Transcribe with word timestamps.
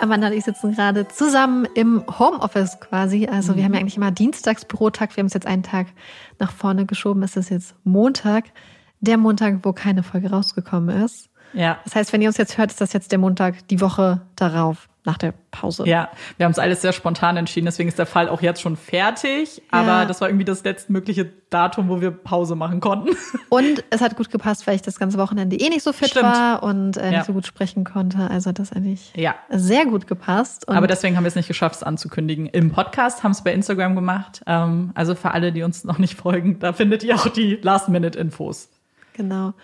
Amanda 0.00 0.28
und 0.28 0.34
ich 0.34 0.44
sitzen 0.44 0.72
gerade 0.72 1.08
zusammen 1.08 1.66
im 1.74 2.04
Homeoffice 2.18 2.78
quasi. 2.80 3.26
Also 3.26 3.52
mhm. 3.52 3.56
wir 3.56 3.64
haben 3.64 3.74
ja 3.74 3.80
eigentlich 3.80 3.96
immer 3.96 4.10
Dienstagsbürotag. 4.10 5.16
Wir 5.16 5.22
haben 5.22 5.26
es 5.26 5.34
jetzt 5.34 5.46
einen 5.46 5.62
Tag 5.62 5.86
nach 6.38 6.52
vorne 6.52 6.86
geschoben. 6.86 7.22
Es 7.22 7.36
ist 7.36 7.50
jetzt 7.50 7.74
Montag. 7.84 8.44
Der 9.00 9.16
Montag, 9.16 9.60
wo 9.62 9.72
keine 9.72 10.02
Folge 10.02 10.30
rausgekommen 10.30 11.04
ist. 11.04 11.30
Ja. 11.54 11.78
Das 11.84 11.94
heißt, 11.94 12.12
wenn 12.12 12.20
ihr 12.20 12.28
uns 12.28 12.36
jetzt 12.36 12.58
hört, 12.58 12.70
ist 12.70 12.80
das 12.80 12.92
jetzt 12.92 13.12
der 13.12 13.18
Montag, 13.18 13.66
die 13.68 13.80
Woche 13.80 14.20
darauf 14.36 14.89
nach 15.04 15.18
der 15.18 15.32
Pause. 15.50 15.86
Ja, 15.86 16.10
wir 16.36 16.44
haben 16.44 16.52
es 16.52 16.58
alles 16.58 16.82
sehr 16.82 16.92
spontan 16.92 17.36
entschieden, 17.36 17.66
deswegen 17.66 17.88
ist 17.88 17.98
der 17.98 18.06
Fall 18.06 18.28
auch 18.28 18.42
jetzt 18.42 18.60
schon 18.60 18.76
fertig. 18.76 19.62
Aber 19.70 19.86
ja. 19.86 20.04
das 20.04 20.20
war 20.20 20.28
irgendwie 20.28 20.44
das 20.44 20.62
letztmögliche 20.62 21.30
Datum, 21.48 21.88
wo 21.88 22.00
wir 22.00 22.10
Pause 22.10 22.54
machen 22.54 22.80
konnten. 22.80 23.16
Und 23.48 23.82
es 23.90 24.00
hat 24.00 24.16
gut 24.16 24.30
gepasst, 24.30 24.66
weil 24.66 24.76
ich 24.76 24.82
das 24.82 24.98
ganze 24.98 25.18
Wochenende 25.18 25.56
eh 25.56 25.68
nicht 25.68 25.82
so 25.82 25.92
fit 25.92 26.10
Stimmt. 26.10 26.26
war 26.26 26.62
und 26.62 26.96
äh, 26.96 27.06
nicht 27.06 27.12
ja. 27.12 27.24
so 27.24 27.32
gut 27.32 27.46
sprechen 27.46 27.84
konnte. 27.84 28.30
Also 28.30 28.50
hat 28.50 28.58
das 28.58 28.72
eigentlich 28.72 29.12
ja. 29.16 29.34
sehr 29.48 29.86
gut 29.86 30.06
gepasst. 30.06 30.68
Und 30.68 30.76
Aber 30.76 30.86
deswegen 30.86 31.16
haben 31.16 31.24
wir 31.24 31.28
es 31.28 31.34
nicht 31.34 31.48
geschafft, 31.48 31.76
es 31.76 31.82
anzukündigen. 31.82 32.46
Im 32.46 32.70
Podcast 32.70 33.24
haben 33.24 33.32
es 33.32 33.42
bei 33.42 33.52
Instagram 33.52 33.96
gemacht. 33.96 34.42
Ähm, 34.46 34.92
also 34.94 35.14
für 35.14 35.32
alle, 35.32 35.52
die 35.52 35.62
uns 35.62 35.84
noch 35.84 35.98
nicht 35.98 36.14
folgen, 36.14 36.58
da 36.60 36.72
findet 36.72 37.02
ihr 37.02 37.16
auch 37.16 37.28
die 37.28 37.58
Last-Minute-Infos. 37.60 38.68
Genau. 39.14 39.54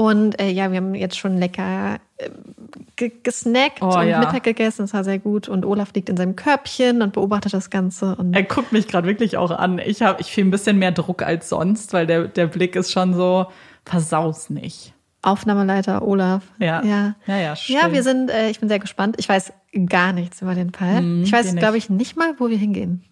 Und 0.00 0.40
äh, 0.40 0.48
ja, 0.48 0.70
wir 0.70 0.78
haben 0.78 0.94
jetzt 0.94 1.18
schon 1.18 1.36
lecker 1.36 1.98
äh, 2.16 3.10
gesnackt 3.22 3.82
oh, 3.82 3.98
und 3.98 4.08
ja. 4.08 4.20
Mittag 4.20 4.44
gegessen. 4.44 4.84
Das 4.84 4.94
war 4.94 5.04
sehr 5.04 5.18
gut. 5.18 5.46
Und 5.46 5.66
Olaf 5.66 5.92
liegt 5.92 6.08
in 6.08 6.16
seinem 6.16 6.36
Körbchen 6.36 7.02
und 7.02 7.12
beobachtet 7.12 7.52
das 7.52 7.68
Ganze. 7.68 8.16
Er 8.32 8.42
guckt 8.44 8.72
mich 8.72 8.88
gerade 8.88 9.06
wirklich 9.06 9.36
auch 9.36 9.50
an. 9.50 9.78
Ich 9.78 10.00
habe, 10.00 10.22
ich 10.22 10.32
fühle 10.32 10.48
ein 10.48 10.50
bisschen 10.52 10.78
mehr 10.78 10.92
Druck 10.92 11.22
als 11.22 11.50
sonst, 11.50 11.92
weil 11.92 12.06
der, 12.06 12.28
der 12.28 12.46
Blick 12.46 12.76
ist 12.76 12.92
schon 12.92 13.12
so, 13.12 13.48
versaus 13.84 14.48
nicht. 14.48 14.94
Aufnahmeleiter 15.20 16.00
Olaf. 16.00 16.44
Ja. 16.58 16.82
Ja, 16.82 17.16
ja, 17.26 17.36
ja, 17.36 17.54
ja 17.66 17.92
wir 17.92 18.02
sind, 18.02 18.30
äh, 18.30 18.48
ich 18.48 18.58
bin 18.58 18.70
sehr 18.70 18.78
gespannt. 18.78 19.16
Ich 19.18 19.28
weiß 19.28 19.52
gar 19.84 20.14
nichts 20.14 20.40
über 20.40 20.54
den 20.54 20.72
Fall. 20.72 20.96
Hm, 20.96 21.24
ich 21.24 21.32
weiß, 21.32 21.54
glaube 21.56 21.76
ich, 21.76 21.90
nicht 21.90 22.16
mal, 22.16 22.32
wo 22.38 22.48
wir 22.48 22.56
hingehen. 22.56 23.04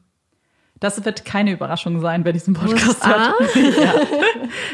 Das 0.80 1.04
wird 1.04 1.26
keine 1.26 1.52
Überraschung 1.52 2.00
sein, 2.00 2.24
wer 2.24 2.32
diesen 2.32 2.54
Podcast 2.54 3.04
USA? 3.04 3.34
hört. 3.38 3.76
ja. 3.76 3.94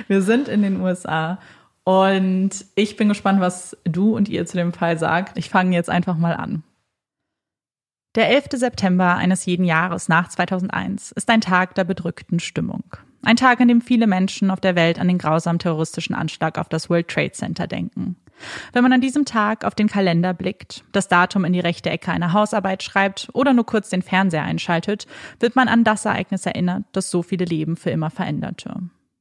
Wir 0.07 0.23
sind 0.23 0.47
in 0.47 0.63
den 0.63 0.81
USA 0.81 1.39
und 1.85 2.51
ich 2.75 2.97
bin 2.97 3.09
gespannt, 3.09 3.41
was 3.41 3.77
du 3.85 4.17
und 4.17 4.29
ihr 4.29 4.47
zu 4.47 4.57
dem 4.57 4.73
Fall 4.73 4.99
sagt. 4.99 5.39
Ich 5.39 5.51
fange 5.51 5.77
jetzt 5.77 5.91
einfach 5.91 6.17
mal 6.17 6.35
an. 6.35 6.63
Der 8.15 8.29
11. 8.29 8.47
September 8.53 9.17
eines 9.17 9.45
jeden 9.45 9.65
Jahres 9.65 10.09
nach 10.09 10.29
2001 10.29 11.13
ist 11.13 11.29
ein 11.29 11.41
Tag 11.41 11.75
der 11.75 11.85
bedrückten 11.85 12.39
Stimmung. 12.39 12.85
Ein 13.25 13.37
Tag, 13.37 13.61
an 13.61 13.69
dem 13.69 13.81
viele 13.81 14.07
Menschen 14.07 14.51
auf 14.51 14.61
der 14.61 14.77
Welt 14.77 14.99
an 14.99 15.09
den 15.09 15.19
grausamen 15.19 15.59
terroristischen 15.59 16.15
Anschlag 16.15 16.59
auf 16.59 16.69
das 16.69 16.89
World 16.89 17.09
Trade 17.09 17.33
Center 17.33 17.67
denken. 17.67 18.17
Wenn 18.73 18.83
man 18.83 18.93
an 18.93 19.01
diesem 19.01 19.25
Tag 19.25 19.65
auf 19.65 19.75
den 19.75 19.89
Kalender 19.89 20.35
blickt, 20.35 20.85
das 20.93 21.09
Datum 21.09 21.45
in 21.45 21.53
die 21.53 21.61
rechte 21.61 21.91
Ecke 21.91 22.13
einer 22.13 22.33
Hausarbeit 22.33 22.83
schreibt 22.83 23.29
oder 23.33 23.53
nur 23.53 23.67
kurz 23.67 23.89
den 23.89 24.03
Fernseher 24.03 24.43
einschaltet, 24.43 25.07
wird 25.41 25.57
man 25.57 25.69
an 25.69 25.85
das 25.85 26.05
Ereignis 26.05 26.47
erinnert, 26.47 26.85
das 26.93 27.11
so 27.11 27.23
viele 27.23 27.45
Leben 27.45 27.77
für 27.77 27.91
immer 27.91 28.11
veränderte. 28.11 28.75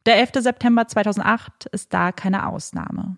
Der 0.05 0.17
11. 0.17 0.31
September 0.39 0.87
2008 0.87 1.67
ist 1.71 1.93
da 1.93 2.11
keine 2.11 2.47
Ausnahme. 2.47 3.17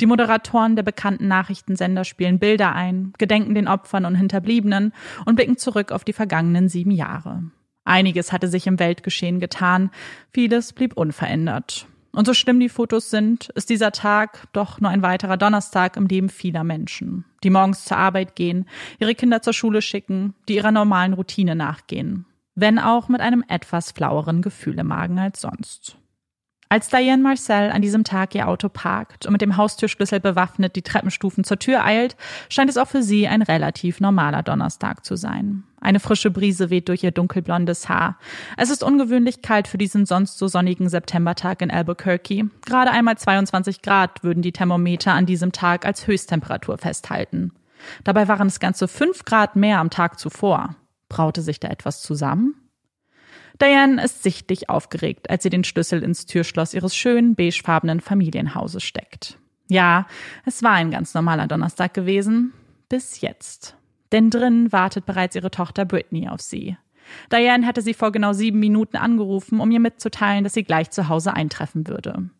Die 0.00 0.06
Moderatoren 0.06 0.76
der 0.76 0.82
bekannten 0.82 1.28
Nachrichtensender 1.28 2.04
spielen 2.04 2.38
Bilder 2.38 2.74
ein, 2.74 3.12
gedenken 3.18 3.54
den 3.54 3.68
Opfern 3.68 4.04
und 4.04 4.16
Hinterbliebenen 4.16 4.92
und 5.24 5.36
blicken 5.36 5.56
zurück 5.56 5.92
auf 5.92 6.04
die 6.04 6.12
vergangenen 6.12 6.68
sieben 6.68 6.90
Jahre. 6.90 7.44
Einiges 7.84 8.32
hatte 8.32 8.48
sich 8.48 8.66
im 8.66 8.78
Weltgeschehen 8.78 9.40
getan, 9.40 9.90
vieles 10.32 10.72
blieb 10.72 10.96
unverändert. 10.96 11.86
Und 12.12 12.26
so 12.26 12.34
schlimm 12.34 12.60
die 12.60 12.68
Fotos 12.68 13.10
sind, 13.10 13.50
ist 13.50 13.70
dieser 13.70 13.92
Tag 13.92 14.46
doch 14.52 14.80
nur 14.80 14.90
ein 14.90 15.02
weiterer 15.02 15.36
Donnerstag 15.36 15.96
im 15.96 16.06
Leben 16.06 16.28
vieler 16.28 16.64
Menschen, 16.64 17.24
die 17.42 17.50
morgens 17.50 17.84
zur 17.84 17.96
Arbeit 17.96 18.36
gehen, 18.36 18.66
ihre 18.98 19.14
Kinder 19.14 19.42
zur 19.42 19.52
Schule 19.52 19.82
schicken, 19.82 20.34
die 20.48 20.56
ihrer 20.56 20.70
normalen 20.70 21.12
Routine 21.12 21.56
nachgehen, 21.56 22.24
wenn 22.54 22.78
auch 22.78 23.08
mit 23.08 23.20
einem 23.20 23.44
etwas 23.48 23.90
flaueren 23.90 24.42
Gefühl 24.42 24.78
im 24.78 24.88
Magen 24.88 25.18
als 25.18 25.40
sonst. 25.40 25.98
Als 26.68 26.88
Diane 26.88 27.22
Marcel 27.22 27.70
an 27.70 27.82
diesem 27.82 28.04
Tag 28.04 28.34
ihr 28.34 28.48
Auto 28.48 28.68
parkt 28.68 29.26
und 29.26 29.32
mit 29.32 29.42
dem 29.42 29.56
Haustürschlüssel 29.56 30.20
bewaffnet 30.20 30.76
die 30.76 30.82
Treppenstufen 30.82 31.44
zur 31.44 31.58
Tür 31.58 31.84
eilt, 31.84 32.16
scheint 32.48 32.70
es 32.70 32.76
auch 32.76 32.88
für 32.88 33.02
sie 33.02 33.28
ein 33.28 33.42
relativ 33.42 34.00
normaler 34.00 34.42
Donnerstag 34.42 35.04
zu 35.04 35.16
sein. 35.16 35.64
Eine 35.80 36.00
frische 36.00 36.30
Brise 36.30 36.70
weht 36.70 36.88
durch 36.88 37.04
ihr 37.04 37.10
dunkelblondes 37.10 37.90
Haar. 37.90 38.18
Es 38.56 38.70
ist 38.70 38.82
ungewöhnlich 38.82 39.42
kalt 39.42 39.68
für 39.68 39.76
diesen 39.76 40.06
sonst 40.06 40.38
so 40.38 40.48
sonnigen 40.48 40.88
Septembertag 40.88 41.60
in 41.60 41.70
Albuquerque. 41.70 42.48
Gerade 42.64 42.90
einmal 42.90 43.18
22 43.18 43.82
Grad 43.82 44.24
würden 44.24 44.42
die 44.42 44.52
Thermometer 44.52 45.12
an 45.12 45.26
diesem 45.26 45.52
Tag 45.52 45.84
als 45.84 46.06
Höchsttemperatur 46.06 46.78
festhalten. 46.78 47.52
Dabei 48.02 48.28
waren 48.28 48.46
es 48.46 48.60
ganze 48.60 48.88
fünf 48.88 49.26
Grad 49.26 49.56
mehr 49.56 49.78
am 49.78 49.90
Tag 49.90 50.18
zuvor. 50.18 50.74
Braute 51.10 51.42
sich 51.42 51.60
da 51.60 51.68
etwas 51.68 52.00
zusammen? 52.00 52.54
Diane 53.60 54.02
ist 54.02 54.22
sichtlich 54.22 54.68
aufgeregt, 54.68 55.30
als 55.30 55.42
sie 55.42 55.50
den 55.50 55.64
Schlüssel 55.64 56.02
ins 56.02 56.26
Türschloss 56.26 56.74
ihres 56.74 56.96
schönen 56.96 57.34
beigefarbenen 57.34 58.00
Familienhauses 58.00 58.82
steckt. 58.82 59.38
Ja, 59.68 60.06
es 60.44 60.62
war 60.62 60.72
ein 60.72 60.90
ganz 60.90 61.14
normaler 61.14 61.46
Donnerstag 61.46 61.94
gewesen. 61.94 62.52
Bis 62.88 63.20
jetzt. 63.20 63.76
Denn 64.12 64.30
drin 64.30 64.72
wartet 64.72 65.06
bereits 65.06 65.36
ihre 65.36 65.50
Tochter 65.50 65.84
Brittany 65.84 66.28
auf 66.28 66.40
sie. 66.40 66.76
Diane 67.32 67.66
hatte 67.66 67.82
sie 67.82 67.94
vor 67.94 68.12
genau 68.12 68.32
sieben 68.32 68.60
Minuten 68.60 68.96
angerufen, 68.96 69.60
um 69.60 69.70
ihr 69.70 69.80
mitzuteilen, 69.80 70.44
dass 70.44 70.54
sie 70.54 70.64
gleich 70.64 70.90
zu 70.90 71.08
Hause 71.08 71.34
eintreffen 71.34 71.86
würde. 71.86 72.30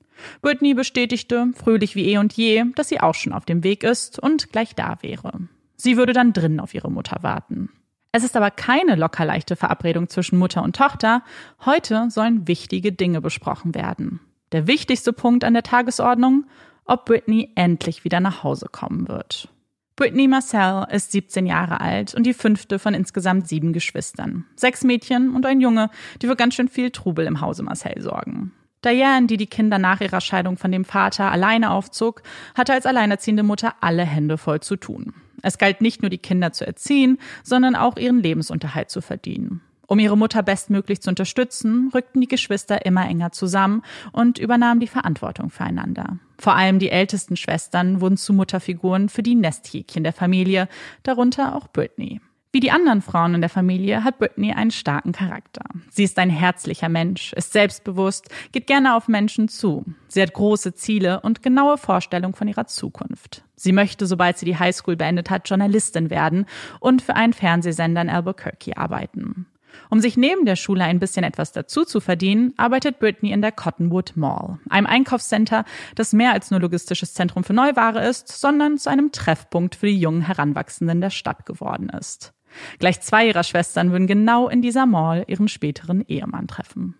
Brittany 0.42 0.74
bestätigte, 0.74 1.48
fröhlich 1.54 1.96
wie 1.96 2.06
eh 2.12 2.18
und 2.18 2.32
je, 2.34 2.64
dass 2.76 2.88
sie 2.88 3.00
auch 3.00 3.14
schon 3.14 3.32
auf 3.32 3.44
dem 3.44 3.64
Weg 3.64 3.82
ist 3.82 4.18
und 4.18 4.52
gleich 4.52 4.74
da 4.74 4.98
wäre. 5.00 5.32
Sie 5.76 5.96
würde 5.96 6.12
dann 6.12 6.32
drinnen 6.32 6.60
auf 6.60 6.72
ihre 6.74 6.90
Mutter 6.90 7.22
warten. 7.22 7.70
Es 8.16 8.22
ist 8.22 8.36
aber 8.36 8.52
keine 8.52 8.94
lockerleichte 8.94 9.56
Verabredung 9.56 10.08
zwischen 10.08 10.38
Mutter 10.38 10.62
und 10.62 10.76
Tochter. 10.76 11.24
Heute 11.64 12.10
sollen 12.10 12.46
wichtige 12.46 12.92
Dinge 12.92 13.20
besprochen 13.20 13.74
werden. 13.74 14.20
Der 14.52 14.68
wichtigste 14.68 15.12
Punkt 15.12 15.42
an 15.42 15.52
der 15.52 15.64
Tagesordnung, 15.64 16.44
ob 16.84 17.06
Britney 17.06 17.50
endlich 17.56 18.04
wieder 18.04 18.20
nach 18.20 18.44
Hause 18.44 18.68
kommen 18.70 19.08
wird. 19.08 19.48
Britney 19.96 20.28
Marcel 20.28 20.86
ist 20.92 21.10
17 21.10 21.44
Jahre 21.44 21.80
alt 21.80 22.14
und 22.14 22.24
die 22.24 22.34
fünfte 22.34 22.78
von 22.78 22.94
insgesamt 22.94 23.48
sieben 23.48 23.72
Geschwistern. 23.72 24.44
Sechs 24.54 24.84
Mädchen 24.84 25.34
und 25.34 25.44
ein 25.44 25.60
Junge, 25.60 25.90
die 26.22 26.28
für 26.28 26.36
ganz 26.36 26.54
schön 26.54 26.68
viel 26.68 26.92
Trubel 26.92 27.26
im 27.26 27.40
Hause 27.40 27.64
Marcel 27.64 28.00
sorgen. 28.00 28.52
Diane, 28.84 29.26
die 29.26 29.38
die 29.38 29.48
Kinder 29.48 29.80
nach 29.80 30.00
ihrer 30.00 30.20
Scheidung 30.20 30.56
von 30.56 30.70
dem 30.70 30.84
Vater 30.84 31.32
alleine 31.32 31.72
aufzog, 31.72 32.22
hatte 32.54 32.74
als 32.74 32.86
alleinerziehende 32.86 33.42
Mutter 33.42 33.74
alle 33.80 34.04
Hände 34.04 34.38
voll 34.38 34.60
zu 34.60 34.76
tun. 34.76 35.14
Es 35.44 35.58
galt 35.58 35.80
nicht 35.80 36.02
nur 36.02 36.10
die 36.10 36.18
Kinder 36.18 36.52
zu 36.52 36.66
erziehen, 36.66 37.18
sondern 37.42 37.76
auch 37.76 37.96
ihren 37.96 38.22
Lebensunterhalt 38.22 38.90
zu 38.90 39.00
verdienen. 39.00 39.60
Um 39.86 39.98
ihre 39.98 40.16
Mutter 40.16 40.42
bestmöglich 40.42 41.02
zu 41.02 41.10
unterstützen, 41.10 41.90
rückten 41.94 42.22
die 42.22 42.28
Geschwister 42.28 42.86
immer 42.86 43.06
enger 43.06 43.32
zusammen 43.32 43.82
und 44.12 44.38
übernahmen 44.38 44.80
die 44.80 44.86
Verantwortung 44.86 45.50
füreinander. 45.50 46.18
Vor 46.38 46.56
allem 46.56 46.78
die 46.78 46.88
ältesten 46.88 47.36
Schwestern 47.36 48.00
wurden 48.00 48.16
zu 48.16 48.32
Mutterfiguren 48.32 49.10
für 49.10 49.22
die 49.22 49.34
Nesthäkchen 49.34 50.02
der 50.02 50.14
Familie, 50.14 50.68
darunter 51.02 51.54
auch 51.54 51.68
Britney. 51.68 52.20
Wie 52.54 52.60
die 52.60 52.70
anderen 52.70 53.02
Frauen 53.02 53.34
in 53.34 53.40
der 53.40 53.50
Familie 53.50 54.04
hat 54.04 54.20
Brittany 54.20 54.52
einen 54.52 54.70
starken 54.70 55.10
Charakter. 55.10 55.64
Sie 55.90 56.04
ist 56.04 56.16
ein 56.20 56.30
herzlicher 56.30 56.88
Mensch, 56.88 57.32
ist 57.32 57.52
selbstbewusst, 57.52 58.28
geht 58.52 58.68
gerne 58.68 58.94
auf 58.94 59.08
Menschen 59.08 59.48
zu. 59.48 59.84
Sie 60.06 60.22
hat 60.22 60.34
große 60.34 60.72
Ziele 60.72 61.18
und 61.22 61.42
genaue 61.42 61.78
Vorstellungen 61.78 62.32
von 62.32 62.46
ihrer 62.46 62.68
Zukunft. 62.68 63.42
Sie 63.56 63.72
möchte, 63.72 64.06
sobald 64.06 64.38
sie 64.38 64.46
die 64.46 64.56
Highschool 64.56 64.94
beendet 64.94 65.30
hat, 65.30 65.48
Journalistin 65.48 66.10
werden 66.10 66.46
und 66.78 67.02
für 67.02 67.16
einen 67.16 67.32
Fernsehsender 67.32 68.02
in 68.02 68.08
Albuquerque 68.08 68.76
arbeiten. 68.76 69.46
Um 69.90 69.98
sich 69.98 70.16
neben 70.16 70.44
der 70.44 70.54
Schule 70.54 70.84
ein 70.84 71.00
bisschen 71.00 71.24
etwas 71.24 71.50
dazu 71.50 71.84
zu 71.84 71.98
verdienen, 71.98 72.54
arbeitet 72.56 73.00
Brittany 73.00 73.32
in 73.32 73.42
der 73.42 73.50
Cottonwood 73.50 74.12
Mall, 74.14 74.60
einem 74.70 74.86
Einkaufscenter, 74.86 75.64
das 75.96 76.12
mehr 76.12 76.32
als 76.32 76.52
nur 76.52 76.60
logistisches 76.60 77.14
Zentrum 77.14 77.42
für 77.42 77.52
Neuware 77.52 78.06
ist, 78.06 78.28
sondern 78.28 78.78
zu 78.78 78.90
einem 78.90 79.10
Treffpunkt 79.10 79.74
für 79.74 79.86
die 79.86 79.98
jungen 79.98 80.22
Heranwachsenden 80.22 81.00
der 81.00 81.10
Stadt 81.10 81.46
geworden 81.46 81.88
ist. 81.88 82.32
Gleich 82.78 83.00
zwei 83.00 83.26
ihrer 83.26 83.44
Schwestern 83.44 83.92
würden 83.92 84.06
genau 84.06 84.48
in 84.48 84.62
dieser 84.62 84.86
Mall 84.86 85.24
ihren 85.26 85.48
späteren 85.48 86.04
Ehemann 86.06 86.48
treffen. 86.48 86.94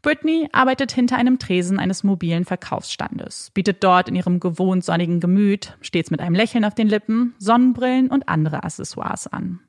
Britney 0.00 0.48
arbeitet 0.52 0.92
hinter 0.92 1.16
einem 1.16 1.38
Tresen 1.38 1.78
eines 1.78 2.04
mobilen 2.04 2.44
Verkaufsstandes, 2.44 3.50
bietet 3.52 3.82
dort 3.82 4.08
in 4.08 4.14
ihrem 4.14 4.38
gewohnt 4.38 4.84
sonnigen 4.84 5.18
Gemüt, 5.18 5.76
stets 5.80 6.10
mit 6.10 6.20
einem 6.20 6.36
Lächeln 6.36 6.64
auf 6.64 6.74
den 6.74 6.88
Lippen, 6.88 7.34
Sonnenbrillen 7.38 8.08
und 8.08 8.28
andere 8.28 8.62
Accessoires 8.62 9.26
an. 9.26 9.60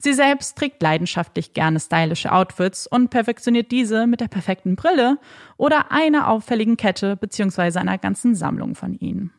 Sie 0.00 0.14
selbst 0.14 0.56
trägt 0.56 0.82
leidenschaftlich 0.82 1.52
gerne 1.52 1.78
stylische 1.78 2.32
Outfits 2.32 2.86
und 2.86 3.10
perfektioniert 3.10 3.70
diese 3.70 4.06
mit 4.06 4.20
der 4.20 4.28
perfekten 4.28 4.76
Brille 4.76 5.18
oder 5.56 5.92
einer 5.92 6.28
auffälligen 6.28 6.76
Kette 6.76 7.16
bzw. 7.16 7.78
einer 7.78 7.98
ganzen 7.98 8.34
Sammlung 8.34 8.74
von 8.74 8.94
ihnen. 8.94 9.32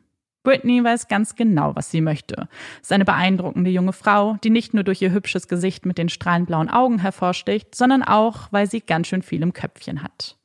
Britney 0.43 0.83
weiß 0.83 1.07
ganz 1.07 1.35
genau, 1.35 1.75
was 1.75 1.91
sie 1.91 2.01
möchte. 2.01 2.47
Ist 2.81 2.91
eine 2.91 3.05
beeindruckende 3.05 3.69
junge 3.69 3.93
Frau, 3.93 4.37
die 4.43 4.49
nicht 4.49 4.73
nur 4.73 4.83
durch 4.83 5.01
ihr 5.01 5.11
hübsches 5.11 5.47
Gesicht 5.47 5.85
mit 5.85 5.97
den 5.97 6.09
strahlend 6.09 6.47
blauen 6.47 6.69
Augen 6.69 6.99
hervorsticht, 6.99 7.75
sondern 7.75 8.03
auch, 8.03 8.47
weil 8.51 8.69
sie 8.69 8.81
ganz 8.81 9.07
schön 9.07 9.21
viel 9.21 9.41
im 9.41 9.53
Köpfchen 9.53 10.01
hat. 10.01 10.37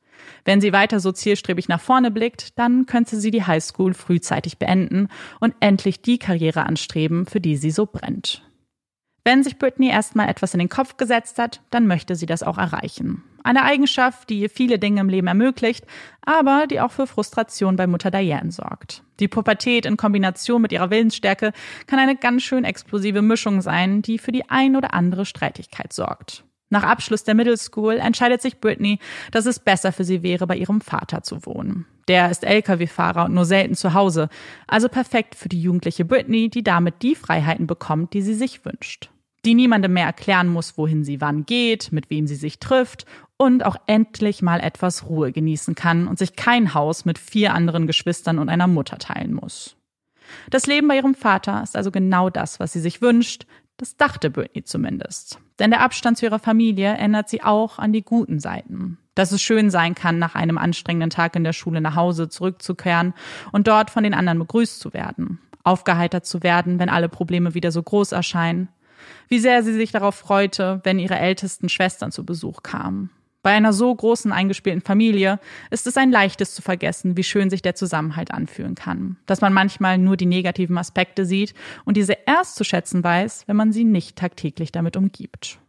Wenn 0.43 0.61
sie 0.61 0.73
weiter 0.73 0.99
so 0.99 1.11
zielstrebig 1.11 1.67
nach 1.67 1.81
vorne 1.81 2.11
blickt, 2.11 2.57
dann 2.59 2.85
könnte 2.85 3.19
sie 3.19 3.31
die 3.31 3.43
Highschool 3.43 3.93
frühzeitig 3.93 4.57
beenden 4.57 5.07
und 5.39 5.55
endlich 5.59 6.01
die 6.01 6.19
Karriere 6.19 6.65
anstreben, 6.65 7.25
für 7.25 7.39
die 7.39 7.57
sie 7.57 7.71
so 7.71 7.85
brennt. 7.85 8.43
Wenn 9.27 9.43
sich 9.43 9.57
Britney 9.57 9.89
erstmal 9.89 10.29
etwas 10.29 10.53
in 10.53 10.59
den 10.59 10.69
Kopf 10.69 10.97
gesetzt 10.97 11.39
hat, 11.39 11.59
dann 11.71 11.87
möchte 11.87 12.15
sie 12.15 12.27
das 12.27 12.43
auch 12.43 12.59
erreichen. 12.59 13.23
Eine 13.43 13.63
Eigenschaft, 13.63 14.29
die 14.29 14.47
viele 14.49 14.77
Dinge 14.77 15.01
im 15.01 15.09
Leben 15.09 15.25
ermöglicht, 15.25 15.83
aber 16.21 16.67
die 16.69 16.79
auch 16.79 16.91
für 16.91 17.07
Frustration 17.07 17.75
bei 17.75 17.87
Mutter 17.87 18.11
Diane 18.11 18.51
sorgt. 18.51 19.01
Die 19.19 19.27
Pubertät 19.27 19.87
in 19.87 19.97
Kombination 19.97 20.61
mit 20.61 20.71
ihrer 20.71 20.91
Willensstärke 20.91 21.53
kann 21.87 21.97
eine 21.97 22.15
ganz 22.15 22.43
schön 22.43 22.65
explosive 22.65 23.23
Mischung 23.23 23.61
sein, 23.61 24.03
die 24.03 24.19
für 24.19 24.31
die 24.31 24.47
ein 24.51 24.75
oder 24.75 24.93
andere 24.93 25.25
Streitigkeit 25.25 25.91
sorgt. 25.91 26.43
Nach 26.69 26.83
Abschluss 26.83 27.23
der 27.23 27.33
Middle 27.33 27.57
School 27.57 27.97
entscheidet 27.97 28.43
sich 28.43 28.59
Britney, 28.59 28.99
dass 29.31 29.47
es 29.47 29.57
besser 29.57 29.91
für 29.91 30.03
sie 30.03 30.21
wäre, 30.21 30.45
bei 30.45 30.55
ihrem 30.55 30.81
Vater 30.81 31.23
zu 31.23 31.47
wohnen. 31.47 31.87
Der 32.07 32.29
ist 32.29 32.43
Lkw-Fahrer 32.43 33.25
und 33.25 33.33
nur 33.33 33.45
selten 33.45 33.73
zu 33.73 33.95
Hause, 33.95 34.29
also 34.67 34.87
perfekt 34.87 35.33
für 35.33 35.49
die 35.49 35.61
jugendliche 35.61 36.05
Britney, 36.05 36.49
die 36.49 36.63
damit 36.63 37.01
die 37.01 37.15
Freiheiten 37.15 37.65
bekommt, 37.65 38.13
die 38.13 38.21
sie 38.21 38.35
sich 38.35 38.63
wünscht 38.65 39.09
die 39.45 39.53
niemandem 39.53 39.93
mehr 39.93 40.05
erklären 40.05 40.47
muss, 40.47 40.77
wohin 40.77 41.03
sie 41.03 41.21
wann 41.21 41.45
geht, 41.45 41.91
mit 41.91 42.09
wem 42.09 42.27
sie 42.27 42.35
sich 42.35 42.59
trifft 42.59 43.05
und 43.37 43.65
auch 43.65 43.75
endlich 43.85 44.41
mal 44.41 44.59
etwas 44.59 45.07
Ruhe 45.07 45.31
genießen 45.31 45.75
kann 45.75 46.07
und 46.07 46.17
sich 46.17 46.35
kein 46.35 46.73
Haus 46.73 47.05
mit 47.05 47.19
vier 47.19 47.53
anderen 47.53 47.87
Geschwistern 47.87 48.39
und 48.39 48.49
einer 48.49 48.67
Mutter 48.67 48.97
teilen 48.97 49.33
muss. 49.33 49.75
Das 50.49 50.65
Leben 50.65 50.87
bei 50.87 50.95
ihrem 50.95 51.13
Vater 51.13 51.61
ist 51.61 51.75
also 51.75 51.91
genau 51.91 52.29
das, 52.29 52.59
was 52.59 52.73
sie 52.73 52.79
sich 52.79 53.01
wünscht, 53.01 53.45
das 53.77 53.97
dachte 53.97 54.29
Britney 54.29 54.63
zumindest. 54.63 55.39
Denn 55.59 55.69
der 55.69 55.81
Abstand 55.81 56.17
zu 56.17 56.25
ihrer 56.25 56.39
Familie 56.39 56.87
erinnert 56.87 57.29
sie 57.29 57.43
auch 57.43 57.77
an 57.77 57.93
die 57.93 58.03
guten 58.03 58.39
Seiten. 58.39 58.97
Dass 59.15 59.31
es 59.31 59.41
schön 59.41 59.69
sein 59.69 59.95
kann, 59.95 60.17
nach 60.17 60.35
einem 60.35 60.57
anstrengenden 60.57 61.09
Tag 61.09 61.35
in 61.35 61.43
der 61.43 61.53
Schule 61.53 61.81
nach 61.81 61.95
Hause 61.95 62.29
zurückzukehren 62.29 63.13
und 63.51 63.67
dort 63.67 63.89
von 63.89 64.03
den 64.03 64.13
anderen 64.13 64.39
begrüßt 64.39 64.79
zu 64.79 64.93
werden. 64.93 65.39
Aufgeheitert 65.63 66.25
zu 66.25 66.41
werden, 66.41 66.79
wenn 66.79 66.89
alle 66.89 67.09
Probleme 67.09 67.53
wieder 67.53 67.71
so 67.71 67.83
groß 67.83 68.11
erscheinen 68.11 68.69
wie 69.27 69.39
sehr 69.39 69.63
sie 69.63 69.73
sich 69.73 69.91
darauf 69.91 70.15
freute, 70.15 70.81
wenn 70.83 70.99
ihre 70.99 71.17
ältesten 71.17 71.69
Schwestern 71.69 72.11
zu 72.11 72.25
Besuch 72.25 72.63
kamen. 72.63 73.09
Bei 73.45 73.51
einer 73.51 73.73
so 73.73 73.93
großen 73.93 74.31
eingespielten 74.31 74.81
Familie 74.81 75.39
ist 75.69 75.85
es 75.85 75.97
ein 75.97 76.11
leichtes 76.11 76.55
zu 76.55 76.63
vergessen, 76.63 77.15
wie 77.15 77.23
schön 77.23 77.51
sich 77.51 77.61
der 77.61 77.75
Zusammenhalt 77.75 78.31
anfühlen 78.31 78.73
kann. 78.73 79.17
Dass 79.27 79.39
man 79.39 79.53
manchmal 79.53 79.99
nur 79.99 80.17
die 80.17 80.25
negativen 80.25 80.75
Aspekte 80.79 81.27
sieht 81.27 81.53
und 81.83 81.95
diese 81.95 82.17
erst 82.25 82.55
zu 82.55 82.63
schätzen 82.63 83.03
weiß, 83.03 83.43
wenn 83.45 83.55
man 83.55 83.71
sie 83.71 83.83
nicht 83.83 84.15
tagtäglich 84.15 84.71
damit 84.71 84.97
umgibt. 84.97 85.59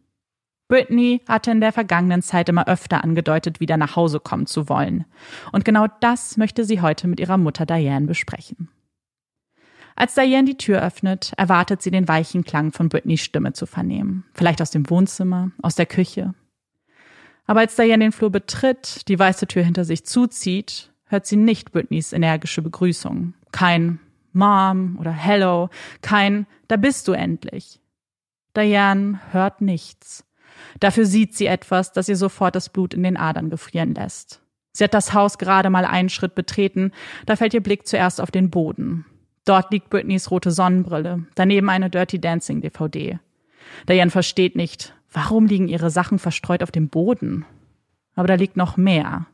Britney 0.68 1.20
hatte 1.28 1.50
in 1.50 1.60
der 1.60 1.72
vergangenen 1.72 2.22
Zeit 2.22 2.48
immer 2.48 2.66
öfter 2.66 3.04
angedeutet, 3.04 3.60
wieder 3.60 3.76
nach 3.76 3.94
Hause 3.94 4.20
kommen 4.20 4.46
zu 4.46 4.70
wollen. 4.70 5.04
Und 5.52 5.66
genau 5.66 5.86
das 6.00 6.38
möchte 6.38 6.64
sie 6.64 6.80
heute 6.80 7.06
mit 7.06 7.20
ihrer 7.20 7.36
Mutter 7.36 7.66
Diane 7.66 8.06
besprechen. 8.06 8.70
Als 9.96 10.14
Diane 10.14 10.44
die 10.44 10.58
Tür 10.58 10.82
öffnet, 10.82 11.32
erwartet 11.38 11.80
sie 11.80 11.90
den 11.90 12.06
weichen 12.06 12.44
Klang 12.44 12.70
von 12.70 12.90
Britneys 12.90 13.22
Stimme 13.22 13.54
zu 13.54 13.64
vernehmen. 13.64 14.24
Vielleicht 14.34 14.60
aus 14.60 14.70
dem 14.70 14.88
Wohnzimmer, 14.90 15.50
aus 15.62 15.74
der 15.74 15.86
Küche. 15.86 16.34
Aber 17.46 17.60
als 17.60 17.76
Diane 17.76 18.04
den 18.04 18.12
Flur 18.12 18.30
betritt, 18.30 19.08
die 19.08 19.18
weiße 19.18 19.46
Tür 19.46 19.64
hinter 19.64 19.86
sich 19.86 20.04
zuzieht, 20.04 20.92
hört 21.06 21.26
sie 21.26 21.36
nicht 21.36 21.72
Britneys 21.72 22.12
energische 22.12 22.60
Begrüßung. 22.60 23.32
Kein 23.52 23.98
Mom 24.32 24.98
oder 25.00 25.12
Hello, 25.12 25.70
kein 26.02 26.46
Da 26.68 26.76
bist 26.76 27.08
du 27.08 27.12
endlich. 27.12 27.80
Diane 28.54 29.20
hört 29.30 29.62
nichts. 29.62 30.24
Dafür 30.78 31.06
sieht 31.06 31.34
sie 31.34 31.46
etwas, 31.46 31.92
das 31.92 32.08
ihr 32.08 32.16
sofort 32.16 32.54
das 32.54 32.68
Blut 32.68 32.92
in 32.92 33.02
den 33.02 33.16
Adern 33.16 33.48
gefrieren 33.48 33.94
lässt. 33.94 34.42
Sie 34.72 34.84
hat 34.84 34.92
das 34.92 35.14
Haus 35.14 35.38
gerade 35.38 35.70
mal 35.70 35.86
einen 35.86 36.10
Schritt 36.10 36.34
betreten, 36.34 36.92
da 37.24 37.36
fällt 37.36 37.54
ihr 37.54 37.62
Blick 37.62 37.86
zuerst 37.86 38.20
auf 38.20 38.30
den 38.30 38.50
Boden. 38.50 39.06
Dort 39.46 39.70
liegt 39.70 39.88
Britneys 39.90 40.30
rote 40.30 40.50
Sonnenbrille, 40.50 41.24
daneben 41.36 41.70
eine 41.70 41.88
Dirty 41.88 42.20
Dancing 42.20 42.60
DVD. 42.60 43.18
Diane 43.88 44.10
versteht 44.10 44.56
nicht, 44.56 44.92
warum 45.12 45.46
liegen 45.46 45.68
ihre 45.68 45.88
Sachen 45.88 46.18
verstreut 46.18 46.62
auf 46.62 46.72
dem 46.72 46.88
Boden? 46.88 47.46
Aber 48.16 48.26
da 48.26 48.34
liegt 48.34 48.56
noch 48.56 48.76
mehr. 48.76 49.26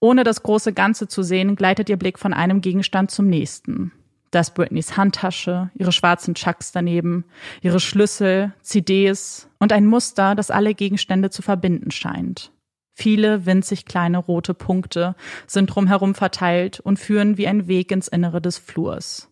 Ohne 0.00 0.22
das 0.22 0.42
große 0.42 0.74
Ganze 0.74 1.08
zu 1.08 1.22
sehen, 1.22 1.56
gleitet 1.56 1.88
ihr 1.88 1.96
Blick 1.96 2.18
von 2.18 2.34
einem 2.34 2.60
Gegenstand 2.60 3.10
zum 3.10 3.26
nächsten. 3.26 3.92
Das 4.30 4.52
Britneys 4.52 4.96
Handtasche, 4.96 5.70
ihre 5.74 5.92
schwarzen 5.92 6.34
Chucks 6.34 6.72
daneben, 6.72 7.24
ihre 7.62 7.80
Schlüssel, 7.80 8.52
CDs 8.60 9.48
und 9.58 9.72
ein 9.72 9.86
Muster, 9.86 10.34
das 10.34 10.50
alle 10.50 10.74
Gegenstände 10.74 11.30
zu 11.30 11.40
verbinden 11.40 11.90
scheint. 11.90 12.52
Viele 13.02 13.46
winzig 13.46 13.84
kleine 13.84 14.18
rote 14.18 14.54
Punkte 14.54 15.16
sind 15.48 15.66
drumherum 15.66 16.14
verteilt 16.14 16.78
und 16.78 17.00
führen 17.00 17.36
wie 17.36 17.48
ein 17.48 17.66
Weg 17.66 17.90
ins 17.90 18.06
Innere 18.06 18.40
des 18.40 18.58
Flurs. 18.58 19.28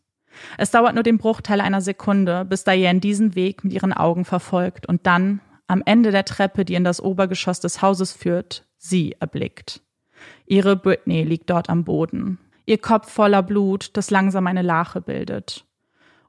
Es 0.58 0.72
dauert 0.72 0.94
nur 0.94 1.04
den 1.04 1.18
Bruchteil 1.18 1.60
einer 1.60 1.80
Sekunde, 1.80 2.44
bis 2.44 2.64
Diane 2.64 2.98
diesen 2.98 3.36
Weg 3.36 3.62
mit 3.62 3.72
ihren 3.72 3.92
Augen 3.92 4.24
verfolgt 4.24 4.86
und 4.86 5.06
dann, 5.06 5.40
am 5.68 5.84
Ende 5.86 6.10
der 6.10 6.24
Treppe, 6.24 6.64
die 6.64 6.74
in 6.74 6.82
das 6.82 7.00
Obergeschoss 7.00 7.60
des 7.60 7.80
Hauses 7.80 8.12
führt, 8.12 8.66
sie 8.76 9.14
erblickt. 9.20 9.82
Ihre 10.46 10.74
Britney 10.74 11.22
liegt 11.22 11.48
dort 11.48 11.70
am 11.70 11.84
Boden, 11.84 12.40
ihr 12.66 12.78
Kopf 12.78 13.08
voller 13.08 13.44
Blut, 13.44 13.96
das 13.96 14.10
langsam 14.10 14.48
eine 14.48 14.62
Lache 14.62 15.00
bildet. 15.00 15.64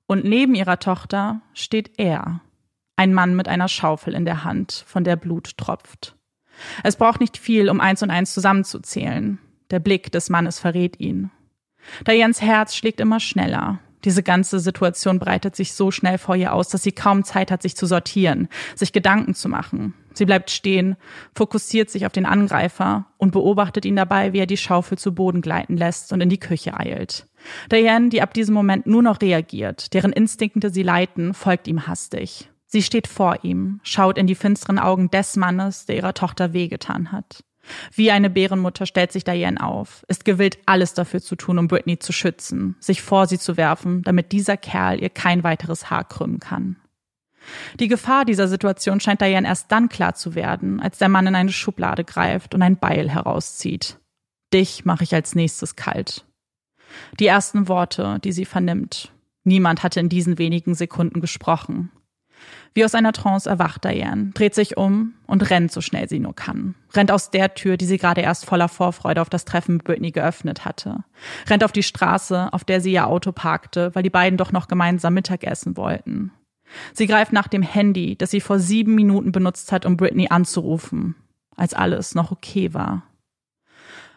Und 0.05 0.25
neben 0.25 0.53
ihrer 0.53 0.77
Tochter 0.77 1.41
steht 1.55 1.93
er, 1.97 2.41
ein 2.97 3.15
Mann 3.15 3.35
mit 3.35 3.47
einer 3.47 3.67
Schaufel 3.67 4.13
in 4.13 4.25
der 4.25 4.43
Hand, 4.43 4.83
von 4.85 5.03
der 5.03 5.15
Blut 5.15 5.57
tropft. 5.57 6.15
Es 6.83 6.95
braucht 6.95 7.19
nicht 7.19 7.37
viel, 7.37 7.69
um 7.69 7.79
eins 7.79 8.03
und 8.03 8.09
eins 8.09 8.33
zusammenzuzählen. 8.33 9.39
Der 9.71 9.79
Blick 9.79 10.11
des 10.11 10.29
Mannes 10.29 10.59
verrät 10.59 10.99
ihn. 10.99 11.31
Dianes 12.07 12.41
Herz 12.41 12.75
schlägt 12.75 12.99
immer 12.99 13.19
schneller. 13.19 13.79
Diese 14.03 14.23
ganze 14.23 14.59
Situation 14.59 15.19
breitet 15.19 15.55
sich 15.55 15.73
so 15.73 15.91
schnell 15.91 16.17
vor 16.17 16.35
ihr 16.35 16.53
aus, 16.53 16.69
dass 16.69 16.83
sie 16.83 16.91
kaum 16.91 17.23
Zeit 17.23 17.51
hat, 17.51 17.61
sich 17.61 17.75
zu 17.75 17.85
sortieren, 17.85 18.47
sich 18.75 18.93
Gedanken 18.93 19.35
zu 19.35 19.47
machen. 19.47 19.93
Sie 20.13 20.25
bleibt 20.25 20.49
stehen, 20.49 20.97
fokussiert 21.35 21.89
sich 21.89 22.05
auf 22.05 22.11
den 22.11 22.25
Angreifer 22.25 23.05
und 23.17 23.31
beobachtet 23.31 23.85
ihn 23.85 23.95
dabei, 23.95 24.33
wie 24.33 24.39
er 24.39 24.47
die 24.47 24.57
Schaufel 24.57 24.97
zu 24.97 25.13
Boden 25.13 25.41
gleiten 25.41 25.77
lässt 25.77 26.11
und 26.11 26.21
in 26.21 26.29
die 26.29 26.39
Küche 26.39 26.77
eilt. 26.77 27.27
Diane, 27.71 28.09
die 28.09 28.21
ab 28.21 28.33
diesem 28.33 28.53
Moment 28.53 28.87
nur 28.87 29.03
noch 29.03 29.21
reagiert, 29.21 29.93
deren 29.93 30.11
Instinkte 30.11 30.69
sie 30.69 30.83
leiten, 30.83 31.33
folgt 31.33 31.67
ihm 31.67 31.87
hastig. 31.87 32.49
Sie 32.73 32.81
steht 32.81 33.07
vor 33.07 33.43
ihm, 33.43 33.81
schaut 33.83 34.17
in 34.17 34.27
die 34.27 34.35
finsteren 34.35 34.79
Augen 34.79 35.11
des 35.11 35.35
Mannes, 35.35 35.87
der 35.87 35.97
ihrer 35.97 36.13
Tochter 36.13 36.53
wehgetan 36.53 37.11
hat. 37.11 37.43
Wie 37.93 38.11
eine 38.11 38.29
Bärenmutter 38.29 38.85
stellt 38.85 39.11
sich 39.11 39.25
Diane 39.25 39.61
auf, 39.61 40.05
ist 40.07 40.23
gewillt, 40.23 40.57
alles 40.65 40.93
dafür 40.93 41.21
zu 41.21 41.35
tun, 41.35 41.57
um 41.57 41.67
Britney 41.67 41.99
zu 41.99 42.13
schützen, 42.13 42.77
sich 42.79 43.01
vor 43.01 43.27
sie 43.27 43.37
zu 43.37 43.57
werfen, 43.57 44.03
damit 44.03 44.31
dieser 44.31 44.55
Kerl 44.55 45.01
ihr 45.01 45.09
kein 45.09 45.43
weiteres 45.43 45.89
Haar 45.89 46.05
krümmen 46.05 46.39
kann. 46.39 46.77
Die 47.77 47.89
Gefahr 47.89 48.23
dieser 48.23 48.47
Situation 48.47 49.01
scheint 49.01 49.19
Diane 49.19 49.49
erst 49.49 49.69
dann 49.69 49.89
klar 49.89 50.15
zu 50.15 50.33
werden, 50.33 50.79
als 50.79 50.97
der 50.97 51.09
Mann 51.09 51.27
in 51.27 51.35
eine 51.35 51.51
Schublade 51.51 52.05
greift 52.05 52.55
und 52.55 52.61
ein 52.61 52.77
Beil 52.77 53.09
herauszieht. 53.09 53.99
Dich 54.53 54.85
mache 54.85 55.03
ich 55.03 55.13
als 55.13 55.35
nächstes 55.35 55.75
kalt. 55.75 56.25
Die 57.19 57.27
ersten 57.27 57.67
Worte, 57.67 58.19
die 58.23 58.31
sie 58.31 58.45
vernimmt. 58.45 59.11
Niemand 59.43 59.83
hatte 59.83 59.99
in 59.99 60.07
diesen 60.07 60.37
wenigen 60.37 60.73
Sekunden 60.73 61.19
gesprochen. 61.19 61.91
Wie 62.73 62.85
aus 62.85 62.95
einer 62.95 63.11
Trance 63.11 63.49
erwacht 63.49 63.83
Diane, 63.83 64.31
dreht 64.33 64.55
sich 64.55 64.77
um 64.77 65.13
und 65.27 65.49
rennt 65.49 65.71
so 65.71 65.81
schnell 65.81 66.07
sie 66.07 66.19
nur 66.19 66.35
kann. 66.35 66.75
Rennt 66.93 67.11
aus 67.11 67.29
der 67.29 67.53
Tür, 67.53 67.75
die 67.75 67.85
sie 67.85 67.97
gerade 67.97 68.21
erst 68.21 68.45
voller 68.45 68.69
Vorfreude 68.69 69.21
auf 69.21 69.29
das 69.29 69.45
Treffen 69.45 69.75
mit 69.75 69.83
Britney 69.83 70.11
geöffnet 70.11 70.63
hatte. 70.63 71.03
Rennt 71.47 71.63
auf 71.63 71.71
die 71.73 71.83
Straße, 71.83 72.53
auf 72.53 72.63
der 72.63 72.79
sie 72.79 72.93
ihr 72.93 73.07
Auto 73.07 73.31
parkte, 73.31 73.93
weil 73.93 74.03
die 74.03 74.09
beiden 74.09 74.37
doch 74.37 74.51
noch 74.51 74.67
gemeinsam 74.67 75.13
Mittagessen 75.13 75.75
wollten. 75.75 76.31
Sie 76.93 77.07
greift 77.07 77.33
nach 77.33 77.49
dem 77.49 77.63
Handy, 77.63 78.15
das 78.15 78.31
sie 78.31 78.41
vor 78.41 78.59
sieben 78.59 78.95
Minuten 78.95 79.33
benutzt 79.33 79.71
hat, 79.73 79.85
um 79.85 79.97
Britney 79.97 80.27
anzurufen, 80.29 81.15
als 81.57 81.73
alles 81.73 82.15
noch 82.15 82.31
okay 82.31 82.73
war. 82.73 83.03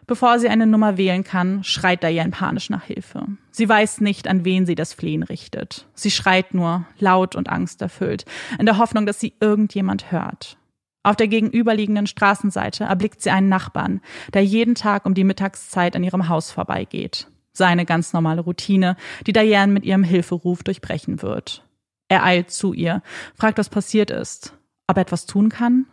Bevor 0.06 0.38
sie 0.38 0.49
eine 0.49 0.66
Nummer 0.66 0.96
wählen 0.99 1.25
kann, 1.25 1.64
schreit 1.64 2.02
Diane 2.02 2.30
panisch 2.30 2.68
nach 2.70 2.84
Hilfe. 2.84 3.26
Sie 3.50 3.68
weiß 3.68 4.00
nicht, 4.00 4.28
an 4.28 4.44
wen 4.44 4.66
sie 4.66 4.75
das 4.75 4.92
Flehen 4.92 5.23
richtet. 5.23 5.87
Sie 5.94 6.11
schreit 6.11 6.52
nur, 6.52 6.87
laut 6.99 7.37
und 7.37 7.49
angsterfüllt, 7.49 8.25
in 8.58 8.66
der 8.66 8.78
Hoffnung, 8.78 9.06
dass 9.06 9.20
sie 9.20 9.34
irgendjemand 9.40 10.12
hört. 10.12 10.58
Auf 11.02 11.16
der 11.16 11.28
gegenüberliegenden 11.28 12.06
Straßenseite 12.06 12.84
erblickt 12.84 13.23
sie 13.23 13.30
einen 13.30 13.49
Nachbarn, 13.49 14.00
der 14.32 14.44
jeden 14.44 14.75
Tag 14.75 15.04
um 15.04 15.14
die 15.14 15.25
Mittagszeit 15.25 15.96
an 15.96 16.02
ihrem 16.02 16.28
Haus 16.28 16.50
vorbeigeht. 16.50 17.28
Seine 17.52 17.84
ganz 17.84 18.12
normale 18.12 18.40
Routine, 18.40 18.96
die 19.26 19.32
Diane 19.32 19.73
mit 19.73 19.84
ihrem 19.84 20.02
Hilferuf 20.02 20.62
durchbrechen 20.64 21.23
wird. 21.23 21.64
Er 22.08 22.25
eilt 22.25 22.50
zu 22.50 22.73
ihr, 22.73 23.02
fragt, 23.34 23.58
was 23.58 23.68
passiert 23.68 24.11
ist, 24.11 24.54
ob 24.87 24.96
er 24.96 25.02
etwas 25.02 25.26
tun 25.26 25.50
kann, 25.50 25.87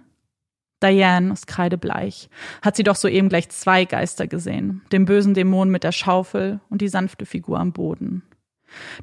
Diane 0.81 1.33
ist 1.33 1.47
kreidebleich. 1.47 2.29
Hat 2.61 2.75
sie 2.75 2.83
doch 2.83 2.95
soeben 2.95 3.29
gleich 3.29 3.49
zwei 3.49 3.85
Geister 3.85 4.27
gesehen. 4.27 4.81
Den 4.91 5.05
bösen 5.05 5.33
Dämon 5.33 5.69
mit 5.69 5.83
der 5.83 5.91
Schaufel 5.91 6.59
und 6.69 6.81
die 6.81 6.87
sanfte 6.87 7.25
Figur 7.25 7.59
am 7.59 7.71
Boden. 7.71 8.23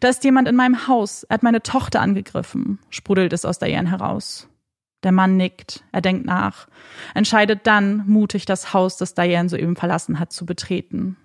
Da 0.01 0.09
ist 0.09 0.25
jemand 0.25 0.49
in 0.49 0.57
meinem 0.57 0.89
Haus. 0.89 1.25
Er 1.25 1.35
hat 1.35 1.43
meine 1.43 1.63
Tochter 1.63 2.01
angegriffen, 2.01 2.79
sprudelt 2.91 3.33
es 3.33 3.45
aus 3.45 3.59
Diane 3.59 3.91
heraus. 3.91 4.49
Der 5.05 5.13
Mann 5.13 5.37
nickt, 5.37 5.85
er 5.93 6.01
denkt 6.01 6.27
nach, 6.27 6.67
entscheidet 7.15 7.67
dann, 7.69 8.03
mutig 8.09 8.47
das 8.47 8.73
Haus, 8.75 8.97
das 8.97 9.15
Diane 9.15 9.49
soeben 9.49 9.77
verlassen 9.77 10.19
hat, 10.19 10.33
zu 10.33 10.45
betreten. 10.45 11.17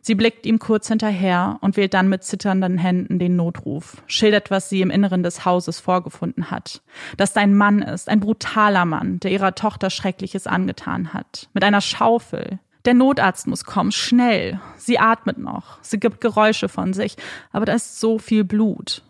Sie 0.00 0.14
blickt 0.14 0.46
ihm 0.46 0.58
kurz 0.58 0.88
hinterher 0.88 1.58
und 1.60 1.76
wählt 1.76 1.94
dann 1.94 2.08
mit 2.08 2.24
zitternden 2.24 2.78
Händen 2.78 3.18
den 3.18 3.36
Notruf, 3.36 4.02
schildert, 4.06 4.50
was 4.50 4.68
sie 4.68 4.80
im 4.80 4.90
Inneren 4.90 5.22
des 5.22 5.44
Hauses 5.44 5.80
vorgefunden 5.80 6.50
hat. 6.50 6.82
Dass 7.16 7.32
da 7.32 7.40
ein 7.40 7.54
Mann 7.54 7.82
ist, 7.82 8.08
ein 8.08 8.20
brutaler 8.20 8.84
Mann, 8.84 9.20
der 9.20 9.30
ihrer 9.30 9.54
Tochter 9.54 9.90
Schreckliches 9.90 10.46
angetan 10.46 11.12
hat. 11.12 11.48
Mit 11.52 11.64
einer 11.64 11.80
Schaufel. 11.80 12.58
Der 12.86 12.94
Notarzt 12.94 13.46
muss 13.46 13.64
kommen, 13.64 13.92
schnell. 13.92 14.58
Sie 14.76 14.98
atmet 14.98 15.38
noch, 15.38 15.78
sie 15.82 16.00
gibt 16.00 16.20
Geräusche 16.20 16.68
von 16.68 16.94
sich, 16.94 17.16
aber 17.52 17.66
da 17.66 17.74
ist 17.74 18.00
so 18.00 18.18
viel 18.18 18.44
Blut. 18.44 19.02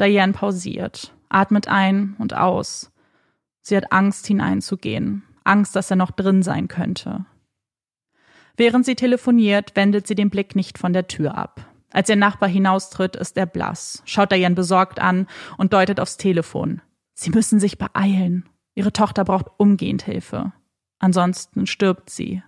Diane 0.00 0.32
pausiert, 0.32 1.12
atmet 1.28 1.66
ein 1.68 2.14
und 2.18 2.34
aus. 2.34 2.92
Sie 3.60 3.76
hat 3.76 3.92
Angst 3.92 4.26
hineinzugehen, 4.26 5.24
Angst, 5.44 5.74
dass 5.74 5.90
er 5.90 5.96
noch 5.96 6.12
drin 6.12 6.42
sein 6.42 6.68
könnte. 6.68 7.24
Während 8.56 8.84
sie 8.84 8.94
telefoniert, 8.94 9.72
wendet 9.74 10.06
sie 10.06 10.14
den 10.14 10.30
Blick 10.30 10.54
nicht 10.56 10.78
von 10.78 10.92
der 10.92 11.08
Tür 11.08 11.36
ab. 11.36 11.66
Als 11.90 12.08
ihr 12.08 12.16
Nachbar 12.16 12.48
hinaustritt, 12.48 13.16
ist 13.16 13.36
er 13.36 13.46
blass, 13.46 14.02
schaut 14.06 14.32
Diane 14.32 14.54
besorgt 14.54 14.98
an 14.98 15.26
und 15.58 15.72
deutet 15.72 16.00
aufs 16.00 16.16
Telefon. 16.16 16.80
Sie 17.14 17.30
müssen 17.30 17.60
sich 17.60 17.78
beeilen. 17.78 18.48
Ihre 18.74 18.92
Tochter 18.92 19.24
braucht 19.24 19.48
umgehend 19.58 20.02
Hilfe. 20.02 20.52
Ansonsten 20.98 21.66
stirbt 21.66 22.08
sie. 22.08 22.42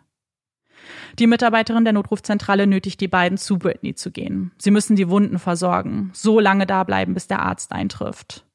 Die 1.19 1.27
Mitarbeiterin 1.27 1.85
der 1.85 1.93
Notrufzentrale 1.93 2.67
nötigt 2.67 3.01
die 3.01 3.09
beiden 3.09 3.39
zu 3.39 3.59
Britney 3.59 3.95
zu 3.95 4.11
gehen. 4.11 4.53
Sie 4.59 4.71
müssen 4.71 4.97
die 4.97 5.09
Wunden 5.09 5.39
versorgen, 5.39 6.11
so 6.15 6.41
lange 6.41 6.67
da 6.67 6.85
bleiben, 6.85 7.15
bis 7.15 7.27
der 7.27 7.41
Arzt 7.41 7.73
eintrifft. 7.73 8.47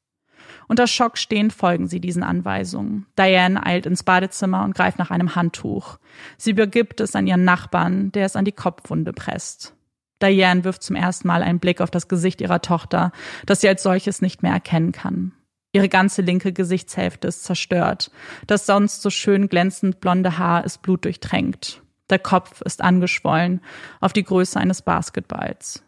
Unter 0.69 0.85
Schock 0.85 1.17
stehend 1.17 1.51
folgen 1.51 1.88
sie 1.88 1.99
diesen 1.99 2.21
Anweisungen. 2.21 3.07
Diane 3.17 3.65
eilt 3.65 3.88
ins 3.88 4.03
Badezimmer 4.03 4.63
und 4.63 4.75
greift 4.75 4.99
nach 4.99 5.09
einem 5.09 5.35
Handtuch. 5.35 5.97
Sie 6.38 6.51
übergibt 6.51 7.01
es 7.01 7.15
an 7.15 7.25
ihren 7.25 7.43
Nachbarn, 7.43 8.11
der 8.11 8.27
es 8.27 8.35
an 8.35 8.45
die 8.45 8.51
Kopfwunde 8.51 9.11
presst. 9.11 9.73
Diane 10.21 10.63
wirft 10.63 10.83
zum 10.83 10.95
ersten 10.95 11.27
Mal 11.27 11.41
einen 11.41 11.59
Blick 11.59 11.81
auf 11.81 11.89
das 11.89 12.07
Gesicht 12.07 12.39
ihrer 12.39 12.61
Tochter, 12.61 13.11
das 13.47 13.61
sie 13.61 13.67
als 13.67 13.81
solches 13.81 14.21
nicht 14.21 14.43
mehr 14.43 14.53
erkennen 14.53 14.91
kann. 14.91 15.31
Ihre 15.71 15.89
ganze 15.89 16.21
linke 16.21 16.53
Gesichtshälfte 16.53 17.27
ist 17.27 17.43
zerstört. 17.43 18.11
Das 18.45 18.67
sonst 18.67 19.01
so 19.01 19.09
schön 19.09 19.49
glänzend 19.49 19.99
blonde 19.99 20.38
Haar 20.38 20.65
ist 20.65 20.83
blutdurchtränkt. 20.83 21.81
Der 22.11 22.19
Kopf 22.19 22.61
ist 22.61 22.81
angeschwollen 22.83 23.61
auf 24.01 24.13
die 24.13 24.23
Größe 24.23 24.59
eines 24.59 24.83
Basketballs. 24.83 25.83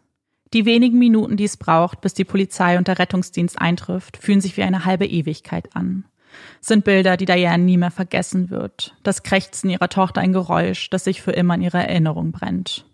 Die 0.52 0.66
wenigen 0.66 0.98
Minuten, 0.98 1.36
die 1.36 1.44
es 1.44 1.56
braucht, 1.56 2.00
bis 2.02 2.12
die 2.14 2.24
Polizei 2.24 2.76
und 2.76 2.88
der 2.88 2.98
Rettungsdienst 2.98 3.60
eintrifft, 3.60 4.18
fühlen 4.18 4.40
sich 4.40 4.56
wie 4.56 4.62
eine 4.62 4.84
halbe 4.84 5.06
Ewigkeit 5.06 5.74
an. 5.74 6.04
Sind 6.60 6.84
Bilder, 6.84 7.16
die 7.16 7.24
Diane 7.24 7.62
nie 7.62 7.76
mehr 7.76 7.90
vergessen 7.90 8.50
wird. 8.50 8.94
Das 9.02 9.22
Krächzen 9.22 9.70
ihrer 9.70 9.88
Tochter 9.88 10.20
ein 10.20 10.32
Geräusch, 10.32 10.90
das 10.90 11.04
sich 11.04 11.22
für 11.22 11.32
immer 11.32 11.54
in 11.54 11.62
ihrer 11.62 11.84
Erinnerung 11.84 12.32
brennt. 12.32 12.86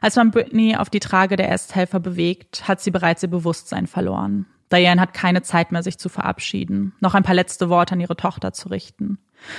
Als 0.00 0.16
man 0.16 0.30
Britney 0.30 0.76
auf 0.76 0.90
die 0.90 1.00
Trage 1.00 1.36
der 1.36 1.48
Ersthelfer 1.48 2.00
bewegt, 2.00 2.66
hat 2.66 2.80
sie 2.80 2.90
bereits 2.90 3.22
ihr 3.22 3.30
Bewusstsein 3.30 3.86
verloren. 3.86 4.46
Diane 4.72 5.00
hat 5.00 5.14
keine 5.14 5.42
Zeit 5.42 5.70
mehr, 5.70 5.82
sich 5.82 5.98
zu 5.98 6.08
verabschieden, 6.08 6.94
noch 7.00 7.14
ein 7.14 7.22
paar 7.22 7.34
letzte 7.34 7.68
Worte 7.68 7.94
an 7.94 8.00
ihre 8.00 8.16
Tochter 8.16 8.52
zu 8.52 8.68
richten. 8.68 9.18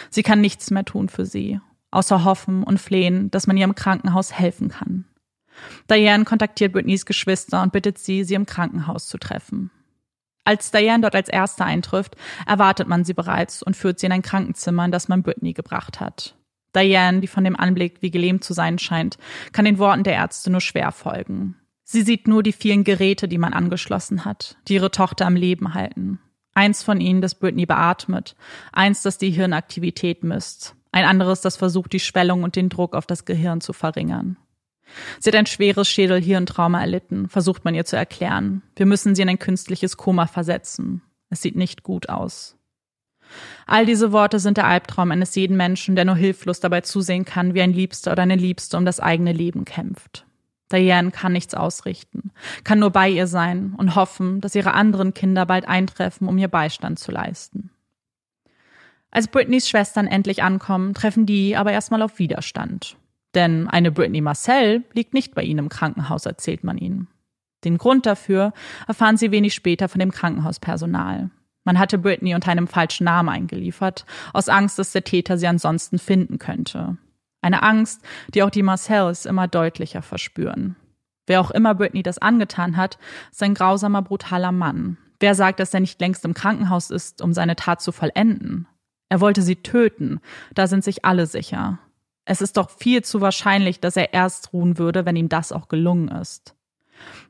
Sie 0.09 0.23
kann 0.23 0.41
nichts 0.41 0.71
mehr 0.71 0.85
tun 0.85 1.07
für 1.07 1.25
sie, 1.25 1.59
außer 1.91 2.23
hoffen 2.23 2.63
und 2.63 2.79
flehen, 2.79 3.29
dass 3.29 3.47
man 3.47 3.55
ihr 3.55 3.65
im 3.65 3.75
Krankenhaus 3.75 4.33
helfen 4.33 4.69
kann. 4.69 5.05
Diane 5.89 6.25
kontaktiert 6.25 6.73
Britneys 6.73 7.05
Geschwister 7.05 7.61
und 7.61 7.71
bittet 7.71 7.97
sie, 7.97 8.23
sie 8.23 8.33
im 8.33 8.45
Krankenhaus 8.45 9.07
zu 9.07 9.17
treffen. 9.17 9.71
Als 10.45 10.71
Diane 10.71 11.01
dort 11.01 11.15
als 11.15 11.29
Erste 11.29 11.63
eintrifft, 11.63 12.15
erwartet 12.45 12.87
man 12.87 13.05
sie 13.05 13.13
bereits 13.13 13.63
und 13.63 13.77
führt 13.77 13.99
sie 13.99 14.07
in 14.07 14.11
ein 14.11 14.21
Krankenzimmer, 14.21 14.85
in 14.85 14.91
das 14.91 15.07
man 15.07 15.23
Britney 15.23 15.53
gebracht 15.53 15.99
hat. 15.99 16.35
Diane, 16.75 17.21
die 17.21 17.27
von 17.27 17.43
dem 17.43 17.55
Anblick 17.55 18.01
wie 18.01 18.11
gelähmt 18.11 18.43
zu 18.43 18.53
sein 18.53 18.79
scheint, 18.79 19.17
kann 19.51 19.65
den 19.65 19.77
Worten 19.77 20.03
der 20.03 20.13
Ärzte 20.13 20.49
nur 20.49 20.61
schwer 20.61 20.91
folgen. 20.91 21.55
Sie 21.83 22.01
sieht 22.01 22.27
nur 22.27 22.43
die 22.43 22.53
vielen 22.53 22.83
Geräte, 22.83 23.27
die 23.27 23.37
man 23.37 23.53
angeschlossen 23.53 24.25
hat, 24.25 24.57
die 24.67 24.75
ihre 24.75 24.91
Tochter 24.91 25.25
am 25.25 25.35
Leben 25.35 25.73
halten. 25.73 26.19
Eins 26.55 26.83
von 26.83 26.99
ihnen, 26.99 27.21
das 27.21 27.35
Britney 27.35 27.65
beatmet, 27.65 28.35
eins, 28.71 29.01
das 29.01 29.17
die 29.17 29.31
Hirnaktivität 29.31 30.23
misst, 30.23 30.75
ein 30.91 31.05
anderes, 31.05 31.41
das 31.41 31.57
versucht, 31.57 31.91
die 31.91 31.99
Schwellung 31.99 32.43
und 32.43 32.55
den 32.55 32.69
Druck 32.69 32.95
auf 32.95 33.07
das 33.07 33.25
Gehirn 33.25 33.61
zu 33.61 33.73
verringern. 33.73 34.37
Sie 35.19 35.29
hat 35.29 35.35
ein 35.35 35.45
schweres 35.45 35.87
Schädel-Hirntrauma 35.89 36.79
erlitten, 36.79 37.29
versucht 37.29 37.65
man 37.65 37.75
ihr 37.75 37.85
zu 37.85 37.95
erklären. 37.95 38.61
Wir 38.75 38.85
müssen 38.85 39.15
sie 39.15 39.21
in 39.21 39.29
ein 39.29 39.39
künstliches 39.39 39.97
Koma 39.97 40.27
versetzen. 40.27 41.01
Es 41.29 41.41
sieht 41.41 41.55
nicht 41.55 41.83
gut 41.83 42.09
aus. 42.09 42.55
All 43.65 43.85
diese 43.85 44.11
Worte 44.11 44.39
sind 44.39 44.57
der 44.57 44.67
Albtraum 44.67 45.11
eines 45.11 45.33
jeden 45.35 45.57
Menschen, 45.57 45.95
der 45.95 46.05
nur 46.05 46.15
hilflos 46.15 46.59
dabei 46.59 46.81
zusehen 46.81 47.25
kann, 47.25 47.53
wie 47.53 47.61
ein 47.61 47.73
Liebster 47.73 48.11
oder 48.11 48.23
eine 48.23 48.35
Liebste 48.35 48.77
um 48.77 48.85
das 48.85 48.99
eigene 48.99 49.31
Leben 49.31 49.65
kämpft. 49.65 50.25
Diane 50.71 51.11
kann 51.11 51.33
nichts 51.33 51.53
ausrichten, 51.53 52.31
kann 52.63 52.79
nur 52.79 52.89
bei 52.89 53.09
ihr 53.09 53.27
sein 53.27 53.73
und 53.77 53.95
hoffen, 53.95 54.41
dass 54.41 54.55
ihre 54.55 54.73
anderen 54.73 55.13
Kinder 55.13 55.45
bald 55.45 55.67
eintreffen, 55.67 56.27
um 56.27 56.37
ihr 56.37 56.47
Beistand 56.47 56.99
zu 56.99 57.11
leisten. 57.11 57.69
Als 59.11 59.27
Britneys 59.27 59.69
Schwestern 59.69 60.07
endlich 60.07 60.41
ankommen, 60.41 60.95
treffen 60.95 61.27
die 61.27 61.55
aber 61.55 61.71
erstmal 61.71 62.01
auf 62.01 62.17
Widerstand. 62.17 62.97
Denn 63.35 63.67
eine 63.67 63.91
Britney 63.91 64.21
Marcel 64.21 64.83
liegt 64.93 65.13
nicht 65.13 65.33
bei 65.33 65.43
ihnen 65.43 65.59
im 65.59 65.69
Krankenhaus, 65.69 66.25
erzählt 66.25 66.63
man 66.63 66.77
ihnen. 66.77 67.07
Den 67.63 67.77
Grund 67.77 68.05
dafür 68.05 68.53
erfahren 68.87 69.17
sie 69.17 69.31
wenig 69.31 69.53
später 69.53 69.89
von 69.89 69.99
dem 69.99 70.11
Krankenhauspersonal. 70.11 71.29
Man 71.63 71.79
hatte 71.79 71.97
Britney 71.97 72.35
unter 72.35 72.51
einem 72.51 72.67
falschen 72.67 73.05
Namen 73.05 73.29
eingeliefert, 73.29 74.05
aus 74.33 74.49
Angst, 74.49 74.77
dass 74.79 74.91
der 74.91 75.05
Täter 75.05 75.37
sie 75.37 75.47
ansonsten 75.47 75.97
finden 75.97 76.37
könnte. 76.37 76.97
Eine 77.41 77.63
Angst, 77.63 78.01
die 78.33 78.43
auch 78.43 78.49
die 78.49 78.63
Marcells 78.63 79.25
immer 79.25 79.47
deutlicher 79.47 80.01
verspüren. 80.01 80.75
Wer 81.25 81.39
auch 81.39 81.51
immer 81.51 81.73
Britney 81.73 82.03
das 82.03 82.17
angetan 82.17 82.75
hat, 82.75 82.97
ist 83.31 83.41
ein 83.43 83.53
grausamer, 83.53 84.01
brutaler 84.01 84.51
Mann. 84.51 84.97
Wer 85.19 85.35
sagt, 85.35 85.61
dass 85.61 85.73
er 85.73 85.79
nicht 85.79 86.01
längst 86.01 86.25
im 86.25 86.33
Krankenhaus 86.33 86.89
ist, 86.89 87.21
um 87.21 87.33
seine 87.33 87.55
Tat 87.55 87.81
zu 87.81 87.93
vollenden? 87.93 88.67
Er 89.07 89.21
wollte 89.21 89.41
sie 89.41 89.57
töten, 89.57 90.19
da 90.53 90.67
sind 90.67 90.83
sich 90.83 91.05
alle 91.05 91.27
sicher. 91.27 91.79
Es 92.25 92.41
ist 92.41 92.57
doch 92.57 92.69
viel 92.69 93.03
zu 93.03 93.21
wahrscheinlich, 93.21 93.79
dass 93.79 93.97
er 93.97 94.13
erst 94.13 94.53
ruhen 94.53 94.77
würde, 94.77 95.05
wenn 95.05 95.15
ihm 95.15 95.29
das 95.29 95.51
auch 95.51 95.67
gelungen 95.67 96.07
ist. 96.07 96.55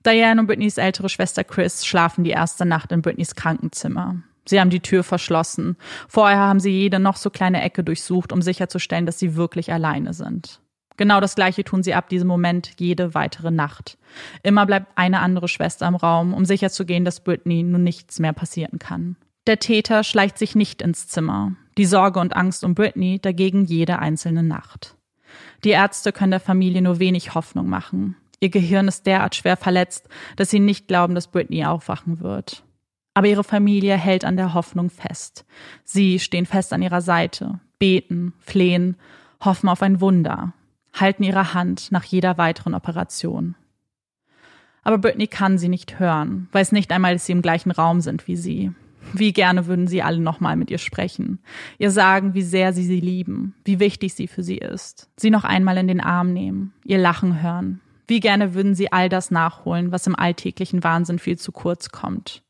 Diane 0.06 0.42
und 0.42 0.48
Britneys 0.48 0.78
ältere 0.78 1.10
Schwester 1.10 1.44
Chris 1.44 1.86
schlafen 1.86 2.24
die 2.24 2.32
erste 2.32 2.66
Nacht 2.66 2.92
in 2.92 3.02
Britneys 3.02 3.36
Krankenzimmer. 3.36 4.22
Sie 4.46 4.60
haben 4.60 4.70
die 4.70 4.82
Tür 4.82 5.04
verschlossen. 5.04 5.78
Vorher 6.08 6.38
haben 6.38 6.60
sie 6.60 6.72
jede 6.72 7.00
noch 7.00 7.16
so 7.16 7.30
kleine 7.30 7.62
Ecke 7.62 7.84
durchsucht, 7.84 8.32
um 8.32 8.42
sicherzustellen, 8.42 9.06
dass 9.06 9.18
sie 9.18 9.36
wirklich 9.36 9.72
alleine 9.72 10.14
sind. 10.14 10.60
Genau 10.98 11.20
das 11.20 11.36
gleiche 11.36 11.64
tun 11.64 11.82
sie 11.82 11.94
ab 11.94 12.10
diesem 12.10 12.28
Moment 12.28 12.72
jede 12.78 13.16
weitere 13.16 13.52
Nacht. 13.52 13.98
Immer 14.44 14.66
bleibt 14.66 14.92
eine 14.96 15.22
andere 15.22 15.48
Schwester 15.48 15.88
im 15.88 15.96
Raum, 15.96 16.34
um 16.34 16.46
sicherzugehen, 16.46 17.06
dass 17.06 17.24
Britney 17.24 17.64
nun 17.64 17.84
nichts 17.84 18.20
mehr 18.20 18.34
passieren 18.34 18.80
kann. 18.80 19.16
Der 19.48 19.60
Täter 19.60 20.04
schleicht 20.04 20.38
sich 20.38 20.56
nicht 20.56 20.82
ins 20.82 21.08
Zimmer. 21.08 21.54
Die 21.78 21.86
Sorge 21.86 22.20
und 22.20 22.36
Angst 22.36 22.64
um 22.64 22.76
Britney 22.76 23.20
dagegen 23.20 23.66
jede 23.66 24.00
einzelne 24.00 24.44
Nacht. 24.44 24.96
Die 25.64 25.70
Ärzte 25.70 26.12
können 26.12 26.32
der 26.32 26.40
Familie 26.40 26.82
nur 26.82 27.00
wenig 27.00 27.34
Hoffnung 27.34 27.68
machen. 27.68 28.16
Ihr 28.40 28.50
Gehirn 28.50 28.88
ist 28.88 29.06
derart 29.08 29.36
schwer 29.36 29.58
verletzt, 29.58 30.10
dass 30.36 30.50
sie 30.50 30.60
nicht 30.60 30.88
glauben, 30.88 31.16
dass 31.16 31.28
Britney 31.28 31.66
aufwachen 31.66 32.20
wird. 32.20 32.64
Aber 33.14 33.28
ihre 33.28 33.44
Familie 33.44 33.96
hält 33.96 34.26
an 34.26 34.38
der 34.38 34.54
Hoffnung 34.54 34.90
fest. 34.90 35.46
Sie 35.84 36.20
stehen 36.20 36.46
fest 36.46 36.74
an 36.74 36.82
ihrer 36.82 37.02
Seite, 37.02 37.60
beten, 37.80 38.34
flehen, 38.40 38.98
hoffen 39.44 39.70
auf 39.70 39.82
ein 39.82 40.02
Wunder, 40.02 40.54
halten 40.94 41.24
ihre 41.24 41.54
Hand 41.54 41.92
nach 41.92 42.04
jeder 42.04 42.38
weiteren 42.38 42.74
Operation. 42.74 43.56
Aber 44.84 44.98
Britney 44.98 45.28
kann 45.28 45.58
sie 45.58 45.70
nicht 45.70 46.00
hören, 46.00 46.50
weiß 46.52 46.74
nicht 46.74 46.92
einmal, 46.92 47.14
dass 47.14 47.26
sie 47.26 47.32
im 47.32 47.42
gleichen 47.42 47.72
Raum 47.72 48.02
sind 48.02 48.28
wie 48.28 48.36
sie. 48.36 48.74
Wie 49.14 49.32
gerne 49.32 49.68
würden 49.68 49.88
sie 49.88 50.02
alle 50.02 50.20
nochmal 50.20 50.56
mit 50.56 50.72
ihr 50.72 50.80
sprechen, 50.80 51.40
ihr 51.78 51.92
sagen, 51.92 52.34
wie 52.34 52.42
sehr 52.42 52.74
sie 52.74 52.84
sie 52.84 53.00
lieben, 53.00 53.56
wie 53.64 53.80
wichtig 53.80 54.16
sie 54.16 54.28
für 54.28 54.44
sie 54.44 54.58
ist, 54.58 55.10
sie 55.18 55.30
noch 55.30 55.44
einmal 55.44 55.78
in 55.78 55.88
den 55.88 56.02
Arm 56.02 56.34
nehmen, 56.34 56.74
ihr 56.84 56.98
Lachen 56.98 57.42
hören. 57.42 57.80
Wie 58.08 58.20
gerne 58.20 58.54
würden 58.54 58.76
sie 58.76 58.92
all 58.92 59.10
das 59.10 59.32
nachholen, 59.32 59.92
was 59.92 60.08
im 60.08 60.16
alltäglichen 60.16 60.84
Wahnsinn 60.84 61.20
viel 61.20 61.38
zu 61.38 61.52
kurz 61.52 61.90
kommt. 61.90 62.44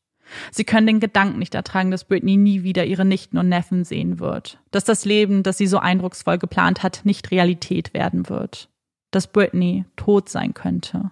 Sie 0.50 0.64
können 0.64 0.86
den 0.86 1.00
Gedanken 1.00 1.38
nicht 1.38 1.54
ertragen, 1.54 1.90
dass 1.90 2.04
Britney 2.04 2.36
nie 2.36 2.62
wieder 2.62 2.86
ihre 2.86 3.04
Nichten 3.04 3.38
und 3.38 3.48
Neffen 3.48 3.84
sehen 3.84 4.18
wird, 4.18 4.58
dass 4.70 4.84
das 4.84 5.04
Leben, 5.04 5.42
das 5.42 5.58
sie 5.58 5.66
so 5.66 5.78
eindrucksvoll 5.78 6.38
geplant 6.38 6.82
hat, 6.82 7.02
nicht 7.04 7.30
Realität 7.30 7.94
werden 7.94 8.28
wird, 8.28 8.70
dass 9.10 9.30
Britney 9.30 9.84
tot 9.96 10.28
sein 10.28 10.54
könnte. 10.54 11.10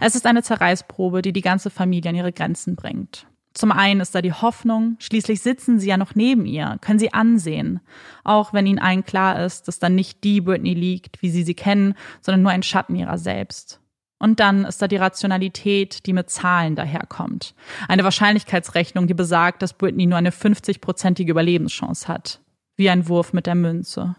Es 0.00 0.14
ist 0.14 0.26
eine 0.26 0.42
Zerreißprobe, 0.42 1.22
die 1.22 1.32
die 1.32 1.40
ganze 1.40 1.70
Familie 1.70 2.10
an 2.10 2.16
ihre 2.16 2.32
Grenzen 2.32 2.76
bringt. 2.76 3.26
Zum 3.54 3.70
einen 3.70 4.00
ist 4.00 4.14
da 4.14 4.20
die 4.20 4.32
Hoffnung, 4.32 4.96
schließlich 4.98 5.40
sitzen 5.40 5.78
sie 5.78 5.88
ja 5.88 5.96
noch 5.96 6.16
neben 6.16 6.44
ihr, 6.44 6.76
können 6.80 6.98
sie 6.98 7.14
ansehen, 7.14 7.80
auch 8.24 8.52
wenn 8.52 8.66
ihnen 8.66 8.80
allen 8.80 9.04
klar 9.04 9.44
ist, 9.44 9.68
dass 9.68 9.78
dann 9.78 9.94
nicht 9.94 10.24
die 10.24 10.40
Britney 10.40 10.74
liegt, 10.74 11.22
wie 11.22 11.30
sie 11.30 11.44
sie 11.44 11.54
kennen, 11.54 11.94
sondern 12.20 12.42
nur 12.42 12.50
ein 12.50 12.64
Schatten 12.64 12.96
ihrer 12.96 13.16
selbst. 13.16 13.80
Und 14.18 14.40
dann 14.40 14.64
ist 14.64 14.82
da 14.82 14.88
die 14.88 14.96
Rationalität, 14.96 16.06
die 16.06 16.12
mit 16.12 16.30
Zahlen 16.30 16.74
daherkommt. 16.74 17.54
Eine 17.88 18.04
Wahrscheinlichkeitsrechnung, 18.04 19.06
die 19.06 19.14
besagt, 19.14 19.62
dass 19.62 19.74
Britney 19.74 20.06
nur 20.06 20.18
eine 20.18 20.30
50-prozentige 20.30 21.30
Überlebenschance 21.30 22.08
hat. 22.08 22.40
Wie 22.76 22.90
ein 22.90 23.06
Wurf 23.08 23.32
mit 23.32 23.46
der 23.46 23.54
Münze. 23.54 24.16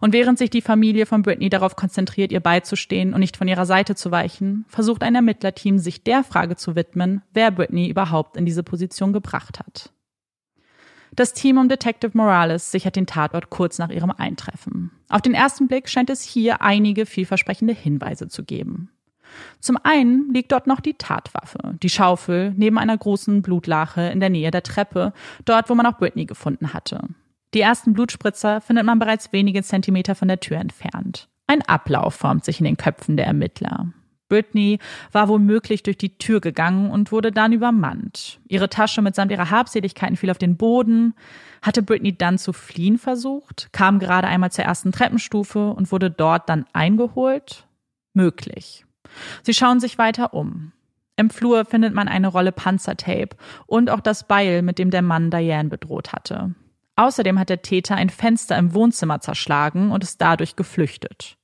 Und 0.00 0.12
während 0.12 0.38
sich 0.38 0.50
die 0.50 0.62
Familie 0.62 1.06
von 1.06 1.22
Britney 1.22 1.50
darauf 1.50 1.76
konzentriert, 1.76 2.32
ihr 2.32 2.40
beizustehen 2.40 3.14
und 3.14 3.20
nicht 3.20 3.36
von 3.36 3.48
ihrer 3.48 3.66
Seite 3.66 3.94
zu 3.94 4.10
weichen, 4.10 4.64
versucht 4.68 5.02
ein 5.02 5.14
Ermittlerteam, 5.14 5.78
sich 5.78 6.02
der 6.02 6.24
Frage 6.24 6.56
zu 6.56 6.76
widmen, 6.76 7.22
wer 7.32 7.50
Britney 7.50 7.88
überhaupt 7.88 8.36
in 8.36 8.46
diese 8.46 8.62
Position 8.62 9.12
gebracht 9.12 9.58
hat. 9.58 9.92
Das 11.12 11.32
Team 11.32 11.58
um 11.58 11.68
Detective 11.68 12.16
Morales 12.16 12.70
sichert 12.70 12.96
den 12.96 13.06
Tatort 13.06 13.50
kurz 13.50 13.78
nach 13.78 13.90
ihrem 13.90 14.12
Eintreffen. 14.12 14.92
Auf 15.08 15.22
den 15.22 15.34
ersten 15.34 15.66
Blick 15.66 15.88
scheint 15.88 16.08
es 16.08 16.22
hier 16.22 16.62
einige 16.62 17.04
vielversprechende 17.04 17.74
Hinweise 17.74 18.28
zu 18.28 18.44
geben. 18.44 18.90
Zum 19.60 19.76
einen 19.82 20.32
liegt 20.32 20.52
dort 20.52 20.66
noch 20.66 20.80
die 20.80 20.94
Tatwaffe, 20.94 21.58
die 21.82 21.90
Schaufel, 21.90 22.52
neben 22.56 22.78
einer 22.78 22.96
großen 22.96 23.42
Blutlache 23.42 24.02
in 24.02 24.20
der 24.20 24.30
Nähe 24.30 24.50
der 24.50 24.62
Treppe, 24.62 25.12
dort, 25.44 25.68
wo 25.70 25.74
man 25.74 25.86
auch 25.86 25.98
Britney 25.98 26.26
gefunden 26.26 26.72
hatte. 26.72 27.00
Die 27.54 27.60
ersten 27.60 27.92
Blutspritzer 27.92 28.60
findet 28.60 28.84
man 28.84 28.98
bereits 28.98 29.32
wenige 29.32 29.62
Zentimeter 29.62 30.14
von 30.14 30.28
der 30.28 30.40
Tür 30.40 30.58
entfernt. 30.58 31.28
Ein 31.46 31.62
Ablauf 31.62 32.14
formt 32.14 32.44
sich 32.44 32.60
in 32.60 32.64
den 32.64 32.76
Köpfen 32.76 33.16
der 33.16 33.26
Ermittler. 33.26 33.92
Britney 34.28 34.78
war 35.10 35.28
womöglich 35.28 35.82
durch 35.82 35.98
die 35.98 36.16
Tür 36.16 36.40
gegangen 36.40 36.90
und 36.90 37.10
wurde 37.10 37.32
dann 37.32 37.52
übermannt. 37.52 38.40
Ihre 38.46 38.68
Tasche 38.68 39.02
mitsamt 39.02 39.32
ihrer 39.32 39.50
Habseligkeiten 39.50 40.16
fiel 40.16 40.30
auf 40.30 40.38
den 40.38 40.56
Boden. 40.56 41.14
Hatte 41.60 41.82
Britney 41.82 42.16
dann 42.16 42.38
zu 42.38 42.52
fliehen 42.52 42.96
versucht, 42.96 43.68
kam 43.72 43.98
gerade 43.98 44.28
einmal 44.28 44.52
zur 44.52 44.64
ersten 44.64 44.92
Treppenstufe 44.92 45.72
und 45.72 45.90
wurde 45.90 46.10
dort 46.10 46.48
dann 46.48 46.64
eingeholt? 46.72 47.66
Möglich. 48.14 48.86
Sie 49.42 49.54
schauen 49.54 49.80
sich 49.80 49.98
weiter 49.98 50.32
um. 50.32 50.72
Im 51.16 51.28
Flur 51.28 51.64
findet 51.64 51.92
man 51.92 52.08
eine 52.08 52.28
Rolle 52.28 52.52
Panzertape 52.52 53.36
und 53.66 53.90
auch 53.90 54.00
das 54.00 54.26
Beil, 54.26 54.62
mit 54.62 54.78
dem 54.78 54.90
der 54.90 55.02
Mann 55.02 55.30
Diane 55.30 55.68
bedroht 55.68 56.12
hatte. 56.12 56.54
Außerdem 56.96 57.38
hat 57.38 57.48
der 57.48 57.62
Täter 57.62 57.96
ein 57.96 58.10
Fenster 58.10 58.58
im 58.58 58.74
Wohnzimmer 58.74 59.20
zerschlagen 59.20 59.90
und 59.90 60.04
ist 60.04 60.20
dadurch 60.20 60.56
geflüchtet. 60.56 61.36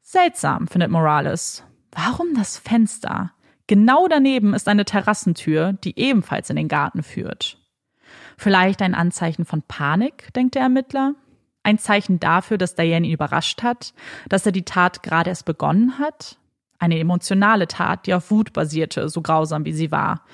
Seltsam, 0.00 0.68
findet 0.68 0.90
Morales. 0.90 1.64
Warum 1.92 2.34
das 2.34 2.56
Fenster? 2.56 3.32
Genau 3.66 4.08
daneben 4.08 4.54
ist 4.54 4.66
eine 4.66 4.86
Terrassentür, 4.86 5.74
die 5.84 5.98
ebenfalls 5.98 6.48
in 6.48 6.56
den 6.56 6.68
Garten 6.68 7.02
führt. 7.02 7.58
Vielleicht 8.38 8.80
ein 8.80 8.94
Anzeichen 8.94 9.44
von 9.44 9.62
Panik, 9.62 10.32
denkt 10.32 10.54
der 10.54 10.62
Ermittler. 10.62 11.14
Ein 11.62 11.78
Zeichen 11.78 12.18
dafür, 12.18 12.56
dass 12.56 12.76
Diane 12.76 13.06
ihn 13.06 13.12
überrascht 13.12 13.62
hat, 13.62 13.92
dass 14.28 14.46
er 14.46 14.52
die 14.52 14.64
Tat 14.64 15.02
gerade 15.02 15.28
erst 15.28 15.44
begonnen 15.44 15.98
hat. 15.98 16.38
Eine 16.78 16.98
emotionale 16.98 17.68
Tat, 17.68 18.06
die 18.06 18.14
auf 18.14 18.30
Wut 18.30 18.54
basierte, 18.54 19.08
so 19.10 19.20
grausam 19.20 19.66
wie 19.66 19.72
sie 19.72 19.90
war. 19.90 20.24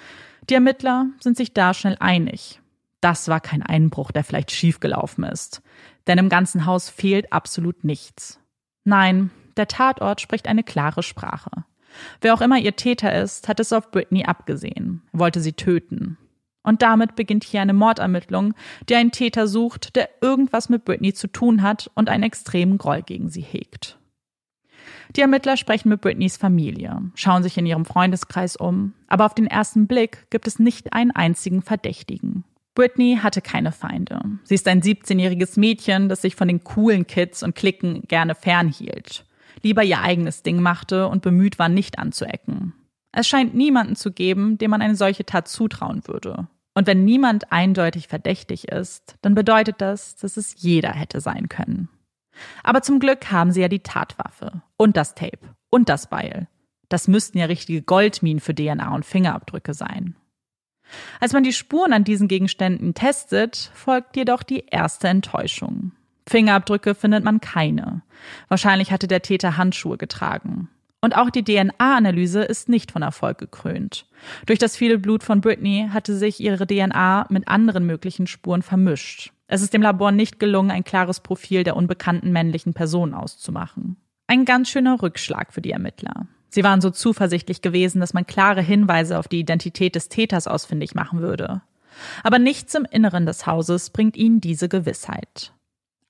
Die 0.49 0.55
Ermittler 0.55 1.07
sind 1.19 1.37
sich 1.37 1.55
da 1.55 1.75
schnell 1.75 1.97
einig. 1.99 2.61
Das 3.05 3.29
war 3.29 3.41
kein 3.41 3.63
Einbruch, 3.63 4.13
der 4.13 4.25
vielleicht 4.25 4.51
schiefgelaufen 4.51 5.25
ist. 5.25 5.61
Denn 6.07 6.17
im 6.17 6.31
ganzen 6.31 6.65
Haus 6.65 6.89
fehlt 6.89 7.35
absolut 7.35 7.85
nichts. 7.85 8.41
Nein, 8.85 9.31
der 9.59 9.69
Tatort 9.69 10.23
spricht 10.23 10.49
eine 10.49 10.63
klare 10.63 11.03
Sprache. 11.03 11.51
Wer 12.23 12.33
auch 12.33 12.41
immer 12.41 12.57
ihr 12.59 12.77
Täter 12.77 13.15
ist, 13.15 13.47
hat 13.47 13.61
es 13.61 13.75
auf 13.75 13.91
Britney 13.91 14.25
abgesehen, 14.25 15.03
wollte 15.13 15.41
sie 15.41 15.53
töten. 15.53 16.17
Und 16.63 16.81
damit 16.81 17.15
beginnt 17.15 17.45
hier 17.45 17.61
eine 17.61 17.75
Mordermittlung, 17.75 18.55
die 18.89 18.95
einen 18.95 19.13
Täter 19.13 19.49
sucht, 19.49 19.97
der 19.97 20.09
irgendwas 20.23 20.71
mit 20.71 20.87
Britney 20.87 21.13
zu 21.13 21.27
tun 21.27 21.61
hat 21.61 21.91
und 21.93 22.09
einen 22.09 22.23
extremen 22.23 22.79
Groll 22.79 23.03
gegen 23.03 23.29
sie 23.29 23.43
hegt. 23.43 23.99
Die 25.15 25.21
Ermittler 25.21 25.59
sprechen 25.59 25.91
mit 25.91 26.01
Britneys 26.01 26.39
Familie, 26.39 27.03
schauen 27.17 27.43
sich 27.43 27.59
in 27.59 27.67
ihrem 27.67 27.85
Freundeskreis 27.85 28.57
um, 28.57 28.95
aber 29.09 29.27
auf 29.27 29.35
den 29.35 29.47
ersten 29.47 29.87
Blick 29.87 30.27
gibt 30.31 30.47
es 30.47 30.59
nicht 30.59 30.95
einen 30.95 31.11
einzigen 31.11 31.61
Verdächtigen. 31.61 32.45
Britney 32.75 33.21
hatte 33.23 33.41
keine 33.41 33.73
Feinde. 33.73 34.21
Sie 34.43 34.55
ist 34.55 34.67
ein 34.67 34.83
17-jähriges 34.83 35.59
Mädchen, 35.59 36.09
das 36.09 36.23
sich 36.23 36.35
von 36.35 36.49
den 36.49 36.65
coolen 36.65 37.07
Kids 37.07 37.43
und 37.43 37.55
Klicken 37.55 38.03
gerne 38.09 38.35
fernhielt, 38.35 39.25
lieber 39.63 39.85
ihr 39.85 40.01
eigenes 40.01 40.43
Ding 40.43 40.61
machte 40.61 41.09
und 41.09 41.23
bemüht 41.23 41.59
war, 41.59 41.69
nicht 41.69 41.99
anzuecken. 41.99 42.75
Es 43.13 43.29
scheint 43.29 43.55
niemanden 43.55 43.95
zu 43.95 44.11
geben, 44.13 44.59
dem 44.59 44.73
man 44.73 44.83
eine 44.83 44.97
solche 44.97 45.25
Tat 45.25 45.47
zutrauen 45.47 46.03
würde. 46.07 46.49
Und 46.75 46.89
wenn 46.89 47.05
niemand 47.05 47.53
eindeutig 47.53 48.09
verdächtig 48.09 48.69
ist, 48.69 49.15
dann 49.23 49.37
bedeutet 49.37 49.77
das, 49.79 50.17
dass 50.17 50.37
es 50.37 50.61
jeder 50.61 50.91
hätte 50.91 51.21
sein 51.21 51.49
können. 51.49 51.89
Aber 52.65 52.83
zum 52.83 52.99
Glück 52.99 53.31
haben 53.31 53.53
sie 53.53 53.61
ja 53.61 53.69
die 53.69 53.85
Tatwaffe 53.85 54.63
und 54.77 54.97
das 54.97 55.15
Tape 55.15 55.39
und 55.71 55.89
das 55.89 56.09
Beil. 56.11 56.49
Das 56.89 57.07
müssten 57.07 57.39
ja 57.39 57.47
richtige 57.47 57.83
Goldminen 57.83 58.41
für 58.41 58.55
DNA 58.55 58.93
und 58.93 59.07
Fingerabdrücke 59.07 59.75
sein. 59.75 60.17
Als 61.21 61.33
man 61.33 61.43
die 61.43 61.53
Spuren 61.53 61.93
an 61.93 62.05
diesen 62.05 62.29
Gegenständen 62.29 62.95
testet, 62.95 63.71
folgt 63.75 64.17
jedoch 64.17 64.43
die 64.43 64.65
erste 64.71 65.09
Enttäuschung. 65.09 65.93
Fingerabdrücke 66.29 66.95
findet 66.95 67.25
man 67.25 67.41
keine. 67.41 68.03
Wahrscheinlich 68.49 68.93
hatte 68.93 69.07
der 69.09 69.23
Täter 69.23 69.57
Handschuhe 69.57 69.99
getragen. 69.99 70.69
Und 71.01 71.17
auch 71.17 71.29
die 71.29 71.45
DNA-Analyse 71.45 72.43
ist 72.43 72.71
nicht 72.71 72.91
von 72.91 73.03
Erfolg 73.03 73.37
gekrönt. 73.37 74.07
Durch 74.47 74.59
das 74.59 74.75
viele 74.75 74.99
Blut 74.99 75.23
von 75.23 75.43
Britney 75.43 75.91
hatte 75.93 76.17
sich 76.17 76.41
ihre 76.41 76.67
DNA 76.67 77.27
mit 77.29 77.47
anderen 77.47 77.85
möglichen 77.85 78.27
Spuren 78.27 78.63
vermischt. 78.63 79.31
Es 79.47 79.61
ist 79.61 79.75
dem 79.75 79.83
Labor 79.83 80.13
nicht 80.13 80.41
gelungen, 80.41 80.71
ein 80.71 80.83
klares 80.83 81.21
Profil 81.21 81.63
der 81.63 81.77
unbekannten 81.77 82.33
männlichen 82.33 82.73
Person 82.73 83.13
auszumachen. 83.13 83.97
Ein 84.27 84.47
ganz 84.47 84.71
schöner 84.71 85.03
Rückschlag 85.03 85.53
für 85.53 85.61
die 85.61 85.73
Ermittler. 85.73 86.27
Sie 86.55 86.63
waren 86.63 86.81
so 86.81 86.91
zuversichtlich 86.91 87.63
gewesen, 87.63 87.99
dass 87.99 88.15
man 88.15 88.29
klare 88.29 88.63
Hinweise 88.63 89.19
auf 89.19 89.27
die 89.27 89.41
Identität 89.41 89.97
des 89.97 90.09
Täters 90.09 90.47
ausfindig 90.47 90.95
machen 90.95 91.19
würde. 91.21 91.63
Aber 92.23 92.39
nichts 92.39 92.77
im 92.77 92.87
Inneren 92.89 93.27
des 93.27 93.45
Hauses 93.45 93.91
bringt 93.91 94.17
ihnen 94.17 94.41
diese 94.41 94.69
Gewissheit. 94.69 95.53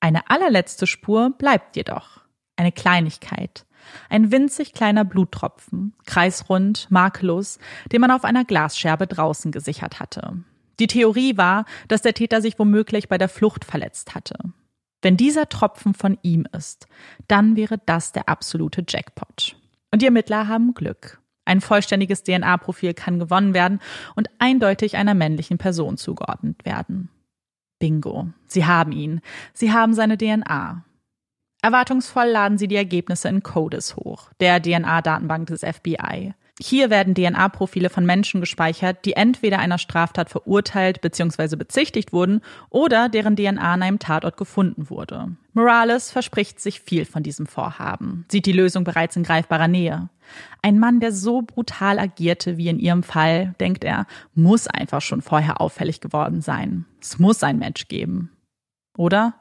Eine 0.01 0.29
allerletzte 0.29 0.87
Spur 0.87 1.31
bleibt 1.31 1.77
jedoch. 1.77 2.21
Eine 2.57 2.73
Kleinigkeit. 2.73 3.65
Ein 4.11 4.31
winzig 4.33 4.75
kleiner 4.75 5.07
Bluttropfen, 5.07 5.95
kreisrund, 6.05 6.89
makellos, 6.91 7.59
den 7.91 8.03
man 8.03 8.11
auf 8.11 8.25
einer 8.25 8.45
Glasscherbe 8.45 9.07
draußen 9.07 9.51
gesichert 9.51 9.99
hatte. 9.99 10.45
Die 10.79 10.89
Theorie 10.89 11.39
war, 11.39 11.65
dass 11.89 12.03
der 12.03 12.13
Täter 12.13 12.43
sich 12.43 12.59
womöglich 12.59 13.09
bei 13.09 13.17
der 13.17 13.31
Flucht 13.31 13.65
verletzt 13.65 14.15
hatte. 14.15 14.37
Wenn 15.01 15.17
dieser 15.17 15.49
Tropfen 15.49 15.95
von 15.95 16.19
ihm 16.21 16.47
ist, 16.53 16.87
dann 17.29 17.57
wäre 17.57 17.81
das 17.87 18.13
der 18.13 18.29
absolute 18.29 18.85
Jackpot. 18.87 19.57
Und 19.95 20.03
die 20.03 20.07
Ermittler 20.07 20.49
haben 20.49 20.75
Glück. 20.75 21.21
Ein 21.45 21.61
vollständiges 21.61 22.25
DNA-Profil 22.25 22.95
kann 22.95 23.21
gewonnen 23.21 23.55
werden 23.55 23.79
und 24.17 24.29
eindeutig 24.41 24.97
einer 24.97 25.15
männlichen 25.15 25.57
Person 25.57 25.97
zugeordnet 25.97 26.65
werden. 26.65 27.11
Bingo. 27.79 28.27
Sie 28.49 28.67
haben 28.67 28.91
ihn. 28.91 29.21
Sie 29.53 29.73
haben 29.73 29.95
seine 29.95 30.19
DNA. 30.19 30.85
Erwartungsvoll 31.63 32.27
laden 32.27 32.59
sie 32.59 32.67
die 32.67 32.75
Ergebnisse 32.75 33.29
in 33.29 33.45
CODIS 33.45 33.95
hoch, 33.95 34.33
der 34.41 34.61
DNA-Datenbank 34.61 35.47
des 35.47 35.61
FBI. 35.61 36.35
Hier 36.61 36.89
werden 36.89 37.17
DNA-Profile 37.17 37.91
von 37.91 38.07
Menschen 38.07 38.41
gespeichert, 38.41 39.05
die 39.05 39.15
entweder 39.15 39.59
einer 39.59 39.79
Straftat 39.79 40.31
verurteilt 40.31 41.01
bzw. 41.01 41.57
bezichtigt 41.57 42.13
wurden 42.13 42.43
oder 42.71 43.09
deren 43.09 43.35
DNA 43.35 43.73
an 43.73 43.83
einem 43.83 43.99
Tatort 43.99 44.37
gefunden 44.37 44.89
wurde. 44.89 45.37
Morales 45.53 46.13
verspricht 46.13 46.61
sich 46.61 46.81
viel 46.81 47.07
von 47.07 47.25
diesem 47.25 47.47
Vorhaben, 47.47 48.25
sieht 48.31 48.47
die 48.47 48.53
Lösung 48.53 48.85
bereits 48.85 49.17
in 49.17 49.25
greifbarer 49.25 49.67
Nähe. 49.67 50.11
Ein 50.63 50.79
Mann, 50.79 51.01
der 51.01 51.11
so 51.11 51.43
brutal 51.43 51.99
agierte 51.99 52.57
wie 52.57 52.69
in 52.69 52.79
ihrem 52.79 53.03
Fall, 53.03 53.55
denkt 53.59 53.83
er, 53.83 54.07
muss 54.35 54.69
einfach 54.69 55.01
schon 55.01 55.23
vorher 55.23 55.61
auffällig 55.61 56.01
geworden 56.01 56.41
sein. 56.41 56.85
Es 57.01 57.19
muss 57.19 57.43
ein 57.43 57.59
Match 57.59 57.89
geben. 57.89 58.31
Oder? 58.97 59.35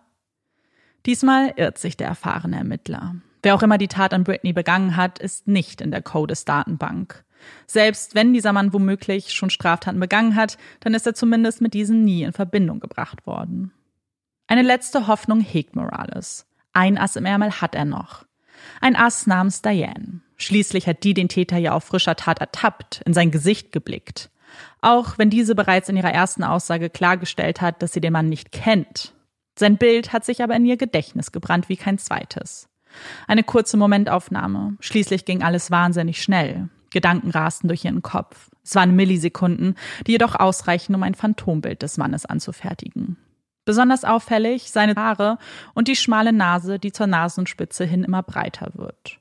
Diesmal 1.05 1.53
irrt 1.57 1.77
sich 1.77 1.95
der 1.95 2.07
erfahrene 2.07 2.57
Ermittler. 2.57 3.15
Wer 3.43 3.55
auch 3.55 3.61
immer 3.61 3.77
die 3.77 3.89
Tat 3.89 4.13
an 4.13 4.23
Britney 4.23 4.53
begangen 4.53 4.95
hat, 4.95 5.19
ist 5.19 5.47
nicht 5.47 5.81
in 5.81 5.91
der 5.91 6.01
CODIS-Datenbank. 6.01 7.25
Selbst 7.67 8.15
wenn 8.15 8.33
dieser 8.33 8.53
Mann 8.53 8.71
womöglich 8.71 9.33
schon 9.33 9.49
Straftaten 9.49 9.99
begangen 9.99 10.37
hat, 10.37 10.57
dann 10.79 10.93
ist 10.93 11.05
er 11.05 11.13
zumindest 11.13 11.59
mit 11.59 11.73
diesen 11.73 12.05
nie 12.05 12.23
in 12.23 12.31
Verbindung 12.31 12.79
gebracht 12.79 13.27
worden. 13.27 13.73
Eine 14.47 14.61
letzte 14.61 15.07
Hoffnung 15.07 15.41
hegt 15.41 15.75
Morales. 15.75 16.45
Ein 16.71 16.97
Ass 16.97 17.17
im 17.17 17.25
Ärmel 17.25 17.61
hat 17.61 17.75
er 17.75 17.85
noch. 17.85 18.25
Ein 18.79 18.95
Ass 18.95 19.27
namens 19.27 19.61
Diane. 19.61 20.21
Schließlich 20.37 20.87
hat 20.87 21.03
die 21.03 21.13
den 21.13 21.27
Täter 21.27 21.57
ja 21.57 21.73
auf 21.73 21.83
frischer 21.83 22.15
Tat 22.15 22.39
ertappt, 22.39 23.01
in 23.05 23.13
sein 23.13 23.29
Gesicht 23.29 23.73
geblickt. 23.73 24.29
Auch 24.81 25.17
wenn 25.17 25.29
diese 25.29 25.53
bereits 25.53 25.89
in 25.89 25.97
ihrer 25.97 26.13
ersten 26.13 26.43
Aussage 26.43 26.89
klargestellt 26.89 27.59
hat, 27.59 27.81
dass 27.81 27.91
sie 27.91 28.01
den 28.01 28.13
Mann 28.13 28.29
nicht 28.29 28.51
kennt. 28.51 29.13
Sein 29.57 29.77
Bild 29.77 30.13
hat 30.13 30.23
sich 30.23 30.41
aber 30.41 30.55
in 30.55 30.65
ihr 30.65 30.77
Gedächtnis 30.77 31.31
gebrannt 31.31 31.69
wie 31.69 31.77
kein 31.77 31.97
zweites. 31.97 32.69
Eine 33.27 33.43
kurze 33.43 33.77
Momentaufnahme. 33.77 34.75
Schließlich 34.79 35.25
ging 35.25 35.43
alles 35.43 35.71
wahnsinnig 35.71 36.21
schnell. 36.21 36.69
Gedanken 36.91 37.31
rasten 37.31 37.67
durch 37.67 37.85
ihren 37.85 38.01
Kopf. 38.01 38.49
Es 38.63 38.75
waren 38.75 38.95
Millisekunden, 38.95 39.75
die 40.07 40.13
jedoch 40.13 40.35
ausreichen, 40.35 40.95
um 40.95 41.03
ein 41.03 41.15
Phantombild 41.15 41.81
des 41.81 41.97
Mannes 41.97 42.25
anzufertigen. 42.25 43.17
Besonders 43.65 44.03
auffällig 44.03 44.71
seine 44.71 44.95
Haare 44.95 45.37
und 45.73 45.87
die 45.87 45.95
schmale 45.95 46.33
Nase, 46.33 46.79
die 46.79 46.91
zur 46.91 47.07
Nasenspitze 47.07 47.85
hin 47.85 48.03
immer 48.03 48.21
breiter 48.21 48.71
wird. 48.75 49.19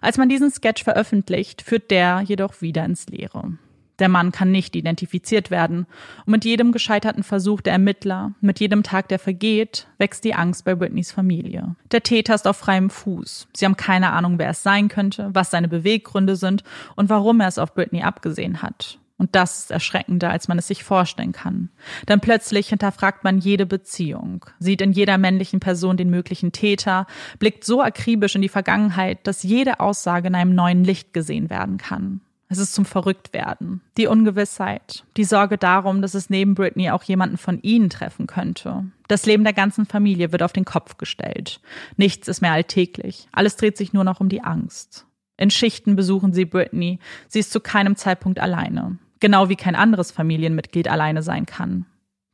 Als 0.00 0.16
man 0.16 0.28
diesen 0.28 0.50
Sketch 0.50 0.84
veröffentlicht, 0.84 1.62
führt 1.62 1.90
der 1.90 2.20
jedoch 2.20 2.60
wieder 2.62 2.84
ins 2.84 3.06
Leere. 3.08 3.52
Der 3.98 4.08
Mann 4.08 4.32
kann 4.32 4.50
nicht 4.50 4.76
identifiziert 4.76 5.50
werden. 5.50 5.86
Und 6.24 6.32
mit 6.32 6.44
jedem 6.44 6.72
gescheiterten 6.72 7.22
Versuch 7.22 7.60
der 7.60 7.72
Ermittler, 7.72 8.32
mit 8.40 8.60
jedem 8.60 8.82
Tag, 8.82 9.08
der 9.08 9.18
vergeht, 9.18 9.88
wächst 9.98 10.24
die 10.24 10.34
Angst 10.34 10.64
bei 10.64 10.74
Britneys 10.74 11.12
Familie. 11.12 11.74
Der 11.90 12.02
Täter 12.02 12.34
ist 12.34 12.46
auf 12.46 12.56
freiem 12.56 12.90
Fuß. 12.90 13.48
Sie 13.54 13.64
haben 13.64 13.76
keine 13.76 14.12
Ahnung, 14.12 14.38
wer 14.38 14.50
es 14.50 14.62
sein 14.62 14.88
könnte, 14.88 15.30
was 15.32 15.50
seine 15.50 15.68
Beweggründe 15.68 16.36
sind 16.36 16.62
und 16.96 17.08
warum 17.08 17.40
er 17.40 17.48
es 17.48 17.58
auf 17.58 17.74
Britney 17.74 18.02
abgesehen 18.02 18.62
hat. 18.62 18.98
Und 19.18 19.34
das 19.34 19.58
ist 19.58 19.70
erschreckender, 19.72 20.30
als 20.30 20.46
man 20.46 20.58
es 20.58 20.68
sich 20.68 20.84
vorstellen 20.84 21.32
kann. 21.32 21.70
Denn 22.06 22.20
plötzlich 22.20 22.68
hinterfragt 22.68 23.24
man 23.24 23.38
jede 23.38 23.66
Beziehung, 23.66 24.46
sieht 24.60 24.80
in 24.80 24.92
jeder 24.92 25.18
männlichen 25.18 25.58
Person 25.58 25.96
den 25.96 26.08
möglichen 26.08 26.52
Täter, 26.52 27.06
blickt 27.40 27.64
so 27.64 27.82
akribisch 27.82 28.36
in 28.36 28.42
die 28.42 28.48
Vergangenheit, 28.48 29.26
dass 29.26 29.42
jede 29.42 29.80
Aussage 29.80 30.28
in 30.28 30.36
einem 30.36 30.54
neuen 30.54 30.84
Licht 30.84 31.12
gesehen 31.12 31.50
werden 31.50 31.78
kann. 31.78 32.20
Es 32.50 32.58
ist 32.58 32.74
zum 32.74 32.86
Verrücktwerden. 32.86 33.82
Die 33.98 34.06
Ungewissheit, 34.06 35.04
die 35.18 35.24
Sorge 35.24 35.58
darum, 35.58 36.00
dass 36.00 36.14
es 36.14 36.30
neben 36.30 36.54
Britney 36.54 36.90
auch 36.90 37.02
jemanden 37.02 37.36
von 37.36 37.60
ihnen 37.60 37.90
treffen 37.90 38.26
könnte. 38.26 38.84
Das 39.06 39.26
Leben 39.26 39.44
der 39.44 39.52
ganzen 39.52 39.84
Familie 39.84 40.32
wird 40.32 40.42
auf 40.42 40.54
den 40.54 40.64
Kopf 40.64 40.96
gestellt. 40.96 41.60
Nichts 41.96 42.26
ist 42.26 42.40
mehr 42.40 42.52
alltäglich. 42.52 43.28
Alles 43.32 43.56
dreht 43.56 43.76
sich 43.76 43.92
nur 43.92 44.04
noch 44.04 44.20
um 44.20 44.30
die 44.30 44.42
Angst. 44.42 45.04
In 45.36 45.50
Schichten 45.50 45.94
besuchen 45.94 46.32
sie 46.32 46.46
Britney. 46.46 46.98
Sie 47.28 47.38
ist 47.38 47.52
zu 47.52 47.60
keinem 47.60 47.96
Zeitpunkt 47.96 48.40
alleine. 48.40 48.98
Genau 49.20 49.50
wie 49.50 49.56
kein 49.56 49.76
anderes 49.76 50.10
Familienmitglied 50.10 50.88
alleine 50.88 51.22
sein 51.22 51.44
kann. 51.44 51.84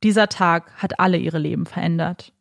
Dieser 0.05 0.29
Tag 0.29 0.70
hat 0.77 1.00
alle 1.00 1.18
ihre 1.18 1.38
Leben 1.38 1.66
verändert. 1.66 2.33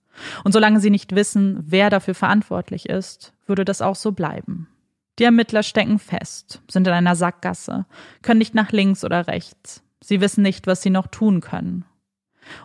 Und 0.43 0.51
solange 0.51 0.79
sie 0.79 0.91
nicht 0.91 1.15
wissen, 1.15 1.63
wer 1.65 1.89
dafür 1.89 2.13
verantwortlich 2.13 2.87
ist, 2.87 3.33
würde 3.47 3.65
das 3.65 3.81
auch 3.81 3.95
so 3.95 4.11
bleiben. 4.11 4.67
Die 5.19 5.23
Ermittler 5.25 5.63
stecken 5.63 5.99
fest, 5.99 6.61
sind 6.69 6.87
in 6.87 6.93
einer 6.93 7.15
Sackgasse, 7.15 7.85
können 8.21 8.39
nicht 8.39 8.55
nach 8.55 8.71
links 8.71 9.05
oder 9.05 9.27
rechts. 9.27 9.83
Sie 10.01 10.21
wissen 10.21 10.41
nicht, 10.41 10.67
was 10.67 10.81
sie 10.81 10.89
noch 10.89 11.07
tun 11.07 11.39
können. 11.39 11.85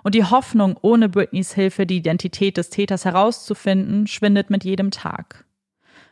Und 0.02 0.14
die 0.14 0.24
Hoffnung, 0.24 0.76
ohne 0.80 1.08
Britneys 1.08 1.54
Hilfe 1.54 1.86
die 1.86 1.98
Identität 1.98 2.56
des 2.56 2.70
Täters 2.70 3.04
herauszufinden, 3.04 4.06
schwindet 4.06 4.50
mit 4.50 4.64
jedem 4.64 4.90
Tag. 4.90 5.44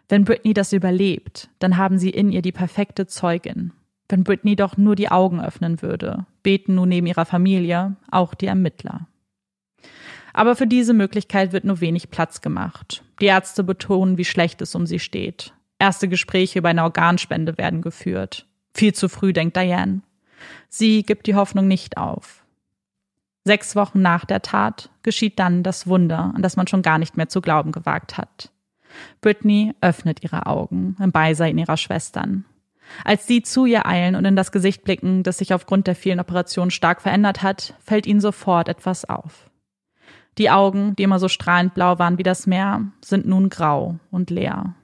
Wenn 0.09 0.25
Britney 0.25 0.55
das 0.55 0.73
überlebt, 0.73 1.49
dann 1.59 1.77
haben 1.77 1.99
sie 1.99 2.11
in 2.11 2.31
ihr 2.31 2.43
die 2.43 2.53
perfekte 2.53 3.07
Zeugin. 3.07 3.73
Wenn 4.09 4.23
Britney 4.23 4.55
doch 4.55 4.77
nur 4.77 4.95
die 4.95 5.09
Augen 5.09 5.41
öffnen 5.41 5.83
würde, 5.83 6.27
beten 6.45 6.77
nun 6.77 6.89
neben 6.89 7.09
ihrer 7.09 7.25
Familie 7.25 7.97
auch 8.11 8.35
die 8.35 8.47
Ermittler. 8.47 9.09
Aber 10.33 10.55
für 10.55 10.67
diese 10.67 10.93
Möglichkeit 10.93 11.53
wird 11.53 11.65
nur 11.65 11.81
wenig 11.81 12.11
Platz 12.11 12.41
gemacht. 12.41 13.03
Die 13.21 13.27
Ärzte 13.27 13.65
betonen, 13.65 14.19
wie 14.19 14.25
schlecht 14.25 14.61
es 14.63 14.75
um 14.75 14.87
sie 14.87 14.99
steht. 15.01 15.55
Erste 15.79 16.09
Gespräche 16.09 16.59
über 16.59 16.69
eine 16.71 16.85
Organspende 16.85 17.59
werden 17.59 17.83
geführt. 17.83 18.47
Viel 18.75 18.95
zu 18.95 19.09
früh, 19.09 19.33
denkt 19.33 19.57
Diane. 19.57 20.03
Sie 20.69 21.03
gibt 21.03 21.27
die 21.27 21.35
Hoffnung 21.35 21.69
nicht 21.69 21.97
auf. 21.97 22.45
Sechs 23.45 23.77
Wochen 23.77 24.03
nach 24.03 24.25
der 24.25 24.43
Tat 24.43 24.91
geschieht 25.03 25.39
dann 25.39 25.63
das 25.63 25.87
Wunder, 25.87 26.33
an 26.35 26.43
das 26.43 26.57
man 26.57 26.67
schon 26.67 26.83
gar 26.83 26.99
nicht 26.99 27.17
mehr 27.17 27.29
zu 27.29 27.41
glauben 27.41 27.73
gewagt 27.73 28.19
hat. 28.19 28.51
Britney 29.21 29.75
öffnet 29.81 30.23
ihre 30.23 30.47
Augen 30.47 30.97
im 31.01 31.13
Beisein 31.13 31.59
ihrer 31.59 31.77
Schwestern. 31.77 32.45
Als 33.05 33.27
sie 33.27 33.43
zu 33.43 33.67
ihr 33.67 33.87
eilen 33.87 34.15
und 34.15 34.25
in 34.25 34.37
das 34.37 34.53
Gesicht 34.53 34.85
blicken, 34.85 35.23
das 35.23 35.39
sich 35.39 35.53
aufgrund 35.53 35.87
der 35.87 35.97
vielen 35.97 36.21
Operationen 36.21 36.71
stark 36.71 37.03
verändert 37.03 37.43
hat, 37.43 37.75
fällt 37.85 38.07
ihnen 38.07 38.21
sofort 38.21 38.69
etwas 38.69 39.05
auf. 39.05 39.51
Die 40.39 40.51
Augen, 40.51 40.95
die 40.97 41.03
immer 41.03 41.19
so 41.19 41.29
strahlend 41.29 41.75
blau 41.75 41.99
waren 41.99 42.19
wie 42.19 42.23
das 42.23 42.47
Meer, 42.47 42.83
sind 43.01 43.27
nun 43.27 43.49
grau 43.49 43.99
und 44.11 44.31
leer. 44.31 44.75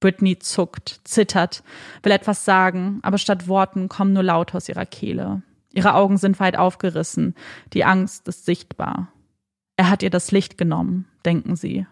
Britney 0.00 0.38
zuckt, 0.38 1.00
zittert, 1.04 1.62
will 2.02 2.12
etwas 2.12 2.44
sagen, 2.44 3.00
aber 3.02 3.18
statt 3.18 3.48
Worten 3.48 3.88
kommen 3.88 4.12
nur 4.12 4.22
Laute 4.22 4.56
aus 4.56 4.68
ihrer 4.68 4.86
Kehle. 4.86 5.42
Ihre 5.72 5.94
Augen 5.94 6.16
sind 6.16 6.40
weit 6.40 6.56
aufgerissen, 6.56 7.34
die 7.72 7.84
Angst 7.84 8.26
ist 8.26 8.44
sichtbar. 8.44 9.12
Er 9.76 9.88
hat 9.88 10.02
ihr 10.02 10.10
das 10.10 10.32
Licht 10.32 10.58
genommen, 10.58 11.06
denken 11.24 11.56
sie. 11.56 11.86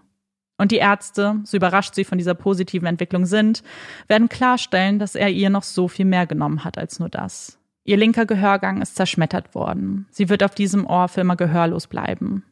Und 0.59 0.73
die 0.73 0.79
Ärzte, 0.79 1.37
so 1.45 1.57
überrascht 1.57 1.95
sie 1.95 2.05
von 2.05 2.19
dieser 2.19 2.35
positiven 2.35 2.87
Entwicklung 2.87 3.27
sind, 3.27 3.63
werden 4.09 4.29
klarstellen, 4.29 4.99
dass 4.99 5.15
er 5.15 5.31
ihr 5.31 5.51
noch 5.51 5.63
so 5.63 5.87
viel 5.87 6.05
mehr 6.05 6.27
genommen 6.27 6.65
hat 6.65 6.77
als 6.77 6.99
nur 6.99 7.09
das. 7.09 7.59
Ihr 7.85 7.97
linker 7.97 8.27
Gehörgang 8.27 8.83
ist 8.83 8.97
zerschmettert 8.97 9.55
worden. 9.55 10.07
Sie 10.11 10.29
wird 10.29 10.43
auf 10.43 10.55
diesem 10.55 10.85
Ohr 10.85 11.09
für 11.09 11.23
immer 11.23 11.37
gehörlos 11.37 11.87
bleiben. 11.87 12.45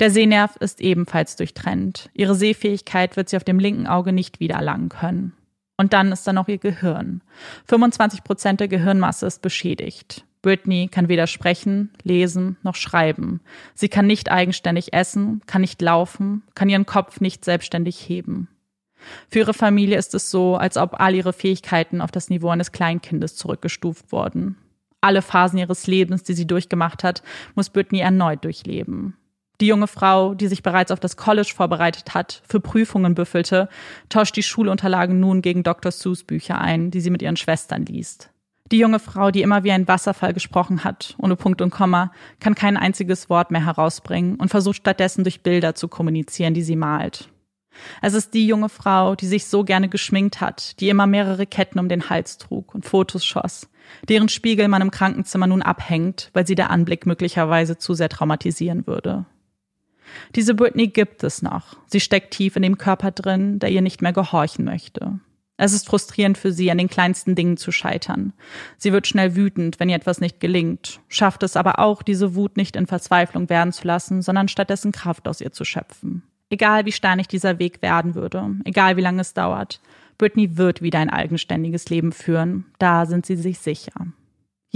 Der 0.00 0.10
Sehnerv 0.10 0.56
ist 0.56 0.80
ebenfalls 0.80 1.36
durchtrennt. 1.36 2.10
Ihre 2.14 2.34
Sehfähigkeit 2.34 3.16
wird 3.16 3.28
sie 3.28 3.36
auf 3.36 3.44
dem 3.44 3.58
linken 3.58 3.86
Auge 3.86 4.12
nicht 4.12 4.40
wieder 4.40 4.56
erlangen 4.56 4.88
können. 4.88 5.32
Und 5.76 5.92
dann 5.92 6.12
ist 6.12 6.26
da 6.26 6.32
noch 6.32 6.48
ihr 6.48 6.58
Gehirn. 6.58 7.22
25 7.66 8.24
Prozent 8.24 8.60
der 8.60 8.68
Gehirnmasse 8.68 9.26
ist 9.26 9.42
beschädigt. 9.42 10.24
Britney 10.42 10.88
kann 10.88 11.08
weder 11.08 11.26
sprechen, 11.26 11.90
lesen 12.02 12.56
noch 12.62 12.76
schreiben. 12.76 13.40
Sie 13.74 13.88
kann 13.88 14.06
nicht 14.06 14.30
eigenständig 14.30 14.92
essen, 14.92 15.42
kann 15.46 15.60
nicht 15.60 15.82
laufen, 15.82 16.42
kann 16.54 16.68
ihren 16.68 16.86
Kopf 16.86 17.20
nicht 17.20 17.44
selbstständig 17.44 17.98
heben. 18.08 18.48
Für 19.28 19.40
ihre 19.40 19.54
Familie 19.54 19.98
ist 19.98 20.14
es 20.14 20.30
so, 20.30 20.56
als 20.56 20.76
ob 20.76 21.00
all 21.00 21.14
ihre 21.14 21.32
Fähigkeiten 21.32 22.00
auf 22.00 22.10
das 22.10 22.30
Niveau 22.30 22.48
eines 22.48 22.72
Kleinkindes 22.72 23.36
zurückgestuft 23.36 24.12
wurden. 24.12 24.56
Alle 25.00 25.22
Phasen 25.22 25.58
ihres 25.58 25.86
Lebens, 25.86 26.22
die 26.22 26.34
sie 26.34 26.46
durchgemacht 26.46 27.04
hat, 27.04 27.22
muss 27.54 27.70
Britney 27.70 28.00
erneut 28.00 28.44
durchleben. 28.44 29.16
Die 29.60 29.66
junge 29.66 29.86
Frau, 29.86 30.34
die 30.34 30.48
sich 30.48 30.62
bereits 30.62 30.90
auf 30.90 31.00
das 31.00 31.16
College 31.16 31.52
vorbereitet 31.54 32.14
hat, 32.14 32.42
für 32.46 32.60
Prüfungen 32.60 33.14
büffelte, 33.14 33.68
tauscht 34.08 34.36
die 34.36 34.42
Schulunterlagen 34.42 35.18
nun 35.18 35.40
gegen 35.40 35.62
Dr. 35.62 35.92
Seuss 35.92 36.24
Bücher 36.24 36.60
ein, 36.60 36.90
die 36.90 37.00
sie 37.00 37.10
mit 37.10 37.22
ihren 37.22 37.36
Schwestern 37.36 37.86
liest. 37.86 38.30
Die 38.72 38.78
junge 38.78 38.98
Frau, 38.98 39.30
die 39.30 39.42
immer 39.42 39.62
wie 39.62 39.70
ein 39.70 39.86
Wasserfall 39.86 40.34
gesprochen 40.34 40.82
hat, 40.82 41.14
ohne 41.18 41.36
Punkt 41.36 41.62
und 41.62 41.70
Komma, 41.70 42.10
kann 42.40 42.56
kein 42.56 42.76
einziges 42.76 43.30
Wort 43.30 43.50
mehr 43.50 43.64
herausbringen 43.64 44.36
und 44.36 44.48
versucht 44.48 44.76
stattdessen 44.76 45.22
durch 45.22 45.42
Bilder 45.42 45.74
zu 45.74 45.88
kommunizieren, 45.88 46.52
die 46.52 46.62
sie 46.62 46.76
malt. 46.76 47.30
Es 48.02 48.14
ist 48.14 48.34
die 48.34 48.46
junge 48.46 48.68
Frau, 48.68 49.14
die 49.14 49.26
sich 49.26 49.46
so 49.46 49.62
gerne 49.62 49.88
geschminkt 49.88 50.40
hat, 50.40 50.80
die 50.80 50.88
immer 50.88 51.06
mehrere 51.06 51.46
Ketten 51.46 51.78
um 51.78 51.88
den 51.88 52.10
Hals 52.10 52.38
trug 52.38 52.74
und 52.74 52.84
Fotos 52.84 53.24
schoss, 53.24 53.68
deren 54.08 54.28
Spiegel 54.28 54.66
man 54.68 54.82
im 54.82 54.90
Krankenzimmer 54.90 55.46
nun 55.46 55.62
abhängt, 55.62 56.30
weil 56.32 56.46
sie 56.46 56.54
der 56.54 56.70
Anblick 56.70 57.06
möglicherweise 57.06 57.78
zu 57.78 57.94
sehr 57.94 58.08
traumatisieren 58.08 58.86
würde. 58.86 59.26
Diese 60.34 60.54
Britney 60.54 60.88
gibt 60.88 61.24
es 61.24 61.42
noch. 61.42 61.76
Sie 61.86 62.00
steckt 62.00 62.32
tief 62.32 62.56
in 62.56 62.62
dem 62.62 62.78
Körper 62.78 63.10
drin, 63.10 63.58
der 63.58 63.70
ihr 63.70 63.82
nicht 63.82 64.02
mehr 64.02 64.12
gehorchen 64.12 64.64
möchte. 64.64 65.20
Es 65.58 65.72
ist 65.72 65.86
frustrierend 65.86 66.36
für 66.36 66.52
sie, 66.52 66.70
an 66.70 66.78
den 66.78 66.88
kleinsten 66.88 67.34
Dingen 67.34 67.56
zu 67.56 67.72
scheitern. 67.72 68.34
Sie 68.76 68.92
wird 68.92 69.06
schnell 69.06 69.36
wütend, 69.36 69.80
wenn 69.80 69.88
ihr 69.88 69.96
etwas 69.96 70.20
nicht 70.20 70.38
gelingt, 70.38 71.00
schafft 71.08 71.42
es 71.42 71.56
aber 71.56 71.78
auch, 71.78 72.02
diese 72.02 72.34
Wut 72.34 72.56
nicht 72.56 72.76
in 72.76 72.86
Verzweiflung 72.86 73.48
werden 73.48 73.72
zu 73.72 73.86
lassen, 73.86 74.20
sondern 74.20 74.48
stattdessen 74.48 74.92
Kraft 74.92 75.26
aus 75.26 75.40
ihr 75.40 75.52
zu 75.52 75.64
schöpfen. 75.64 76.22
Egal 76.50 76.84
wie 76.84 76.92
steinig 76.92 77.26
dieser 77.26 77.58
Weg 77.58 77.80
werden 77.82 78.14
würde, 78.14 78.54
egal 78.64 78.96
wie 78.96 79.00
lange 79.00 79.22
es 79.22 79.34
dauert, 79.34 79.80
Britney 80.18 80.56
wird 80.56 80.82
wieder 80.82 80.98
ein 80.98 81.10
eigenständiges 81.10 81.88
Leben 81.88 82.12
führen, 82.12 82.66
da 82.78 83.06
sind 83.06 83.26
sie 83.26 83.36
sich 83.36 83.58
sicher. 83.58 83.92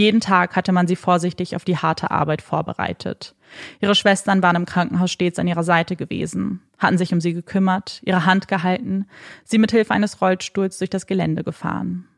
Jeden 0.00 0.22
Tag 0.22 0.56
hatte 0.56 0.72
man 0.72 0.86
sie 0.86 0.96
vorsichtig 0.96 1.56
auf 1.56 1.66
die 1.66 1.76
harte 1.76 2.10
Arbeit 2.10 2.40
vorbereitet. 2.40 3.34
Ihre 3.82 3.94
Schwestern 3.94 4.42
waren 4.42 4.56
im 4.56 4.64
Krankenhaus 4.64 5.10
stets 5.10 5.38
an 5.38 5.46
ihrer 5.46 5.62
Seite 5.62 5.94
gewesen, 5.94 6.62
hatten 6.78 6.96
sich 6.96 7.12
um 7.12 7.20
sie 7.20 7.34
gekümmert, 7.34 8.00
ihre 8.02 8.24
Hand 8.24 8.48
gehalten, 8.48 9.04
sie 9.44 9.58
mit 9.58 9.72
Hilfe 9.72 9.92
eines 9.92 10.22
Rollstuhls 10.22 10.78
durch 10.78 10.88
das 10.88 11.06
Gelände 11.06 11.44
gefahren. 11.44 12.08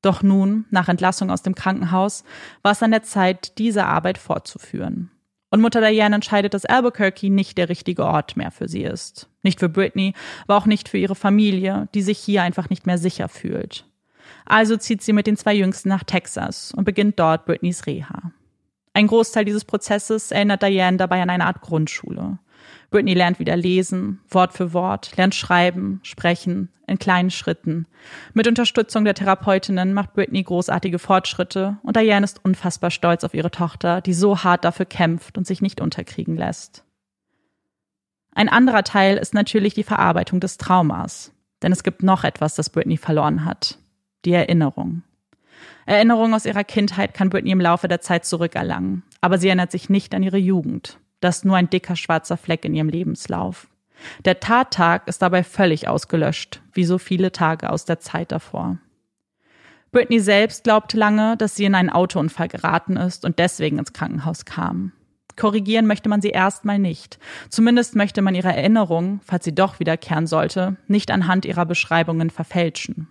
Doch 0.00 0.22
nun, 0.22 0.66
nach 0.70 0.88
Entlassung 0.88 1.28
aus 1.28 1.42
dem 1.42 1.56
Krankenhaus, 1.56 2.22
war 2.62 2.70
es 2.70 2.84
an 2.84 2.92
der 2.92 3.02
Zeit, 3.02 3.58
diese 3.58 3.84
Arbeit 3.84 4.18
fortzuführen. 4.18 5.10
Und 5.50 5.60
Mutter 5.60 5.80
Diane 5.80 6.14
entscheidet, 6.14 6.54
dass 6.54 6.66
Albuquerque 6.66 7.30
nicht 7.30 7.58
der 7.58 7.68
richtige 7.68 8.04
Ort 8.04 8.36
mehr 8.36 8.52
für 8.52 8.68
sie 8.68 8.84
ist. 8.84 9.28
Nicht 9.42 9.58
für 9.58 9.68
Britney, 9.68 10.14
aber 10.44 10.56
auch 10.56 10.66
nicht 10.66 10.88
für 10.88 10.98
ihre 10.98 11.16
Familie, 11.16 11.88
die 11.94 12.02
sich 12.02 12.20
hier 12.20 12.44
einfach 12.44 12.70
nicht 12.70 12.86
mehr 12.86 12.98
sicher 12.98 13.28
fühlt. 13.28 13.86
Also 14.44 14.76
zieht 14.76 15.02
sie 15.02 15.12
mit 15.12 15.26
den 15.26 15.36
zwei 15.36 15.54
Jüngsten 15.54 15.88
nach 15.88 16.04
Texas 16.04 16.72
und 16.72 16.84
beginnt 16.84 17.18
dort 17.18 17.46
Britneys 17.46 17.86
Reha. 17.86 18.32
Ein 18.92 19.06
Großteil 19.06 19.44
dieses 19.44 19.64
Prozesses 19.64 20.30
erinnert 20.30 20.62
Diane 20.62 20.96
dabei 20.96 21.22
an 21.22 21.30
eine 21.30 21.46
Art 21.46 21.60
Grundschule. 21.60 22.38
Britney 22.90 23.14
lernt 23.14 23.38
wieder 23.38 23.56
lesen, 23.56 24.20
Wort 24.28 24.52
für 24.52 24.72
Wort, 24.72 25.16
lernt 25.16 25.34
schreiben, 25.34 26.00
sprechen, 26.04 26.68
in 26.86 26.98
kleinen 26.98 27.30
Schritten. 27.30 27.86
Mit 28.34 28.46
Unterstützung 28.46 29.04
der 29.04 29.14
Therapeutinnen 29.14 29.94
macht 29.94 30.12
Britney 30.12 30.42
großartige 30.42 30.98
Fortschritte 30.98 31.78
und 31.82 31.96
Diane 31.96 32.24
ist 32.24 32.44
unfassbar 32.44 32.90
stolz 32.90 33.24
auf 33.24 33.34
ihre 33.34 33.50
Tochter, 33.50 34.00
die 34.00 34.14
so 34.14 34.44
hart 34.44 34.64
dafür 34.64 34.86
kämpft 34.86 35.38
und 35.38 35.46
sich 35.46 35.62
nicht 35.62 35.80
unterkriegen 35.80 36.36
lässt. 36.36 36.84
Ein 38.34 38.48
anderer 38.48 38.84
Teil 38.84 39.16
ist 39.16 39.32
natürlich 39.32 39.74
die 39.74 39.84
Verarbeitung 39.84 40.40
des 40.40 40.58
Traumas. 40.58 41.32
Denn 41.62 41.72
es 41.72 41.82
gibt 41.82 42.02
noch 42.02 42.24
etwas, 42.24 42.56
das 42.56 42.68
Britney 42.68 42.98
verloren 42.98 43.46
hat. 43.46 43.78
Die 44.24 44.32
Erinnerung. 44.32 45.02
Erinnerungen 45.86 46.34
aus 46.34 46.46
ihrer 46.46 46.64
Kindheit 46.64 47.14
kann 47.14 47.30
Britney 47.30 47.50
im 47.50 47.60
Laufe 47.60 47.88
der 47.88 48.00
Zeit 48.00 48.24
zurückerlangen, 48.24 49.02
aber 49.20 49.38
sie 49.38 49.48
erinnert 49.48 49.70
sich 49.70 49.90
nicht 49.90 50.14
an 50.14 50.22
ihre 50.22 50.38
Jugend. 50.38 50.98
Das 51.20 51.38
ist 51.38 51.44
nur 51.44 51.56
ein 51.56 51.70
dicker 51.70 51.96
schwarzer 51.96 52.36
Fleck 52.36 52.64
in 52.64 52.74
ihrem 52.74 52.88
Lebenslauf. 52.88 53.68
Der 54.24 54.40
Tattag 54.40 55.06
ist 55.08 55.22
dabei 55.22 55.44
völlig 55.44 55.88
ausgelöscht, 55.88 56.62
wie 56.72 56.84
so 56.84 56.98
viele 56.98 57.32
Tage 57.32 57.70
aus 57.70 57.84
der 57.84 58.00
Zeit 58.00 58.32
davor. 58.32 58.78
Britney 59.92 60.18
selbst 60.20 60.64
glaubte 60.64 60.96
lange, 60.96 61.36
dass 61.36 61.54
sie 61.54 61.64
in 61.64 61.74
einen 61.74 61.90
Autounfall 61.90 62.48
geraten 62.48 62.96
ist 62.96 63.24
und 63.24 63.38
deswegen 63.38 63.78
ins 63.78 63.92
Krankenhaus 63.92 64.44
kam. 64.44 64.92
Korrigieren 65.36 65.86
möchte 65.86 66.08
man 66.08 66.20
sie 66.20 66.30
erstmal 66.30 66.78
nicht. 66.78 67.18
Zumindest 67.48 67.94
möchte 67.94 68.22
man 68.22 68.34
ihre 68.34 68.54
Erinnerung, 68.54 69.20
falls 69.24 69.44
sie 69.44 69.54
doch 69.54 69.80
wiederkehren 69.80 70.26
sollte, 70.26 70.76
nicht 70.86 71.10
anhand 71.10 71.44
ihrer 71.44 71.66
Beschreibungen 71.66 72.30
verfälschen. 72.30 73.08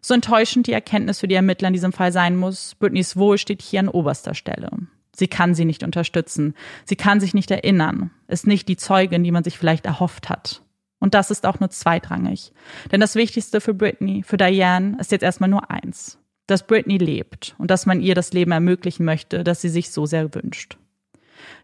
So 0.00 0.14
enttäuschend 0.14 0.66
die 0.66 0.72
Erkenntnis 0.72 1.20
für 1.20 1.28
die 1.28 1.34
Ermittler 1.34 1.68
in 1.68 1.74
diesem 1.74 1.92
Fall 1.92 2.12
sein 2.12 2.36
muss, 2.36 2.74
Britneys 2.76 3.16
Wohl 3.16 3.38
steht 3.38 3.62
hier 3.62 3.80
an 3.80 3.88
oberster 3.88 4.34
Stelle. 4.34 4.70
Sie 5.18 5.28
kann 5.28 5.54
sie 5.54 5.64
nicht 5.64 5.82
unterstützen. 5.82 6.54
Sie 6.84 6.94
kann 6.94 7.18
sich 7.18 7.34
nicht 7.34 7.50
erinnern, 7.50 8.12
ist 8.28 8.46
nicht 8.46 8.68
die 8.68 8.76
Zeugin, 8.76 9.24
die 9.24 9.32
man 9.32 9.42
sich 9.42 9.58
vielleicht 9.58 9.84
erhofft 9.84 10.28
hat. 10.28 10.62
Und 11.00 11.14
das 11.14 11.30
ist 11.30 11.44
auch 11.44 11.58
nur 11.60 11.70
zweitrangig. 11.70 12.52
Denn 12.92 13.00
das 13.00 13.16
Wichtigste 13.16 13.60
für 13.60 13.74
Britney, 13.74 14.22
für 14.22 14.36
Diane, 14.36 14.96
ist 15.00 15.12
jetzt 15.12 15.22
erstmal 15.22 15.50
nur 15.50 15.70
eins. 15.70 16.18
Dass 16.46 16.66
Britney 16.66 16.98
lebt 16.98 17.54
und 17.58 17.70
dass 17.70 17.84
man 17.84 18.00
ihr 18.00 18.14
das 18.14 18.32
Leben 18.32 18.52
ermöglichen 18.52 19.04
möchte, 19.04 19.44
das 19.44 19.60
sie 19.60 19.68
sich 19.68 19.90
so 19.90 20.06
sehr 20.06 20.34
wünscht. 20.34 20.78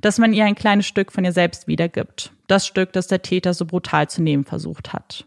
Dass 0.01 0.19
man 0.19 0.33
ihr 0.33 0.45
ein 0.45 0.55
kleines 0.55 0.87
Stück 0.87 1.11
von 1.11 1.25
ihr 1.25 1.33
selbst 1.33 1.67
wiedergibt. 1.69 2.33
Das 2.49 2.67
Stück, 2.67 2.93
das 2.93 3.07
der 3.07 3.23
Täter 3.23 3.55
so 3.55 3.67
brutal 3.67 4.09
zu 4.09 4.21
nehmen 4.21 4.45
versucht 4.45 4.93
hat. 4.93 5.27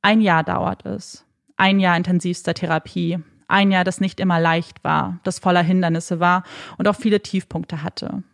Ein 0.00 0.20
Jahr 0.20 0.44
dauert 0.44 0.84
es 0.84 1.24
ein 1.62 1.78
Jahr 1.78 1.96
intensivster 1.96 2.54
Therapie, 2.54 3.20
ein 3.46 3.70
Jahr, 3.70 3.84
das 3.84 4.00
nicht 4.00 4.18
immer 4.18 4.40
leicht 4.40 4.82
war, 4.82 5.20
das 5.22 5.38
voller 5.38 5.62
Hindernisse 5.62 6.18
war 6.18 6.42
und 6.76 6.88
auch 6.88 6.96
viele 6.96 7.20
Tiefpunkte 7.20 7.84
hatte. 7.84 8.24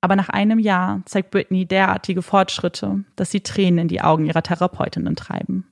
Aber 0.00 0.14
nach 0.14 0.28
einem 0.28 0.60
Jahr 0.60 1.02
zeigt 1.04 1.32
Britney 1.32 1.66
derartige 1.66 2.22
Fortschritte, 2.22 3.02
dass 3.16 3.32
sie 3.32 3.40
Tränen 3.40 3.80
in 3.80 3.88
die 3.88 4.02
Augen 4.02 4.26
ihrer 4.26 4.42
Therapeutinnen 4.42 5.16
treiben. 5.16 5.66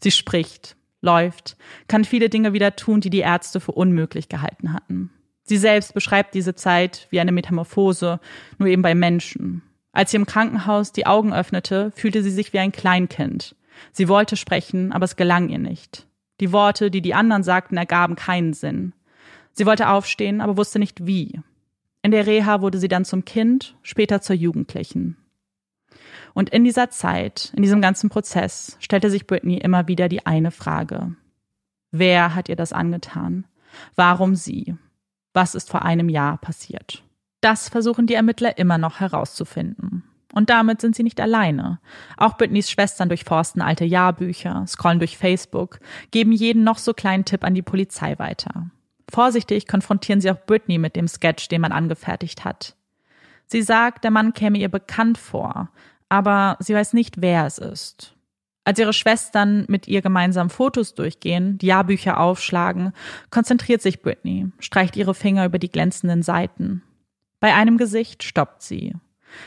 Sie 0.00 0.10
spricht, 0.10 0.76
läuft, 1.00 1.56
kann 1.86 2.04
viele 2.04 2.28
Dinge 2.28 2.52
wieder 2.52 2.76
tun, 2.76 3.00
die 3.00 3.08
die 3.08 3.20
Ärzte 3.20 3.60
für 3.60 3.72
unmöglich 3.72 4.28
gehalten 4.28 4.74
hatten. 4.74 5.10
Sie 5.44 5.56
selbst 5.56 5.94
beschreibt 5.94 6.34
diese 6.34 6.54
Zeit 6.54 7.06
wie 7.08 7.20
eine 7.20 7.32
Metamorphose, 7.32 8.20
nur 8.58 8.68
eben 8.68 8.82
bei 8.82 8.94
Menschen. 8.94 9.62
Als 9.92 10.10
sie 10.10 10.18
im 10.18 10.26
Krankenhaus 10.26 10.92
die 10.92 11.06
Augen 11.06 11.32
öffnete, 11.32 11.92
fühlte 11.92 12.22
sie 12.22 12.30
sich 12.30 12.52
wie 12.52 12.58
ein 12.58 12.72
Kleinkind. 12.72 13.56
Sie 13.92 14.06
wollte 14.06 14.36
sprechen, 14.36 14.92
aber 14.92 15.06
es 15.06 15.16
gelang 15.16 15.48
ihr 15.48 15.58
nicht. 15.58 16.07
Die 16.40 16.52
Worte, 16.52 16.90
die 16.90 17.02
die 17.02 17.14
anderen 17.14 17.42
sagten, 17.42 17.76
ergaben 17.76 18.16
keinen 18.16 18.52
Sinn. 18.52 18.92
Sie 19.52 19.66
wollte 19.66 19.88
aufstehen, 19.88 20.40
aber 20.40 20.56
wusste 20.56 20.78
nicht 20.78 21.06
wie. 21.06 21.40
In 22.02 22.12
der 22.12 22.26
Reha 22.26 22.60
wurde 22.60 22.78
sie 22.78 22.88
dann 22.88 23.04
zum 23.04 23.24
Kind, 23.24 23.76
später 23.82 24.20
zur 24.20 24.36
Jugendlichen. 24.36 25.16
Und 26.34 26.50
in 26.50 26.64
dieser 26.64 26.90
Zeit, 26.90 27.52
in 27.56 27.62
diesem 27.62 27.80
ganzen 27.80 28.10
Prozess, 28.10 28.76
stellte 28.80 29.10
sich 29.10 29.26
Britney 29.26 29.58
immer 29.58 29.88
wieder 29.88 30.08
die 30.08 30.24
eine 30.26 30.50
Frage. 30.50 31.16
Wer 31.90 32.34
hat 32.34 32.48
ihr 32.48 32.56
das 32.56 32.72
angetan? 32.72 33.46
Warum 33.96 34.36
sie? 34.36 34.76
Was 35.32 35.54
ist 35.54 35.70
vor 35.70 35.82
einem 35.82 36.08
Jahr 36.08 36.38
passiert? 36.38 37.02
Das 37.40 37.68
versuchen 37.68 38.06
die 38.06 38.14
Ermittler 38.14 38.58
immer 38.58 38.78
noch 38.78 39.00
herauszufinden. 39.00 40.04
Und 40.38 40.50
damit 40.50 40.80
sind 40.80 40.94
sie 40.94 41.02
nicht 41.02 41.20
alleine. 41.20 41.80
Auch 42.16 42.36
Britneys 42.36 42.70
Schwestern 42.70 43.08
durchforsten 43.08 43.60
alte 43.60 43.84
Jahrbücher, 43.84 44.64
scrollen 44.68 45.00
durch 45.00 45.18
Facebook, 45.18 45.80
geben 46.12 46.30
jeden 46.30 46.62
noch 46.62 46.78
so 46.78 46.94
kleinen 46.94 47.24
Tipp 47.24 47.42
an 47.42 47.54
die 47.54 47.62
Polizei 47.62 48.16
weiter. 48.20 48.70
Vorsichtig 49.10 49.66
konfrontieren 49.66 50.20
sie 50.20 50.30
auch 50.30 50.46
Britney 50.46 50.78
mit 50.78 50.94
dem 50.94 51.08
Sketch, 51.08 51.48
den 51.48 51.60
man 51.60 51.72
angefertigt 51.72 52.44
hat. 52.44 52.76
Sie 53.46 53.62
sagt, 53.62 54.04
der 54.04 54.12
Mann 54.12 54.32
käme 54.32 54.58
ihr 54.58 54.68
bekannt 54.68 55.18
vor, 55.18 55.70
aber 56.08 56.56
sie 56.60 56.72
weiß 56.76 56.92
nicht, 56.92 57.20
wer 57.20 57.44
es 57.44 57.58
ist. 57.58 58.14
Als 58.62 58.78
ihre 58.78 58.92
Schwestern 58.92 59.64
mit 59.66 59.88
ihr 59.88 60.02
gemeinsam 60.02 60.50
Fotos 60.50 60.94
durchgehen, 60.94 61.58
die 61.58 61.66
Jahrbücher 61.66 62.20
aufschlagen, 62.20 62.92
konzentriert 63.30 63.82
sich 63.82 64.02
Britney, 64.02 64.52
streicht 64.60 64.94
ihre 64.94 65.14
Finger 65.14 65.46
über 65.46 65.58
die 65.58 65.72
glänzenden 65.72 66.22
Seiten. 66.22 66.84
Bei 67.40 67.56
einem 67.56 67.76
Gesicht 67.76 68.22
stoppt 68.22 68.62
sie. 68.62 68.94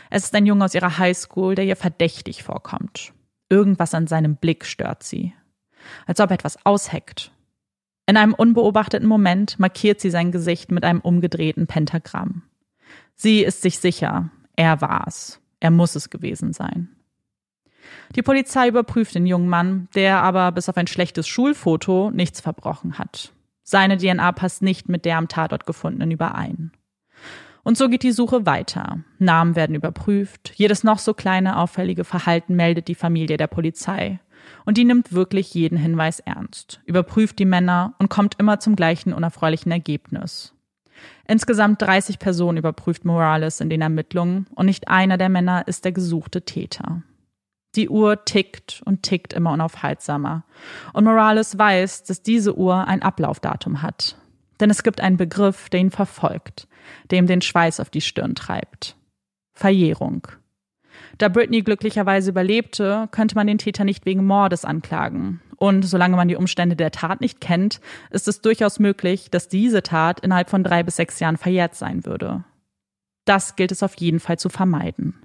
Es 0.09 0.25
ist 0.25 0.35
ein 0.35 0.45
Junge 0.45 0.65
aus 0.65 0.75
ihrer 0.75 0.97
Highschool, 0.97 1.55
der 1.55 1.65
ihr 1.65 1.75
verdächtig 1.75 2.43
vorkommt. 2.43 3.13
Irgendwas 3.49 3.93
an 3.93 4.07
seinem 4.07 4.35
Blick 4.35 4.65
stört 4.65 5.03
sie. 5.03 5.33
Als 6.05 6.19
ob 6.19 6.31
etwas 6.31 6.65
ausheckt. 6.65 7.31
In 8.05 8.17
einem 8.17 8.33
unbeobachteten 8.33 9.07
Moment 9.07 9.59
markiert 9.59 9.99
sie 9.99 10.09
sein 10.09 10.31
Gesicht 10.31 10.71
mit 10.71 10.83
einem 10.83 11.01
umgedrehten 11.01 11.67
Pentagramm. 11.67 12.43
Sie 13.15 13.43
ist 13.43 13.61
sich 13.61 13.79
sicher, 13.79 14.29
er 14.55 14.81
war's. 14.81 15.39
Er 15.59 15.71
muss 15.71 15.95
es 15.95 16.09
gewesen 16.09 16.53
sein. 16.53 16.89
Die 18.15 18.21
Polizei 18.21 18.67
überprüft 18.67 19.15
den 19.15 19.25
jungen 19.25 19.47
Mann, 19.47 19.87
der 19.95 20.21
aber 20.23 20.51
bis 20.51 20.69
auf 20.69 20.77
ein 20.77 20.87
schlechtes 20.87 21.27
Schulfoto 21.27 22.11
nichts 22.11 22.41
verbrochen 22.41 22.97
hat. 22.97 23.31
Seine 23.63 23.97
DNA 23.97 24.31
passt 24.33 24.61
nicht 24.61 24.89
mit 24.89 25.05
der 25.05 25.17
am 25.17 25.27
Tatort 25.27 25.65
gefundenen 25.65 26.11
überein. 26.11 26.71
Und 27.63 27.77
so 27.77 27.89
geht 27.89 28.03
die 28.03 28.11
Suche 28.11 28.45
weiter. 28.45 28.99
Namen 29.19 29.55
werden 29.55 29.75
überprüft, 29.75 30.51
jedes 30.55 30.83
noch 30.83 30.99
so 30.99 31.13
kleine 31.13 31.57
auffällige 31.57 32.03
Verhalten 32.03 32.55
meldet 32.55 32.87
die 32.87 32.95
Familie 32.95 33.37
der 33.37 33.47
Polizei. 33.47 34.19
Und 34.65 34.77
die 34.77 34.85
nimmt 34.85 35.13
wirklich 35.13 35.53
jeden 35.53 35.77
Hinweis 35.77 36.19
ernst, 36.19 36.81
überprüft 36.85 37.37
die 37.37 37.45
Männer 37.45 37.93
und 37.99 38.09
kommt 38.09 38.39
immer 38.39 38.59
zum 38.59 38.75
gleichen 38.75 39.13
unerfreulichen 39.13 39.71
Ergebnis. 39.71 40.53
Insgesamt 41.27 41.81
30 41.81 42.19
Personen 42.19 42.57
überprüft 42.57 43.05
Morales 43.05 43.61
in 43.61 43.69
den 43.69 43.81
Ermittlungen 43.81 44.47
und 44.55 44.65
nicht 44.65 44.87
einer 44.87 45.17
der 45.17 45.29
Männer 45.29 45.67
ist 45.67 45.85
der 45.85 45.91
gesuchte 45.91 46.43
Täter. 46.43 47.03
Die 47.75 47.89
Uhr 47.89 48.25
tickt 48.25 48.81
und 48.85 49.03
tickt 49.03 49.31
immer 49.33 49.53
unaufhaltsamer. 49.53 50.43
Und 50.93 51.05
Morales 51.05 51.57
weiß, 51.57 52.03
dass 52.03 52.21
diese 52.21 52.57
Uhr 52.57 52.87
ein 52.87 53.01
Ablaufdatum 53.01 53.81
hat. 53.81 54.17
Denn 54.61 54.69
es 54.69 54.83
gibt 54.83 55.01
einen 55.01 55.17
Begriff, 55.17 55.69
der 55.69 55.81
ihn 55.81 55.91
verfolgt, 55.91 56.67
der 57.09 57.19
ihm 57.19 57.27
den 57.27 57.41
Schweiß 57.41 57.79
auf 57.79 57.89
die 57.89 57.99
Stirn 57.99 58.35
treibt. 58.35 58.95
Verjährung. 59.53 60.27
Da 61.17 61.29
Britney 61.29 61.61
glücklicherweise 61.61 62.29
überlebte, 62.29 63.09
könnte 63.11 63.35
man 63.35 63.47
den 63.47 63.57
Täter 63.57 63.83
nicht 63.83 64.05
wegen 64.05 64.25
Mordes 64.25 64.63
anklagen. 64.63 65.41
Und 65.57 65.83
solange 65.83 66.15
man 66.15 66.27
die 66.27 66.35
Umstände 66.35 66.75
der 66.75 66.91
Tat 66.91 67.21
nicht 67.21 67.41
kennt, 67.41 67.81
ist 68.09 68.27
es 68.27 68.41
durchaus 68.41 68.79
möglich, 68.79 69.29
dass 69.29 69.47
diese 69.47 69.83
Tat 69.83 70.19
innerhalb 70.21 70.49
von 70.49 70.63
drei 70.63 70.83
bis 70.83 70.95
sechs 70.95 71.19
Jahren 71.19 71.37
verjährt 71.37 71.75
sein 71.75 72.05
würde. 72.05 72.43
Das 73.25 73.55
gilt 73.55 73.71
es 73.71 73.83
auf 73.83 73.95
jeden 73.95 74.19
Fall 74.19 74.39
zu 74.39 74.49
vermeiden. 74.49 75.15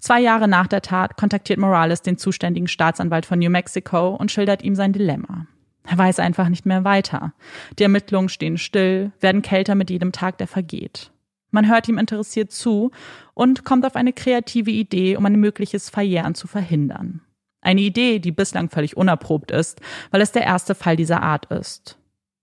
Zwei 0.00 0.20
Jahre 0.20 0.48
nach 0.48 0.66
der 0.66 0.82
Tat 0.82 1.16
kontaktiert 1.16 1.58
Morales 1.58 2.02
den 2.02 2.18
zuständigen 2.18 2.68
Staatsanwalt 2.68 3.26
von 3.26 3.38
New 3.38 3.50
Mexico 3.50 4.14
und 4.14 4.30
schildert 4.30 4.62
ihm 4.62 4.74
sein 4.74 4.92
Dilemma. 4.92 5.46
Er 5.86 5.98
weiß 5.98 6.18
einfach 6.18 6.48
nicht 6.48 6.66
mehr 6.66 6.84
weiter. 6.84 7.34
Die 7.78 7.82
Ermittlungen 7.82 8.28
stehen 8.28 8.56
still, 8.58 9.12
werden 9.20 9.42
kälter 9.42 9.74
mit 9.74 9.90
jedem 9.90 10.12
Tag, 10.12 10.38
der 10.38 10.46
vergeht. 10.46 11.10
Man 11.50 11.68
hört 11.68 11.88
ihm 11.88 11.98
interessiert 11.98 12.50
zu 12.50 12.90
und 13.34 13.64
kommt 13.64 13.86
auf 13.86 13.94
eine 13.94 14.12
kreative 14.12 14.70
Idee, 14.70 15.16
um 15.16 15.24
ein 15.26 15.38
mögliches 15.38 15.90
Verjähren 15.90 16.34
zu 16.34 16.48
verhindern. 16.48 17.20
Eine 17.60 17.82
Idee, 17.82 18.18
die 18.18 18.32
bislang 18.32 18.70
völlig 18.70 18.96
unerprobt 18.96 19.50
ist, 19.50 19.80
weil 20.10 20.20
es 20.20 20.32
der 20.32 20.42
erste 20.42 20.74
Fall 20.74 20.96
dieser 20.96 21.22
Art 21.22 21.46
ist. 21.46 21.98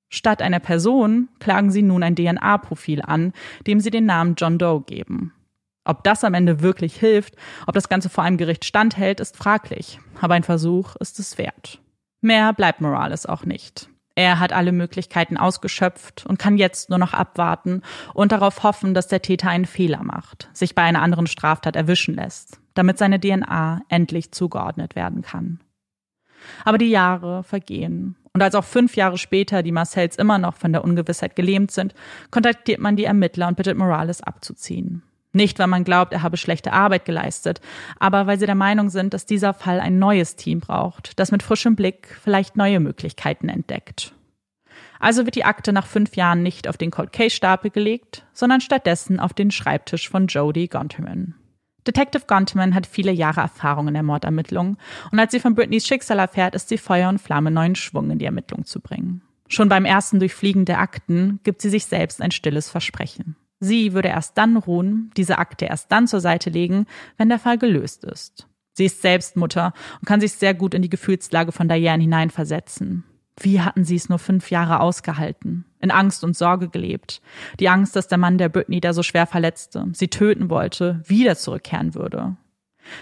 Statt 0.09 0.41
einer 0.41 0.59
Person 0.59 1.29
klagen 1.39 1.71
sie 1.71 1.81
nun 1.81 2.03
ein 2.03 2.15
DNA-Profil 2.15 3.01
an, 3.01 3.33
dem 3.67 3.79
sie 3.79 3.91
den 3.91 4.05
Namen 4.05 4.35
John 4.37 4.57
Doe 4.57 4.81
geben. 4.81 5.33
Ob 5.83 6.03
das 6.03 6.23
am 6.23 6.33
Ende 6.33 6.61
wirklich 6.61 6.95
hilft, 6.95 7.35
ob 7.65 7.73
das 7.73 7.89
Ganze 7.89 8.09
vor 8.09 8.23
einem 8.23 8.37
Gericht 8.37 8.65
standhält, 8.65 9.19
ist 9.19 9.37
fraglich, 9.37 9.99
aber 10.19 10.35
ein 10.35 10.43
Versuch 10.43 10.95
ist 10.97 11.19
es 11.19 11.37
wert. 11.37 11.81
Mehr 12.21 12.53
bleibt 12.53 12.81
Morales 12.81 13.25
auch 13.25 13.45
nicht. 13.45 13.89
Er 14.15 14.39
hat 14.39 14.53
alle 14.53 14.71
Möglichkeiten 14.71 15.37
ausgeschöpft 15.37 16.25
und 16.25 16.37
kann 16.37 16.57
jetzt 16.57 16.89
nur 16.89 16.99
noch 16.99 17.13
abwarten 17.13 17.81
und 18.13 18.31
darauf 18.31 18.63
hoffen, 18.63 18.93
dass 18.93 19.07
der 19.07 19.21
Täter 19.21 19.49
einen 19.49 19.65
Fehler 19.65 20.03
macht, 20.03 20.49
sich 20.53 20.75
bei 20.75 20.83
einer 20.83 21.01
anderen 21.01 21.27
Straftat 21.27 21.75
erwischen 21.75 22.15
lässt, 22.15 22.59
damit 22.73 22.97
seine 22.97 23.19
DNA 23.19 23.81
endlich 23.89 24.31
zugeordnet 24.31 24.95
werden 24.95 25.21
kann. 25.21 25.59
Aber 26.65 26.77
die 26.77 26.89
Jahre 26.89 27.43
vergehen. 27.43 28.15
Und 28.33 28.41
als 28.41 28.55
auch 28.55 28.63
fünf 28.63 28.95
Jahre 28.95 29.17
später 29.17 29.63
die 29.63 29.71
Marcells 29.71 30.15
immer 30.15 30.37
noch 30.37 30.55
von 30.55 30.71
der 30.71 30.83
Ungewissheit 30.83 31.35
gelähmt 31.35 31.71
sind, 31.71 31.93
kontaktiert 32.31 32.79
man 32.79 32.95
die 32.95 33.05
Ermittler 33.05 33.47
und 33.47 33.57
bittet 33.57 33.77
Morales 33.77 34.21
abzuziehen. 34.21 35.03
Nicht, 35.33 35.59
weil 35.59 35.67
man 35.67 35.83
glaubt, 35.83 36.11
er 36.11 36.23
habe 36.23 36.35
schlechte 36.37 36.73
Arbeit 36.73 37.05
geleistet, 37.05 37.61
aber 37.99 38.27
weil 38.27 38.37
sie 38.37 38.45
der 38.45 38.55
Meinung 38.55 38.89
sind, 38.89 39.13
dass 39.13 39.25
dieser 39.25 39.53
Fall 39.53 39.79
ein 39.79 39.97
neues 39.97 40.35
Team 40.35 40.59
braucht, 40.59 41.17
das 41.19 41.31
mit 41.31 41.41
frischem 41.41 41.75
Blick 41.75 42.17
vielleicht 42.21 42.57
neue 42.57 42.79
Möglichkeiten 42.79 43.47
entdeckt. 43.47 44.13
Also 44.99 45.25
wird 45.25 45.35
die 45.35 45.45
Akte 45.45 45.73
nach 45.73 45.87
fünf 45.87 46.15
Jahren 46.15 46.43
nicht 46.43 46.67
auf 46.67 46.77
den 46.77 46.91
Cold 46.91 47.11
Case 47.11 47.35
Stapel 47.35 47.71
gelegt, 47.71 48.25
sondern 48.33 48.61
stattdessen 48.61 49.19
auf 49.19 49.33
den 49.33 49.51
Schreibtisch 49.51 50.09
von 50.09 50.27
Jodie 50.27 50.67
Gonterman. 50.67 51.35
Detective 51.87 52.25
Gonterman 52.27 52.75
hat 52.75 52.85
viele 52.85 53.11
Jahre 53.11 53.41
Erfahrung 53.41 53.87
in 53.87 53.95
der 53.95 54.03
Mordermittlung 54.03 54.77
und 55.11 55.19
als 55.19 55.31
sie 55.31 55.39
von 55.39 55.55
Britneys 55.55 55.87
Schicksal 55.87 56.19
erfährt, 56.19 56.53
ist 56.53 56.69
sie 56.69 56.77
Feuer 56.77 57.09
und 57.09 57.19
Flamme 57.19 57.49
neuen 57.49 57.75
Schwung 57.75 58.11
in 58.11 58.19
die 58.19 58.25
Ermittlung 58.25 58.65
zu 58.65 58.79
bringen. 58.79 59.23
Schon 59.47 59.69
beim 59.69 59.85
ersten 59.85 60.19
Durchfliegen 60.19 60.65
der 60.65 60.79
Akten 60.79 61.39
gibt 61.43 61.61
sie 61.61 61.69
sich 61.69 61.85
selbst 61.85 62.21
ein 62.21 62.31
stilles 62.31 62.69
Versprechen. 62.69 63.35
Sie 63.63 63.93
würde 63.93 64.09
erst 64.09 64.37
dann 64.39 64.57
ruhen, 64.57 65.11
diese 65.15 65.37
Akte 65.37 65.65
erst 65.65 65.91
dann 65.91 66.07
zur 66.07 66.19
Seite 66.19 66.49
legen, 66.49 66.87
wenn 67.17 67.29
der 67.29 67.37
Fall 67.37 67.59
gelöst 67.59 68.03
ist. 68.03 68.47
Sie 68.73 68.85
ist 68.85 69.03
selbst 69.03 69.37
Mutter 69.37 69.73
und 69.99 70.07
kann 70.07 70.19
sich 70.19 70.33
sehr 70.33 70.55
gut 70.55 70.73
in 70.73 70.81
die 70.81 70.89
Gefühlslage 70.89 71.51
von 71.51 71.69
Diane 71.69 72.01
hineinversetzen. 72.01 73.03
Wie 73.39 73.61
hatten 73.61 73.83
sie 73.83 73.95
es 73.95 74.09
nur 74.09 74.17
fünf 74.17 74.49
Jahre 74.49 74.79
ausgehalten? 74.79 75.65
In 75.79 75.91
Angst 75.91 76.23
und 76.23 76.35
Sorge 76.35 76.69
gelebt. 76.69 77.21
Die 77.59 77.69
Angst, 77.69 77.95
dass 77.95 78.07
der 78.07 78.17
Mann, 78.17 78.39
der 78.39 78.49
Britney 78.49 78.81
da 78.81 78.93
so 78.93 79.03
schwer 79.03 79.27
verletzte, 79.27 79.87
sie 79.93 80.07
töten 80.07 80.49
wollte, 80.49 81.01
wieder 81.05 81.35
zurückkehren 81.35 81.93
würde. 81.93 82.35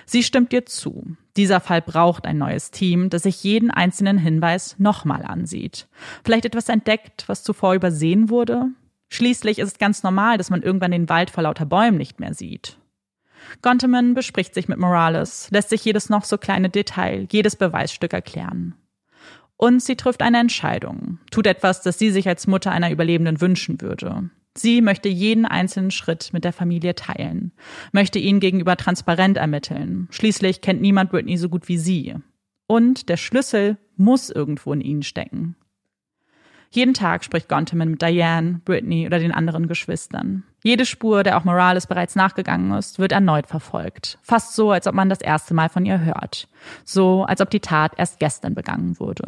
Sie 0.06 0.24
stimmt 0.24 0.52
ihr 0.52 0.66
zu. 0.66 1.16
Dieser 1.38 1.62
Fall 1.62 1.82
braucht 1.82 2.26
ein 2.26 2.38
neues 2.38 2.72
Team, 2.72 3.10
das 3.10 3.24
sich 3.24 3.44
jeden 3.44 3.72
einzelnen 3.72 4.18
Hinweis 4.18 4.76
nochmal 4.78 5.24
ansieht. 5.24 5.88
Vielleicht 6.26 6.46
etwas 6.46 6.68
entdeckt, 6.68 7.24
was 7.28 7.44
zuvor 7.44 7.76
übersehen 7.76 8.30
wurde, 8.30 8.68
Schließlich 9.10 9.60
ist 9.60 9.74
es 9.74 9.78
ganz 9.80 10.04
normal, 10.04 10.38
dass 10.38 10.50
man 10.50 10.62
irgendwann 10.62 10.92
den 10.92 11.10
Wald 11.10 11.30
vor 11.30 11.44
lauter 11.44 11.66
Bäumen 11.66 11.98
nicht 11.98 12.20
mehr 12.20 12.34
sieht. 12.34 12.78
Gonteman 13.62 14.14
bespricht 14.14 14.54
sich 14.54 14.68
mit 14.68 14.78
Morales, 14.78 15.50
lässt 15.52 15.70
sich 15.70 15.84
jedes 15.84 16.10
noch 16.10 16.24
so 16.24 16.38
kleine 16.38 16.70
Detail, 16.70 17.28
jedes 17.32 17.56
Beweisstück 17.56 18.14
erklären. 18.14 18.76
Und 19.58 19.82
sie 19.84 19.96
trifft 19.96 20.22
eine 20.22 20.40
Entscheidung, 20.40 21.20
tut 21.32 21.48
etwas, 21.48 21.82
das 21.82 22.00
sie 22.00 22.12
sich 22.12 22.28
als 22.28 22.48
Mutter 22.48 22.72
einer 22.72 22.92
Überlebenden 22.92 23.42
wünschen 23.42 23.82
würde. 23.82 24.30
Sie 24.56 24.82
möchte 24.82 25.10
jeden 25.10 25.46
einzelnen 25.46 25.92
Schritt 25.92 26.30
mit 26.34 26.44
der 26.44 26.54
Familie 26.54 26.96
teilen, 26.96 27.52
möchte 27.92 28.20
ihn 28.20 28.40
gegenüber 28.40 28.78
transparent 28.78 29.38
ermitteln. 29.38 30.08
Schließlich 30.12 30.62
kennt 30.62 30.82
niemand 30.82 31.12
Britney 31.12 31.38
so 31.38 31.50
gut 31.50 31.68
wie 31.68 31.78
sie. 31.78 32.16
Und 32.68 33.10
der 33.10 33.18
Schlüssel 33.18 33.78
muss 33.96 34.30
irgendwo 34.30 34.74
in 34.74 34.82
ihnen 34.82 35.04
stecken. 35.04 35.56
Jeden 36.72 36.94
Tag 36.94 37.24
spricht 37.24 37.50
Gonteman 37.50 37.90
mit 37.90 38.02
Diane, 38.02 38.62
Brittany 38.64 39.08
oder 39.08 39.18
den 39.18 39.32
anderen 39.32 39.68
Geschwistern. 39.68 40.44
Jede 40.64 40.86
Spur, 40.86 41.24
der 41.24 41.38
auch 41.38 41.44
Morales 41.44 41.88
bereits 41.88 42.16
nachgegangen 42.16 42.72
ist, 42.74 43.00
wird 43.00 43.12
erneut 43.12 43.48
verfolgt. 43.48 44.20
Fast 44.22 44.56
so, 44.56 44.72
als 44.72 44.86
ob 44.86 44.94
man 44.94 45.10
das 45.10 45.22
erste 45.22 45.54
Mal 45.54 45.70
von 45.70 45.86
ihr 45.86 46.04
hört. 46.04 46.48
So, 46.86 47.24
als 47.24 47.42
ob 47.42 47.50
die 47.50 47.60
Tat 47.60 47.94
erst 47.98 48.20
gestern 48.20 48.54
begangen 48.54 49.00
wurde. 49.00 49.24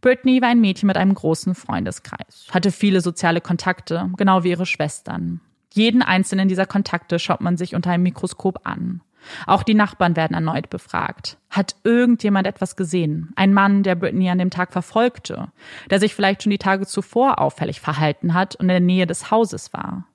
Brittany 0.00 0.40
war 0.40 0.48
ein 0.48 0.60
Mädchen 0.60 0.86
mit 0.86 0.96
einem 0.96 1.14
großen 1.14 1.54
Freundeskreis, 1.54 2.46
hatte 2.50 2.70
viele 2.70 3.00
soziale 3.00 3.40
Kontakte, 3.40 4.10
genau 4.16 4.44
wie 4.44 4.50
ihre 4.50 4.66
Schwestern. 4.66 5.40
Jeden 5.72 6.02
einzelnen 6.02 6.48
dieser 6.48 6.66
Kontakte 6.66 7.18
schaut 7.18 7.40
man 7.40 7.56
sich 7.56 7.74
unter 7.74 7.90
einem 7.90 8.04
Mikroskop 8.04 8.60
an. 8.64 9.00
Auch 9.46 9.62
die 9.62 9.74
Nachbarn 9.74 10.16
werden 10.16 10.34
erneut 10.34 10.70
befragt. 10.70 11.38
Hat 11.50 11.76
irgendjemand 11.84 12.46
etwas 12.46 12.76
gesehen? 12.76 13.32
Ein 13.36 13.54
Mann, 13.54 13.82
der 13.82 13.94
Britney 13.94 14.28
an 14.30 14.38
dem 14.38 14.50
Tag 14.50 14.72
verfolgte, 14.72 15.48
der 15.90 16.00
sich 16.00 16.14
vielleicht 16.14 16.42
schon 16.42 16.50
die 16.50 16.58
Tage 16.58 16.86
zuvor 16.86 17.40
auffällig 17.40 17.80
verhalten 17.80 18.34
hat 18.34 18.56
und 18.56 18.64
in 18.64 18.68
der 18.68 18.80
Nähe 18.80 19.06
des 19.06 19.30
Hauses 19.30 19.72
war. 19.72 20.06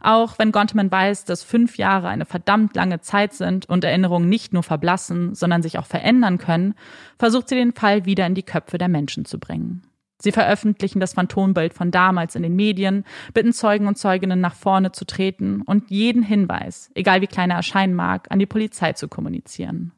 Auch 0.00 0.38
wenn 0.38 0.52
Gontman 0.52 0.90
weiß, 0.90 1.24
dass 1.24 1.42
fünf 1.42 1.76
Jahre 1.76 2.08
eine 2.08 2.24
verdammt 2.24 2.74
lange 2.74 3.00
Zeit 3.00 3.34
sind 3.34 3.66
und 3.66 3.84
Erinnerungen 3.84 4.28
nicht 4.28 4.52
nur 4.52 4.62
verblassen, 4.62 5.34
sondern 5.34 5.62
sich 5.62 5.78
auch 5.78 5.86
verändern 5.86 6.38
können, 6.38 6.74
versucht 7.18 7.48
sie 7.48 7.56
den 7.56 7.72
Fall 7.72 8.06
wieder 8.06 8.26
in 8.26 8.34
die 8.34 8.42
Köpfe 8.42 8.78
der 8.78 8.88
Menschen 8.88 9.24
zu 9.24 9.38
bringen. 9.38 9.82
Sie 10.20 10.32
veröffentlichen 10.32 11.00
das 11.00 11.14
Phantombild 11.14 11.74
von 11.74 11.90
damals 11.90 12.34
in 12.36 12.42
den 12.42 12.54
Medien, 12.54 13.04
bitten 13.32 13.52
Zeugen 13.52 13.86
und 13.86 13.96
Zeuginnen 13.96 14.40
nach 14.40 14.54
vorne 14.54 14.92
zu 14.92 15.06
treten 15.06 15.62
und 15.62 15.90
jeden 15.90 16.22
Hinweis, 16.22 16.90
egal 16.94 17.22
wie 17.22 17.26
klein 17.26 17.50
er 17.50 17.56
erscheinen 17.56 17.94
mag, 17.94 18.30
an 18.30 18.38
die 18.38 18.46
Polizei 18.46 18.92
zu 18.92 19.08
kommunizieren. 19.08 19.92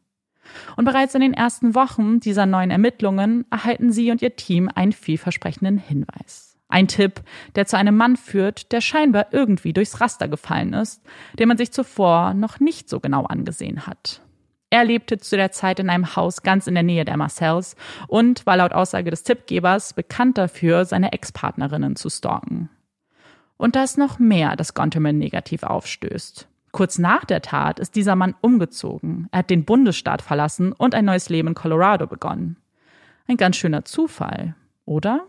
Und 0.77 0.85
bereits 0.85 1.15
in 1.15 1.21
den 1.21 1.35
ersten 1.35 1.75
Wochen 1.75 2.21
dieser 2.21 2.47
neuen 2.47 2.71
Ermittlungen 2.71 3.45
erhalten 3.51 3.93
sie 3.93 4.11
und 4.11 4.23
ihr 4.23 4.37
Team 4.37 4.71
einen 4.75 4.93
vielversprechenden 4.93 5.79
Hinweis. 5.79 6.57
Ein 6.69 6.89
Tipp, 6.89 7.21
der 7.55 7.67
zu 7.67 7.77
einem 7.77 7.97
Mann 7.97 8.17
führt, 8.17 8.73
der 8.73 8.81
scheinbar 8.81 9.27
irgendwie 9.33 9.73
durchs 9.73 10.01
Raster 10.01 10.29
gefallen 10.29 10.73
ist, 10.73 11.03
den 11.39 11.49
man 11.49 11.59
sich 11.59 11.71
zuvor 11.71 12.33
noch 12.33 12.61
nicht 12.61 12.89
so 12.89 12.99
genau 12.99 13.25
angesehen 13.25 13.87
hat. 13.87 14.23
Er 14.73 14.85
lebte 14.85 15.19
zu 15.19 15.37
der 15.37 15.53
Zeit 15.53 15.81
in 15.81 15.91
einem 15.91 16.17
Haus 16.17 16.43
ganz 16.43 16.67
in 16.67 16.73
der 16.73 16.83
Nähe 16.83 17.05
der 17.05 17.19
Marcells 17.19 17.77
und 18.09 18.47
war 18.47 18.57
laut 18.57 18.73
Aussage 18.73 19.11
des 19.11 19.23
Tippgebers 19.23 19.93
bekannt 19.93 20.39
dafür, 20.39 20.87
seine 20.87 21.13
Ex-Partnerinnen 21.13 21.95
zu 21.95 22.09
stalken. 22.09 22.71
Und 23.59 23.77
da 23.77 23.83
ist 23.83 23.99
noch 23.99 24.19
mehr, 24.19 24.57
das 24.57 24.73
Gonterman 24.73 25.19
negativ 25.19 25.63
aufstößt. 25.63 26.49
Kurz 26.71 26.99
nach 26.99 27.27
der 27.27 27.43
Tat 27.43 27.81
ist 27.81 27.97
dieser 27.97 28.17
Mann 28.17 28.35
umgezogen. 28.41 29.29
Er 29.31 29.41
hat 29.41 29.51
den 29.51 29.67
Bundesstaat 29.67 30.23
verlassen 30.23 30.73
und 30.73 30.95
ein 30.95 31.05
neues 31.05 31.29
Leben 31.29 31.49
in 31.49 31.55
Colorado 31.55 32.07
begonnen. 32.07 32.57
Ein 33.29 33.37
ganz 33.37 33.57
schöner 33.57 33.85
Zufall, 33.85 34.55
oder? 34.87 35.27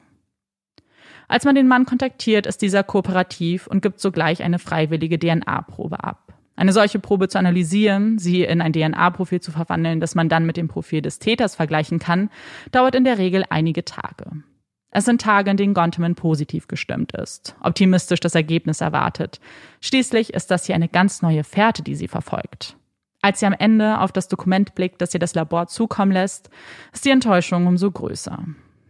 Als 1.27 1.43
man 1.43 1.55
den 1.55 1.67
Mann 1.67 1.85
kontaktiert, 1.85 2.47
ist 2.47 2.61
dieser 2.61 2.83
kooperativ 2.83 3.67
und 3.67 3.81
gibt 3.81 3.99
sogleich 3.99 4.41
eine 4.41 4.57
freiwillige 4.57 5.19
DNA-Probe 5.19 6.01
ab. 6.01 6.32
Eine 6.55 6.73
solche 6.73 6.99
Probe 6.99 7.29
zu 7.29 7.39
analysieren, 7.39 8.19
sie 8.19 8.43
in 8.43 8.61
ein 8.61 8.73
DNA-Profil 8.73 9.41
zu 9.41 9.51
verwandeln, 9.51 9.99
das 9.99 10.13
man 10.13 10.29
dann 10.29 10.45
mit 10.45 10.57
dem 10.57 10.67
Profil 10.67 11.01
des 11.01 11.19
Täters 11.19 11.55
vergleichen 11.55 11.99
kann, 11.99 12.29
dauert 12.71 12.95
in 12.95 13.03
der 13.03 13.17
Regel 13.17 13.43
einige 13.49 13.83
Tage. 13.85 14.43
Es 14.91 15.05
sind 15.05 15.21
Tage, 15.21 15.49
in 15.49 15.57
denen 15.57 15.73
Gonteman 15.73 16.13
positiv 16.13 16.67
gestimmt 16.67 17.13
ist, 17.13 17.55
optimistisch 17.61 18.19
das 18.19 18.35
Ergebnis 18.35 18.79
erwartet. 18.79 19.39
Schließlich 19.81 20.35
ist 20.35 20.51
das 20.51 20.67
hier 20.67 20.75
eine 20.75 20.87
ganz 20.87 21.23
neue 21.23 21.43
Fährte, 21.43 21.81
die 21.81 21.95
sie 21.95 22.07
verfolgt. 22.07 22.77
Als 23.19 23.39
sie 23.39 23.47
am 23.47 23.53
Ende 23.53 23.99
auf 23.99 24.11
das 24.11 24.27
Dokument 24.27 24.75
blickt, 24.75 25.01
das 25.01 25.13
ihr 25.13 25.19
das 25.19 25.33
Labor 25.33 25.65
zukommen 25.65 26.11
lässt, 26.11 26.51
ist 26.91 27.05
die 27.05 27.09
Enttäuschung 27.09 27.65
umso 27.65 27.89
größer. 27.89 28.45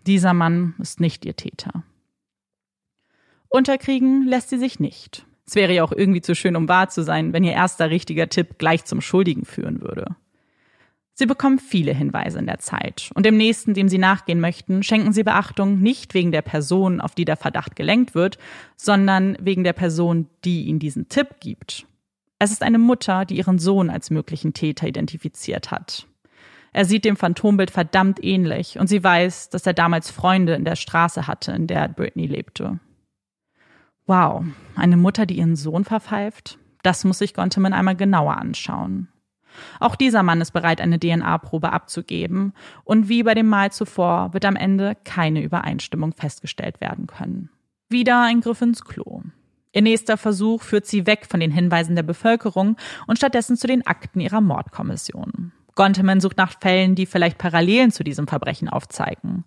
Dieser 0.05 0.33
Mann 0.33 0.73
ist 0.79 0.99
nicht 0.99 1.23
ihr 1.23 1.37
Täter. 1.37 1.83
Unterkriegen 3.47 4.23
lässt 4.23 4.49
sie 4.49 4.57
sich 4.57 4.81
nicht. 4.81 5.25
Es 5.45 5.55
wäre 5.55 5.73
ja 5.73 5.83
auch 5.83 5.91
irgendwie 5.91 6.21
zu 6.21 6.35
schön, 6.35 6.55
um 6.55 6.67
wahr 6.69 6.89
zu 6.89 7.03
sein, 7.03 7.33
wenn 7.33 7.43
ihr 7.43 7.51
erster 7.51 7.89
richtiger 7.89 8.29
Tipp 8.29 8.57
gleich 8.57 8.85
zum 8.85 9.01
Schuldigen 9.01 9.45
führen 9.45 9.81
würde. 9.81 10.15
Sie 11.15 11.27
bekommen 11.27 11.59
viele 11.59 11.93
Hinweise 11.93 12.39
in 12.39 12.47
der 12.47 12.57
Zeit 12.57 13.11
und 13.13 13.25
dem 13.25 13.37
nächsten, 13.37 13.75
dem 13.75 13.87
sie 13.87 13.99
nachgehen 13.99 14.39
möchten, 14.39 14.81
schenken 14.81 15.13
sie 15.13 15.23
Beachtung 15.23 15.79
nicht 15.79 16.15
wegen 16.15 16.31
der 16.31 16.41
Person, 16.41 17.01
auf 17.01 17.13
die 17.13 17.25
der 17.25 17.37
Verdacht 17.37 17.75
gelenkt 17.75 18.15
wird, 18.15 18.39
sondern 18.77 19.37
wegen 19.39 19.63
der 19.63 19.73
Person, 19.73 20.27
die 20.43 20.63
ihnen 20.63 20.79
diesen 20.79 21.09
Tipp 21.09 21.39
gibt. 21.39 21.85
Es 22.39 22.51
ist 22.51 22.63
eine 22.63 22.79
Mutter, 22.79 23.25
die 23.25 23.37
ihren 23.37 23.59
Sohn 23.59 23.91
als 23.91 24.09
möglichen 24.09 24.53
Täter 24.53 24.87
identifiziert 24.87 25.69
hat. 25.69 26.07
Er 26.73 26.85
sieht 26.85 27.05
dem 27.05 27.15
Phantombild 27.15 27.69
verdammt 27.69 28.21
ähnlich 28.23 28.79
und 28.79 28.87
sie 28.87 29.03
weiß, 29.03 29.49
dass 29.51 29.67
er 29.67 29.73
damals 29.73 30.09
Freunde 30.09 30.55
in 30.55 30.65
der 30.65 30.75
Straße 30.75 31.27
hatte, 31.27 31.51
in 31.51 31.67
der 31.67 31.87
Britney 31.89 32.25
lebte. 32.25 32.79
Wow, 34.05 34.43
eine 34.75 34.97
Mutter, 34.97 35.25
die 35.25 35.37
ihren 35.37 35.55
Sohn 35.55 35.85
verpfeift? 35.85 36.59
Das 36.81 37.05
muss 37.05 37.19
sich 37.19 37.33
Gonteman 37.33 37.73
einmal 37.73 37.95
genauer 37.95 38.37
anschauen. 38.37 39.07
Auch 39.79 39.95
dieser 39.95 40.23
Mann 40.23 40.41
ist 40.41 40.51
bereit, 40.51 40.81
eine 40.81 40.99
DNA-Probe 40.99 41.71
abzugeben, 41.71 42.53
und 42.83 43.07
wie 43.07 43.23
bei 43.23 43.33
dem 43.33 43.47
Mal 43.47 43.71
zuvor 43.71 44.33
wird 44.33 44.45
am 44.45 44.55
Ende 44.55 44.97
keine 45.03 45.41
Übereinstimmung 45.41 46.13
festgestellt 46.13 46.81
werden 46.81 47.07
können. 47.07 47.49
Wieder 47.89 48.21
ein 48.23 48.41
Griff 48.41 48.61
ins 48.61 48.83
Klo. 48.83 49.21
Ihr 49.71 49.81
nächster 49.81 50.17
Versuch 50.17 50.61
führt 50.61 50.85
sie 50.85 51.07
weg 51.07 51.25
von 51.27 51.39
den 51.39 51.51
Hinweisen 51.51 51.95
der 51.95 52.03
Bevölkerung 52.03 52.77
und 53.07 53.17
stattdessen 53.17 53.57
zu 53.57 53.67
den 53.67 53.85
Akten 53.87 54.19
ihrer 54.19 54.41
Mordkommission. 54.41 55.51
Gonteman 55.75 56.21
sucht 56.21 56.37
nach 56.37 56.59
Fällen, 56.59 56.93
die 56.93 57.07
vielleicht 57.07 57.39
Parallelen 57.39 57.91
zu 57.91 58.03
diesem 58.03 58.27
Verbrechen 58.27 58.69
aufzeigen. 58.69 59.43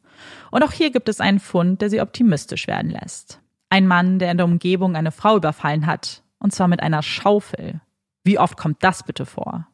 Und 0.51 0.65
auch 0.65 0.73
hier 0.73 0.91
gibt 0.91 1.09
es 1.09 1.21
einen 1.21 1.39
Fund, 1.39 1.81
der 1.81 1.91
sie 1.91 2.01
optimistisch 2.01 2.67
werden 2.67 2.91
lässt. 2.91 3.41
Ein 3.69 3.87
Mann, 3.87 4.19
der 4.19 4.31
in 4.31 4.37
der 4.37 4.47
Umgebung 4.47 4.97
eine 4.97 5.13
Frau 5.13 5.37
überfallen 5.37 5.87
hat, 5.87 6.23
und 6.39 6.53
zwar 6.53 6.69
mit 6.69 6.81
einer 6.81 7.03
Schaufel. 7.03 7.81
Wie 8.25 8.39
oft 8.39 8.57
kommt 8.57 8.83
das 8.83 9.03
bitte 9.03 9.27
vor? 9.27 9.67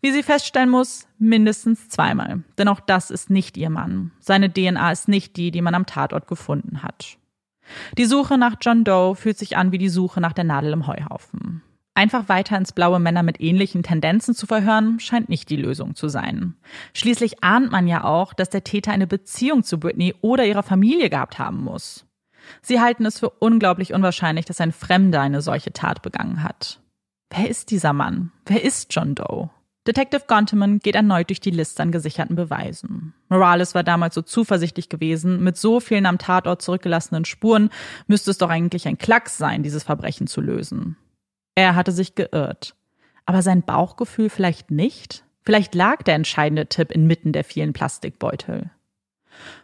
Wie 0.00 0.12
sie 0.12 0.22
feststellen 0.22 0.70
muss, 0.70 1.08
mindestens 1.18 1.88
zweimal. 1.88 2.44
Denn 2.58 2.68
auch 2.68 2.80
das 2.80 3.10
ist 3.10 3.30
nicht 3.30 3.56
ihr 3.56 3.70
Mann. 3.70 4.12
Seine 4.20 4.52
DNA 4.52 4.92
ist 4.92 5.08
nicht 5.08 5.36
die, 5.36 5.50
die 5.50 5.62
man 5.62 5.74
am 5.74 5.86
Tatort 5.86 6.26
gefunden 6.26 6.82
hat. 6.82 7.18
Die 7.98 8.04
Suche 8.04 8.38
nach 8.38 8.56
John 8.60 8.84
Doe 8.84 9.16
fühlt 9.16 9.38
sich 9.38 9.56
an 9.56 9.72
wie 9.72 9.78
die 9.78 9.88
Suche 9.88 10.20
nach 10.20 10.32
der 10.32 10.44
Nadel 10.44 10.72
im 10.72 10.86
Heuhaufen. 10.86 11.62
Einfach 11.94 12.28
weiter 12.28 12.58
ins 12.58 12.72
blaue 12.72 13.00
Männer 13.00 13.22
mit 13.22 13.40
ähnlichen 13.40 13.82
Tendenzen 13.82 14.34
zu 14.34 14.46
verhören, 14.46 15.00
scheint 15.00 15.30
nicht 15.30 15.48
die 15.48 15.56
Lösung 15.56 15.94
zu 15.94 16.08
sein. 16.08 16.54
Schließlich 16.92 17.42
ahnt 17.42 17.72
man 17.72 17.88
ja 17.88 18.04
auch, 18.04 18.34
dass 18.34 18.50
der 18.50 18.64
Täter 18.64 18.92
eine 18.92 19.06
Beziehung 19.06 19.62
zu 19.62 19.80
Britney 19.80 20.14
oder 20.20 20.44
ihrer 20.44 20.62
Familie 20.62 21.08
gehabt 21.08 21.38
haben 21.38 21.64
muss. 21.64 22.05
Sie 22.62 22.80
halten 22.80 23.06
es 23.06 23.18
für 23.18 23.30
unglaublich 23.30 23.92
unwahrscheinlich, 23.92 24.44
dass 24.44 24.60
ein 24.60 24.72
Fremder 24.72 25.20
eine 25.20 25.42
solche 25.42 25.72
Tat 25.72 26.02
begangen 26.02 26.42
hat. 26.42 26.80
Wer 27.30 27.48
ist 27.48 27.70
dieser 27.70 27.92
Mann? 27.92 28.32
Wer 28.44 28.62
ist 28.62 28.94
John 28.94 29.14
Doe? 29.14 29.50
Detective 29.86 30.24
Gonteman 30.26 30.80
geht 30.80 30.96
erneut 30.96 31.30
durch 31.30 31.40
die 31.40 31.50
Liste 31.50 31.82
an 31.82 31.92
gesicherten 31.92 32.34
Beweisen. 32.34 33.14
Morales 33.28 33.74
war 33.74 33.84
damals 33.84 34.16
so 34.16 34.22
zuversichtlich 34.22 34.88
gewesen, 34.88 35.44
mit 35.44 35.56
so 35.56 35.78
vielen 35.78 36.06
am 36.06 36.18
Tatort 36.18 36.60
zurückgelassenen 36.60 37.24
Spuren 37.24 37.70
müsste 38.08 38.32
es 38.32 38.38
doch 38.38 38.50
eigentlich 38.50 38.88
ein 38.88 38.98
Klacks 38.98 39.38
sein, 39.38 39.62
dieses 39.62 39.84
Verbrechen 39.84 40.26
zu 40.26 40.40
lösen. 40.40 40.96
Er 41.54 41.76
hatte 41.76 41.92
sich 41.92 42.16
geirrt. 42.16 42.74
Aber 43.26 43.42
sein 43.42 43.62
Bauchgefühl 43.62 44.28
vielleicht 44.28 44.70
nicht? 44.70 45.24
Vielleicht 45.42 45.74
lag 45.76 46.02
der 46.02 46.16
entscheidende 46.16 46.66
Tipp 46.66 46.90
inmitten 46.90 47.32
der 47.32 47.44
vielen 47.44 47.72
Plastikbeutel. 47.72 48.70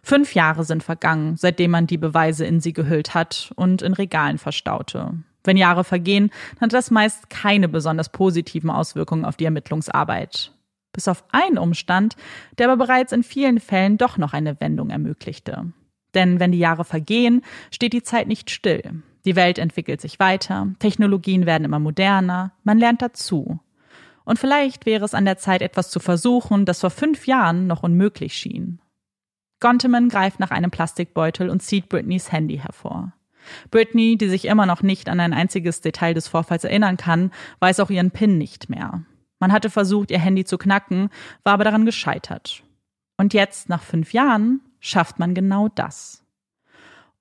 Fünf 0.03 0.35
Jahre 0.35 0.65
sind 0.65 0.83
vergangen, 0.83 1.37
seitdem 1.37 1.71
man 1.71 1.87
die 1.87 1.99
Beweise 1.99 2.45
in 2.45 2.61
sie 2.61 2.73
gehüllt 2.73 3.15
hat 3.15 3.53
und 3.57 3.83
in 3.83 3.95
Regalen 3.95 4.39
verstaute. 4.39 5.15
Wenn 5.45 5.57
Jahre 5.57 5.85
vergehen, 5.85 6.31
dann 6.55 6.69
hat 6.69 6.73
das 6.73 6.91
meist 6.91 7.31
keine 7.31 7.69
besonders 7.69 8.11
positiven 8.11 8.71
Auswirkungen 8.71 9.25
auf 9.25 9.37
die 9.37 9.45
Ermittlungsarbeit. 9.45 10.53
Bis 10.93 11.09
auf 11.09 11.25
einen 11.33 11.59
Umstand, 11.59 12.17
der 12.59 12.71
aber 12.71 12.85
bereits 12.85 13.13
in 13.13 13.23
vielen 13.23 13.61
Fällen 13.61 13.99
doch 13.99 14.19
noch 14.19 14.35
eine 14.35 14.61
Wendung 14.61 14.91
ermöglichte. 14.91 15.73
Denn 16.15 16.39
wenn 16.39 16.53
die 16.53 16.59
Jahre 16.59 16.85
vergehen, 16.85 17.43
steht 17.71 17.95
die 17.95 18.03
Zeit 18.03 18.29
nicht 18.29 18.51
still. 18.51 19.03
Die 19.25 19.37
Welt 19.37 19.59
entwickelt 19.59 20.01
sich 20.01 20.19
weiter, 20.19 20.69
Technologien 20.81 21.47
werden 21.47 21.65
immer 21.65 21.79
moderner, 21.79 22.53
man 22.65 22.79
lernt 22.79 23.03
dazu. 23.03 23.61
Und 24.25 24.39
vielleicht 24.39 24.85
wäre 24.85 25.05
es 25.05 25.15
an 25.15 25.25
der 25.25 25.39
Zeit, 25.39 25.63
etwas 25.63 25.91
zu 25.91 26.01
versuchen, 26.01 26.65
das 26.65 26.81
vor 26.81 26.91
fünf 26.91 27.27
Jahren 27.27 27.67
noch 27.67 27.83
unmöglich 27.83 28.35
schien. 28.35 28.79
Gonteman 29.63 30.11
greift 30.11 30.41
nach 30.41 30.51
einem 30.51 30.71
Plastikbeutel 30.71 31.49
und 31.49 31.63
zieht 31.63 31.89
Britneys 31.89 32.31
Handy 32.31 32.59
hervor. 32.59 33.13
Britney, 33.71 34.19
die 34.19 34.29
sich 34.29 34.45
immer 34.45 34.67
noch 34.67 34.83
nicht 34.83 35.09
an 35.09 35.21
ein 35.21 35.33
einziges 35.33 35.81
Detail 35.81 36.15
des 36.15 36.29
Vorfalls 36.29 36.65
erinnern 36.65 36.97
kann, 36.97 37.31
weiß 37.61 37.81
auch 37.81 37.89
ihren 37.89 38.11
PIN 38.11 38.39
nicht 38.39 38.69
mehr. 38.69 39.05
Man 39.39 39.53
hatte 39.53 39.71
versucht, 39.71 40.11
ihr 40.11 40.19
Handy 40.19 40.45
zu 40.45 40.59
knacken, 40.59 41.09
war 41.45 41.55
aber 41.55 41.65
daran 41.65 41.87
gescheitert. 41.87 42.63
Und 43.17 43.35
jetzt, 43.35 43.69
nach 43.69 43.83
fünf 43.83 44.13
Jahren, 44.13 44.61
schafft 44.81 45.19
man 45.19 45.35
genau 45.35 45.69
das. 45.69 46.25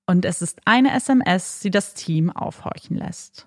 Und 0.06 0.24
es 0.24 0.42
ist 0.42 0.60
eine 0.64 0.92
SMS, 0.94 1.60
die 1.60 1.70
das 1.70 1.94
Team 1.94 2.30
aufhorchen 2.30 2.96
lässt. 2.96 3.46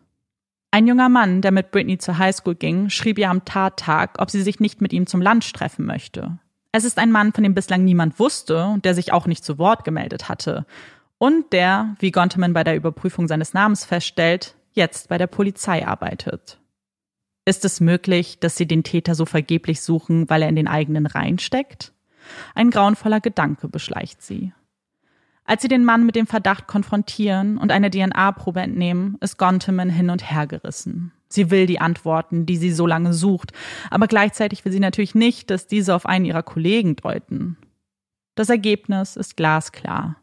Ein 0.72 0.88
junger 0.88 1.10
Mann, 1.10 1.42
der 1.42 1.52
mit 1.52 1.72
Britney 1.72 1.98
zur 1.98 2.18
Highschool 2.18 2.56
ging, 2.56 2.90
schrieb 2.90 3.18
ihr 3.18 3.30
am 3.30 3.46
Tattag, 3.46 4.16
ob 4.20 4.30
sie 4.30 4.42
sich 4.42 4.60
nicht 4.60 4.82
mit 4.82 4.94
ihm 4.94 5.06
zum 5.06 5.22
Lunch 5.22 5.52
treffen 5.54 5.86
möchte. 5.86 6.40
Es 6.78 6.84
ist 6.84 7.00
ein 7.00 7.10
Mann, 7.10 7.32
von 7.32 7.46
dem 7.46 7.54
bislang 7.54 7.86
niemand 7.86 8.20
wusste 8.20 8.66
und 8.66 8.84
der 8.84 8.94
sich 8.94 9.14
auch 9.14 9.28
nicht 9.28 9.46
zu 9.46 9.58
Wort 9.58 9.86
gemeldet 9.86 10.28
hatte. 10.28 10.66
Und 11.18 11.54
der, 11.54 11.96
wie 12.00 12.12
Gonteman 12.12 12.52
bei 12.52 12.66
der 12.66 12.76
Überprüfung 12.76 13.30
seines 13.30 13.54
Namens 13.54 13.86
feststellt, 13.86 14.56
jetzt 14.74 15.08
bei 15.08 15.18
der 15.18 15.28
Polizei 15.28 15.88
arbeitet. 15.88 16.60
Ist 17.46 17.64
es 17.64 17.80
möglich, 17.80 18.42
dass 18.42 18.58
sie 18.58 18.68
den 18.68 18.84
Täter 18.84 19.16
so 19.16 19.26
vergeblich 19.26 19.80
suchen, 19.80 20.30
weil 20.30 20.42
er 20.42 20.50
in 20.50 20.58
den 20.58 20.68
eigenen 20.68 21.06
Reihen 21.06 21.40
steckt? 21.40 21.94
Ein 22.56 22.72
grauenvoller 22.72 23.22
Gedanke 23.22 23.70
beschleicht 23.70 24.22
sie. 24.22 24.52
Als 25.46 25.62
sie 25.62 25.70
den 25.70 25.86
Mann 25.86 26.06
mit 26.06 26.18
dem 26.18 26.28
Verdacht 26.28 26.68
konfrontieren 26.68 27.58
und 27.58 27.72
eine 27.72 27.90
DNA-Probe 27.90 28.60
entnehmen, 28.60 29.16
ist 29.22 29.38
Gonteman 29.38 29.90
hin 29.90 30.10
und 30.10 30.30
her 30.30 30.46
gerissen. 30.46 31.14
Sie 31.36 31.52
will 31.52 31.66
die 31.66 31.82
Antworten, 31.82 32.46
die 32.46 32.56
sie 32.56 32.72
so 32.72 32.88
lange 32.88 33.14
sucht, 33.14 33.52
aber 33.92 34.08
gleichzeitig 34.08 34.64
will 34.64 34.72
sie 34.72 34.80
natürlich 34.80 35.16
nicht, 35.16 35.50
dass 35.50 35.68
diese 35.68 35.94
auf 35.94 36.06
einen 36.06 36.24
ihrer 36.24 36.44
Kollegen 36.44 36.96
deuten. 36.96 37.58
Das 38.36 38.50
Ergebnis 38.50 39.18
ist 39.18 39.36
glasklar. 39.36 40.16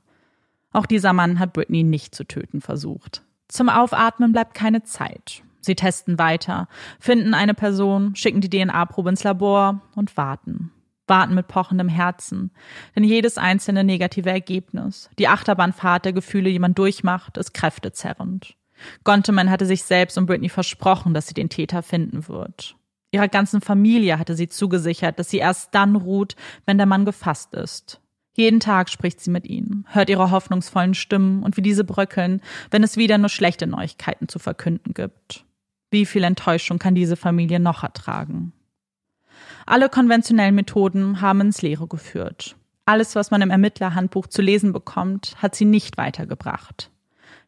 Auch 0.73 0.87
dieser 0.87 1.13
Mann 1.13 1.39
hat 1.39 1.53
Britney 1.53 1.83
nicht 1.83 2.15
zu 2.15 2.25
töten 2.25 2.63
versucht. 2.63 3.23
Zum 3.49 3.69
Aufatmen 3.69 4.33
bleibt 4.33 4.55
keine 4.55 4.85
Zeit. 4.85 5.43
Sie 5.61 5.75
testen 5.75 6.19
weiter, 6.19 6.67
finden 6.99 7.35
eine 7.35 7.55
Person, 7.55 8.17
schicken 8.17 8.41
die 8.41 8.49
DNA-Probe 8.49 9.11
ins 9.11 9.23
Labor 9.23 9.83
und 9.95 10.17
warten. 10.17 10.73
Warten 11.07 11.35
mit 11.35 11.47
pochendem 11.47 11.89
Herzen. 11.89 12.53
Denn 12.97 13.05
jedes 13.05 13.37
einzelne 13.37 13.85
negative 13.85 14.31
Ergebnis, 14.31 15.11
die 15.19 15.29
Achterbahnfahrt 15.29 16.07
der 16.07 16.15
Gefühle, 16.15 16.51
die 16.51 16.59
man 16.59 16.75
durchmacht, 16.75 17.37
ist 17.37 17.53
kräftezerrend. 17.53 18.57
Gonteman 19.05 19.51
hatte 19.51 19.67
sich 19.67 19.85
selbst 19.85 20.19
und 20.19 20.27
Britney 20.27 20.49
versprochen, 20.49 21.15
dass 21.15 21.27
sie 21.27 21.35
den 21.35 21.49
Täter 21.49 21.83
finden 21.83 22.29
wird. 22.29 22.77
Ihrer 23.11 23.29
ganzen 23.29 23.61
Familie 23.61 24.19
hatte 24.19 24.35
sie 24.35 24.49
zugesichert, 24.49 25.19
dass 25.19 25.31
sie 25.31 25.39
erst 25.39 25.75
dann 25.75 25.97
ruht, 25.97 26.35
wenn 26.65 26.79
der 26.79 26.87
Mann 26.87 27.05
gefasst 27.05 27.55
ist. 27.55 28.01
Jeden 28.35 28.61
Tag 28.61 28.89
spricht 28.89 29.21
sie 29.21 29.31
mit 29.31 29.47
ihnen, 29.47 29.87
hört 29.91 30.09
ihre 30.09 30.31
hoffnungsvollen 30.31 30.95
Stimmen 30.95 31.43
und 31.43 31.59
wie 31.59 31.63
diese 31.63 31.85
bröckeln, 31.85 32.41
wenn 32.71 32.83
es 32.83 32.97
wieder 32.97 33.19
nur 33.19 33.29
schlechte 33.29 33.67
Neuigkeiten 33.67 34.29
zu 34.29 34.39
verkünden 34.39 34.95
gibt. 34.95 35.45
Wie 35.91 36.07
viel 36.07 36.25
Enttäuschung 36.25 36.79
kann 36.79 36.95
diese 36.95 37.17
Familie 37.17 37.61
noch 37.61 37.83
ertragen? 37.83 38.55
Alle 39.67 39.91
konventionellen 39.91 40.55
Methoden 40.55 41.21
haben 41.21 41.43
ins 41.43 41.61
Leere 41.61 41.87
geführt. 41.87 42.57
Alles, 42.87 43.15
was 43.15 43.31
man 43.31 43.43
im 43.43 43.51
Ermittlerhandbuch 43.51 44.27
zu 44.27 44.41
lesen 44.41 44.73
bekommt, 44.73 45.37
hat 45.41 45.55
sie 45.55 45.67
nicht 45.67 45.99
weitergebracht. 45.99 46.91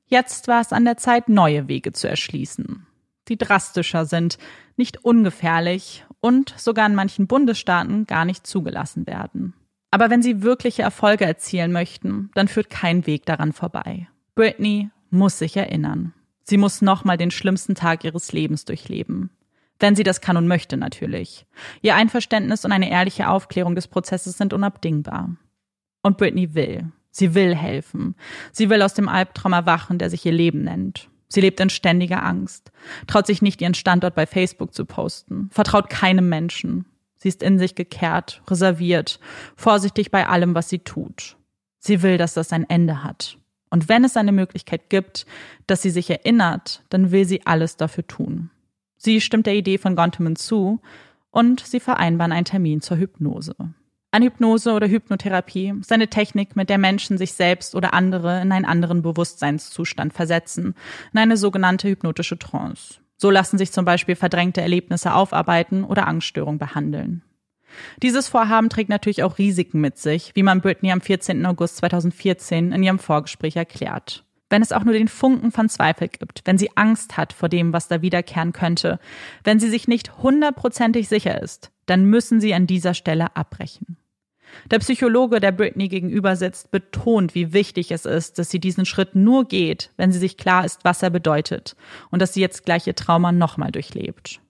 Jetzt 0.06 0.48
war 0.48 0.60
es 0.60 0.72
an 0.72 0.84
der 0.84 0.96
Zeit, 0.96 1.28
neue 1.28 1.68
Wege 1.68 1.92
zu 1.92 2.08
erschließen, 2.08 2.86
die 3.28 3.38
drastischer 3.38 4.04
sind, 4.04 4.38
nicht 4.76 5.04
ungefährlich 5.04 6.04
und 6.20 6.54
sogar 6.56 6.86
in 6.86 6.94
manchen 6.94 7.26
Bundesstaaten 7.26 8.06
gar 8.06 8.24
nicht 8.24 8.46
zugelassen 8.46 9.06
werden. 9.06 9.54
Aber 9.90 10.10
wenn 10.10 10.22
sie 10.22 10.42
wirkliche 10.42 10.82
Erfolge 10.82 11.24
erzielen 11.24 11.70
möchten, 11.72 12.30
dann 12.34 12.48
führt 12.48 12.68
kein 12.68 13.06
Weg 13.06 13.26
daran 13.26 13.52
vorbei. 13.52 14.08
Britney 14.34 14.90
muss 15.10 15.38
sich 15.38 15.56
erinnern. 15.56 16.12
Sie 16.42 16.56
muss 16.56 16.82
nochmal 16.82 17.16
den 17.16 17.30
schlimmsten 17.30 17.74
Tag 17.74 18.04
ihres 18.04 18.32
Lebens 18.32 18.64
durchleben. 18.64 19.30
Wenn 19.78 19.96
sie 19.96 20.02
das 20.02 20.20
kann 20.20 20.36
und 20.36 20.46
möchte 20.46 20.76
natürlich. 20.76 21.46
Ihr 21.80 21.94
Einverständnis 21.94 22.64
und 22.64 22.72
eine 22.72 22.90
ehrliche 22.90 23.28
Aufklärung 23.28 23.74
des 23.74 23.88
Prozesses 23.88 24.36
sind 24.36 24.52
unabdingbar. 24.52 25.36
Und 26.02 26.18
Britney 26.18 26.54
will. 26.54 26.92
Sie 27.16 27.32
will 27.36 27.54
helfen. 27.54 28.16
Sie 28.50 28.70
will 28.70 28.82
aus 28.82 28.92
dem 28.92 29.08
Albtraum 29.08 29.52
erwachen, 29.52 29.98
der 29.98 30.10
sich 30.10 30.26
ihr 30.26 30.32
Leben 30.32 30.62
nennt. 30.62 31.08
Sie 31.28 31.40
lebt 31.40 31.60
in 31.60 31.70
ständiger 31.70 32.24
Angst, 32.24 32.72
traut 33.06 33.28
sich 33.28 33.40
nicht 33.40 33.62
ihren 33.62 33.74
Standort 33.74 34.16
bei 34.16 34.26
Facebook 34.26 34.74
zu 34.74 34.84
posten, 34.84 35.48
vertraut 35.52 35.88
keinem 35.90 36.28
Menschen. 36.28 36.86
Sie 37.16 37.28
ist 37.28 37.44
in 37.44 37.60
sich 37.60 37.76
gekehrt, 37.76 38.42
reserviert, 38.48 39.20
vorsichtig 39.54 40.10
bei 40.10 40.26
allem, 40.26 40.56
was 40.56 40.68
sie 40.68 40.80
tut. 40.80 41.36
Sie 41.78 42.02
will, 42.02 42.18
dass 42.18 42.34
das 42.34 42.52
ein 42.52 42.68
Ende 42.68 43.04
hat. 43.04 43.38
Und 43.70 43.88
wenn 43.88 44.02
es 44.02 44.16
eine 44.16 44.32
Möglichkeit 44.32 44.90
gibt, 44.90 45.24
dass 45.68 45.82
sie 45.82 45.90
sich 45.90 46.10
erinnert, 46.10 46.82
dann 46.88 47.12
will 47.12 47.26
sie 47.26 47.46
alles 47.46 47.76
dafür 47.76 48.06
tun. 48.08 48.50
Sie 48.96 49.20
stimmt 49.20 49.46
der 49.46 49.54
Idee 49.54 49.78
von 49.78 49.94
Gonteman 49.94 50.34
zu 50.34 50.80
und 51.30 51.60
sie 51.60 51.80
vereinbaren 51.80 52.32
einen 52.32 52.44
Termin 52.44 52.80
zur 52.80 52.96
Hypnose. 52.96 53.54
Anhypnose 54.14 54.72
oder 54.72 54.86
Hypnotherapie 54.86 55.74
ist 55.80 55.90
eine 55.90 56.06
Technik, 56.06 56.54
mit 56.54 56.70
der 56.70 56.78
Menschen 56.78 57.18
sich 57.18 57.32
selbst 57.32 57.74
oder 57.74 57.94
andere 57.94 58.40
in 58.40 58.52
einen 58.52 58.64
anderen 58.64 59.02
Bewusstseinszustand 59.02 60.12
versetzen, 60.12 60.76
in 61.12 61.18
eine 61.18 61.36
sogenannte 61.36 61.88
hypnotische 61.88 62.38
Trance. 62.38 63.00
So 63.16 63.30
lassen 63.30 63.58
sich 63.58 63.72
zum 63.72 63.84
Beispiel 63.84 64.14
verdrängte 64.14 64.60
Erlebnisse 64.60 65.14
aufarbeiten 65.14 65.82
oder 65.82 66.06
Angststörungen 66.06 66.58
behandeln. 66.58 67.22
Dieses 68.04 68.28
Vorhaben 68.28 68.68
trägt 68.68 68.88
natürlich 68.88 69.24
auch 69.24 69.38
Risiken 69.38 69.80
mit 69.80 69.98
sich, 69.98 70.30
wie 70.34 70.44
man 70.44 70.60
Britney 70.60 70.92
am 70.92 71.00
14. 71.00 71.44
August 71.44 71.78
2014 71.78 72.70
in 72.70 72.82
ihrem 72.84 73.00
Vorgespräch 73.00 73.56
erklärt. 73.56 74.24
Wenn 74.48 74.62
es 74.62 74.70
auch 74.70 74.84
nur 74.84 74.94
den 74.94 75.08
Funken 75.08 75.50
von 75.50 75.68
Zweifel 75.68 76.06
gibt, 76.06 76.42
wenn 76.44 76.58
sie 76.58 76.76
Angst 76.76 77.16
hat 77.16 77.32
vor 77.32 77.48
dem, 77.48 77.72
was 77.72 77.88
da 77.88 78.00
wiederkehren 78.02 78.52
könnte, 78.52 79.00
wenn 79.42 79.58
sie 79.58 79.70
sich 79.70 79.88
nicht 79.88 80.18
hundertprozentig 80.18 81.08
sicher 81.08 81.42
ist, 81.42 81.72
dann 81.86 82.04
müssen 82.04 82.40
sie 82.40 82.54
an 82.54 82.68
dieser 82.68 82.94
Stelle 82.94 83.34
abbrechen. 83.34 83.96
Der 84.70 84.78
Psychologe, 84.78 85.40
der 85.40 85.52
Britney 85.52 85.88
gegenüber 85.88 86.36
sitzt, 86.36 86.70
betont, 86.70 87.34
wie 87.34 87.52
wichtig 87.52 87.90
es 87.90 88.04
ist, 88.06 88.38
dass 88.38 88.50
sie 88.50 88.60
diesen 88.60 88.86
Schritt 88.86 89.14
nur 89.14 89.46
geht, 89.46 89.90
wenn 89.96 90.12
sie 90.12 90.18
sich 90.18 90.36
klar 90.36 90.64
ist, 90.64 90.84
was 90.84 91.02
er 91.02 91.10
bedeutet 91.10 91.76
und 92.10 92.20
dass 92.20 92.34
sie 92.34 92.40
jetzt 92.40 92.64
gleich 92.64 92.86
ihr 92.86 92.94
Trauma 92.94 93.32
nochmal 93.32 93.72
durchlebt. 93.72 94.40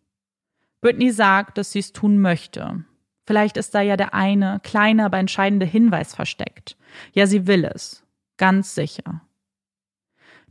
Britney 0.80 1.10
sagt, 1.10 1.58
dass 1.58 1.72
sie 1.72 1.78
es 1.78 1.92
tun 1.92 2.18
möchte. 2.20 2.84
Vielleicht 3.26 3.56
ist 3.56 3.74
da 3.74 3.80
ja 3.80 3.96
der 3.96 4.12
eine, 4.12 4.60
kleine, 4.62 5.06
aber 5.06 5.18
entscheidende 5.18 5.64
Hinweis 5.64 6.14
versteckt. 6.14 6.76
Ja, 7.14 7.26
sie 7.26 7.46
will 7.46 7.64
es. 7.64 8.04
Ganz 8.36 8.74
sicher. 8.74 9.22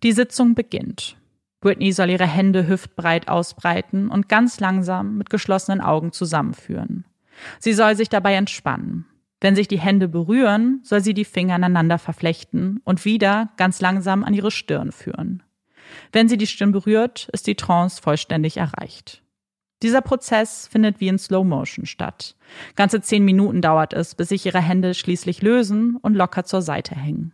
Die 0.02 0.12
Sitzung 0.12 0.56
beginnt. 0.56 1.18
Britney 1.62 1.94
soll 1.94 2.10
ihre 2.10 2.28
Hände 2.28 2.68
hüftbreit 2.68 3.30
ausbreiten 3.30 4.10
und 4.10 4.28
ganz 4.28 4.60
langsam 4.60 5.18
mit 5.18 5.30
geschlossenen 5.30 5.82
Augen 5.82 6.12
zusammenführen. 6.12 7.06
Sie 7.60 7.74
soll 7.74 7.96
sich 7.96 8.10
dabei 8.10 8.34
entspannen. 8.34 9.06
Wenn 9.44 9.58
sich 9.58 9.68
die 9.68 9.80
Hände 9.80 10.08
berühren, 10.08 10.80
soll 10.84 11.02
sie 11.02 11.14
die 11.14 11.26
Finger 11.26 11.56
aneinander 11.56 12.00
verflechten 12.00 12.80
und 12.86 13.04
wieder 13.04 13.52
ganz 13.58 13.82
langsam 13.82 14.24
an 14.24 14.34
ihre 14.34 14.52
Stirn 14.52 14.94
führen. 14.94 15.44
Wenn 16.14 16.30
sie 16.30 16.38
die 16.38 16.48
Stirn 16.48 16.72
berührt, 16.72 17.28
ist 17.34 17.46
die 17.46 17.56
Trance 17.56 18.02
vollständig 18.02 18.56
erreicht. 18.56 19.22
Dieser 19.82 20.00
Prozess 20.00 20.68
findet 20.68 21.02
wie 21.02 21.10
in 21.10 21.20
Slow 21.20 21.44
Motion 21.44 21.86
statt. 21.86 22.38
Ganze 22.78 23.02
zehn 23.02 23.26
Minuten 23.26 23.62
dauert 23.62 23.92
es, 23.92 24.16
bis 24.16 24.30
sich 24.30 24.46
ihre 24.46 24.62
Hände 24.62 24.94
schließlich 24.94 25.42
lösen 25.42 25.98
und 25.98 26.14
locker 26.16 26.46
zur 26.46 26.62
Seite 26.62 26.96
hängen. 26.96 27.34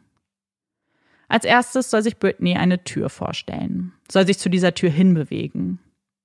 Als 1.28 1.46
erstes 1.46 1.92
soll 1.92 2.02
sich 2.02 2.18
Britney 2.18 2.58
eine 2.58 2.84
Tür 2.84 3.12
vorstellen, 3.12 3.94
soll 4.12 4.26
sich 4.26 4.40
zu 4.40 4.50
dieser 4.50 4.74
Tür 4.74 4.90
hinbewegen. 4.90 5.78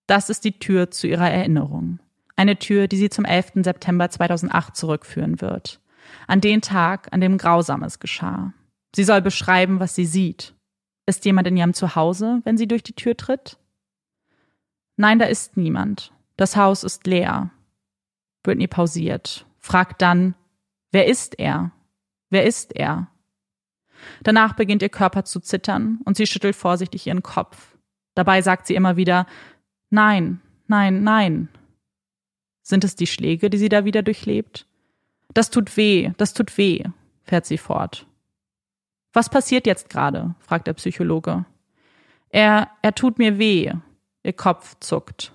Das 0.07 0.31
ist 0.31 0.47
die 0.47 0.59
Tür 0.59 0.91
zu 0.91 1.07
ihrer 1.07 1.31
Erinnerung. 1.31 1.99
Eine 2.37 2.59
Tür, 2.59 2.89
die 2.89 2.97
sie 2.97 3.11
zum 3.11 3.25
11. 3.25 3.53
September 3.65 4.11
2008 4.11 4.77
zurückführen 4.77 5.41
wird. 5.41 5.81
An 6.27 6.41
den 6.41 6.61
Tag, 6.61 7.09
an 7.13 7.21
dem 7.21 7.39
Grausames 7.39 8.01
geschah. 8.01 8.53
Sie 8.95 9.05
soll 9.05 9.23
beschreiben, 9.23 9.81
was 9.81 9.95
sie 9.95 10.07
sieht. 10.07 10.55
Ist 11.07 11.25
jemand 11.25 11.49
in 11.49 11.57
ihrem 11.57 11.75
Zuhause, 11.75 12.41
wenn 12.45 12.57
sie 12.57 12.67
durch 12.67 12.83
die 12.83 12.95
Tür 12.95 13.17
tritt? 13.17 13.59
Nein, 14.97 15.19
da 15.19 15.27
ist 15.27 15.57
niemand. 15.57 16.13
Das 16.37 16.57
Haus 16.57 16.85
ist 16.85 17.07
leer. 17.07 17.51
Britney 18.43 18.67
pausiert, 18.67 19.47
fragt 19.59 20.03
dann, 20.03 20.35
wer 20.93 21.07
ist 21.07 21.39
er? 21.39 21.73
Wer 22.31 22.45
ist 22.45 22.75
er? 22.77 23.09
Danach 24.23 24.55
beginnt 24.55 24.83
ihr 24.83 24.89
Körper 24.89 25.25
zu 25.25 25.41
zittern 25.41 26.01
und 26.05 26.17
sie 26.17 26.27
schüttelt 26.27 26.57
vorsichtig 26.57 27.07
ihren 27.07 27.23
Kopf. 27.23 27.77
Dabei 28.15 28.43
sagt 28.43 28.67
sie 28.67 28.75
immer 28.75 28.97
wieder, 28.97 29.27
nein, 29.91 30.41
nein, 30.67 31.03
nein. 31.03 31.49
Sind 32.65 32.83
es 32.83 32.97
die 32.97 33.07
Schläge, 33.07 33.51
die 33.51 33.59
sie 33.59 33.69
da 33.69 33.85
wieder 33.85 34.03
durchlebt? 34.03 34.67
Das 35.35 35.51
tut 35.51 35.77
weh, 35.77 36.13
das 36.17 36.33
tut 36.33 36.57
weh, 36.57 36.83
fährt 37.23 37.45
sie 37.45 37.59
fort. 37.59 38.07
Was 39.13 39.29
passiert 39.29 39.67
jetzt 39.67 39.91
gerade? 39.91 40.35
fragt 40.41 40.67
der 40.67 40.73
Psychologe. 40.73 41.45
Er, 42.31 42.71
er 42.81 42.95
tut 42.95 43.19
mir 43.19 43.39
weh. 43.39 43.71
Ihr 44.23 44.33
Kopf 44.33 44.77
zuckt. 44.81 45.35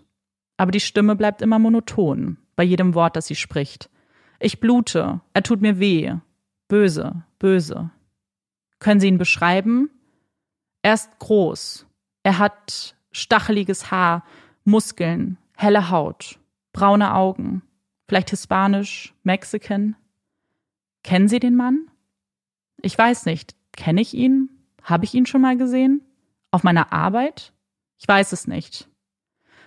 Aber 0.58 0.72
die 0.72 0.80
Stimme 0.80 1.16
bleibt 1.16 1.44
immer 1.44 1.60
monoton, 1.60 2.38
bei 2.56 2.64
jedem 2.64 2.96
Wort, 2.96 3.16
das 3.16 3.28
sie 3.28 3.36
spricht. 3.36 3.92
Ich 4.40 4.60
blute, 4.60 5.22
er 5.34 5.44
tut 5.44 5.62
mir 5.62 5.80
weh. 5.80 6.16
Böse, 6.68 7.24
böse. 7.38 7.92
Können 8.80 9.00
Sie 9.00 9.08
ihn 9.08 9.18
beschreiben? 9.20 9.92
Er 10.82 10.96
ist 10.96 11.20
groß. 11.20 11.86
Er 12.24 12.40
hat 12.40 12.96
stacheliges 13.12 13.92
Haar, 13.92 14.26
Muskeln, 14.64 15.38
helle 15.56 15.92
Haut 15.92 16.39
braune 16.74 17.14
Augen, 17.14 17.62
vielleicht 18.08 18.30
hispanisch, 18.30 19.14
Mexican. 19.24 19.96
Kennen 21.04 21.28
Sie 21.28 21.40
den 21.40 21.56
Mann? 21.56 21.90
Ich 22.82 22.98
weiß 22.98 23.26
nicht. 23.26 23.56
Kenne 23.72 24.02
ich 24.02 24.14
ihn? 24.14 24.50
Habe 24.84 25.06
ich 25.06 25.14
ihn 25.14 25.26
schon 25.26 25.42
mal 25.42 25.58
gesehen? 25.58 26.02
Auf 26.52 26.64
meiner 26.64 26.92
Arbeit? 26.92 27.54
Ich 27.98 28.08
weiß 28.08 28.32
es 28.32 28.48
nicht. 28.48 28.90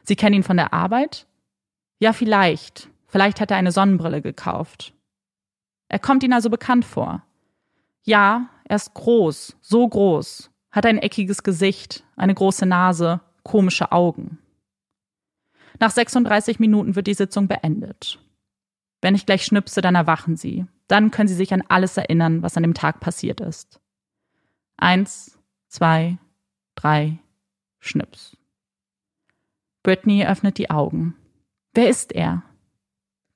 Sie 0.03 0.17
kennen 0.17 0.37
ihn 0.37 0.43
von 0.43 0.57
der 0.57 0.73
Arbeit? 0.73 1.27
Ja, 1.99 2.13
vielleicht. 2.13 2.89
Vielleicht 3.07 3.41
hat 3.41 3.51
er 3.51 3.57
eine 3.57 3.73
Sonnenbrille 3.73 4.23
gekauft. 4.23 4.95
Er 5.89 5.99
kommt 5.99 6.23
Ihnen 6.23 6.33
also 6.33 6.51
bekannt 6.51 6.85
vor. 6.85 7.23
Ja, 8.03 8.49
er 8.65 8.77
ist 8.77 8.95
groß, 8.95 9.57
so 9.61 9.87
groß, 9.87 10.51
hat 10.71 10.87
ein 10.87 10.99
eckiges 10.99 11.43
Gesicht, 11.43 12.05
eine 12.17 12.35
große 12.35 12.67
Nase, 12.67 13.21
komische 13.45 13.93
Augen. 13.93 14.39
Nach 15.81 15.91
36 15.91 16.59
Minuten 16.59 16.97
wird 16.97 17.07
die 17.07 17.15
Sitzung 17.15 17.49
beendet. 17.49 18.19
Wenn 19.01 19.15
ich 19.15 19.27
gleich 19.27 19.45
schnipse, 19.45 19.81
dann 19.81 19.95
erwachen 19.95 20.37
Sie. 20.37 20.67
Dann 20.87 21.11
können 21.11 21.29
Sie 21.29 21.35
sich 21.35 21.53
an 21.53 21.65
alles 21.69 21.97
erinnern, 21.97 22.43
was 22.43 22.57
an 22.57 22.63
dem 22.63 22.75
Tag 22.75 23.01
passiert 23.01 23.41
ist. 23.41 23.81
Eins, 24.77 25.39
zwei, 25.69 26.19
drei, 26.75 27.19
Schnips. 27.81 28.37
Brittany 29.83 30.25
öffnet 30.25 30.57
die 30.59 30.71
Augen. 30.71 31.17
Wer 31.75 31.89
ist 31.89 32.13
er? 32.13 32.45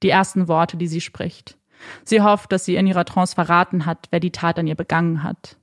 Die 0.02 0.10
ersten 0.10 0.46
Worte, 0.46 0.76
die 0.76 0.86
sie 0.86 1.00
spricht. 1.00 1.58
Sie 2.04 2.22
hofft, 2.22 2.52
dass 2.52 2.64
sie 2.64 2.76
in 2.76 2.86
ihrer 2.86 3.04
Trance 3.04 3.34
verraten 3.34 3.86
hat, 3.86 4.06
wer 4.10 4.20
die 4.20 4.30
Tat 4.30 4.58
an 4.58 4.66
ihr 4.66 4.76
begangen 4.76 5.22
hat. 5.24 5.58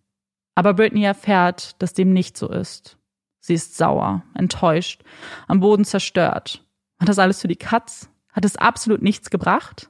Aber 0.55 0.73
Brittany 0.73 1.03
erfährt, 1.03 1.81
dass 1.81 1.93
dem 1.93 2.11
nicht 2.11 2.37
so 2.37 2.49
ist. 2.49 2.97
Sie 3.45 3.55
ist 3.55 3.75
sauer, 3.75 4.23
enttäuscht, 4.35 5.03
am 5.49 5.59
Boden 5.59 5.83
zerstört. 5.83 6.63
War 6.97 7.07
das 7.07 7.19
alles 7.19 7.41
für 7.41 7.49
die 7.49 7.57
Katz? 7.57 8.09
Hat 8.31 8.45
es 8.45 8.55
absolut 8.55 9.01
nichts 9.01 9.29
gebracht? 9.29 9.89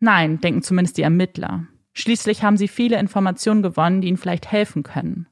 Nein, 0.00 0.40
denken 0.40 0.62
zumindest 0.62 0.98
die 0.98 1.02
Ermittler. 1.02 1.68
Schließlich 1.92 2.42
haben 2.42 2.56
sie 2.56 2.66
viele 2.66 2.98
Informationen 2.98 3.62
gewonnen, 3.62 4.00
die 4.00 4.08
ihnen 4.08 4.16
vielleicht 4.16 4.50
helfen 4.50 4.82
können. 4.82 5.28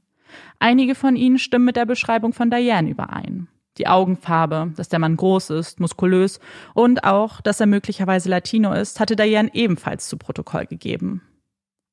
Einige 0.60 0.94
von 0.94 1.16
ihnen 1.16 1.40
stimmen 1.40 1.64
mit 1.64 1.74
der 1.74 1.86
Beschreibung 1.86 2.32
von 2.32 2.50
Diane 2.50 2.88
überein. 2.88 3.48
Die 3.78 3.88
Augenfarbe, 3.88 4.72
dass 4.76 4.88
der 4.88 5.00
Mann 5.00 5.16
groß 5.16 5.50
ist, 5.50 5.80
muskulös 5.80 6.38
und 6.72 7.02
auch, 7.02 7.40
dass 7.40 7.58
er 7.58 7.66
möglicherweise 7.66 8.28
Latino 8.28 8.72
ist, 8.72 9.00
hatte 9.00 9.16
Diane 9.16 9.50
ebenfalls 9.54 10.08
zu 10.08 10.18
Protokoll 10.18 10.66
gegeben. 10.66 11.22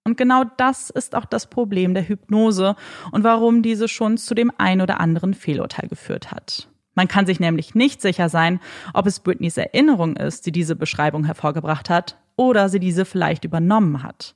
Und 0.06 0.18
genau 0.18 0.44
das 0.58 0.90
ist 0.90 1.16
auch 1.16 1.26
das 1.26 1.48
Problem 1.48 1.94
der 1.94 2.08
Hypnose 2.08 2.76
und 3.12 3.24
warum 3.24 3.62
diese 3.62 3.88
schon 3.88 4.18
zu 4.18 4.36
dem 4.36 4.52
ein 4.58 4.82
oder 4.82 5.00
anderen 5.00 5.34
Fehlurteil 5.34 5.88
geführt 5.88 6.32
hat. 6.32 6.68
Man 6.96 7.08
kann 7.08 7.26
sich 7.26 7.40
nämlich 7.40 7.74
nicht 7.74 8.02
sicher 8.02 8.30
sein, 8.30 8.60
ob 8.94 9.08
es 9.08 9.22
Britneys 9.22 9.58
Erinnerung 9.58 10.16
ist, 10.16 10.46
die 10.46 10.52
diese 10.52 10.76
Beschreibung 10.76 11.24
hervorgebracht 11.24 11.90
hat, 11.90 12.18
oder 12.36 12.70
sie 12.70 12.80
diese 12.80 13.06
vielleicht 13.06 13.46
übernommen 13.46 14.04
hat. 14.04 14.36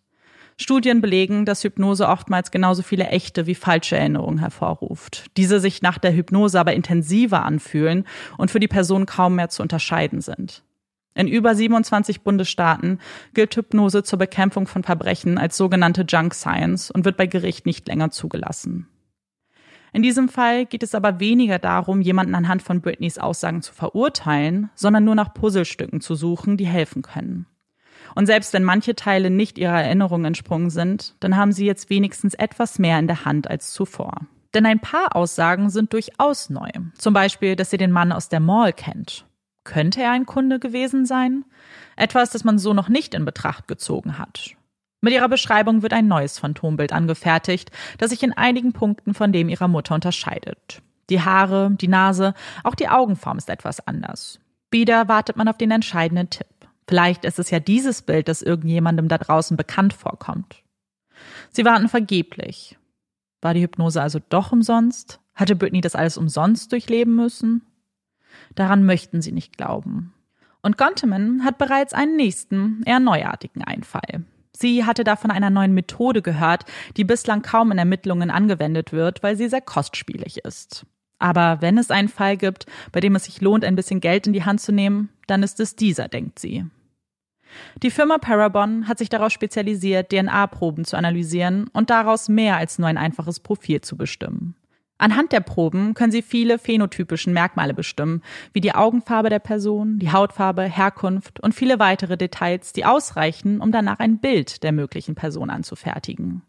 Studien 0.60 1.02
belegen, 1.02 1.46
dass 1.46 1.64
Hypnose 1.64 2.08
oftmals 2.08 2.50
genauso 2.50 2.82
viele 2.82 3.08
echte 3.08 3.46
wie 3.46 3.54
falsche 3.54 3.96
Erinnerungen 3.96 4.40
hervorruft. 4.40 5.26
Diese 5.38 5.60
sich 5.60 5.84
nach 5.84 6.00
der 6.00 6.16
Hypnose 6.16 6.60
aber 6.60 6.74
intensiver 6.74 7.44
anfühlen 7.44 8.06
und 8.38 8.50
für 8.50 8.60
die 8.60 8.68
Person 8.68 9.06
kaum 9.06 9.36
mehr 9.36 9.50
zu 9.50 9.62
unterscheiden 9.62 10.22
sind. 10.22 10.64
In 11.18 11.28
über 11.28 11.56
27 11.56 12.22
Bundesstaaten 12.22 13.00
gilt 13.34 13.56
Hypnose 13.56 14.04
zur 14.04 14.20
Bekämpfung 14.20 14.68
von 14.68 14.84
Verbrechen 14.84 15.40
als 15.40 15.58
sogenannte 15.58 16.06
Junk 16.08 16.36
Science 16.36 16.92
und 16.92 17.06
wird 17.06 17.18
bei 17.18 17.26
Gericht 17.26 17.66
nicht 17.66 17.88
länger 17.88 18.12
zugelassen. 18.12 18.88
In 19.94 20.04
diesem 20.04 20.30
Fall 20.30 20.68
geht 20.68 20.84
es 20.84 20.94
aber 20.94 21.20
weniger 21.20 21.58
darum, 21.58 22.02
jemanden 22.02 22.36
anhand 22.36 22.62
von 22.62 22.82
Britneys 22.82 23.18
Aussagen 23.18 23.64
zu 23.64 23.74
verurteilen, 23.74 24.70
sondern 24.76 25.06
nur 25.06 25.16
nach 25.16 25.34
Puzzlestücken 25.34 26.02
zu 26.02 26.14
suchen, 26.14 26.56
die 26.56 26.68
helfen 26.68 27.02
können. 27.02 27.48
Und 28.14 28.28
selbst 28.28 28.54
wenn 28.54 28.64
manche 28.64 28.94
Teile 28.94 29.32
nicht 29.32 29.58
ihrer 29.58 29.82
Erinnerung 29.82 30.24
entsprungen 30.24 30.70
sind, 30.70 31.16
dann 31.20 31.36
haben 31.36 31.52
sie 31.52 31.66
jetzt 31.66 31.90
wenigstens 31.90 32.36
etwas 32.36 32.78
mehr 32.78 33.00
in 33.00 33.08
der 33.08 33.26
Hand 33.26 33.50
als 33.50 33.72
zuvor. 33.72 34.14
Denn 34.54 34.68
ein 34.68 34.80
paar 34.80 35.16
Aussagen 35.16 35.72
sind 35.72 35.94
durchaus 35.94 36.52
neu. 36.52 36.70
Zum 36.96 37.16
Beispiel, 37.16 37.56
dass 37.56 37.72
sie 37.72 37.78
den 37.78 37.92
Mann 37.92 38.12
aus 38.12 38.30
der 38.30 38.40
Mall 38.40 38.74
kennt. 38.74 39.27
Könnte 39.68 40.02
er 40.02 40.12
ein 40.12 40.26
Kunde 40.26 40.60
gewesen 40.60 41.06
sein? 41.06 41.44
Etwas, 41.98 42.30
das 42.30 42.46
man 42.46 42.58
so 42.58 42.74
noch 42.74 42.88
nicht 42.88 43.14
in 43.14 43.26
Betracht 43.26 43.68
gezogen 43.68 44.18
hat. 44.18 44.56
Mit 45.02 45.12
ihrer 45.12 45.28
Beschreibung 45.28 45.82
wird 45.82 45.92
ein 45.92 46.08
neues 46.08 46.40
Phantombild 46.40 46.94
angefertigt, 46.94 47.70
das 47.98 48.12
sich 48.12 48.24
in 48.24 48.32
einigen 48.32 48.72
Punkten 48.72 49.14
von 49.14 49.34
dem 49.34 49.50
ihrer 49.50 49.68
Mutter 49.68 49.94
unterscheidet. 49.94 50.82
Die 51.10 51.22
Haare, 51.22 51.72
die 51.72 51.90
Nase, 51.90 52.34
auch 52.64 52.76
die 52.76 52.88
Augenform 52.88 53.38
ist 53.38 53.50
etwas 53.50 53.86
anders. 53.86 54.40
Wieder 54.72 55.10
wartet 55.10 55.36
man 55.36 55.50
auf 55.50 55.58
den 55.58 55.72
entscheidenden 55.72 56.30
Tipp. 56.30 56.48
Vielleicht 56.88 57.26
ist 57.26 57.38
es 57.38 57.52
ja 57.52 57.60
dieses 57.60 58.02
Bild, 58.02 58.30
das 58.30 58.42
irgendjemandem 58.42 59.10
da 59.10 59.18
draußen 59.18 59.58
bekannt 59.58 59.92
vorkommt. 59.92 60.64
Sie 61.52 61.66
warten 61.66 61.90
vergeblich. 61.90 62.78
War 63.42 63.54
die 63.54 63.64
Hypnose 63.64 64.02
also 64.02 64.20
doch 64.30 64.54
umsonst? 64.54 65.20
Hatte 65.36 65.58
Britney 65.58 65.82
das 65.82 65.96
alles 65.96 66.18
umsonst 66.18 66.72
durchleben 66.72 67.16
müssen? 67.16 67.64
Daran 68.58 68.86
möchten 68.86 69.22
sie 69.22 69.32
nicht 69.32 69.56
glauben. 69.56 70.14
Und 70.64 70.80
Gonteman 70.80 71.44
hat 71.44 71.60
bereits 71.60 71.94
einen 71.94 72.16
nächsten, 72.16 72.82
eher 72.86 73.00
neuartigen 73.00 73.64
Einfall. 73.64 74.26
Sie 74.52 74.84
hatte 74.84 75.04
da 75.04 75.16
von 75.16 75.30
einer 75.30 75.52
neuen 75.52 75.76
Methode 75.76 76.24
gehört, 76.24 76.66
die 76.98 77.04
bislang 77.04 77.44
kaum 77.44 77.72
in 77.72 77.78
Ermittlungen 77.78 78.32
angewendet 78.32 78.92
wird, 78.92 79.22
weil 79.22 79.38
sie 79.38 79.48
sehr 79.48 79.62
kostspielig 79.62 80.40
ist. 80.40 80.88
Aber 81.20 81.62
wenn 81.62 81.78
es 81.78 81.92
einen 81.92 82.10
Fall 82.10 82.36
gibt, 82.36 82.66
bei 82.92 83.00
dem 83.00 83.16
es 83.16 83.26
sich 83.26 83.42
lohnt, 83.42 83.64
ein 83.64 83.76
bisschen 83.76 84.02
Geld 84.02 84.26
in 84.26 84.34
die 84.34 84.44
Hand 84.44 84.60
zu 84.60 84.72
nehmen, 84.72 85.10
dann 85.28 85.44
ist 85.44 85.60
es 85.60 85.76
dieser, 85.76 86.08
denkt 86.08 86.40
sie. 86.40 86.66
Die 87.84 87.92
Firma 87.92 88.18
Parabon 88.18 88.88
hat 88.88 88.98
sich 88.98 89.10
darauf 89.10 89.32
spezialisiert, 89.32 90.12
DNA-Proben 90.12 90.84
zu 90.84 90.98
analysieren 90.98 91.68
und 91.74 91.92
daraus 91.92 92.28
mehr 92.28 92.58
als 92.58 92.80
nur 92.80 92.88
ein 92.88 92.98
einfaches 92.98 93.40
Profil 93.40 93.82
zu 93.82 93.98
bestimmen. 93.98 94.56
Anhand 94.98 95.32
der 95.32 95.42
Proben 95.42 95.94
können 95.94 96.12
sie 96.12 96.22
viele 96.22 96.58
phänotypischen 96.58 97.34
Merkmale 97.34 97.74
bestimmen, 97.74 98.24
wie 98.54 98.62
die 98.62 98.74
Augenfarbe 98.74 99.30
der 99.30 99.40
Person, 99.40 100.00
die 100.00 100.12
Hautfarbe, 100.12 100.64
Herkunft 100.64 101.40
und 101.40 101.54
viele 101.54 101.80
weitere 101.80 102.18
Details, 102.18 102.74
die 102.74 102.86
ausreichen, 102.86 103.62
um 103.62 103.72
danach 103.72 104.00
ein 104.00 104.20
Bild 104.20 104.64
der 104.64 104.72
möglichen 104.72 105.16
Person 105.16 105.50
anzufertigen. 105.50 106.42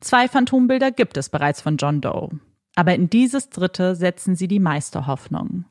Zwei 0.00 0.28
Phantombilder 0.28 0.92
gibt 0.92 1.16
es 1.16 1.28
bereits 1.28 1.60
von 1.60 1.76
John 1.76 2.00
Doe. 2.00 2.30
Aber 2.76 2.94
in 2.94 3.10
dieses 3.10 3.50
dritte 3.50 3.94
setzen 3.94 4.36
sie 4.36 4.48
die 4.48 4.60
meiste 4.60 5.06
Hoffnung. 5.06 5.64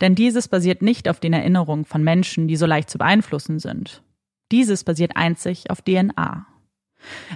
Denn 0.00 0.14
dieses 0.14 0.48
basiert 0.48 0.82
nicht 0.82 1.08
auf 1.08 1.20
den 1.20 1.32
Erinnerungen 1.32 1.84
von 1.84 2.02
Menschen, 2.02 2.48
die 2.48 2.56
so 2.56 2.66
leicht 2.66 2.90
zu 2.90 2.98
beeinflussen 2.98 3.58
sind. 3.58 4.02
Dieses 4.50 4.84
basiert 4.84 5.16
einzig 5.16 5.70
auf 5.70 5.82
DNA. 5.82 6.46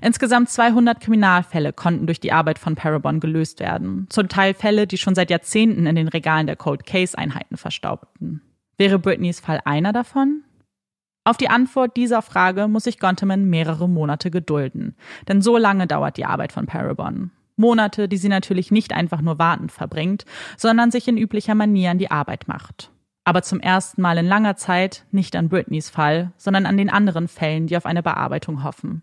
Insgesamt 0.03 0.49
200 0.51 1.01
Kriminalfälle 1.01 1.73
konnten 1.73 2.07
durch 2.07 2.21
die 2.21 2.33
Arbeit 2.33 2.59
von 2.59 2.75
Parabon 2.75 3.21
gelöst 3.21 3.61
werden. 3.61 4.07
Zum 4.11 4.29
Teil 4.29 4.55
Fälle, 4.55 4.87
die 4.87 4.99
schon 4.99 5.15
seit 5.15 5.31
Jahrzehnten 5.31 5.87
in 5.87 5.97
den 5.97 6.09
Regalen 6.09 6.47
der 6.47 6.57
Cold 6.57 6.87
Case 6.87 7.17
Einheiten 7.17 7.57
verstaubten. 7.57 8.43
Wäre 8.77 8.99
Britneys 8.99 9.41
Fall 9.41 9.61
einer 9.65 9.93
davon? 9.93 10.43
Auf 11.25 11.39
die 11.39 11.49
Antwort 11.49 11.97
dieser 11.97 12.21
Frage 12.21 12.69
muss 12.69 12.85
sich 12.85 12.99
Gonteman 12.99 13.47
mehrere 13.47 13.89
Monate 13.89 14.31
gedulden. 14.31 14.95
Denn 15.27 15.41
so 15.41 15.57
lange 15.57 15.87
dauert 15.87 16.19
die 16.19 16.27
Arbeit 16.27 16.53
von 16.53 16.67
Parabon. 16.67 17.31
Monate, 17.57 18.09
die 18.09 18.17
sie 18.17 18.29
natürlich 18.29 18.71
nicht 18.71 18.93
einfach 18.93 19.21
nur 19.21 19.39
wartend 19.39 19.73
verbringt, 19.73 20.25
sondern 20.57 20.91
sich 20.91 21.09
in 21.09 21.17
üblicher 21.17 21.55
Manier 21.55 21.93
an 21.93 21.99
die 21.99 22.11
Arbeit 22.11 22.49
macht. 22.49 22.91
Aber 23.25 23.43
zum 23.43 23.61
ersten 23.61 24.03
Mal 24.03 24.19
in 24.19 24.27
langer 24.27 24.57
Zeit 24.57 25.07
nicht 25.13 25.35
an 25.35 25.49
Britneys 25.49 25.89
Fall, 25.89 26.33
sondern 26.37 26.67
an 26.67 26.77
den 26.77 26.91
anderen 26.91 27.27
Fällen, 27.27 27.67
die 27.67 27.77
auf 27.77 27.87
eine 27.87 28.03
Bearbeitung 28.03 28.63
hoffen. 28.63 29.03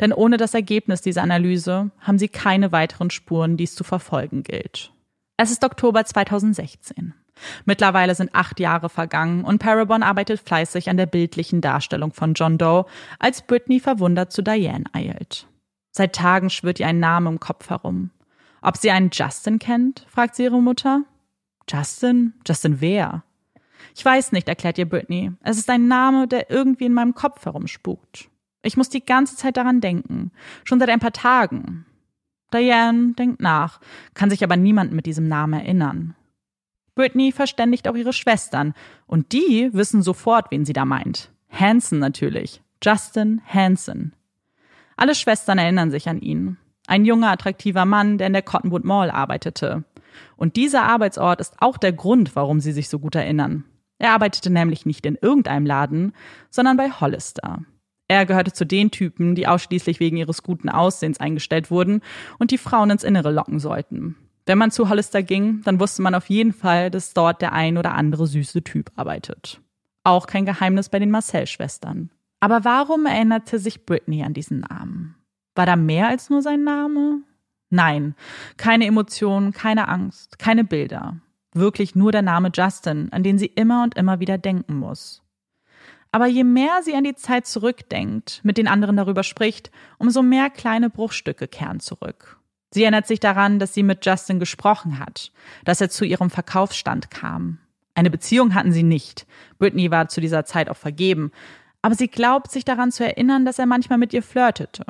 Denn 0.00 0.12
ohne 0.12 0.38
das 0.38 0.54
Ergebnis 0.54 1.02
dieser 1.02 1.22
Analyse 1.22 1.90
haben 2.00 2.18
sie 2.18 2.28
keine 2.28 2.72
weiteren 2.72 3.10
Spuren, 3.10 3.56
die 3.56 3.64
es 3.64 3.74
zu 3.74 3.84
verfolgen 3.84 4.42
gilt. 4.42 4.92
Es 5.36 5.50
ist 5.50 5.64
Oktober 5.64 6.04
2016. 6.04 7.14
Mittlerweile 7.64 8.14
sind 8.14 8.34
acht 8.34 8.60
Jahre 8.60 8.88
vergangen 8.88 9.44
und 9.44 9.58
Parabon 9.58 10.02
arbeitet 10.02 10.40
fleißig 10.40 10.90
an 10.90 10.96
der 10.96 11.06
bildlichen 11.06 11.60
Darstellung 11.60 12.12
von 12.12 12.34
John 12.34 12.58
Doe, 12.58 12.86
als 13.18 13.42
Britney 13.42 13.80
verwundert 13.80 14.32
zu 14.32 14.42
Diane 14.42 14.84
eilt. 14.92 15.46
Seit 15.92 16.14
Tagen 16.14 16.50
schwirrt 16.50 16.80
ihr 16.80 16.86
ein 16.86 17.00
Name 17.00 17.30
im 17.30 17.40
Kopf 17.40 17.70
herum. 17.70 18.10
Ob 18.62 18.76
sie 18.76 18.90
einen 18.90 19.10
Justin 19.12 19.58
kennt? 19.58 20.06
fragt 20.08 20.36
sie 20.36 20.44
ihre 20.44 20.60
Mutter. 20.60 21.02
Justin? 21.68 22.34
Justin 22.46 22.80
wer? 22.80 23.24
Ich 23.96 24.04
weiß 24.04 24.32
nicht, 24.32 24.48
erklärt 24.48 24.78
ihr 24.78 24.88
Britney. 24.88 25.32
Es 25.42 25.58
ist 25.58 25.70
ein 25.70 25.88
Name, 25.88 26.28
der 26.28 26.50
irgendwie 26.50 26.86
in 26.86 26.92
meinem 26.92 27.14
Kopf 27.14 27.44
herumspukt. 27.46 28.29
Ich 28.62 28.76
muss 28.76 28.88
die 28.88 29.04
ganze 29.04 29.36
Zeit 29.36 29.56
daran 29.56 29.80
denken. 29.80 30.32
Schon 30.64 30.80
seit 30.80 30.90
ein 30.90 31.00
paar 31.00 31.12
Tagen. 31.12 31.86
Diane 32.52 33.12
denkt 33.12 33.40
nach, 33.40 33.80
kann 34.14 34.30
sich 34.30 34.42
aber 34.42 34.56
niemand 34.56 34.92
mit 34.92 35.06
diesem 35.06 35.28
Namen 35.28 35.54
erinnern. 35.54 36.14
Britney 36.94 37.32
verständigt 37.32 37.88
auch 37.88 37.94
ihre 37.94 38.12
Schwestern 38.12 38.74
und 39.06 39.32
die 39.32 39.70
wissen 39.72 40.02
sofort, 40.02 40.50
wen 40.50 40.64
sie 40.64 40.72
da 40.72 40.84
meint. 40.84 41.30
Hanson 41.48 41.98
natürlich. 41.98 42.60
Justin 42.82 43.40
Hanson. 43.46 44.12
Alle 44.96 45.14
Schwestern 45.14 45.58
erinnern 45.58 45.90
sich 45.90 46.08
an 46.08 46.20
ihn. 46.20 46.56
Ein 46.86 47.04
junger, 47.04 47.30
attraktiver 47.30 47.84
Mann, 47.84 48.18
der 48.18 48.26
in 48.26 48.32
der 48.32 48.42
Cottonwood 48.42 48.84
Mall 48.84 49.10
arbeitete. 49.10 49.84
Und 50.36 50.56
dieser 50.56 50.82
Arbeitsort 50.82 51.40
ist 51.40 51.54
auch 51.60 51.78
der 51.78 51.92
Grund, 51.92 52.34
warum 52.34 52.60
sie 52.60 52.72
sich 52.72 52.88
so 52.88 52.98
gut 52.98 53.14
erinnern. 53.14 53.64
Er 53.98 54.12
arbeitete 54.12 54.50
nämlich 54.50 54.86
nicht 54.86 55.06
in 55.06 55.16
irgendeinem 55.20 55.66
Laden, 55.66 56.14
sondern 56.50 56.76
bei 56.76 56.90
Hollister. 56.90 57.64
Er 58.10 58.26
gehörte 58.26 58.52
zu 58.52 58.66
den 58.66 58.90
Typen, 58.90 59.36
die 59.36 59.46
ausschließlich 59.46 60.00
wegen 60.00 60.16
ihres 60.16 60.42
guten 60.42 60.68
Aussehens 60.68 61.20
eingestellt 61.20 61.70
wurden 61.70 62.00
und 62.40 62.50
die 62.50 62.58
Frauen 62.58 62.90
ins 62.90 63.04
Innere 63.04 63.30
locken 63.30 63.60
sollten. 63.60 64.16
Wenn 64.46 64.58
man 64.58 64.72
zu 64.72 64.88
Hollister 64.88 65.22
ging, 65.22 65.62
dann 65.62 65.78
wusste 65.78 66.02
man 66.02 66.16
auf 66.16 66.28
jeden 66.28 66.52
Fall, 66.52 66.90
dass 66.90 67.14
dort 67.14 67.40
der 67.40 67.52
ein 67.52 67.78
oder 67.78 67.94
andere 67.94 68.26
süße 68.26 68.64
Typ 68.64 68.90
arbeitet. 68.96 69.60
Auch 70.02 70.26
kein 70.26 70.44
Geheimnis 70.44 70.88
bei 70.88 70.98
den 70.98 71.12
Marcel-Schwestern. 71.12 72.10
Aber 72.40 72.64
warum 72.64 73.06
erinnerte 73.06 73.60
sich 73.60 73.86
Britney 73.86 74.24
an 74.24 74.34
diesen 74.34 74.58
Namen? 74.58 75.14
War 75.54 75.66
da 75.66 75.76
mehr 75.76 76.08
als 76.08 76.30
nur 76.30 76.42
sein 76.42 76.64
Name? 76.64 77.20
Nein, 77.68 78.16
keine 78.56 78.86
Emotionen, 78.86 79.52
keine 79.52 79.86
Angst, 79.86 80.40
keine 80.40 80.64
Bilder. 80.64 81.20
Wirklich 81.54 81.94
nur 81.94 82.10
der 82.10 82.22
Name 82.22 82.50
Justin, 82.52 83.12
an 83.12 83.22
den 83.22 83.38
sie 83.38 83.46
immer 83.46 83.84
und 83.84 83.96
immer 83.96 84.18
wieder 84.18 84.36
denken 84.36 84.74
muss. 84.74 85.22
Aber 86.12 86.26
je 86.26 86.44
mehr 86.44 86.82
sie 86.82 86.94
an 86.94 87.04
die 87.04 87.14
Zeit 87.14 87.46
zurückdenkt, 87.46 88.40
mit 88.42 88.58
den 88.58 88.68
anderen 88.68 88.96
darüber 88.96 89.22
spricht, 89.22 89.70
umso 89.98 90.22
mehr 90.22 90.50
kleine 90.50 90.90
Bruchstücke 90.90 91.46
kehren 91.46 91.80
zurück. 91.80 92.38
Sie 92.72 92.82
erinnert 92.82 93.06
sich 93.06 93.20
daran, 93.20 93.58
dass 93.58 93.74
sie 93.74 93.82
mit 93.82 94.04
Justin 94.04 94.38
gesprochen 94.38 94.98
hat, 94.98 95.32
dass 95.64 95.80
er 95.80 95.90
zu 95.90 96.04
ihrem 96.04 96.30
Verkaufsstand 96.30 97.10
kam. 97.10 97.58
Eine 97.94 98.10
Beziehung 98.10 98.54
hatten 98.54 98.72
sie 98.72 98.84
nicht. 98.84 99.26
Britney 99.58 99.90
war 99.90 100.08
zu 100.08 100.20
dieser 100.20 100.44
Zeit 100.44 100.68
auch 100.68 100.76
vergeben. 100.76 101.32
Aber 101.82 101.94
sie 101.94 102.08
glaubt, 102.08 102.50
sich 102.50 102.64
daran 102.64 102.92
zu 102.92 103.04
erinnern, 103.04 103.44
dass 103.44 103.58
er 103.58 103.66
manchmal 103.66 103.98
mit 103.98 104.12
ihr 104.12 104.22
flirtete. 104.22 104.84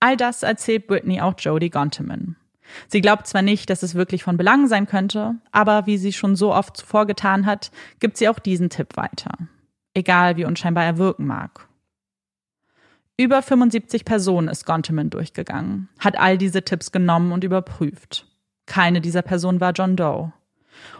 All 0.00 0.16
das 0.16 0.42
erzählt 0.42 0.86
Britney 0.86 1.20
auch 1.20 1.34
Jodie 1.38 1.70
Gonteman. 1.70 2.36
Sie 2.88 3.00
glaubt 3.00 3.26
zwar 3.26 3.42
nicht, 3.42 3.70
dass 3.70 3.82
es 3.82 3.94
wirklich 3.94 4.22
von 4.22 4.36
Belang 4.36 4.66
sein 4.66 4.86
könnte, 4.86 5.36
aber 5.50 5.86
wie 5.86 5.98
sie 5.98 6.12
schon 6.12 6.36
so 6.36 6.54
oft 6.54 6.76
zuvor 6.76 7.06
getan 7.06 7.46
hat, 7.46 7.70
gibt 7.98 8.16
sie 8.16 8.28
auch 8.28 8.38
diesen 8.38 8.70
Tipp 8.70 8.96
weiter. 8.96 9.32
Egal 9.94 10.36
wie 10.36 10.44
unscheinbar 10.44 10.84
er 10.84 10.98
wirken 10.98 11.26
mag. 11.26 11.68
Über 13.18 13.42
75 13.42 14.04
Personen 14.04 14.48
ist 14.48 14.64
Gonteman 14.64 15.10
durchgegangen, 15.10 15.88
hat 15.98 16.18
all 16.18 16.38
diese 16.38 16.62
Tipps 16.62 16.92
genommen 16.92 17.32
und 17.32 17.44
überprüft. 17.44 18.26
Keine 18.66 19.00
dieser 19.00 19.22
Personen 19.22 19.60
war 19.60 19.72
John 19.72 19.96
Doe. 19.96 20.32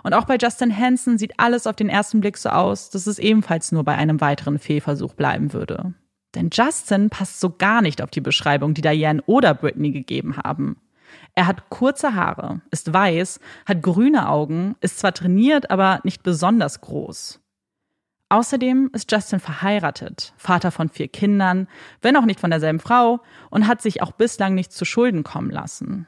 Und 0.03 0.13
auch 0.15 0.25
bei 0.25 0.37
Justin 0.37 0.77
Hansen 0.77 1.19
sieht 1.19 1.39
alles 1.39 1.67
auf 1.67 1.75
den 1.77 1.89
ersten 1.89 2.21
Blick 2.21 2.37
so 2.37 2.51
aus, 2.51 2.91
dass 2.91 3.07
es 3.07 3.19
ebenfalls 3.19 3.73
nur 3.73 3.85
bei 3.85 3.95
einem 3.95 4.21
weiteren 4.21 4.59
Fehlversuch 4.59 5.15
bleiben 5.15 5.53
würde. 5.53 5.95
Denn 6.35 6.51
Justin 6.53 7.11
passt 7.11 7.41
so 7.41 7.51
gar 7.51 7.83
nicht 7.83 8.03
auf 8.03 8.11
die 8.11 8.21
Beschreibung, 8.21 8.75
die 8.75 8.83
Diane 8.83 9.23
oder 9.27 9.55
Britney 9.55 9.91
gegeben 9.91 10.37
haben. 10.37 10.77
Er 11.35 11.47
hat 11.47 11.71
kurze 11.71 12.15
Haare, 12.15 12.61
ist 12.71 12.93
weiß, 12.93 13.41
hat 13.67 13.83
grüne 13.83 14.29
Augen, 14.29 14.77
ist 14.81 14.99
zwar 14.99 15.13
trainiert, 15.13 15.71
aber 15.71 16.01
nicht 16.05 16.23
besonders 16.23 16.81
groß. 16.81 17.42
Außerdem 18.33 18.89
ist 18.95 19.13
Justin 19.13 19.41
verheiratet, 19.41 20.33
Vater 20.39 20.71
von 20.71 20.89
vier 20.89 21.09
Kindern, 21.09 21.69
wenn 22.01 22.17
auch 22.17 22.25
nicht 22.25 22.41
von 22.41 22.49
derselben 22.49 22.81
Frau, 22.81 23.21
und 23.51 23.67
hat 23.69 23.83
sich 23.83 24.01
auch 24.01 24.13
bislang 24.13 24.55
nicht 24.55 24.73
zu 24.73 24.87
Schulden 24.87 25.23
kommen 25.23 25.51
lassen. 25.51 26.07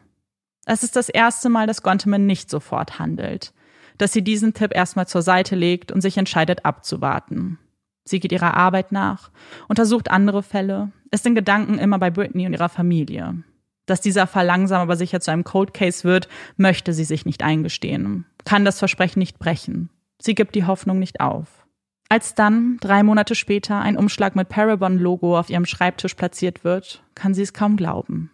Es 0.65 0.83
ist 0.83 0.97
das 0.97 1.11
erste 1.11 1.51
Mal, 1.51 1.67
dass 1.67 1.83
Gonteman 1.83 2.25
nicht 2.25 2.49
sofort 2.49 2.99
handelt, 2.99 3.53
dass 3.99 4.15
sie 4.15 4.25
diesen 4.25 4.55
Tipp 4.55 4.75
erstmal 4.75 5.07
zur 5.07 5.21
Seite 5.21 5.55
legt 5.55 5.93
und 5.93 6.01
sich 6.01 6.17
entscheidet 6.17 6.65
abzuwarten. 6.65 7.59
Sie 8.05 8.21
geht 8.21 8.33
ihrer 8.33 8.55
Arbeit 8.55 8.91
nach, 8.91 9.31
untersucht 9.69 10.11
andere 10.11 10.43
Fälle, 10.43 10.93
ist 11.11 11.27
in 11.27 11.35
Gedanken 11.35 11.79
immer 11.79 11.99
bei 11.99 12.11
Britney 12.11 12.47
und 12.47 12.55
ihrer 12.55 12.71
Familie. 12.71 13.45
Dass 13.85 14.01
dieser 14.01 14.27
Fall 14.27 14.47
langsam 14.47 14.81
aber 14.81 14.97
sicher 14.97 15.21
zu 15.21 15.31
einem 15.31 15.45
Cold 15.45 15.75
Case 15.75 16.05
wird, 16.05 16.29
möchte 16.57 16.95
sie 16.95 17.05
sich 17.05 17.27
nicht 17.27 17.43
eingestehen, 17.43 18.25
kann 18.47 18.65
das 18.65 18.79
Versprechen 18.79 19.19
nicht 19.19 19.39
brechen. 19.39 19.91
Sie 20.19 20.35
gibt 20.35 20.55
die 20.55 20.65
Hoffnung 20.65 20.99
nicht 20.99 21.21
auf. 21.21 21.64
Als 22.09 22.35
dann, 22.35 22.77
drei 22.81 23.03
Monate 23.03 23.35
später, 23.35 23.81
ein 23.81 23.97
Umschlag 23.97 24.37
mit 24.37 24.49
Parabon-Logo 24.49 25.39
auf 25.39 25.51
ihrem 25.51 25.67
Schreibtisch 25.67 26.15
platziert 26.15 26.65
wird, 26.65 27.03
kann 27.15 27.35
sie 27.35 27.43
es 27.43 27.53
kaum 27.53 27.77
glauben. 27.77 28.31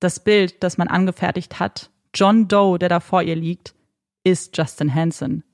Das 0.00 0.20
Bild, 0.20 0.62
das 0.62 0.78
man 0.78 0.88
angefertigt 0.88 1.60
hat, 1.60 1.90
John 2.14 2.48
Doe, 2.48 2.78
der 2.78 2.88
da 2.88 3.00
vor 3.00 3.22
ihr 3.22 3.36
liegt, 3.36 3.74
ist 4.24 4.56
Justin 4.56 4.94
Hansen. 4.94 5.44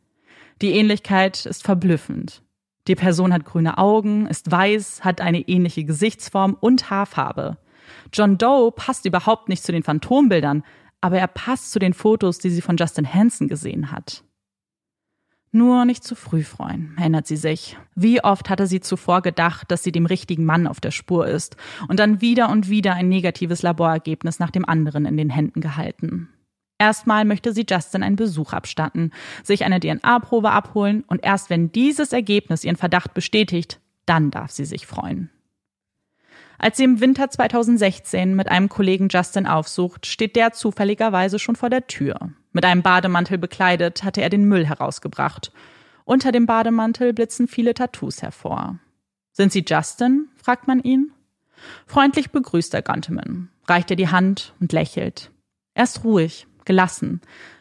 Die 0.63 0.73
Ähnlichkeit 0.73 1.47
ist 1.47 1.63
verblüffend. 1.63 2.43
Die 2.89 2.95
Person 2.95 3.33
hat 3.33 3.45
grüne 3.45 3.79
Augen, 3.79 4.27
ist 4.27 4.51
weiß, 4.51 5.05
hat 5.05 5.21
eine 5.21 5.41
ähnliche 5.41 5.85
Gesichtsform 5.85 6.57
und 6.59 6.91
Haarfarbe. 6.91 7.59
John 8.13 8.39
Doe 8.39 8.73
passt 8.73 9.05
überhaupt 9.05 9.49
nicht 9.49 9.65
zu 9.65 9.73
den 9.73 9.83
Phantombildern, 9.83 10.63
aber 11.01 11.19
er 11.19 11.29
passt 11.29 11.73
zu 11.73 11.79
den 11.79 11.95
Fotos, 11.95 12.39
die 12.39 12.51
sie 12.51 12.63
von 12.63 12.77
Justin 12.77 13.13
Hansen 13.13 13.49
gesehen 13.49 13.91
hat. 13.93 14.25
Nur 15.53 15.85
nicht 15.85 16.05
zu 16.05 16.15
früh 16.15 16.43
freuen, 16.43 16.95
erinnert 16.99 17.27
sie 17.27 17.37
sich. 17.37 17.79
Wie 17.95 18.23
oft 18.23 18.51
hatte 18.51 18.67
sie 18.67 18.81
zuvor 18.81 19.23
gedacht, 19.23 19.71
dass 19.71 19.83
sie 19.83 19.93
dem 19.93 20.07
richtigen 20.07 20.45
Mann 20.45 20.67
auf 20.67 20.81
der 20.81 20.91
Spur 20.91 21.27
ist 21.27 21.57
und 21.89 21.99
dann 21.99 22.21
wieder 22.21 22.51
und 22.51 22.69
wieder 22.69 22.95
ein 22.95 23.09
negatives 23.09 23.63
Laborergebnis 23.63 24.39
nach 24.39 24.51
dem 24.51 24.65
anderen 24.65 25.07
in 25.07 25.17
den 25.17 25.31
Händen 25.31 25.61
gehalten. 25.61 26.29
Erstmal 26.79 27.25
möchte 27.25 27.53
sie 27.53 27.65
Justin 27.69 28.03
einen 28.03 28.17
Besuch 28.17 28.53
abstatten, 28.53 29.13
sich 29.43 29.65
eine 29.65 29.81
DNA-Probe 29.81 30.51
abholen 30.51 31.05
und 31.07 31.25
erst 31.25 31.49
wenn 31.49 31.73
dieses 31.73 32.13
Ergebnis 32.13 32.65
ihren 32.65 32.77
Verdacht 32.77 33.15
bestätigt, 33.15 33.81
dann 34.05 34.31
darf 34.31 34.51
sie 34.51 34.67
sich 34.67 34.87
freuen. 34.87 35.31
Als 36.59 36.77
sie 36.77 36.85
im 36.85 37.01
Winter 37.01 37.31
2016 37.31 38.35
mit 38.35 38.49
einem 38.49 38.69
Kollegen 38.69 39.09
Justin 39.09 39.47
aufsucht, 39.47 40.07
steht 40.07 40.37
der 40.37 40.53
zufälligerweise 40.53 41.39
schon 41.39 41.57
vor 41.57 41.71
der 41.71 41.87
Tür. 41.87 42.31
Mit 42.53 42.65
einem 42.65 42.83
Bademantel 42.83 43.39
bekleidet 43.39 44.03
hatte 44.03 44.23
er 44.23 44.31
den 44.31 44.45
Müll 44.45 44.65
herausgebracht. 44.65 45.53
Unter 46.05 46.33
dem 46.33 46.47
Bademantel 46.47 47.13
blitzen 47.13 47.49
viele 47.49 47.75
Tattoos 47.75 48.23
hervor. 48.23 48.79
Sind 49.33 49.53
Sie 49.53 49.65
Justin? 49.67 50.29
fragt 50.43 50.67
man 50.67 50.81
ihn. 50.81 51.13
Freundlich 51.87 52.31
begrüßt 52.31 52.73
er 52.75 52.83
Gunteman, 52.83 53.51
reicht 53.67 53.91
ihr 53.91 53.97
die 53.97 54.09
Hand 54.09 54.55
und 54.61 54.73
lächelt. 54.73 55.31
Er 55.75 55.85
ist 55.85 56.05
ruhig, 56.05 56.47
gelassen, 56.65 57.21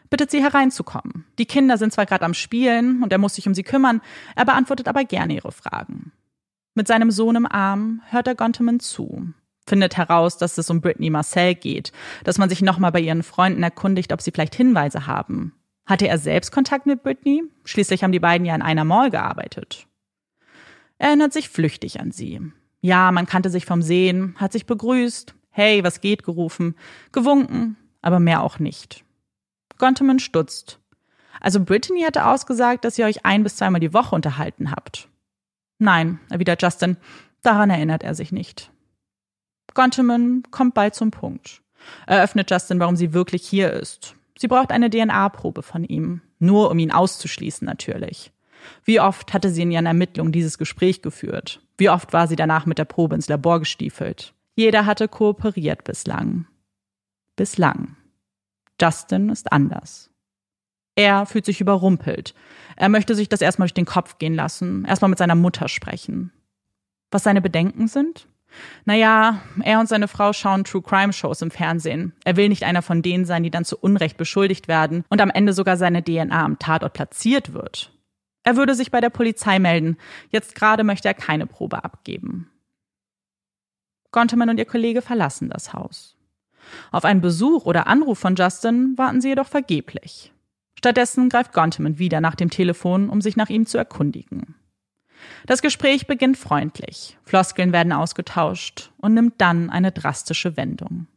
bittet 0.10 0.32
sie 0.32 0.42
hereinzukommen. 0.42 1.26
Die 1.38 1.46
Kinder 1.46 1.78
sind 1.78 1.92
zwar 1.92 2.06
gerade 2.06 2.24
am 2.24 2.34
Spielen 2.34 3.04
und 3.04 3.12
er 3.12 3.18
muss 3.18 3.36
sich 3.36 3.48
um 3.48 3.54
sie 3.54 3.64
kümmern, 3.64 4.02
er 4.36 4.46
beantwortet 4.46 4.88
aber 4.88 5.04
gerne 5.04 5.36
ihre 5.36 5.52
Fragen. 5.52 6.12
Mit 6.78 6.90
seinem 6.90 7.10
Sohn 7.10 7.38
im 7.38 7.46
Arm 7.46 8.02
hört 8.10 8.28
er 8.28 8.36
Gonteman 8.36 8.82
zu, 8.82 9.30
findet 9.66 9.96
heraus, 9.96 10.38
dass 10.38 10.58
es 10.58 10.70
um 10.70 10.82
Brittany 10.82 11.10
Marcel 11.10 11.56
geht, 11.56 11.94
dass 12.26 12.38
man 12.38 12.50
sich 12.50 12.62
nochmal 12.62 12.92
bei 12.92 13.00
ihren 13.00 13.24
Freunden 13.24 13.64
erkundigt, 13.64 14.12
ob 14.12 14.22
sie 14.22 14.32
vielleicht 14.32 14.56
Hinweise 14.56 15.08
haben. 15.08 15.54
Hatte 15.86 16.10
er 16.10 16.18
selbst 16.18 16.52
Kontakt 16.52 16.86
mit 16.86 17.02
Brittany? 17.02 17.44
Schließlich 17.64 18.04
haben 18.04 18.12
die 18.12 18.20
beiden 18.20 18.46
ja 18.46 18.54
in 18.54 18.62
einer 18.62 18.84
Mall 18.84 19.10
gearbeitet. 19.10 19.88
Er 20.98 21.08
erinnert 21.08 21.32
sich 21.32 21.48
flüchtig 21.48 22.02
an 22.02 22.12
sie. 22.12 22.42
Ja, 22.82 23.10
man 23.14 23.26
kannte 23.26 23.50
sich 23.50 23.66
vom 23.66 23.82
Sehen, 23.82 24.36
hat 24.38 24.52
sich 24.52 24.66
begrüßt, 24.66 25.34
hey, 25.52 25.82
was 25.82 26.02
geht 26.02 26.24
gerufen, 26.24 26.76
gewunken, 27.14 27.78
aber 28.02 28.20
mehr 28.20 28.44
auch 28.44 28.60
nicht. 28.60 29.06
Gonteman 29.78 30.20
stutzt. 30.20 30.80
Also 31.40 31.64
Brittany 31.64 32.02
hatte 32.02 32.26
ausgesagt, 32.26 32.84
dass 32.84 32.98
ihr 32.98 33.06
euch 33.06 33.26
ein 33.26 33.44
bis 33.44 33.56
zweimal 33.56 33.80
die 33.80 33.94
Woche 33.94 34.14
unterhalten 34.14 34.72
habt. 34.72 35.08
Nein, 35.78 36.20
erwidert 36.30 36.62
Justin, 36.62 36.98
daran 37.42 37.70
erinnert 37.70 38.04
er 38.04 38.16
sich 38.16 38.32
nicht. 38.32 38.72
Gonteman 39.74 40.44
kommt 40.52 40.74
bald 40.74 40.96
zum 40.96 41.12
Punkt. 41.12 41.62
Eröffnet 42.08 42.50
Justin, 42.50 42.80
warum 42.80 42.96
sie 42.96 43.14
wirklich 43.14 43.48
hier 43.48 43.72
ist. 43.72 44.16
Sie 44.38 44.48
braucht 44.48 44.72
eine 44.72 44.90
DNA-Probe 44.90 45.62
von 45.62 45.84
ihm. 45.84 46.22
Nur 46.40 46.70
um 46.72 46.80
ihn 46.80 46.92
auszuschließen, 46.92 47.66
natürlich. 47.66 48.32
Wie 48.84 49.00
oft 49.00 49.34
hatte 49.34 49.50
sie 49.50 49.62
in 49.62 49.72
ihren 49.72 49.86
Ermittlungen 49.86 50.32
dieses 50.32 50.58
Gespräch 50.58 51.02
geführt? 51.02 51.62
Wie 51.78 51.90
oft 51.90 52.14
war 52.14 52.28
sie 52.28 52.36
danach 52.36 52.66
mit 52.66 52.78
der 52.78 52.86
Probe 52.86 53.16
ins 53.16 53.28
Labor 53.28 53.60
gestiefelt? 53.60 54.34
Jeder 54.56 54.86
hatte 54.86 55.08
kooperiert 55.08 55.84
bislang. 55.84 56.48
Bislang. 57.36 57.98
Justin 58.82 59.30
ist 59.30 59.52
anders. 59.52 60.10
Er 60.96 61.26
fühlt 61.26 61.46
sich 61.46 61.62
überrumpelt. 61.62 62.34
Er 62.78 62.90
möchte 62.90 63.16
sich 63.16 63.30
das 63.30 63.42
erstmal 63.42 63.68
durch 63.68 63.74
den 63.74 63.86
Kopf 63.86 64.18
gehen 64.18 64.34
lassen, 64.34 64.86
erstmal 64.86 65.10
mit 65.10 65.18
seiner 65.20 65.36
Mutter 65.36 65.68
sprechen. 65.68 66.32
Was 67.12 67.24
seine 67.24 67.42
Bedenken 67.42 67.88
sind? 67.88 68.28
Naja, 68.86 69.42
er 69.64 69.80
und 69.80 69.90
seine 69.90 70.08
Frau 70.08 70.32
schauen 70.32 70.64
True 70.64 70.82
Crime 70.82 71.12
Shows 71.12 71.42
im 71.42 71.52
Fernsehen. 71.52 72.14
Er 72.24 72.38
will 72.38 72.50
nicht 72.50 72.64
einer 72.64 72.82
von 72.82 73.02
denen 73.02 73.26
sein, 73.26 73.44
die 73.44 73.52
dann 73.52 73.66
zu 73.66 73.78
Unrecht 73.78 74.18
beschuldigt 74.18 74.68
werden 74.68 75.04
und 75.10 75.22
am 75.22 75.30
Ende 75.30 75.54
sogar 75.54 75.78
seine 75.78 76.04
DNA 76.04 76.44
am 76.44 76.60
Tatort 76.60 76.94
platziert 76.94 77.54
wird. 77.54 77.92
Er 78.44 78.56
würde 78.56 78.76
sich 78.76 78.92
bei 78.92 79.02
der 79.02 79.10
Polizei 79.10 79.60
melden. 79.60 79.98
Jetzt 80.30 80.56
gerade 80.56 80.84
möchte 80.84 81.08
er 81.08 81.14
keine 81.14 81.48
Probe 81.48 81.84
abgeben. 81.84 82.50
Gonteman 84.12 84.50
und 84.50 84.60
ihr 84.60 84.66
Kollege 84.66 85.02
verlassen 85.02 85.50
das 85.50 85.74
Haus. 85.74 86.16
Auf 86.92 87.06
einen 87.06 87.22
Besuch 87.22 87.66
oder 87.66 87.88
Anruf 87.88 88.20
von 88.20 88.36
Justin 88.36 88.98
warten 88.98 89.20
sie 89.20 89.30
jedoch 89.30 89.48
vergeblich. 89.48 90.32
Stattdessen 90.78 91.30
greift 91.30 91.54
Gonteman 91.54 92.00
wieder 92.00 92.22
nach 92.22 92.36
dem 92.36 92.50
Telefon, 92.50 93.10
um 93.10 93.22
sich 93.22 93.36
nach 93.36 93.50
ihm 93.50 93.66
zu 93.66 93.78
erkundigen. 93.78 94.56
Das 95.46 95.62
Gespräch 95.62 96.08
beginnt 96.08 96.38
freundlich, 96.38 97.18
Floskeln 97.24 97.72
werden 97.72 97.94
ausgetauscht 97.94 98.92
und 98.98 99.14
nimmt 99.14 99.36
dann 99.40 99.70
eine 99.70 99.92
drastische 99.92 100.58
Wendung. 100.58 101.08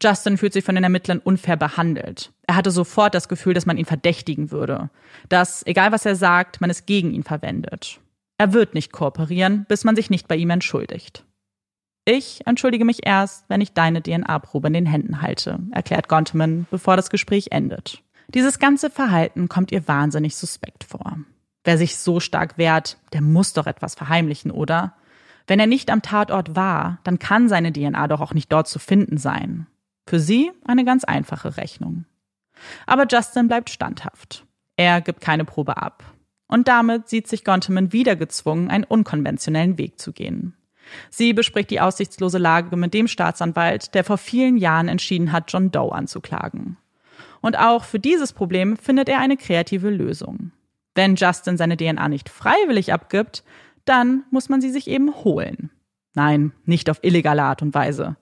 Justin 0.00 0.38
fühlt 0.38 0.52
sich 0.52 0.64
von 0.64 0.74
den 0.74 0.84
Ermittlern 0.84 1.18
unfair 1.18 1.56
behandelt. 1.56 2.32
Er 2.46 2.56
hatte 2.56 2.70
sofort 2.70 3.14
das 3.14 3.28
Gefühl, 3.28 3.54
dass 3.54 3.66
man 3.66 3.76
ihn 3.76 3.84
verdächtigen 3.84 4.50
würde, 4.50 4.90
dass, 5.28 5.66
egal 5.66 5.92
was 5.92 6.06
er 6.06 6.16
sagt, 6.16 6.60
man 6.60 6.70
es 6.70 6.86
gegen 6.86 7.12
ihn 7.12 7.24
verwendet. 7.24 8.00
Er 8.38 8.52
wird 8.52 8.74
nicht 8.74 8.92
kooperieren, 8.92 9.64
bis 9.68 9.84
man 9.84 9.96
sich 9.96 10.10
nicht 10.10 10.28
bei 10.28 10.36
ihm 10.36 10.50
entschuldigt. 10.50 11.24
Ich 12.04 12.46
entschuldige 12.46 12.84
mich 12.84 13.06
erst, 13.06 13.48
wenn 13.48 13.60
ich 13.60 13.72
deine 13.72 14.02
DNA-Probe 14.02 14.68
in 14.68 14.74
den 14.74 14.86
Händen 14.86 15.22
halte, 15.22 15.60
erklärt 15.72 16.08
Gonteman, 16.08 16.66
bevor 16.70 16.96
das 16.96 17.08
Gespräch 17.08 17.48
endet. 17.50 18.02
Dieses 18.28 18.58
ganze 18.58 18.90
Verhalten 18.90 19.48
kommt 19.48 19.72
ihr 19.72 19.86
wahnsinnig 19.86 20.36
suspekt 20.36 20.84
vor. 20.84 21.18
Wer 21.64 21.78
sich 21.78 21.96
so 21.96 22.20
stark 22.20 22.58
wehrt, 22.58 22.98
der 23.12 23.22
muss 23.22 23.52
doch 23.52 23.66
etwas 23.66 23.94
verheimlichen, 23.94 24.50
oder? 24.50 24.94
Wenn 25.46 25.60
er 25.60 25.66
nicht 25.66 25.90
am 25.90 26.02
Tatort 26.02 26.56
war, 26.56 26.98
dann 27.04 27.18
kann 27.18 27.48
seine 27.48 27.72
DNA 27.72 28.08
doch 28.08 28.20
auch 28.20 28.34
nicht 28.34 28.52
dort 28.52 28.68
zu 28.68 28.78
finden 28.78 29.18
sein. 29.18 29.66
Für 30.06 30.20
sie 30.20 30.50
eine 30.64 30.84
ganz 30.84 31.04
einfache 31.04 31.56
Rechnung. 31.56 32.04
Aber 32.86 33.06
Justin 33.10 33.48
bleibt 33.48 33.70
standhaft. 33.70 34.44
Er 34.76 35.00
gibt 35.00 35.20
keine 35.20 35.44
Probe 35.44 35.76
ab. 35.76 36.04
Und 36.46 36.68
damit 36.68 37.08
sieht 37.08 37.26
sich 37.26 37.44
Gonteman 37.44 37.92
wieder 37.92 38.16
gezwungen, 38.16 38.70
einen 38.70 38.84
unkonventionellen 38.84 39.78
Weg 39.78 39.98
zu 39.98 40.12
gehen. 40.12 40.54
Sie 41.10 41.32
bespricht 41.32 41.70
die 41.70 41.80
aussichtslose 41.80 42.38
Lage 42.38 42.76
mit 42.76 42.92
dem 42.92 43.08
Staatsanwalt, 43.08 43.94
der 43.94 44.04
vor 44.04 44.18
vielen 44.18 44.58
Jahren 44.58 44.88
entschieden 44.88 45.32
hat, 45.32 45.50
John 45.52 45.70
Doe 45.70 45.92
anzuklagen. 45.92 46.76
Und 47.44 47.58
auch 47.58 47.84
für 47.84 48.00
dieses 48.00 48.32
Problem 48.32 48.78
findet 48.78 49.06
er 49.06 49.18
eine 49.18 49.36
kreative 49.36 49.90
Lösung. 49.90 50.52
Wenn 50.94 51.14
Justin 51.14 51.58
seine 51.58 51.76
DNA 51.76 52.08
nicht 52.08 52.30
freiwillig 52.30 52.90
abgibt, 52.90 53.44
dann 53.84 54.24
muss 54.30 54.48
man 54.48 54.62
sie 54.62 54.70
sich 54.70 54.88
eben 54.88 55.14
holen. 55.14 55.70
Nein, 56.14 56.52
nicht 56.64 56.88
auf 56.88 57.00
illegale 57.02 57.42
Art 57.42 57.60
und 57.60 57.74
Weise. 57.74 58.16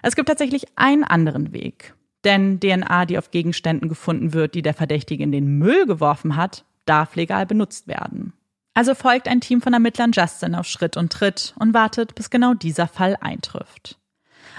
Es 0.00 0.16
gibt 0.16 0.28
tatsächlich 0.28 0.64
einen 0.74 1.04
anderen 1.04 1.52
Weg. 1.52 1.92
Denn 2.24 2.60
DNA, 2.60 3.04
die 3.04 3.18
auf 3.18 3.30
Gegenständen 3.30 3.90
gefunden 3.90 4.32
wird, 4.32 4.54
die 4.54 4.62
der 4.62 4.72
Verdächtige 4.72 5.22
in 5.22 5.32
den 5.32 5.58
Müll 5.58 5.84
geworfen 5.84 6.36
hat, 6.36 6.64
darf 6.86 7.14
legal 7.14 7.44
benutzt 7.44 7.88
werden. 7.88 8.32
Also 8.72 8.94
folgt 8.94 9.28
ein 9.28 9.42
Team 9.42 9.60
von 9.60 9.74
Ermittlern 9.74 10.12
Justin 10.12 10.54
auf 10.54 10.66
Schritt 10.66 10.96
und 10.96 11.12
Tritt 11.12 11.52
und 11.58 11.74
wartet, 11.74 12.14
bis 12.14 12.30
genau 12.30 12.54
dieser 12.54 12.88
Fall 12.88 13.18
eintrifft. 13.20 13.98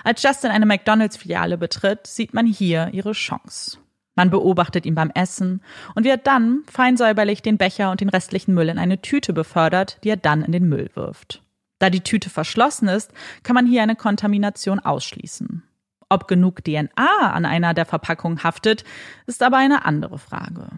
Als 0.03 0.21
Justin 0.21 0.51
eine 0.51 0.67
McDonalds-Filiale 0.67 1.57
betritt, 1.57 2.05
sieht 2.05 2.35
man 2.35 2.45
hier 2.45 2.89
ihre 2.93 3.13
Chance. 3.13 3.79
Man 4.15 4.29
beobachtet 4.29 4.85
ihn 4.85 4.95
beim 4.95 5.11
Essen 5.11 5.61
und 5.95 6.03
wird 6.03 6.27
dann 6.27 6.63
fein 6.71 6.97
säuberlich 6.97 7.41
den 7.41 7.57
Becher 7.57 7.91
und 7.91 8.01
den 8.01 8.09
restlichen 8.09 8.53
Müll 8.53 8.69
in 8.69 8.77
eine 8.77 9.01
Tüte 9.01 9.33
befördert, 9.33 9.97
die 10.03 10.09
er 10.09 10.17
dann 10.17 10.43
in 10.43 10.51
den 10.51 10.69
Müll 10.69 10.89
wirft. 10.93 11.41
Da 11.79 11.89
die 11.89 12.01
Tüte 12.01 12.29
verschlossen 12.29 12.87
ist, 12.87 13.11
kann 13.41 13.55
man 13.55 13.65
hier 13.65 13.81
eine 13.81 13.95
Kontamination 13.95 14.79
ausschließen. 14.79 15.63
Ob 16.09 16.27
genug 16.27 16.63
DNA 16.63 17.31
an 17.33 17.45
einer 17.45 17.73
der 17.73 17.85
Verpackungen 17.85 18.43
haftet, 18.43 18.83
ist 19.25 19.41
aber 19.41 19.57
eine 19.57 19.85
andere 19.85 20.19
Frage. 20.19 20.69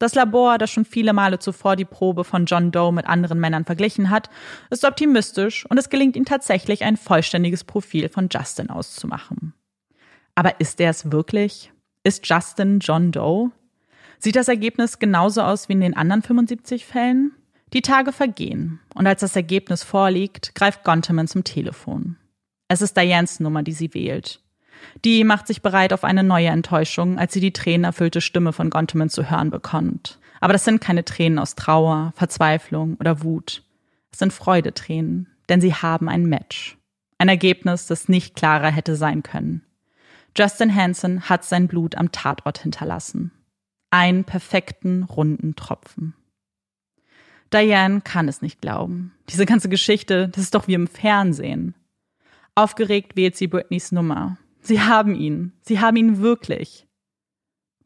Das 0.00 0.16
Labor, 0.16 0.58
das 0.58 0.70
schon 0.70 0.84
viele 0.84 1.12
Male 1.12 1.38
zuvor 1.38 1.76
die 1.76 1.84
Probe 1.84 2.24
von 2.24 2.46
John 2.46 2.72
Doe 2.72 2.92
mit 2.92 3.06
anderen 3.06 3.38
Männern 3.38 3.64
verglichen 3.64 4.10
hat, 4.10 4.28
ist 4.70 4.84
optimistisch 4.84 5.64
und 5.66 5.78
es 5.78 5.88
gelingt 5.88 6.16
ihm 6.16 6.24
tatsächlich, 6.24 6.82
ein 6.82 6.96
vollständiges 6.96 7.62
Profil 7.62 8.08
von 8.08 8.28
Justin 8.30 8.70
auszumachen. 8.70 9.54
Aber 10.34 10.60
ist 10.60 10.80
er 10.80 10.90
es 10.90 11.12
wirklich? 11.12 11.72
Ist 12.06 12.28
Justin 12.28 12.80
John 12.80 13.12
Doe? 13.12 13.50
Sieht 14.18 14.36
das 14.36 14.48
Ergebnis 14.48 14.98
genauso 14.98 15.40
aus 15.40 15.70
wie 15.70 15.72
in 15.72 15.80
den 15.80 15.96
anderen 15.96 16.20
75 16.20 16.84
Fällen? 16.84 17.32
Die 17.72 17.80
Tage 17.80 18.12
vergehen 18.12 18.78
und 18.94 19.06
als 19.06 19.22
das 19.22 19.34
Ergebnis 19.34 19.82
vorliegt, 19.82 20.54
greift 20.54 20.84
Gonteman 20.84 21.28
zum 21.28 21.44
Telefon. 21.44 22.16
Es 22.68 22.82
ist 22.82 22.94
Dianes 22.94 23.40
Nummer, 23.40 23.62
die 23.62 23.72
sie 23.72 23.94
wählt. 23.94 24.42
Die 25.06 25.24
macht 25.24 25.46
sich 25.46 25.62
bereit 25.62 25.94
auf 25.94 26.04
eine 26.04 26.22
neue 26.22 26.48
Enttäuschung, 26.48 27.18
als 27.18 27.32
sie 27.32 27.40
die 27.40 27.54
tränenerfüllte 27.54 28.20
Stimme 28.20 28.52
von 28.52 28.68
Gonteman 28.68 29.08
zu 29.08 29.30
hören 29.30 29.50
bekommt. 29.50 30.18
Aber 30.42 30.52
das 30.52 30.66
sind 30.66 30.82
keine 30.82 31.06
Tränen 31.06 31.38
aus 31.38 31.54
Trauer, 31.54 32.12
Verzweiflung 32.16 32.98
oder 33.00 33.22
Wut. 33.22 33.62
Es 34.12 34.18
sind 34.18 34.34
Freudetränen, 34.34 35.28
denn 35.48 35.62
sie 35.62 35.72
haben 35.72 36.10
ein 36.10 36.26
Match. 36.26 36.76
Ein 37.16 37.30
Ergebnis, 37.30 37.86
das 37.86 38.10
nicht 38.10 38.36
klarer 38.36 38.70
hätte 38.70 38.94
sein 38.94 39.22
können. 39.22 39.62
Justin 40.36 40.74
Hansen 40.74 41.28
hat 41.28 41.44
sein 41.44 41.68
Blut 41.68 41.96
am 41.96 42.10
Tatort 42.12 42.58
hinterlassen. 42.58 43.30
Einen 43.90 44.24
perfekten, 44.24 45.04
runden 45.04 45.54
Tropfen. 45.54 46.14
Diane 47.52 48.00
kann 48.00 48.26
es 48.26 48.42
nicht 48.42 48.60
glauben. 48.60 49.12
Diese 49.28 49.46
ganze 49.46 49.68
Geschichte, 49.68 50.28
das 50.28 50.42
ist 50.44 50.54
doch 50.54 50.66
wie 50.66 50.74
im 50.74 50.88
Fernsehen. 50.88 51.76
Aufgeregt 52.56 53.16
wählt 53.16 53.36
sie 53.36 53.46
Britneys 53.46 53.92
Nummer. 53.92 54.38
Sie 54.60 54.80
haben 54.80 55.14
ihn. 55.14 55.52
Sie 55.60 55.78
haben 55.78 55.96
ihn 55.96 56.18
wirklich. 56.18 56.86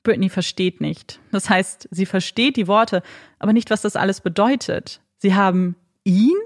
Britney 0.02 0.30
versteht 0.30 0.80
nicht. 0.80 1.20
Das 1.32 1.50
heißt, 1.50 1.88
sie 1.90 2.06
versteht 2.06 2.56
die 2.56 2.66
Worte, 2.66 3.02
aber 3.38 3.52
nicht, 3.52 3.68
was 3.68 3.82
das 3.82 3.96
alles 3.96 4.22
bedeutet. 4.22 5.02
Sie 5.18 5.34
haben 5.34 5.76
ihn? 6.04 6.36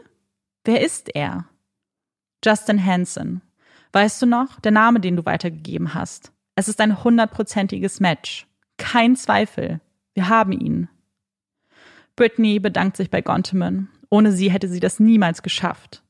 Wer 0.64 0.80
ist 0.80 1.14
er? 1.14 1.46
Justin 2.44 2.84
Hansen. 2.84 3.42
Weißt 3.93 4.22
du 4.22 4.26
noch, 4.26 4.59
der 4.61 4.72
Name, 4.72 5.01
den 5.01 5.16
du 5.16 5.24
weitergegeben 5.24 5.95
hast? 5.95 6.32
Es 6.57 6.68
ist 6.68 6.80
ein 6.80 7.05
hundertprozentiges 7.05 8.01
Match. 8.01 8.47
Kein 8.78 9.16
Zweifel. 9.16 9.80
Wir 10.14 10.28
haben 10.28 10.53
ihn. 10.53 10.88
Brittany 12.16 12.59
bedankt 12.59 12.97
sich 12.97 13.11
bei 13.11 13.20
Gonteman. 13.20 13.88
Ohne 14.11 14.32
sie 14.32 14.51
hätte 14.51 14.68
sie 14.68 14.80
das 14.80 15.01
niemals 15.01 15.43
geschafft. 15.43 16.03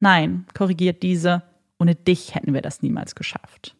Nein, 0.00 0.46
korrigiert 0.54 1.02
diese, 1.02 1.42
ohne 1.78 1.94
dich 1.94 2.34
hätten 2.34 2.54
wir 2.54 2.62
das 2.62 2.82
niemals 2.82 3.14
geschafft. 3.14 3.74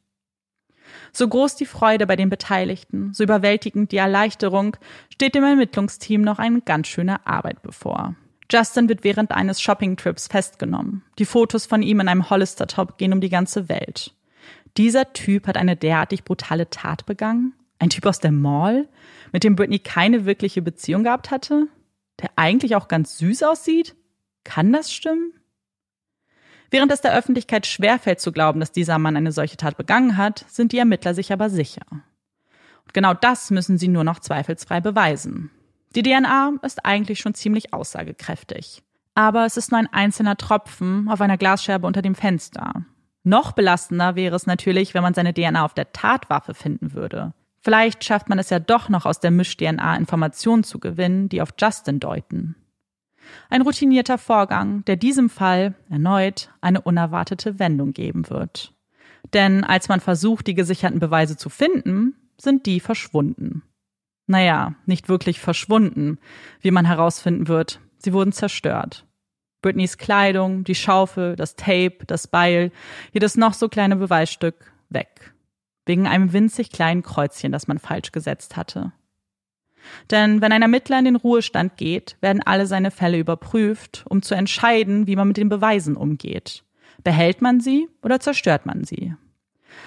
So 1.13 1.29
groß 1.29 1.57
die 1.57 1.67
Freude 1.67 2.07
bei 2.07 2.17
den 2.17 2.31
Beteiligten, 2.31 3.13
so 3.13 3.23
überwältigend 3.23 3.93
die 3.93 3.99
Erleichterung, 3.99 4.77
steht 5.13 5.35
dem 5.35 5.45
Ermittlungsteam 5.45 6.23
noch 6.23 6.39
eine 6.39 6.63
ganz 6.63 6.89
schöne 6.89 7.27
Arbeit 7.27 7.63
bevor. 7.63 8.15
Justin 8.51 8.89
wird 8.89 9.05
während 9.05 9.31
eines 9.33 9.61
Shoppingtrips 9.61 10.27
festgenommen. 10.27 11.03
Die 11.19 11.27
Fotos 11.27 11.67
von 11.67 11.83
ihm 11.83 12.01
in 12.01 12.09
einem 12.09 12.31
Hollister-Top 12.31 12.97
gehen 12.97 13.13
um 13.13 13.21
die 13.21 13.29
ganze 13.29 13.69
Welt. 13.69 14.15
Dieser 14.77 15.13
Typ 15.13 15.47
hat 15.47 15.57
eine 15.57 15.77
derartig 15.77 16.25
brutale 16.25 16.71
Tat 16.71 17.05
begangen? 17.05 17.55
Ein 17.79 17.91
Typ 17.91 18.07
aus 18.07 18.21
der 18.21 18.33
Mall, 18.33 18.89
mit 19.33 19.45
dem 19.45 19.55
Britney 19.55 19.79
keine 19.79 20.25
wirkliche 20.25 20.63
Beziehung 20.63 21.05
gehabt 21.05 21.31
hatte? 21.31 21.69
Der 22.21 22.31
eigentlich 22.37 22.75
auch 22.75 22.89
ganz 22.89 23.19
süß 23.19 23.43
aussieht? 23.43 23.95
Kann 24.45 24.73
das 24.73 24.93
stimmen? 24.93 25.33
Während 26.71 26.93
es 26.93 27.01
der 27.01 27.15
Öffentlichkeit 27.15 27.67
schwerfällt 27.67 28.21
zu 28.21 28.33
glauben, 28.33 28.61
dass 28.61 28.73
dieser 28.73 28.99
Mann 28.99 29.17
eine 29.17 29.33
solche 29.33 29.57
Tat 29.57 29.77
begangen 29.77 30.17
hat, 30.17 30.45
sind 30.49 30.73
die 30.73 30.79
Ermittler 30.79 31.15
sich 31.15 31.33
aber 31.33 31.51
sicher. 31.51 31.83
Und 31.91 32.95
genau 32.95 33.15
das 33.15 33.51
müssen 33.51 33.79
sie 33.79 33.89
nur 33.89 34.05
noch 34.05 34.21
zweifelsfrei 34.21 34.81
beweisen. 34.81 35.51
Die 35.95 36.03
DNA 36.03 36.55
ist 36.63 36.85
eigentlich 36.85 37.19
schon 37.19 37.35
ziemlich 37.35 37.73
aussagekräftig. 37.73 38.83
Aber 39.15 39.47
es 39.47 39.57
ist 39.57 39.73
nur 39.73 39.81
ein 39.81 39.93
einzelner 39.93 40.37
Tropfen 40.37 41.09
auf 41.09 41.21
einer 41.21 41.39
Glasscherbe 41.39 41.87
unter 41.87 42.03
dem 42.03 42.15
Fenster. 42.15 42.85
Noch 43.25 43.53
belastender 43.53 44.15
wäre 44.15 44.37
es 44.37 44.47
natürlich, 44.47 44.95
wenn 44.95 45.03
man 45.03 45.15
seine 45.15 45.35
DNA 45.35 45.65
auf 45.65 45.75
der 45.75 45.93
Tatwaffe 45.93 46.55
finden 46.55 46.93
würde. 46.93 47.33
Vielleicht 47.61 48.05
schafft 48.05 48.29
man 48.29 48.39
es 48.39 48.51
ja 48.51 48.61
doch 48.61 48.89
noch 48.89 49.07
aus 49.07 49.21
der 49.21 49.31
Misch-DNA 49.31 49.97
Informationen 49.97 50.63
zu 50.63 50.79
gewinnen, 50.79 51.29
die 51.29 51.43
auf 51.43 51.51
Justin 51.59 52.01
deuten. 52.01 52.55
Ein 53.51 53.63
routinierter 53.63 54.17
Vorgang, 54.19 54.85
der 54.85 54.97
diesem 54.97 55.29
Fall 55.29 55.75
erneut 55.91 56.51
eine 56.61 56.81
unerwartete 56.81 57.59
Wendung 57.59 57.93
geben 57.93 58.31
wird. 58.31 58.73
Denn 59.35 59.65
als 59.65 59.89
man 59.89 60.01
versucht, 60.01 60.47
die 60.47 60.55
gesicherten 60.55 61.01
Beweise 61.01 61.37
zu 61.37 61.51
finden, 61.51 62.15
sind 62.39 62.67
die 62.67 62.81
verschwunden 62.81 63.63
naja, 64.29 64.75
nicht 64.87 65.09
wirklich 65.09 65.41
verschwunden, 65.41 66.19
wie 66.61 66.71
man 66.71 66.85
herausfinden 66.85 67.49
wird. 67.49 67.81
Sie 67.99 68.13
wurden 68.13 68.33
zerstört. 68.33 69.07
Britneys 69.63 69.99
Kleidung, 69.99 70.65
die 70.65 70.75
Schaufel, 70.75 71.35
das 71.35 71.57
Tape, 71.57 71.99
das 72.07 72.29
Beil, 72.29 72.71
jedes 73.13 73.37
noch 73.37 73.55
so 73.55 73.69
kleine 73.69 73.97
Beweisstück 73.97 74.73
weg. 74.89 75.35
Wegen 75.87 76.07
einem 76.07 76.33
winzig 76.33 76.71
kleinen 76.71 77.03
Kreuzchen, 77.03 77.51
das 77.51 77.67
man 77.67 77.79
falsch 77.79 78.13
gesetzt 78.13 78.57
hatte. 78.57 78.93
Denn 80.11 80.41
wenn 80.41 80.53
ein 80.53 80.63
Ermittler 80.63 80.99
in 80.99 81.07
den 81.07 81.17
Ruhestand 81.17 81.77
geht, 81.77 82.17
werden 82.21 82.43
alle 82.45 82.67
seine 82.67 82.91
Fälle 82.91 83.19
überprüft, 83.19 84.05
um 84.09 84.23
zu 84.23 84.35
entscheiden, 84.35 85.07
wie 85.07 85.17
man 85.17 85.29
mit 85.29 85.39
den 85.39 85.49
Beweisen 85.49 85.97
umgeht. 85.97 86.65
Behält 87.03 87.41
man 87.43 87.61
sie 87.61 87.89
oder 88.03 88.21
zerstört 88.21 88.67
man 88.67 88.85
sie? 88.85 89.15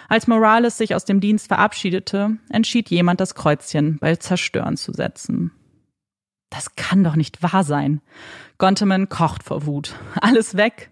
Als 0.09 0.27
Morales 0.27 0.77
sich 0.77 0.95
aus 0.95 1.05
dem 1.05 1.19
Dienst 1.19 1.47
verabschiedete, 1.47 2.37
entschied 2.49 2.89
jemand, 2.89 3.19
das 3.19 3.35
Kreuzchen 3.35 3.97
bei 3.99 4.15
Zerstören 4.15 4.77
zu 4.77 4.93
setzen. 4.93 5.51
Das 6.49 6.75
kann 6.75 7.03
doch 7.03 7.15
nicht 7.15 7.41
wahr 7.41 7.63
sein. 7.63 8.01
Gonteman 8.57 9.09
kocht 9.09 9.43
vor 9.43 9.65
Wut. 9.65 9.95
Alles 10.19 10.57
weg. 10.57 10.91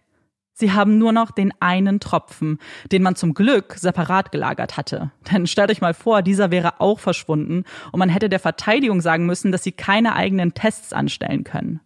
Sie 0.53 0.73
haben 0.73 0.97
nur 0.97 1.13
noch 1.13 1.31
den 1.31 1.53
einen 1.61 2.01
Tropfen, 2.01 2.59
den 2.91 3.01
man 3.01 3.15
zum 3.15 3.33
Glück 3.33 3.75
separat 3.77 4.33
gelagert 4.33 4.75
hatte. 4.75 5.11
Denn 5.31 5.47
stellt 5.47 5.71
euch 5.71 5.79
mal 5.79 5.93
vor, 5.93 6.21
dieser 6.21 6.51
wäre 6.51 6.81
auch 6.81 6.99
verschwunden 6.99 7.63
und 7.93 7.99
man 7.99 8.09
hätte 8.09 8.27
der 8.27 8.39
Verteidigung 8.41 8.99
sagen 8.99 9.25
müssen, 9.25 9.53
dass 9.53 9.63
sie 9.63 9.71
keine 9.71 10.15
eigenen 10.15 10.53
Tests 10.53 10.91
anstellen 10.91 11.45
können. 11.45 11.79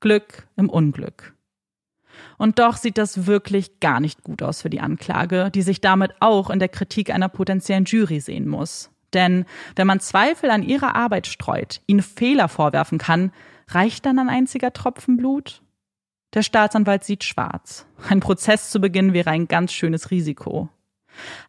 Glück 0.00 0.48
im 0.56 0.68
Unglück. 0.68 1.34
Und 2.42 2.58
doch 2.58 2.76
sieht 2.76 2.98
das 2.98 3.28
wirklich 3.28 3.78
gar 3.78 4.00
nicht 4.00 4.24
gut 4.24 4.42
aus 4.42 4.62
für 4.62 4.68
die 4.68 4.80
Anklage, 4.80 5.52
die 5.54 5.62
sich 5.62 5.80
damit 5.80 6.10
auch 6.18 6.50
in 6.50 6.58
der 6.58 6.68
Kritik 6.68 7.14
einer 7.14 7.28
potenziellen 7.28 7.84
Jury 7.84 8.18
sehen 8.18 8.48
muss. 8.48 8.90
Denn 9.14 9.44
wenn 9.76 9.86
man 9.86 10.00
Zweifel 10.00 10.50
an 10.50 10.64
ihrer 10.64 10.96
Arbeit 10.96 11.28
streut, 11.28 11.82
ihnen 11.86 12.02
Fehler 12.02 12.48
vorwerfen 12.48 12.98
kann, 12.98 13.30
reicht 13.68 14.06
dann 14.06 14.18
ein 14.18 14.28
einziger 14.28 14.72
Tropfen 14.72 15.16
Blut? 15.16 15.62
Der 16.34 16.42
Staatsanwalt 16.42 17.04
sieht 17.04 17.22
schwarz. 17.22 17.86
Ein 18.08 18.18
Prozess 18.18 18.70
zu 18.70 18.80
beginnen 18.80 19.12
wäre 19.12 19.30
ein 19.30 19.46
ganz 19.46 19.72
schönes 19.72 20.10
Risiko. 20.10 20.68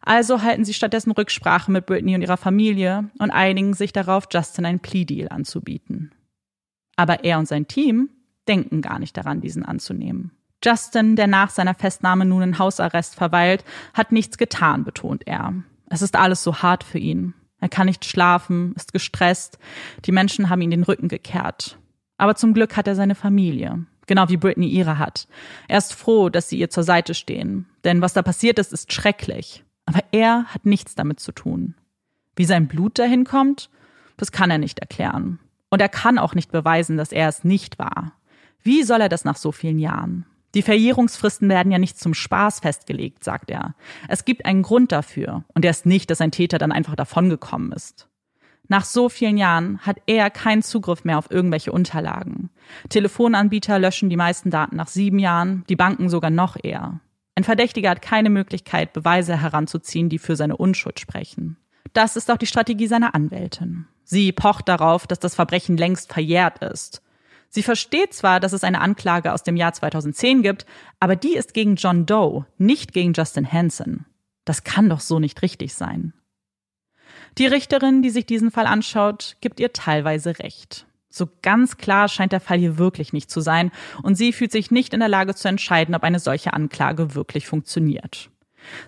Also 0.00 0.42
halten 0.42 0.64
sie 0.64 0.74
stattdessen 0.74 1.10
Rücksprache 1.10 1.72
mit 1.72 1.86
Britney 1.86 2.14
und 2.14 2.22
ihrer 2.22 2.36
Familie 2.36 3.10
und 3.18 3.32
einigen 3.32 3.74
sich 3.74 3.92
darauf, 3.92 4.28
Justin 4.32 4.64
ein 4.64 4.78
Plea-Deal 4.78 5.28
anzubieten. 5.30 6.12
Aber 6.94 7.24
er 7.24 7.40
und 7.40 7.48
sein 7.48 7.66
Team 7.66 8.10
denken 8.46 8.80
gar 8.80 9.00
nicht 9.00 9.16
daran, 9.16 9.40
diesen 9.40 9.64
anzunehmen. 9.64 10.30
Justin, 10.64 11.16
der 11.16 11.26
nach 11.26 11.50
seiner 11.50 11.74
Festnahme 11.74 12.24
nun 12.24 12.42
in 12.42 12.58
Hausarrest 12.58 13.14
verweilt, 13.14 13.64
hat 13.92 14.12
nichts 14.12 14.38
getan, 14.38 14.84
betont 14.84 15.26
er. 15.26 15.52
Es 15.90 16.02
ist 16.02 16.16
alles 16.16 16.42
so 16.42 16.62
hart 16.62 16.84
für 16.84 16.98
ihn. 16.98 17.34
Er 17.60 17.68
kann 17.68 17.86
nicht 17.86 18.04
schlafen, 18.04 18.72
ist 18.76 18.92
gestresst. 18.92 19.58
Die 20.04 20.12
Menschen 20.12 20.48
haben 20.50 20.60
ihm 20.60 20.70
den 20.70 20.82
Rücken 20.82 21.08
gekehrt. 21.08 21.78
Aber 22.16 22.34
zum 22.34 22.54
Glück 22.54 22.76
hat 22.76 22.88
er 22.88 22.94
seine 22.94 23.14
Familie. 23.14 23.86
genau 24.06 24.28
wie 24.28 24.36
Britney 24.36 24.68
ihre 24.68 24.98
hat. 24.98 25.26
Er 25.66 25.78
ist 25.78 25.94
froh, 25.94 26.28
dass 26.28 26.48
sie 26.50 26.58
ihr 26.58 26.68
zur 26.68 26.82
Seite 26.82 27.14
stehen, 27.14 27.66
denn 27.84 28.02
was 28.02 28.12
da 28.12 28.20
passiert 28.20 28.58
ist, 28.58 28.72
ist 28.72 28.92
schrecklich. 28.92 29.64
Aber 29.86 30.00
er 30.12 30.44
hat 30.46 30.66
nichts 30.66 30.94
damit 30.94 31.20
zu 31.20 31.32
tun. 31.32 31.74
Wie 32.36 32.44
sein 32.44 32.68
Blut 32.68 32.98
dahin 32.98 33.24
kommt, 33.24 33.70
das 34.16 34.32
kann 34.32 34.50
er 34.50 34.58
nicht 34.58 34.78
erklären. 34.80 35.38
Und 35.70 35.80
er 35.80 35.88
kann 35.88 36.18
auch 36.18 36.34
nicht 36.34 36.52
beweisen, 36.52 36.96
dass 36.96 37.12
er 37.12 37.28
es 37.28 37.44
nicht 37.44 37.78
war. 37.78 38.12
Wie 38.62 38.82
soll 38.82 39.00
er 39.00 39.08
das 39.08 39.24
nach 39.24 39.36
so 39.36 39.52
vielen 39.52 39.78
Jahren? 39.78 40.26
Die 40.54 40.62
Verjährungsfristen 40.62 41.48
werden 41.48 41.72
ja 41.72 41.78
nicht 41.78 41.98
zum 41.98 42.14
Spaß 42.14 42.60
festgelegt, 42.60 43.24
sagt 43.24 43.50
er. 43.50 43.74
Es 44.08 44.24
gibt 44.24 44.46
einen 44.46 44.62
Grund 44.62 44.92
dafür. 44.92 45.44
Und 45.54 45.64
er 45.64 45.72
ist 45.72 45.84
nicht, 45.84 46.10
dass 46.10 46.20
ein 46.20 46.30
Täter 46.30 46.58
dann 46.58 46.72
einfach 46.72 46.94
davongekommen 46.94 47.72
ist. 47.72 48.08
Nach 48.68 48.84
so 48.84 49.08
vielen 49.08 49.36
Jahren 49.36 49.78
hat 49.80 49.98
er 50.06 50.30
keinen 50.30 50.62
Zugriff 50.62 51.04
mehr 51.04 51.18
auf 51.18 51.30
irgendwelche 51.30 51.72
Unterlagen. 51.72 52.50
Telefonanbieter 52.88 53.78
löschen 53.78 54.08
die 54.08 54.16
meisten 54.16 54.50
Daten 54.50 54.76
nach 54.76 54.88
sieben 54.88 55.18
Jahren, 55.18 55.64
die 55.68 55.76
Banken 55.76 56.08
sogar 56.08 56.30
noch 56.30 56.56
eher. 56.62 57.00
Ein 57.34 57.44
Verdächtiger 57.44 57.90
hat 57.90 58.00
keine 58.00 58.30
Möglichkeit, 58.30 58.92
Beweise 58.92 59.40
heranzuziehen, 59.40 60.08
die 60.08 60.18
für 60.18 60.36
seine 60.36 60.56
Unschuld 60.56 60.98
sprechen. 61.00 61.58
Das 61.92 62.16
ist 62.16 62.30
auch 62.30 62.38
die 62.38 62.46
Strategie 62.46 62.86
seiner 62.86 63.14
Anwältin. 63.14 63.86
Sie 64.04 64.32
pocht 64.32 64.68
darauf, 64.68 65.06
dass 65.06 65.18
das 65.18 65.34
Verbrechen 65.34 65.76
längst 65.76 66.12
verjährt 66.12 66.62
ist. 66.62 67.02
Sie 67.54 67.62
versteht 67.62 68.12
zwar, 68.12 68.40
dass 68.40 68.52
es 68.52 68.64
eine 68.64 68.80
Anklage 68.80 69.32
aus 69.32 69.44
dem 69.44 69.54
Jahr 69.54 69.72
2010 69.72 70.42
gibt, 70.42 70.66
aber 70.98 71.14
die 71.14 71.36
ist 71.36 71.54
gegen 71.54 71.76
John 71.76 72.04
Doe, 72.04 72.46
nicht 72.58 72.92
gegen 72.92 73.12
Justin 73.12 73.50
Hansen. 73.50 74.06
Das 74.44 74.64
kann 74.64 74.88
doch 74.88 74.98
so 74.98 75.20
nicht 75.20 75.40
richtig 75.40 75.72
sein. 75.72 76.14
Die 77.38 77.46
Richterin, 77.46 78.02
die 78.02 78.10
sich 78.10 78.26
diesen 78.26 78.50
Fall 78.50 78.66
anschaut, 78.66 79.36
gibt 79.40 79.60
ihr 79.60 79.72
teilweise 79.72 80.40
recht. 80.40 80.86
So 81.08 81.28
ganz 81.42 81.76
klar 81.76 82.08
scheint 82.08 82.32
der 82.32 82.40
Fall 82.40 82.58
hier 82.58 82.76
wirklich 82.76 83.12
nicht 83.12 83.30
zu 83.30 83.40
sein 83.40 83.70
und 84.02 84.16
sie 84.16 84.32
fühlt 84.32 84.50
sich 84.50 84.72
nicht 84.72 84.92
in 84.92 84.98
der 84.98 85.08
Lage 85.08 85.36
zu 85.36 85.46
entscheiden, 85.46 85.94
ob 85.94 86.02
eine 86.02 86.18
solche 86.18 86.54
Anklage 86.54 87.14
wirklich 87.14 87.46
funktioniert. 87.46 88.30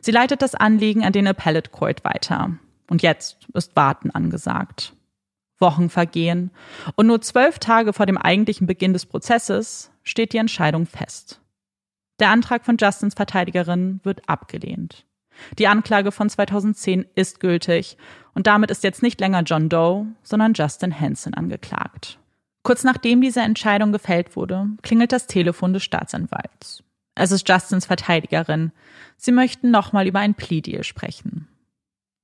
Sie 0.00 0.10
leitet 0.10 0.42
das 0.42 0.56
Anliegen 0.56 1.04
an 1.04 1.12
den 1.12 1.28
Appellate 1.28 1.70
Court 1.70 2.02
weiter. 2.02 2.58
Und 2.90 3.02
jetzt 3.02 3.46
ist 3.54 3.76
Warten 3.76 4.10
angesagt. 4.10 4.92
Wochen 5.58 5.88
vergehen 5.88 6.50
und 6.96 7.06
nur 7.06 7.20
zwölf 7.20 7.58
Tage 7.58 7.92
vor 7.92 8.06
dem 8.06 8.18
eigentlichen 8.18 8.66
Beginn 8.66 8.92
des 8.92 9.06
Prozesses 9.06 9.90
steht 10.02 10.32
die 10.32 10.38
Entscheidung 10.38 10.86
fest. 10.86 11.40
Der 12.18 12.30
Antrag 12.30 12.64
von 12.64 12.76
Justins 12.78 13.14
Verteidigerin 13.14 14.00
wird 14.02 14.28
abgelehnt. 14.28 15.06
Die 15.58 15.68
Anklage 15.68 16.12
von 16.12 16.30
2010 16.30 17.06
ist 17.14 17.40
gültig 17.40 17.96
und 18.34 18.46
damit 18.46 18.70
ist 18.70 18.84
jetzt 18.84 19.02
nicht 19.02 19.20
länger 19.20 19.42
John 19.42 19.68
Doe, 19.68 20.06
sondern 20.22 20.54
Justin 20.54 20.98
Hansen 20.98 21.34
angeklagt. 21.34 22.18
Kurz 22.62 22.84
nachdem 22.84 23.20
diese 23.20 23.40
Entscheidung 23.40 23.92
gefällt 23.92 24.34
wurde, 24.34 24.66
klingelt 24.82 25.12
das 25.12 25.26
Telefon 25.26 25.72
des 25.72 25.84
Staatsanwalts. 25.84 26.82
Es 27.14 27.32
ist 27.32 27.48
Justins 27.48 27.86
Verteidigerin. 27.86 28.72
Sie 29.16 29.32
möchten 29.32 29.70
nochmal 29.70 30.06
über 30.06 30.18
ein 30.18 30.34
Plea-Deal 30.34 30.84
sprechen. 30.84 31.48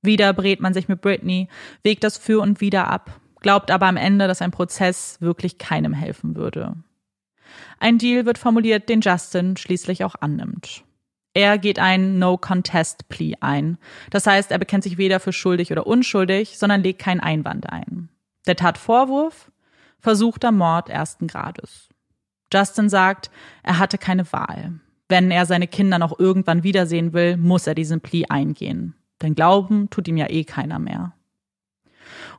Wieder 0.01 0.33
brät 0.33 0.59
man 0.59 0.73
sich 0.73 0.89
mit 0.89 1.01
Britney, 1.01 1.47
wägt 1.81 2.03
das 2.03 2.17
für 2.17 2.41
und 2.41 2.61
wieder 2.61 2.89
ab, 2.89 3.19
glaubt 3.43 3.69
aber 3.69 3.85
am 3.85 3.97
Ende, 3.97 4.27
dass 4.27 4.41
ein 4.41 4.49
Prozess 4.49 5.21
wirklich 5.21 5.59
keinem 5.59 5.93
helfen 5.93 6.35
würde. 6.35 6.75
Ein 7.79 7.99
Deal 7.99 8.25
wird 8.25 8.39
formuliert, 8.39 8.89
den 8.89 9.01
Justin 9.01 9.57
schließlich 9.57 10.03
auch 10.03 10.15
annimmt. 10.19 10.83
Er 11.35 11.57
geht 11.57 11.79
ein 11.79 12.19
No-Contest-Plea 12.19 13.37
ein. 13.41 13.77
Das 14.11 14.27
heißt, 14.27 14.51
er 14.51 14.59
bekennt 14.59 14.83
sich 14.83 14.97
weder 14.97 15.19
für 15.19 15.33
schuldig 15.33 15.71
oder 15.71 15.87
unschuldig, 15.87 16.57
sondern 16.57 16.81
legt 16.81 17.01
keinen 17.01 17.19
Einwand 17.19 17.69
ein. 17.69 18.09
Der 18.47 18.55
Tatvorwurf? 18.55 19.51
Versuchter 19.99 20.51
Mord 20.51 20.89
ersten 20.89 21.27
Grades. 21.27 21.89
Justin 22.51 22.89
sagt, 22.89 23.31
er 23.63 23.79
hatte 23.79 23.97
keine 23.97 24.31
Wahl. 24.31 24.79
Wenn 25.09 25.31
er 25.31 25.45
seine 25.45 25.67
Kinder 25.67 25.97
noch 25.97 26.19
irgendwann 26.19 26.63
wiedersehen 26.63 27.13
will, 27.13 27.37
muss 27.37 27.67
er 27.67 27.75
diesen 27.75 28.01
Plea 28.01 28.25
eingehen. 28.29 28.95
Denn 29.21 29.33
glauben 29.33 29.89
tut 29.89 30.07
ihm 30.07 30.17
ja 30.17 30.29
eh 30.29 30.43
keiner 30.43 30.77
mehr. 30.77 31.13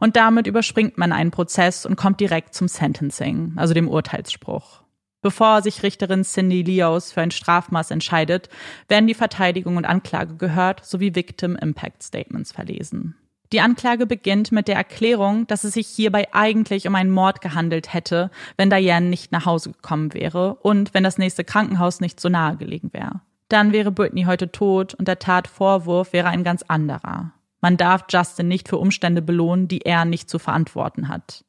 Und 0.00 0.16
damit 0.16 0.46
überspringt 0.46 0.98
man 0.98 1.12
einen 1.12 1.30
Prozess 1.30 1.86
und 1.86 1.96
kommt 1.96 2.20
direkt 2.20 2.54
zum 2.54 2.68
Sentencing, 2.68 3.54
also 3.56 3.74
dem 3.74 3.88
Urteilsspruch. 3.88 4.82
Bevor 5.22 5.62
sich 5.62 5.82
Richterin 5.82 6.22
Cindy 6.22 6.62
Leos 6.62 7.12
für 7.12 7.22
ein 7.22 7.30
Strafmaß 7.30 7.90
entscheidet, 7.90 8.50
werden 8.88 9.06
die 9.06 9.14
Verteidigung 9.14 9.78
und 9.78 9.86
Anklage 9.86 10.36
gehört 10.36 10.84
sowie 10.84 11.14
Victim 11.14 11.56
Impact 11.56 12.02
Statements 12.02 12.52
verlesen. 12.52 13.16
Die 13.54 13.60
Anklage 13.60 14.04
beginnt 14.04 14.52
mit 14.52 14.68
der 14.68 14.76
Erklärung, 14.76 15.46
dass 15.46 15.64
es 15.64 15.74
sich 15.74 15.86
hierbei 15.86 16.28
eigentlich 16.32 16.86
um 16.86 16.94
einen 16.94 17.10
Mord 17.10 17.40
gehandelt 17.40 17.94
hätte, 17.94 18.30
wenn 18.56 18.68
Diane 18.68 19.06
nicht 19.06 19.32
nach 19.32 19.46
Hause 19.46 19.72
gekommen 19.72 20.12
wäre 20.12 20.56
und 20.56 20.92
wenn 20.92 21.04
das 21.04 21.18
nächste 21.18 21.44
Krankenhaus 21.44 22.00
nicht 22.00 22.20
so 22.20 22.28
nahe 22.28 22.56
gelegen 22.56 22.92
wäre. 22.92 23.20
Dann 23.48 23.72
wäre 23.72 23.92
Britney 23.92 24.24
heute 24.24 24.50
tot 24.50 24.94
und 24.94 25.08
der 25.08 25.20
Tatvorwurf 25.20 26.12
wäre 26.12 26.28
ein 26.28 26.44
ganz 26.44 26.64
anderer. 26.64 27.32
Man 27.64 27.78
darf 27.78 28.04
Justin 28.10 28.46
nicht 28.46 28.68
für 28.68 28.76
Umstände 28.76 29.22
belohnen, 29.22 29.68
die 29.68 29.80
er 29.80 30.04
nicht 30.04 30.28
zu 30.28 30.38
verantworten 30.38 31.08
hat. 31.08 31.46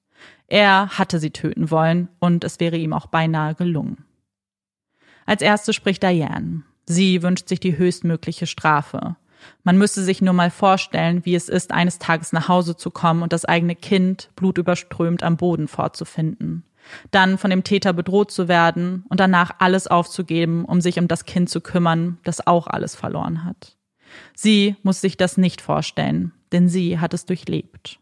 Er 0.48 0.98
hatte 0.98 1.20
sie 1.20 1.32
töten 1.32 1.72
wollen 1.72 2.08
und 2.20 2.46
es 2.46 2.62
wäre 2.62 2.78
ihm 2.78 2.94
auch 2.94 3.08
beinahe 3.08 3.54
gelungen. 3.54 4.06
Als 5.26 5.42
erste 5.42 5.74
spricht 5.74 6.04
Diane. 6.04 6.62
Sie 6.86 7.22
wünscht 7.22 7.50
sich 7.50 7.60
die 7.60 7.78
höchstmögliche 7.78 8.48
Strafe. 8.48 9.18
Man 9.66 9.78
müsste 9.78 10.04
sich 10.04 10.22
nur 10.22 10.34
mal 10.34 10.52
vorstellen, 10.52 11.26
wie 11.26 11.36
es 11.36 11.50
ist, 11.50 11.74
eines 11.74 12.00
Tages 12.00 12.32
nach 12.32 12.48
Hause 12.48 12.78
zu 12.78 12.92
kommen 12.92 13.22
und 13.22 13.34
das 13.34 13.44
eigene 13.44 13.76
Kind 13.76 14.30
blutüberströmt 14.38 15.22
am 15.22 15.36
Boden 15.36 15.68
vorzufinden. 15.68 16.64
Dann 17.12 17.38
von 17.38 17.50
dem 17.50 17.66
Täter 17.66 17.92
bedroht 17.92 18.32
zu 18.32 18.48
werden 18.48 19.04
und 19.10 19.20
danach 19.20 19.56
alles 19.60 19.88
aufzugeben, 19.88 20.64
um 20.64 20.80
sich 20.80 20.98
um 20.98 21.10
das 21.10 21.26
Kind 21.26 21.50
zu 21.50 21.60
kümmern, 21.60 22.20
das 22.24 22.48
auch 22.48 22.68
alles 22.68 22.96
verloren 22.96 23.44
hat. 23.44 23.76
Sie 24.34 24.76
muss 24.84 25.02
sich 25.02 25.18
das 25.18 25.38
nicht 25.38 25.62
vorstellen, 25.62 26.32
denn 26.52 26.70
sie 26.70 27.00
hat 27.00 27.14
es 27.14 27.26
durchlebt. 27.26 28.00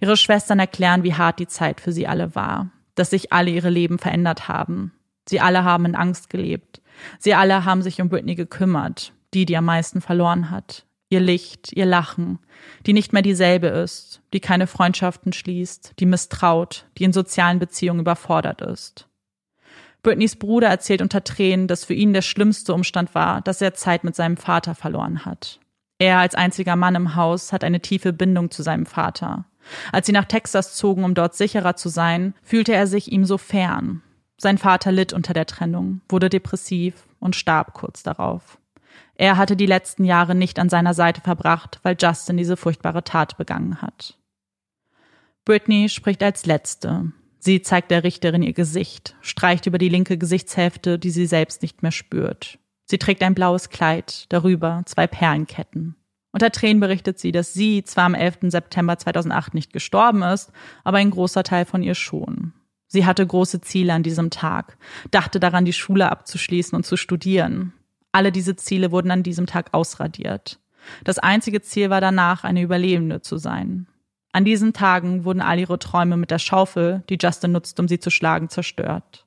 Ihre 0.00 0.16
Schwestern 0.16 0.58
erklären, 0.58 1.04
wie 1.04 1.14
hart 1.14 1.38
die 1.38 1.46
Zeit 1.46 1.80
für 1.80 1.92
sie 1.92 2.06
alle 2.06 2.34
war, 2.34 2.70
dass 2.94 3.10
sich 3.10 3.32
alle 3.32 3.50
ihre 3.50 3.70
Leben 3.70 3.98
verändert 3.98 4.48
haben. 4.48 4.92
Sie 5.28 5.40
alle 5.40 5.64
haben 5.64 5.84
in 5.84 5.94
Angst 5.94 6.28
gelebt. 6.28 6.82
Sie 7.18 7.34
alle 7.34 7.64
haben 7.64 7.82
sich 7.82 8.00
um 8.00 8.08
Britney 8.08 8.34
gekümmert, 8.34 9.12
die, 9.32 9.46
die 9.46 9.56
am 9.56 9.64
meisten 9.64 10.00
verloren 10.00 10.50
hat. 10.50 10.86
Ihr 11.08 11.20
Licht, 11.20 11.72
ihr 11.72 11.86
Lachen, 11.86 12.38
die 12.86 12.94
nicht 12.94 13.12
mehr 13.12 13.22
dieselbe 13.22 13.66
ist, 13.68 14.22
die 14.32 14.40
keine 14.40 14.66
Freundschaften 14.66 15.32
schließt, 15.32 15.92
die 15.98 16.06
misstraut, 16.06 16.86
die 16.98 17.04
in 17.04 17.12
sozialen 17.12 17.58
Beziehungen 17.58 18.00
überfordert 18.00 18.62
ist. 18.62 19.08
Britneys 20.02 20.36
Bruder 20.36 20.68
erzählt 20.68 21.00
unter 21.00 21.22
Tränen, 21.22 21.68
dass 21.68 21.84
für 21.84 21.94
ihn 21.94 22.12
der 22.12 22.22
schlimmste 22.22 22.74
Umstand 22.74 23.14
war, 23.14 23.40
dass 23.40 23.60
er 23.60 23.74
Zeit 23.74 24.04
mit 24.04 24.16
seinem 24.16 24.36
Vater 24.36 24.74
verloren 24.74 25.24
hat. 25.24 25.60
Er 25.98 26.18
als 26.18 26.34
einziger 26.34 26.74
Mann 26.74 26.96
im 26.96 27.14
Haus 27.14 27.52
hat 27.52 27.62
eine 27.62 27.80
tiefe 27.80 28.12
Bindung 28.12 28.50
zu 28.50 28.64
seinem 28.64 28.86
Vater. 28.86 29.44
Als 29.92 30.06
sie 30.06 30.12
nach 30.12 30.24
Texas 30.24 30.74
zogen, 30.74 31.04
um 31.04 31.14
dort 31.14 31.36
sicherer 31.36 31.76
zu 31.76 31.88
sein, 31.88 32.34
fühlte 32.42 32.72
er 32.72 32.88
sich 32.88 33.12
ihm 33.12 33.24
so 33.24 33.38
fern. 33.38 34.02
Sein 34.36 34.58
Vater 34.58 34.90
litt 34.90 35.12
unter 35.12 35.34
der 35.34 35.46
Trennung, 35.46 36.00
wurde 36.08 36.28
depressiv 36.28 37.06
und 37.20 37.36
starb 37.36 37.74
kurz 37.74 38.02
darauf. 38.02 38.58
Er 39.14 39.36
hatte 39.36 39.54
die 39.54 39.66
letzten 39.66 40.04
Jahre 40.04 40.34
nicht 40.34 40.58
an 40.58 40.68
seiner 40.68 40.94
Seite 40.94 41.20
verbracht, 41.20 41.78
weil 41.84 41.96
Justin 42.00 42.36
diese 42.36 42.56
furchtbare 42.56 43.04
Tat 43.04 43.36
begangen 43.36 43.80
hat. 43.80 44.18
Britney 45.44 45.88
spricht 45.88 46.24
als 46.24 46.46
Letzte. 46.46 47.12
Sie 47.44 47.60
zeigt 47.60 47.90
der 47.90 48.04
Richterin 48.04 48.44
ihr 48.44 48.52
Gesicht, 48.52 49.16
streicht 49.20 49.66
über 49.66 49.76
die 49.76 49.88
linke 49.88 50.16
Gesichtshälfte, 50.16 50.96
die 50.96 51.10
sie 51.10 51.26
selbst 51.26 51.60
nicht 51.62 51.82
mehr 51.82 51.90
spürt. 51.90 52.60
Sie 52.84 52.98
trägt 52.98 53.20
ein 53.20 53.34
blaues 53.34 53.68
Kleid, 53.68 54.26
darüber 54.28 54.82
zwei 54.86 55.08
Perlenketten. 55.08 55.96
Unter 56.30 56.52
Tränen 56.52 56.78
berichtet 56.78 57.18
sie, 57.18 57.32
dass 57.32 57.52
sie 57.52 57.82
zwar 57.82 58.04
am 58.04 58.14
11. 58.14 58.42
September 58.42 58.96
2008 58.96 59.54
nicht 59.54 59.72
gestorben 59.72 60.22
ist, 60.22 60.52
aber 60.84 60.98
ein 60.98 61.10
großer 61.10 61.42
Teil 61.42 61.64
von 61.64 61.82
ihr 61.82 61.96
schon. 61.96 62.52
Sie 62.86 63.06
hatte 63.06 63.26
große 63.26 63.60
Ziele 63.60 63.92
an 63.92 64.04
diesem 64.04 64.30
Tag, 64.30 64.78
dachte 65.10 65.40
daran, 65.40 65.64
die 65.64 65.72
Schule 65.72 66.12
abzuschließen 66.12 66.76
und 66.76 66.86
zu 66.86 66.96
studieren. 66.96 67.72
Alle 68.12 68.30
diese 68.30 68.54
Ziele 68.54 68.92
wurden 68.92 69.10
an 69.10 69.24
diesem 69.24 69.46
Tag 69.46 69.70
ausradiert. 69.74 70.60
Das 71.02 71.18
einzige 71.18 71.60
Ziel 71.60 71.90
war 71.90 72.00
danach, 72.00 72.44
eine 72.44 72.62
Überlebende 72.62 73.20
zu 73.20 73.36
sein. 73.36 73.88
An 74.32 74.44
diesen 74.46 74.72
Tagen 74.72 75.24
wurden 75.24 75.42
all 75.42 75.58
ihre 75.58 75.78
Träume 75.78 76.16
mit 76.16 76.30
der 76.30 76.38
Schaufel, 76.38 77.02
die 77.10 77.18
Justin 77.20 77.52
nutzt, 77.52 77.78
um 77.78 77.86
sie 77.86 78.00
zu 78.00 78.10
schlagen, 78.10 78.48
zerstört. 78.48 79.26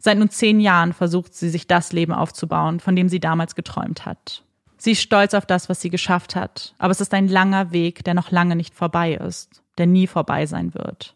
Seit 0.00 0.18
nun 0.18 0.30
zehn 0.30 0.58
Jahren 0.60 0.92
versucht 0.92 1.34
sie, 1.34 1.50
sich 1.50 1.66
das 1.66 1.92
Leben 1.92 2.12
aufzubauen, 2.12 2.80
von 2.80 2.96
dem 2.96 3.08
sie 3.08 3.20
damals 3.20 3.54
geträumt 3.54 4.06
hat. 4.06 4.42
Sie 4.78 4.92
ist 4.92 5.02
stolz 5.02 5.34
auf 5.34 5.46
das, 5.46 5.68
was 5.68 5.80
sie 5.80 5.90
geschafft 5.90 6.34
hat, 6.34 6.74
aber 6.78 6.90
es 6.90 7.00
ist 7.00 7.14
ein 7.14 7.28
langer 7.28 7.72
Weg, 7.72 8.04
der 8.04 8.14
noch 8.14 8.30
lange 8.30 8.56
nicht 8.56 8.74
vorbei 8.74 9.14
ist, 9.14 9.62
der 9.78 9.86
nie 9.86 10.06
vorbei 10.06 10.46
sein 10.46 10.74
wird. 10.74 11.14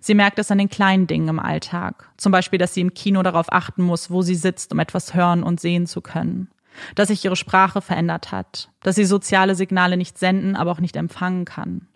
Sie 0.00 0.14
merkt 0.14 0.38
es 0.38 0.50
an 0.50 0.58
den 0.58 0.68
kleinen 0.68 1.06
Dingen 1.06 1.28
im 1.28 1.38
Alltag, 1.38 2.10
zum 2.16 2.32
Beispiel, 2.32 2.58
dass 2.58 2.74
sie 2.74 2.80
im 2.80 2.94
Kino 2.94 3.22
darauf 3.22 3.52
achten 3.52 3.82
muss, 3.82 4.10
wo 4.10 4.22
sie 4.22 4.34
sitzt, 4.34 4.72
um 4.72 4.78
etwas 4.78 5.14
hören 5.14 5.42
und 5.42 5.60
sehen 5.60 5.86
zu 5.86 6.00
können, 6.00 6.50
dass 6.94 7.08
sich 7.08 7.24
ihre 7.24 7.36
Sprache 7.36 7.80
verändert 7.80 8.32
hat, 8.32 8.70
dass 8.82 8.96
sie 8.96 9.04
soziale 9.04 9.54
Signale 9.54 9.96
nicht 9.96 10.18
senden, 10.18 10.56
aber 10.56 10.72
auch 10.72 10.80
nicht 10.80 10.96
empfangen 10.96 11.44
kann. 11.44 11.86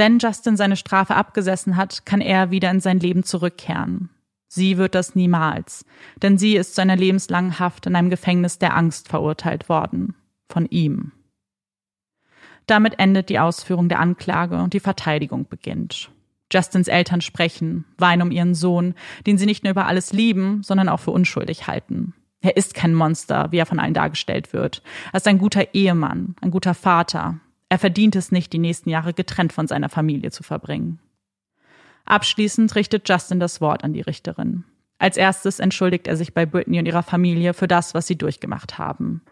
Wenn 0.00 0.18
Justin 0.18 0.56
seine 0.56 0.76
Strafe 0.76 1.14
abgesessen 1.14 1.76
hat, 1.76 2.06
kann 2.06 2.22
er 2.22 2.50
wieder 2.50 2.70
in 2.70 2.80
sein 2.80 3.00
Leben 3.00 3.22
zurückkehren. 3.22 4.08
Sie 4.48 4.78
wird 4.78 4.94
das 4.94 5.14
niemals, 5.14 5.84
denn 6.22 6.38
sie 6.38 6.56
ist 6.56 6.74
zu 6.74 6.80
einer 6.80 6.96
lebenslangen 6.96 7.58
Haft 7.58 7.84
in 7.84 7.94
einem 7.94 8.08
Gefängnis 8.08 8.58
der 8.58 8.74
Angst 8.74 9.08
verurteilt 9.08 9.68
worden. 9.68 10.14
Von 10.48 10.64
ihm. 10.70 11.12
Damit 12.64 12.98
endet 12.98 13.28
die 13.28 13.38
Ausführung 13.38 13.90
der 13.90 14.00
Anklage 14.00 14.62
und 14.62 14.72
die 14.72 14.80
Verteidigung 14.80 15.46
beginnt. 15.46 16.10
Justins 16.50 16.88
Eltern 16.88 17.20
sprechen, 17.20 17.84
weinen 17.98 18.22
um 18.22 18.30
ihren 18.30 18.54
Sohn, 18.54 18.94
den 19.26 19.36
sie 19.36 19.44
nicht 19.44 19.64
nur 19.64 19.72
über 19.72 19.84
alles 19.84 20.14
lieben, 20.14 20.62
sondern 20.62 20.88
auch 20.88 21.00
für 21.00 21.10
unschuldig 21.10 21.66
halten. 21.66 22.14
Er 22.40 22.56
ist 22.56 22.72
kein 22.72 22.94
Monster, 22.94 23.52
wie 23.52 23.58
er 23.58 23.66
von 23.66 23.78
allen 23.78 23.92
dargestellt 23.92 24.54
wird. 24.54 24.82
Er 25.12 25.18
ist 25.18 25.28
ein 25.28 25.36
guter 25.36 25.74
Ehemann, 25.74 26.36
ein 26.40 26.50
guter 26.50 26.72
Vater. 26.72 27.38
Er 27.70 27.78
verdient 27.78 28.16
es 28.16 28.32
nicht, 28.32 28.52
die 28.52 28.58
nächsten 28.58 28.90
Jahre 28.90 29.14
getrennt 29.14 29.52
von 29.52 29.66
seiner 29.66 29.88
Familie 29.88 30.30
zu 30.32 30.42
verbringen. 30.42 30.98
Abschließend 32.04 32.74
richtet 32.74 33.08
Justin 33.08 33.40
das 33.40 33.60
Wort 33.60 33.84
an 33.84 33.92
die 33.92 34.00
Richterin. 34.00 34.64
Als 34.98 35.16
erstes 35.16 35.60
entschuldigt 35.60 36.08
er 36.08 36.16
sich 36.16 36.34
bei 36.34 36.44
Britney 36.44 36.80
und 36.80 36.86
ihrer 36.86 37.04
Familie 37.04 37.54
für 37.54 37.68
das, 37.68 37.94
was 37.94 38.06
sie 38.08 38.16
durchgemacht 38.16 38.76
haben. 38.76 39.22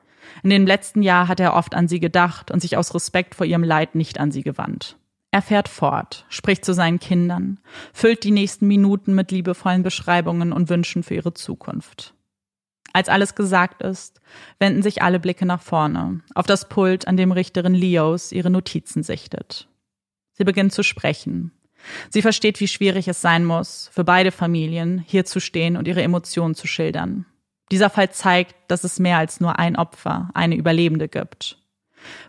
In 0.42 0.50
dem 0.50 0.66
letzten 0.66 1.02
Jahr 1.02 1.26
hat 1.26 1.40
er 1.40 1.54
oft 1.54 1.74
an 1.74 1.88
sie 1.88 2.00
gedacht 2.00 2.50
und 2.50 2.60
sich 2.60 2.76
aus 2.76 2.94
Respekt 2.94 3.34
vor 3.34 3.44
ihrem 3.44 3.64
Leid 3.64 3.94
nicht 3.96 4.20
an 4.20 4.30
sie 4.30 4.42
gewandt. 4.42 4.96
Er 5.30 5.42
fährt 5.42 5.68
fort, 5.68 6.24
spricht 6.28 6.64
zu 6.64 6.72
seinen 6.72 7.00
Kindern, 7.00 7.58
füllt 7.92 8.24
die 8.24 8.30
nächsten 8.30 8.66
Minuten 8.66 9.14
mit 9.14 9.30
liebevollen 9.30 9.82
Beschreibungen 9.82 10.52
und 10.52 10.70
Wünschen 10.70 11.02
für 11.02 11.14
ihre 11.14 11.34
Zukunft. 11.34 12.14
Als 12.92 13.08
alles 13.08 13.34
gesagt 13.34 13.82
ist, 13.82 14.20
wenden 14.58 14.82
sich 14.82 15.02
alle 15.02 15.20
Blicke 15.20 15.46
nach 15.46 15.60
vorne, 15.60 16.20
auf 16.34 16.46
das 16.46 16.68
Pult, 16.68 17.06
an 17.06 17.16
dem 17.16 17.32
Richterin 17.32 17.74
Leos 17.74 18.32
ihre 18.32 18.50
Notizen 18.50 19.02
sichtet. 19.02 19.68
Sie 20.32 20.44
beginnt 20.44 20.72
zu 20.72 20.82
sprechen. 20.82 21.52
Sie 22.10 22.22
versteht, 22.22 22.60
wie 22.60 22.68
schwierig 22.68 23.08
es 23.08 23.20
sein 23.20 23.44
muss, 23.44 23.90
für 23.92 24.04
beide 24.04 24.32
Familien 24.32 25.04
hier 25.06 25.24
zu 25.24 25.40
stehen 25.40 25.76
und 25.76 25.86
ihre 25.86 26.02
Emotionen 26.02 26.54
zu 26.54 26.66
schildern. 26.66 27.26
Dieser 27.70 27.90
Fall 27.90 28.10
zeigt, 28.10 28.54
dass 28.68 28.84
es 28.84 28.98
mehr 28.98 29.18
als 29.18 29.40
nur 29.40 29.58
ein 29.58 29.76
Opfer, 29.76 30.30
eine 30.34 30.56
Überlebende 30.56 31.08
gibt. 31.08 31.58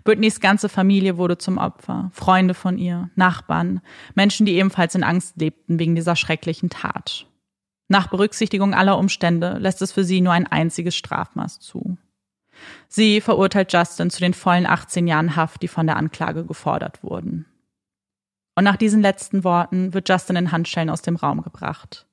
Britneys 0.04 0.40
ganze 0.40 0.68
Familie 0.68 1.18
wurde 1.18 1.38
zum 1.38 1.58
Opfer, 1.58 2.10
Freunde 2.14 2.54
von 2.54 2.78
ihr, 2.78 3.10
Nachbarn, 3.16 3.82
Menschen, 4.16 4.46
die 4.46 4.56
ebenfalls 4.56 4.96
in 4.96 5.04
Angst 5.04 5.40
lebten 5.40 5.80
wegen 5.80 5.96
dieser 5.96 6.16
schrecklichen 6.16 6.70
Tat. 6.70 7.28
Nach 7.90 8.08
Berücksichtigung 8.08 8.74
aller 8.74 8.98
Umstände 8.98 9.58
lässt 9.58 9.82
es 9.82 9.92
für 9.92 10.04
sie 10.04 10.22
nur 10.22 10.32
ein 10.32 10.48
einziges 10.48 10.96
Strafmaß 10.96 11.60
zu. 11.60 11.98
Sie 12.88 13.20
verurteilt 13.20 13.74
Justin 13.74 14.12
zu 14.12 14.20
den 14.20 14.34
vollen 14.34 14.68
18 14.68 15.08
Jahren 15.08 15.36
Haft, 15.36 15.64
die 15.64 15.68
von 15.68 15.88
der 15.88 15.98
Anklage 15.98 16.46
gefordert 16.46 17.04
wurden. 17.04 17.46
Und 18.56 18.64
nach 18.64 18.76
diesen 18.76 19.02
letzten 19.02 19.44
Worten 19.44 19.94
wird 19.94 20.08
Justin 20.08 20.36
in 20.36 20.52
Handschellen 20.52 20.90
aus 20.90 21.02
dem 21.02 21.16
Raum 21.16 21.42
gebracht. 21.42 22.06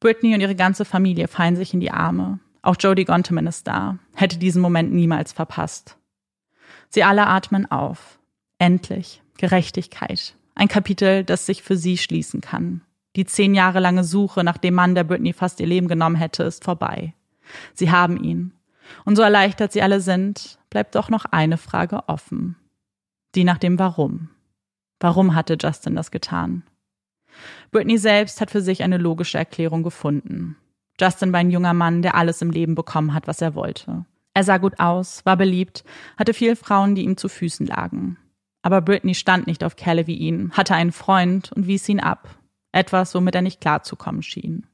Britney 0.00 0.34
und 0.34 0.40
ihre 0.40 0.56
ganze 0.56 0.84
Familie 0.84 1.28
fallen 1.28 1.56
sich 1.56 1.72
in 1.72 1.80
die 1.80 1.92
Arme. 1.92 2.40
Auch 2.62 2.76
Jodie 2.78 3.04
Gonteman 3.04 3.46
ist 3.46 3.66
da, 3.66 3.98
hätte 4.14 4.38
diesen 4.38 4.60
Moment 4.60 4.92
niemals 4.92 5.32
verpasst. 5.32 5.96
Sie 6.90 7.04
alle 7.04 7.26
atmen 7.26 7.70
auf. 7.70 8.18
Endlich. 8.58 9.22
Gerechtigkeit. 9.38 10.34
Ein 10.54 10.68
Kapitel, 10.68 11.24
das 11.24 11.46
sich 11.46 11.62
für 11.62 11.76
sie 11.76 11.96
schließen 11.96 12.42
kann. 12.42 12.82
Die 13.16 13.24
zehn 13.24 13.54
Jahre 13.54 13.80
lange 13.80 14.04
Suche 14.04 14.44
nach 14.44 14.58
dem 14.58 14.74
Mann, 14.74 14.94
der 14.94 15.04
Britney 15.04 15.32
fast 15.32 15.60
ihr 15.60 15.66
Leben 15.66 15.88
genommen 15.88 16.16
hätte, 16.16 16.44
ist 16.44 16.64
vorbei. 16.64 17.14
Sie 17.74 17.90
haben 17.90 18.22
ihn. 18.22 18.52
Und 19.04 19.16
so 19.16 19.22
erleichtert 19.22 19.72
sie 19.72 19.82
alle 19.82 20.00
sind, 20.00 20.58
bleibt 20.68 20.94
doch 20.94 21.08
noch 21.08 21.24
eine 21.26 21.56
Frage 21.58 22.08
offen. 22.08 22.56
Die 23.34 23.44
nach 23.44 23.58
dem 23.58 23.78
Warum. 23.78 24.30
Warum 25.00 25.34
hatte 25.34 25.56
Justin 25.60 25.96
das 25.96 26.10
getan? 26.10 26.62
Britney 27.70 27.98
selbst 27.98 28.40
hat 28.40 28.50
für 28.50 28.60
sich 28.60 28.82
eine 28.82 28.98
logische 28.98 29.38
Erklärung 29.38 29.82
gefunden. 29.82 30.56
Justin 31.00 31.32
war 31.32 31.40
ein 31.40 31.50
junger 31.50 31.72
Mann, 31.72 32.02
der 32.02 32.14
alles 32.14 32.42
im 32.42 32.50
Leben 32.50 32.74
bekommen 32.74 33.14
hat, 33.14 33.26
was 33.26 33.40
er 33.40 33.54
wollte. 33.54 34.04
Er 34.34 34.44
sah 34.44 34.58
gut 34.58 34.78
aus, 34.78 35.24
war 35.24 35.36
beliebt, 35.36 35.84
hatte 36.16 36.34
viele 36.34 36.56
Frauen, 36.56 36.94
die 36.94 37.02
ihm 37.02 37.16
zu 37.16 37.28
Füßen 37.28 37.66
lagen. 37.66 38.18
Aber 38.62 38.82
Britney 38.82 39.14
stand 39.14 39.46
nicht 39.46 39.64
auf 39.64 39.76
Kerle 39.76 40.06
wie 40.06 40.16
ihn, 40.16 40.52
hatte 40.52 40.74
einen 40.74 40.92
Freund 40.92 41.50
und 41.52 41.66
wies 41.66 41.88
ihn 41.88 42.00
ab. 42.00 42.39
Etwas, 42.72 43.14
womit 43.14 43.34
er 43.34 43.42
nicht 43.42 43.60
klarzukommen 43.60 44.22
schien. 44.22 44.66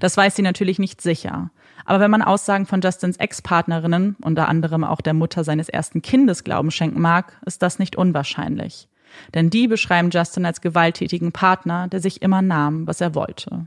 Das 0.00 0.16
weiß 0.16 0.36
sie 0.36 0.42
natürlich 0.42 0.78
nicht 0.78 1.00
sicher. 1.00 1.50
Aber 1.84 2.00
wenn 2.00 2.10
man 2.10 2.22
Aussagen 2.22 2.66
von 2.66 2.80
Justins 2.80 3.16
Ex-Partnerinnen, 3.16 4.16
unter 4.20 4.48
anderem 4.48 4.84
auch 4.84 5.00
der 5.00 5.14
Mutter 5.14 5.44
seines 5.44 5.68
ersten 5.68 6.02
Kindes, 6.02 6.44
Glauben 6.44 6.70
schenken 6.70 7.00
mag, 7.00 7.40
ist 7.46 7.62
das 7.62 7.78
nicht 7.78 7.96
unwahrscheinlich. 7.96 8.88
Denn 9.34 9.50
die 9.50 9.66
beschreiben 9.66 10.10
Justin 10.10 10.46
als 10.46 10.60
gewalttätigen 10.60 11.32
Partner, 11.32 11.88
der 11.88 12.00
sich 12.00 12.22
immer 12.22 12.42
nahm, 12.42 12.86
was 12.86 13.00
er 13.00 13.14
wollte. 13.14 13.66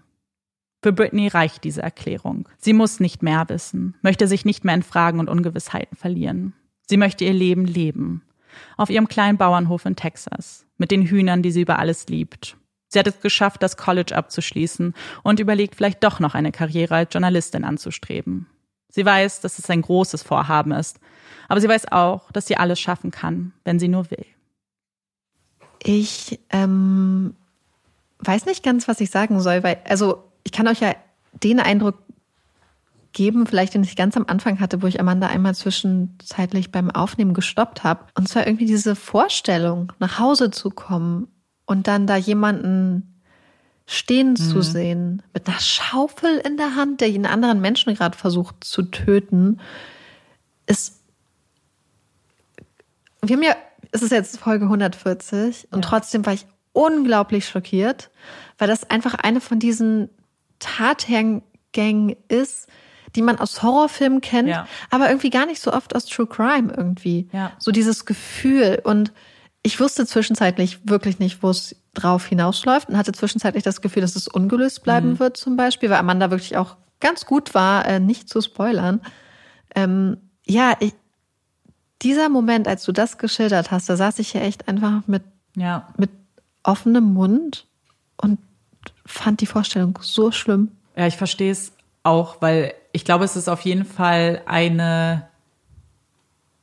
Für 0.82 0.94
Britney 0.94 1.28
reicht 1.28 1.64
diese 1.64 1.82
Erklärung. 1.82 2.48
Sie 2.58 2.74
muss 2.74 3.00
nicht 3.00 3.24
mehr 3.24 3.46
wissen, 3.48 3.96
möchte 4.02 4.28
sich 4.28 4.46
nicht 4.46 4.66
mehr 4.66 4.76
in 4.76 4.84
Fragen 4.84 5.20
und 5.20 5.30
Ungewissheiten 5.30 5.98
verlieren. 5.98 6.54
Sie 6.88 6.98
möchte 6.98 7.24
ihr 7.24 7.34
Leben 7.34 7.66
leben. 7.66 8.22
Auf 8.78 8.90
ihrem 8.90 9.08
kleinen 9.08 9.38
Bauernhof 9.38 9.86
in 9.86 9.96
Texas, 9.96 10.66
mit 10.78 10.92
den 10.92 11.04
Hühnern, 11.04 11.42
die 11.42 11.52
sie 11.52 11.62
über 11.62 11.80
alles 11.80 12.08
liebt. 12.08 12.58
Sie 12.94 13.00
hat 13.00 13.08
es 13.08 13.20
geschafft, 13.20 13.64
das 13.64 13.76
College 13.76 14.16
abzuschließen 14.16 14.94
und 15.24 15.40
überlegt 15.40 15.76
vielleicht 15.76 16.04
doch 16.04 16.20
noch 16.20 16.36
eine 16.36 16.52
Karriere 16.52 16.96
als 16.96 17.14
Journalistin 17.14 17.64
anzustreben. 17.64 18.48
Sie 18.90 19.06
weiß, 19.06 19.42
dass 19.42 19.58
es 19.58 19.70
ein 19.70 19.82
großes 19.82 20.22
Vorhaben 20.22 20.72
ist, 20.72 21.00
aber 21.50 21.60
sie 21.60 21.68
weiß 21.68 21.92
auch, 21.92 22.32
dass 22.32 22.46
sie 22.46 22.58
alles 22.58 22.80
schaffen 22.80 23.10
kann, 23.10 23.54
wenn 23.64 23.80
sie 23.80 23.88
nur 23.88 24.12
will. 24.12 24.26
Ich 25.82 26.40
ähm, 26.52 27.36
weiß 28.20 28.46
nicht 28.46 28.64
ganz, 28.64 28.88
was 28.88 29.02
ich 29.02 29.10
sagen 29.10 29.42
soll, 29.42 29.64
weil, 29.64 29.82
also 29.90 30.24
ich 30.44 30.52
kann 30.52 30.68
euch 30.68 30.80
ja 30.80 30.96
den 31.32 31.60
Eindruck 31.60 31.98
geben, 33.12 33.48
vielleicht 33.48 33.74
den 33.74 33.84
ich 33.84 33.96
ganz 33.96 34.16
am 34.16 34.26
Anfang 34.28 34.60
hatte, 34.60 34.82
wo 34.84 34.88
ich 34.88 35.00
Amanda 35.00 35.28
einmal 35.28 35.56
zwischenzeitlich 35.56 36.72
beim 36.72 36.92
Aufnehmen 36.92 37.34
gestoppt 37.34 37.84
habe. 37.84 38.06
Und 38.16 38.30
zwar 38.30 38.46
irgendwie 38.46 38.66
diese 38.66 38.96
Vorstellung, 38.96 39.92
nach 40.00 40.20
Hause 40.20 40.52
zu 40.52 40.70
kommen 40.70 41.28
und 41.66 41.88
dann 41.88 42.08
da 42.08 42.16
jemanden 42.16 43.20
stehen 43.86 44.32
mhm. 44.32 44.36
zu 44.36 44.62
sehen, 44.62 45.24
mit 45.34 45.48
einer 45.48 45.60
Schaufel 45.60 46.38
in 46.38 46.58
der 46.58 46.76
Hand, 46.76 47.02
der 47.02 47.10
einen 47.10 47.26
anderen 47.26 47.62
Menschen 47.62 47.96
gerade 47.96 48.18
versucht 48.18 48.64
zu 48.64 48.84
töten, 48.84 49.60
ist. 50.66 51.00
Wir 53.22 53.36
haben 53.36 53.44
ja 53.44 53.56
es 53.94 54.02
ist 54.02 54.12
jetzt 54.12 54.40
Folge 54.40 54.66
140 54.66 55.68
und 55.72 55.86
ja. 55.86 55.90
trotzdem 55.90 56.26
war 56.26 56.34
ich 56.34 56.48
unglaublich 56.74 57.48
schockiert, 57.48 58.10
weil 58.58 58.68
das 58.68 58.90
einfach 58.90 59.14
eine 59.14 59.40
von 59.40 59.60
diesen 59.60 60.10
Tathergängen 60.58 62.16
ist, 62.28 62.68
die 63.16 63.22
man 63.22 63.38
aus 63.38 63.62
Horrorfilmen 63.62 64.22
kennt, 64.22 64.50
ja. 64.50 64.68
aber 64.90 65.10
irgendwie 65.10 65.30
gar 65.30 65.46
nicht 65.46 65.62
so 65.62 65.72
oft 65.72 65.96
aus 65.96 66.08
True 66.08 66.26
Crime 66.26 66.74
irgendwie. 66.76 67.30
Ja. 67.32 67.52
So 67.60 67.72
dieses 67.72 68.06
Gefühl. 68.06 68.82
Und 68.84 69.14
ich 69.64 69.80
wusste 69.80 70.06
zwischenzeitlich 70.06 70.88
wirklich 70.88 71.20
nicht, 71.20 71.42
wo 71.42 71.50
es 71.50 71.76
drauf 71.94 72.26
hinausläuft 72.26 72.90
und 72.90 72.98
hatte 72.98 73.14
zwischenzeitlich 73.14 73.64
das 73.64 73.82
Gefühl, 73.82 74.02
dass 74.02 74.18
es 74.18 74.28
ungelöst 74.28 74.84
bleiben 74.84 75.12
mhm. 75.12 75.20
wird 75.20 75.38
zum 75.38 75.56
Beispiel, 75.56 75.90
weil 75.90 75.98
Amanda 75.98 76.30
wirklich 76.30 76.58
auch 76.58 76.76
ganz 77.00 77.26
gut 77.26 77.54
war, 77.54 77.86
äh, 77.86 78.00
nicht 78.00 78.30
zu 78.30 78.42
spoilern. 78.42 79.02
Ähm, 79.74 80.18
ja, 80.46 80.74
ich, 80.80 80.94
dieser 82.02 82.28
Moment, 82.28 82.68
als 82.68 82.84
du 82.84 82.92
das 82.92 83.18
geschildert 83.18 83.72
hast, 83.72 83.88
da 83.90 83.96
saß 83.96 84.20
ich 84.20 84.34
ja 84.34 84.42
echt 84.42 84.68
einfach 84.68 85.08
mit, 85.08 85.24
ja. 85.56 85.88
mit 85.98 86.10
offenem 86.64 87.14
Mund 87.14 87.66
und 88.18 88.40
fand 89.06 89.40
die 89.40 89.46
Vorstellung 89.46 89.98
so 90.02 90.32
schlimm. 90.32 90.72
Ja, 90.98 91.08
ich 91.08 91.16
verstehe 91.16 91.52
es 91.52 91.72
auch, 92.04 92.42
weil 92.42 92.74
ich 92.92 93.06
glaube, 93.06 93.24
es 93.24 93.38
ist 93.38 93.48
auf 93.48 93.62
jeden 93.62 93.86
Fall 93.86 94.42
eine 94.46 95.28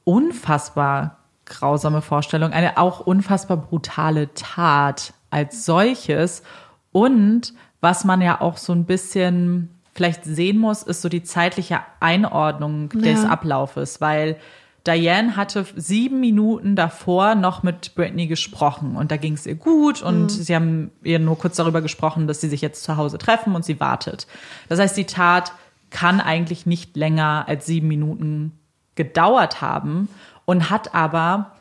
unfassbar 0.05 1.20
grausame 1.51 2.01
Vorstellung, 2.01 2.53
eine 2.53 2.79
auch 2.79 3.01
unfassbar 3.01 3.59
brutale 3.59 4.33
Tat 4.33 5.13
als 5.29 5.67
solches. 5.67 6.43
Und 6.93 7.53
was 7.83 8.05
man 8.05 8.23
ja 8.23 8.41
auch 8.41 8.57
so 8.57 8.73
ein 8.73 8.87
bisschen 8.87 9.69
vielleicht 9.93 10.25
sehen 10.25 10.57
muss, 10.57 10.83
ist 10.83 11.03
so 11.03 11.11
die 11.11 11.23
zeitliche 11.23 11.81
Einordnung 12.01 12.89
ja. 12.95 13.01
des 13.01 13.25
Ablaufes, 13.25 14.01
weil 14.01 14.37
Diane 14.87 15.37
hatte 15.37 15.67
sieben 15.77 16.21
Minuten 16.21 16.75
davor 16.75 17.35
noch 17.35 17.63
mit 17.63 17.95
Britney 17.95 18.27
gesprochen 18.27 18.97
und 18.97 19.11
da 19.11 19.19
ging 19.19 19.35
es 19.35 19.45
ihr 19.45 19.57
gut 19.57 20.01
und 20.01 20.23
mhm. 20.23 20.29
sie 20.29 20.55
haben 20.55 20.91
ihr 21.03 21.19
nur 21.19 21.37
kurz 21.37 21.57
darüber 21.57 21.83
gesprochen, 21.83 22.27
dass 22.27 22.41
sie 22.41 22.49
sich 22.49 22.63
jetzt 22.63 22.85
zu 22.85 22.97
Hause 22.97 23.19
treffen 23.19 23.55
und 23.55 23.65
sie 23.65 23.79
wartet. 23.79 24.27
Das 24.71 24.79
heißt, 24.79 24.97
die 24.97 25.05
Tat 25.05 25.53
kann 25.91 26.21
eigentlich 26.21 26.65
nicht 26.65 26.97
länger 26.97 27.45
als 27.47 27.67
sieben 27.67 27.89
Minuten 27.89 28.59
gedauert 28.95 29.61
haben 29.61 30.09
und 30.51 30.69
hat 30.69 30.97
aber 30.97 31.53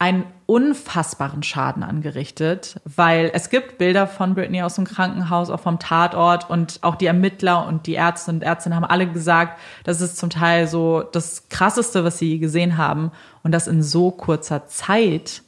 einen 0.00 0.24
unfassbaren 0.46 1.44
Schaden 1.44 1.84
angerichtet, 1.84 2.80
weil 2.84 3.30
es 3.32 3.48
gibt 3.48 3.78
Bilder 3.78 4.08
von 4.08 4.34
Britney 4.34 4.60
aus 4.62 4.74
dem 4.74 4.86
Krankenhaus, 4.86 5.50
auch 5.50 5.60
vom 5.60 5.78
Tatort 5.78 6.50
und 6.50 6.80
auch 6.82 6.96
die 6.96 7.06
Ermittler 7.06 7.64
und 7.64 7.86
die 7.86 7.92
Ärzte 7.92 8.32
und 8.32 8.42
Ärztinnen 8.42 8.74
haben 8.74 8.84
alle 8.84 9.06
gesagt, 9.06 9.60
das 9.84 10.00
ist 10.00 10.16
zum 10.16 10.30
Teil 10.30 10.66
so 10.66 11.04
das 11.04 11.48
krasseste, 11.48 12.02
was 12.02 12.18
sie 12.18 12.40
gesehen 12.40 12.76
haben 12.76 13.12
und 13.44 13.52
das 13.52 13.68
in 13.68 13.84
so 13.84 14.10
kurzer 14.10 14.66
Zeit. 14.66 15.44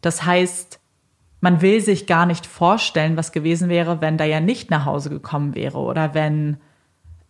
Das 0.00 0.24
heißt, 0.24 0.78
man 1.40 1.60
will 1.60 1.80
sich 1.80 2.06
gar 2.06 2.24
nicht 2.24 2.46
vorstellen, 2.46 3.16
was 3.16 3.32
gewesen 3.32 3.68
wäre, 3.68 4.00
wenn 4.00 4.16
Diane 4.16 4.46
nicht 4.46 4.70
nach 4.70 4.84
Hause 4.84 5.10
gekommen 5.10 5.56
wäre 5.56 5.78
oder 5.78 6.14
wenn 6.14 6.58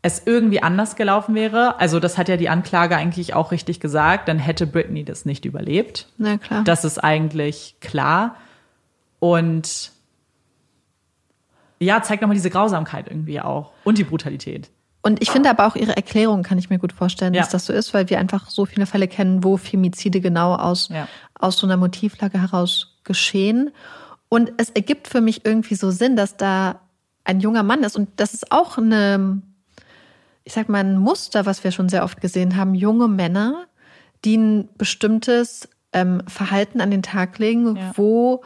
es 0.06 0.22
irgendwie 0.24 0.62
anders 0.62 0.96
gelaufen 0.96 1.34
wäre. 1.34 1.78
Also 1.80 2.00
das 2.00 2.16
hat 2.16 2.28
ja 2.28 2.36
die 2.36 2.48
Anklage 2.48 2.96
eigentlich 2.96 3.34
auch 3.34 3.50
richtig 3.50 3.80
gesagt, 3.80 4.28
dann 4.28 4.38
hätte 4.38 4.66
Britney 4.66 5.04
das 5.04 5.24
nicht 5.24 5.44
überlebt. 5.44 6.06
Na 6.18 6.38
klar. 6.38 6.62
Das 6.64 6.84
ist 6.84 6.98
eigentlich 6.98 7.76
klar. 7.80 8.36
Und 9.18 9.90
ja, 11.78 12.02
zeigt 12.02 12.22
nochmal 12.22 12.36
diese 12.36 12.50
Grausamkeit 12.50 13.08
irgendwie 13.08 13.40
auch 13.40 13.72
und 13.84 13.98
die 13.98 14.04
Brutalität. 14.04 14.70
Und 15.02 15.22
ich 15.22 15.30
finde 15.30 15.50
aber 15.50 15.66
auch 15.66 15.76
ihre 15.76 15.94
Erklärung 15.96 16.42
kann 16.42 16.58
ich 16.58 16.68
mir 16.70 16.78
gut 16.78 16.92
vorstellen, 16.92 17.32
Ja. 17.34 17.42
dass 17.42 17.50
das 17.50 17.66
so 17.66 17.72
ist, 17.72 17.94
weil 17.94 18.10
wir 18.10 18.18
einfach 18.18 18.50
so 18.50 18.64
viele 18.64 18.86
Fälle 18.86 19.06
kennen, 19.08 19.44
wo 19.44 19.56
Femizide 19.56 20.20
genau 20.20 20.54
aus, 20.54 20.88
Ja. 20.88 21.06
aus 21.38 21.58
so 21.58 21.66
einer 21.66 21.76
Motivlage 21.76 22.40
heraus 22.40 22.96
geschehen. 23.04 23.70
Und 24.28 24.52
es 24.56 24.70
ergibt 24.70 25.06
für 25.06 25.20
mich 25.20 25.44
irgendwie 25.44 25.76
so 25.76 25.90
Sinn, 25.92 26.16
dass 26.16 26.36
da 26.36 26.80
ein 27.24 27.38
junger 27.40 27.62
Mann 27.62 27.84
ist. 27.84 27.96
Und 27.96 28.08
das 28.16 28.34
ist 28.34 28.50
auch 28.50 28.78
eine, 28.78 29.42
ich 30.46 30.52
sag 30.52 30.68
mal, 30.68 30.78
ein 30.78 30.96
Muster, 30.96 31.44
was 31.44 31.64
wir 31.64 31.72
schon 31.72 31.88
sehr 31.88 32.04
oft 32.04 32.20
gesehen 32.20 32.56
haben. 32.56 32.74
Junge 32.74 33.08
Männer, 33.08 33.66
die 34.24 34.36
ein 34.36 34.68
bestimmtes 34.78 35.68
ähm, 35.92 36.22
Verhalten 36.28 36.80
an 36.80 36.90
den 36.90 37.02
Tag 37.02 37.38
legen, 37.38 37.76
Ja. 37.76 37.92
wo, 37.96 38.42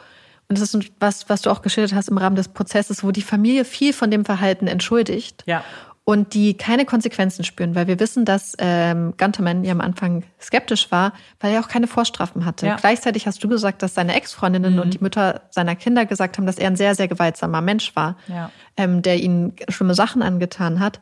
und 0.49 0.59
das 0.59 0.61
ist 0.73 0.91
was, 0.99 1.29
was 1.29 1.43
du 1.43 1.51
auch 1.51 1.61
geschildert 1.61 1.93
hast 1.93 2.09
im 2.09 2.17
Rahmen 2.17 2.35
des 2.35 2.47
Prozesses, 2.49 3.03
wo 3.03 3.11
die 3.11 3.21
Familie 3.21 3.65
viel 3.65 3.93
von 3.93 4.09
dem 4.09 4.25
Verhalten 4.25 4.65
entschuldigt 4.67 5.43
Ja. 5.45 5.63
und 6.03 6.33
die 6.33 6.55
keine 6.55 6.85
Konsequenzen 6.85 7.43
spüren, 7.45 7.75
weil 7.75 7.85
wir 7.85 7.99
wissen, 7.99 8.25
dass 8.25 8.53
ähm, 8.57 9.13
Gunterman 9.17 9.63
ja 9.63 9.71
am 9.71 9.79
Anfang 9.81 10.23
skeptisch 10.41 10.89
war, 10.91 11.13
weil 11.39 11.53
er 11.53 11.61
auch 11.61 11.67
keine 11.67 11.85
Vorstrafen 11.87 12.45
hatte. 12.45 12.65
Ja. 12.65 12.73
Mhm. 12.73 12.77
Gleichzeitig 12.79 13.27
hast 13.27 13.43
du 13.43 13.47
gesagt, 13.47 13.83
dass 13.83 13.93
seine 13.93 14.15
Ex-Freundinnen 14.15 14.79
und 14.79 14.95
die 14.95 14.99
Mütter 14.99 15.41
seiner 15.51 15.75
Kinder 15.75 16.07
gesagt 16.07 16.37
haben, 16.39 16.47
dass 16.47 16.57
er 16.57 16.67
ein 16.67 16.75
sehr, 16.75 16.95
sehr 16.95 17.07
gewaltsamer 17.07 17.61
Mensch 17.61 17.95
war, 17.95 18.17
Ja. 18.27 18.49
ähm, 18.75 19.03
der 19.03 19.19
ihnen 19.21 19.53
schlimme 19.69 19.93
Sachen 19.93 20.23
angetan 20.23 20.79
hat. 20.79 20.99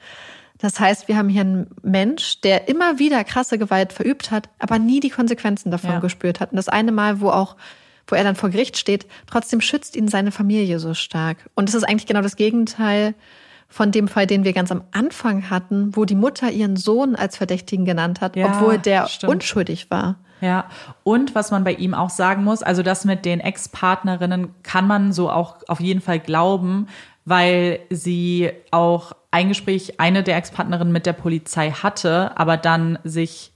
Das 0.61 0.79
heißt, 0.79 1.07
wir 1.07 1.15
haben 1.17 1.29
hier 1.29 1.41
einen 1.41 1.67
Mensch, 1.83 2.41
der 2.41 2.67
immer 2.67 2.99
wieder 2.99 3.23
krasse 3.23 3.57
Gewalt 3.57 3.93
verübt 3.93 4.29
hat, 4.31 4.49
aber 4.59 4.77
nie 4.77 4.99
die 4.99 5.09
Konsequenzen 5.09 5.71
davon 5.71 5.91
Ja. 5.91 5.99
gespürt 5.99 6.39
hat. 6.39 6.51
Und 6.51 6.57
das 6.57 6.69
eine 6.69 6.91
Mal, 6.91 7.21
wo 7.21 7.29
auch 7.29 7.55
wo 8.11 8.15
er 8.15 8.23
dann 8.23 8.35
vor 8.35 8.49
Gericht 8.49 8.75
steht, 8.79 9.05
trotzdem 9.27 9.61
schützt 9.61 9.95
ihn 9.95 10.07
seine 10.07 10.31
Familie 10.31 10.79
so 10.79 10.95
stark. 10.95 11.37
Und 11.53 11.69
es 11.69 11.75
ist 11.75 11.83
eigentlich 11.83 12.07
genau 12.07 12.21
das 12.23 12.35
Gegenteil 12.37 13.13
von 13.67 13.91
dem 13.91 14.07
Fall, 14.07 14.25
den 14.25 14.43
wir 14.43 14.51
ganz 14.53 14.71
am 14.71 14.81
Anfang 14.91 15.51
hatten, 15.51 15.95
wo 15.95 16.05
die 16.05 16.15
Mutter 16.15 16.49
ihren 16.49 16.75
Sohn 16.75 17.15
als 17.15 17.37
Verdächtigen 17.37 17.85
genannt 17.85 18.19
hat, 18.19 18.35
Ja, 18.35 18.47
obwohl 18.47 18.79
der 18.79 19.05
stimmt. 19.05 19.31
unschuldig 19.31 19.91
war. 19.91 20.15
Ja, 20.41 20.65
und 21.03 21.35
was 21.35 21.51
man 21.51 21.63
bei 21.63 21.73
ihm 21.73 21.93
auch 21.93 22.09
sagen 22.09 22.43
muss, 22.43 22.63
also 22.63 22.81
das 22.81 23.05
mit 23.05 23.25
den 23.25 23.41
Ex-Partnerinnen 23.41 24.55
kann 24.63 24.87
man 24.87 25.11
so 25.13 25.29
auch 25.29 25.57
auf 25.67 25.79
jeden 25.79 26.01
Fall 26.01 26.19
glauben, 26.19 26.87
weil 27.25 27.79
sie 27.91 28.49
auch 28.71 29.11
ein 29.31 29.49
Gespräch, 29.49 29.99
eine 29.99 30.23
der 30.23 30.37
Ex-Partnerinnen 30.37 30.91
mit 30.91 31.05
der 31.05 31.13
Polizei 31.13 31.71
hatte, 31.71 32.37
aber 32.37 32.57
dann 32.57 32.99
sich 33.03 33.51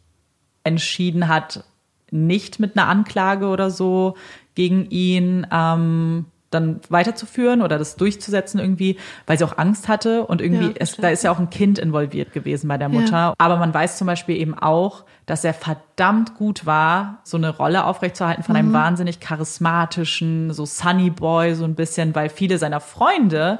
entschieden 0.64 1.28
hat, 1.28 1.64
nicht 2.12 2.60
mit 2.60 2.78
einer 2.78 2.88
Anklage 2.88 3.48
oder 3.48 3.72
so 3.72 4.16
gegen 4.56 4.86
ihn 4.92 5.48
ähm, 5.52 6.26
dann 6.52 6.80
weiterzuführen 6.90 7.64
oder 7.64 7.80
das 7.80 7.96
durchzusetzen 7.96 8.60
irgendwie, 8.60 8.98
weil 9.26 9.40
sie 9.40 9.44
auch 9.44 9.58
Angst 9.58 9.88
hatte 9.88 10.28
und 10.28 10.40
irgendwie, 10.40 10.68
Ja, 10.68 10.74
es, 10.80 10.96
da 10.98 11.10
ist 11.10 11.24
ja 11.24 11.32
auch 11.32 11.40
ein 11.40 11.50
Kind 11.50 11.80
involviert 11.80 12.32
gewesen 12.32 12.68
bei 12.68 12.78
der 12.78 12.90
Ja. 12.90 12.94
Mutter. 12.94 13.34
Aber 13.40 13.58
man 13.58 13.74
weiß 13.74 13.98
zum 13.98 14.06
Beispiel 14.06 14.38
eben 14.38 14.54
auch, 14.58 15.06
dass 15.26 15.44
er 15.44 15.56
verdammt 15.56 16.36
gut 16.36 16.68
war, 16.68 17.20
so 17.24 17.38
eine 17.38 17.50
Rolle 17.50 17.86
aufrechtzuerhalten 17.86 18.44
von 18.44 18.56
einem 18.56 18.74
wahnsinnig 18.74 19.20
charismatischen, 19.20 20.54
so 20.54 20.66
Sunny 20.66 21.10
Boy, 21.10 21.56
so 21.56 21.64
ein 21.64 21.74
bisschen, 21.76 22.14
weil 22.14 22.30
viele 22.30 22.60
seiner 22.60 22.80
Freunde 22.80 23.58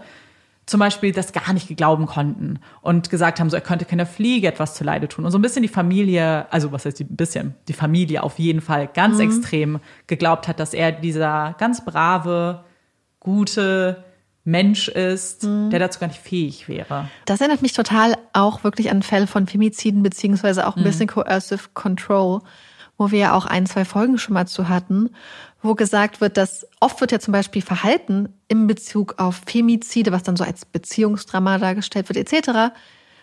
zum 0.66 0.80
Beispiel 0.80 1.12
das 1.12 1.34
gar 1.34 1.54
nicht 1.54 1.76
glauben 1.76 2.06
konnten 2.06 2.60
und 2.82 3.10
gesagt 3.10 3.40
haben, 3.40 3.50
so 3.50 3.58
er 3.58 3.62
könnte 3.62 3.86
keiner 3.86 4.06
Fliege 4.06 4.48
etwas 4.48 4.76
zuleide 4.76 5.08
tun. 5.08 5.26
Und 5.26 5.32
so 5.32 5.38
ein 5.38 5.42
bisschen 5.42 5.62
die 5.62 5.68
Familie, 5.68 6.52
also 6.52 6.72
was 6.72 6.86
heißt 6.86 7.00
die, 7.00 7.04
ein 7.04 7.16
bisschen, 7.16 7.56
die 7.68 7.74
Familie 7.74 8.24
auf 8.24 8.40
jeden 8.40 8.62
Fall 8.62 8.88
ganz 8.88 9.20
extrem 9.20 9.80
geglaubt 10.08 10.48
hat, 10.48 10.60
dass 10.60 10.74
er 10.74 10.92
dieser 10.92 11.56
ganz 11.58 11.84
brave, 11.84 12.64
gute 13.20 14.04
Mensch 14.46 14.90
ist, 14.90 15.44
der 15.44 15.80
dazu 15.80 16.00
gar 16.00 16.08
nicht 16.08 16.20
fähig 16.20 16.68
wäre. 16.68 17.10
Das 17.26 17.40
erinnert 17.40 17.62
mich 17.62 17.72
total 17.72 18.18
auch 18.34 18.64
wirklich 18.66 18.92
an 18.92 19.02
Fälle 19.02 19.28
von 19.28 19.48
Femiziden, 19.48 20.04
beziehungsweise 20.04 20.68
auch 20.68 20.76
ein 20.76 20.84
bisschen 20.84 21.08
Coercive 21.08 21.70
Control, 21.74 22.42
wo 22.98 23.12
wir 23.12 23.20
ja 23.20 23.34
auch 23.34 23.46
ein, 23.46 23.66
zwei 23.66 23.86
Folgen 23.86 24.18
schon 24.18 24.34
mal 24.34 24.46
zu 24.46 24.68
hatten, 24.68 25.12
wo 25.64 25.76
gesagt 25.76 26.22
wird, 26.22 26.38
dass 26.38 26.68
oft 26.80 27.00
wird 27.02 27.12
ja 27.12 27.20
zum 27.20 27.32
Beispiel 27.32 27.62
Verhalten 27.62 28.30
im 28.48 28.68
Bezug 28.68 29.16
auf 29.18 29.42
Femizide, 29.46 30.12
was 30.12 30.24
dann 30.24 30.36
so 30.36 30.44
als 30.44 30.66
Beziehungsdrama 30.66 31.58
dargestellt 31.58 32.10
wird, 32.10 32.18
etc., 32.18 32.74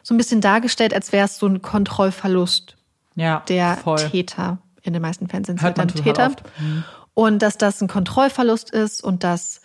so 0.02 0.14
ein 0.14 0.16
bisschen 0.16 0.40
dargestellt, 0.40 0.94
als 0.94 1.12
wäre 1.12 1.26
es 1.26 1.38
so 1.38 1.46
ein 1.46 1.60
Kontrollverlust 1.60 2.76
Ja, 3.16 3.42
der 3.48 3.76
voll. 3.76 3.98
Täter. 3.98 4.58
In 4.82 4.94
den 4.94 5.02
meisten 5.02 5.28
Fällen 5.28 5.44
sind 5.44 5.56
es 5.56 5.62
Hört 5.62 5.76
dann 5.76 5.88
Täter. 5.88 6.30
Mhm. 6.58 6.84
Und 7.12 7.42
dass 7.42 7.58
das 7.58 7.82
ein 7.82 7.88
Kontrollverlust 7.88 8.70
ist 8.70 9.04
und 9.04 9.24
dass 9.24 9.60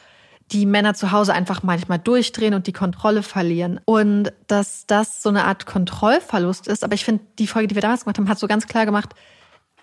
die 0.51 0.65
Männer 0.65 0.93
zu 0.93 1.11
Hause 1.11 1.33
einfach 1.33 1.63
manchmal 1.63 1.99
durchdrehen 1.99 2.53
und 2.53 2.67
die 2.67 2.73
Kontrolle 2.73 3.23
verlieren. 3.23 3.79
Und 3.85 4.33
dass 4.47 4.85
das 4.87 5.21
so 5.23 5.29
eine 5.29 5.45
Art 5.45 5.65
Kontrollverlust 5.65 6.67
ist. 6.67 6.83
Aber 6.83 6.93
ich 6.93 7.05
finde, 7.05 7.23
die 7.39 7.47
Folge, 7.47 7.67
die 7.67 7.75
wir 7.75 7.81
damals 7.81 8.03
gemacht 8.03 8.17
haben, 8.17 8.29
hat 8.29 8.39
so 8.39 8.47
ganz 8.47 8.67
klar 8.67 8.85
gemacht, 8.85 9.15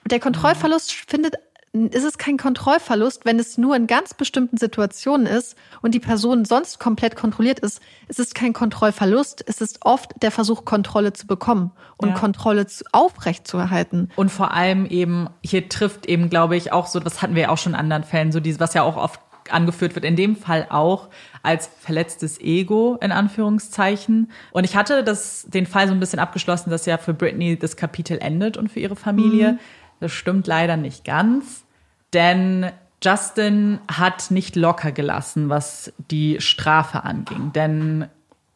der 0.05 0.21
Kontrollverlust 0.21 0.93
findet, 0.93 1.37
ist 1.73 2.05
es 2.05 2.19
kein 2.19 2.37
Kontrollverlust, 2.37 3.25
wenn 3.25 3.39
es 3.39 3.57
nur 3.57 3.75
in 3.75 3.87
ganz 3.87 4.13
bestimmten 4.13 4.59
Situationen 4.59 5.27
ist 5.27 5.57
und 5.81 5.95
die 5.95 6.01
Person 6.01 6.45
sonst 6.45 6.79
komplett 6.79 7.17
kontrolliert 7.17 7.61
ist. 7.61 7.81
Es 8.09 8.19
ist 8.19 8.35
kein 8.35 8.53
Kontrollverlust, 8.53 9.43
es 9.47 9.63
ist 9.63 9.79
oft 9.83 10.13
der 10.21 10.31
Versuch, 10.31 10.67
Kontrolle 10.67 11.15
zu 11.15 11.27
bekommen 11.27 11.73
und 11.97 12.11
Ja. 12.11 12.15
Kontrolle 12.15 12.67
zu, 12.67 12.85
aufrecht 12.93 13.49
zu 13.49 13.57
erhalten. 13.57 14.11
Und 14.17 14.31
vor 14.31 14.53
allem 14.53 14.85
eben, 14.85 15.31
hier 15.43 15.69
trifft 15.71 16.05
eben, 16.07 16.29
glaube 16.29 16.57
ich, 16.57 16.73
auch 16.73 16.87
so, 16.87 17.01
das 17.01 17.23
hatten 17.23 17.35
wir 17.35 17.43
ja 17.43 17.49
auch 17.49 17.59
schon 17.59 17.73
in 17.73 17.79
anderen 17.79 18.05
Fällen, 18.05 18.33
so 18.33 18.41
dieses, 18.41 18.61
was 18.61 18.75
ja 18.75 18.83
auch 18.83 18.99
oft 18.99 19.21
angeführt 19.51 19.95
wird, 19.95 20.05
in 20.05 20.15
dem 20.15 20.37
Fall 20.37 20.67
auch 20.71 21.09
als 21.43 21.69
verletztes 21.81 22.41
Ego, 22.41 22.99
in 23.01 23.13
Anführungszeichen. 23.13 24.31
Und 24.53 24.65
ich 24.65 24.77
hatte 24.77 25.03
das, 25.03 25.47
den 25.49 25.67
Fall 25.67 25.89
so 25.89 25.95
ein 25.95 26.01
bisschen 26.01 26.19
abgeschlossen, 26.19 26.71
dass 26.71 26.87
ja 26.87 26.99
für 26.99 27.15
Britney 27.15 27.59
das 27.59 27.77
Kapitel 27.77 28.19
endet 28.19 28.57
und 28.57 28.71
für 28.71 28.81
ihre 28.81 28.95
Familie. 28.97 29.59
Das 30.03 30.11
stimmt 30.11 30.49
leider 30.49 30.77
nicht 30.77 31.05
ganz, 31.05 31.65
denn 32.13 32.71
Justin 33.01 33.79
hat 33.89 34.33
nicht 34.33 34.57
locker 34.57 34.91
gelassen, 34.91 35.49
was 35.49 35.93
die 36.11 36.41
Strafe 36.41 37.05
anging. 37.05 37.53
Denn 37.53 38.09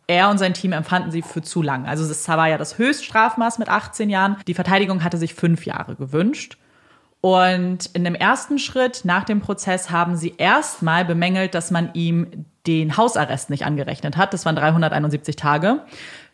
er 0.09 0.28
und 0.28 0.39
sein 0.39 0.55
Team 0.55 0.73
empfanden 0.73 1.12
sie 1.12 1.23
für 1.23 1.43
zu 1.43 1.62
lang. 1.62 1.86
Also 1.86 2.05
es 2.05 2.28
war 2.28 2.48
ja 2.48 2.59
das 2.59 2.78
Höchststrafmaß 2.78 3.59
mit 3.60 3.68
18 3.68 4.10
Jahren. 4.10 4.39
Die 4.48 4.55
Verteidigung 4.55 5.05
hatte 5.05 5.18
sich 5.18 5.35
fünf 5.35 5.66
Jahre 5.66 5.94
gewünscht. 5.94 6.59
Und 7.20 7.86
in 7.93 8.02
dem 8.02 8.16
ersten 8.16 8.59
Schritt 8.59 9.05
nach 9.05 9.23
dem 9.23 9.40
Prozess 9.40 9.90
haben 9.90 10.16
sie 10.16 10.35
erstmal 10.36 11.05
bemängelt, 11.05 11.55
dass 11.55 11.70
man 11.70 11.90
ihm 11.94 12.44
den 12.66 12.97
Hausarrest 12.97 13.51
nicht 13.51 13.64
angerechnet 13.64 14.16
hat. 14.16 14.35
Das 14.35 14.44
waren 14.44 14.56
371 14.56 15.36
Tage. 15.36 15.85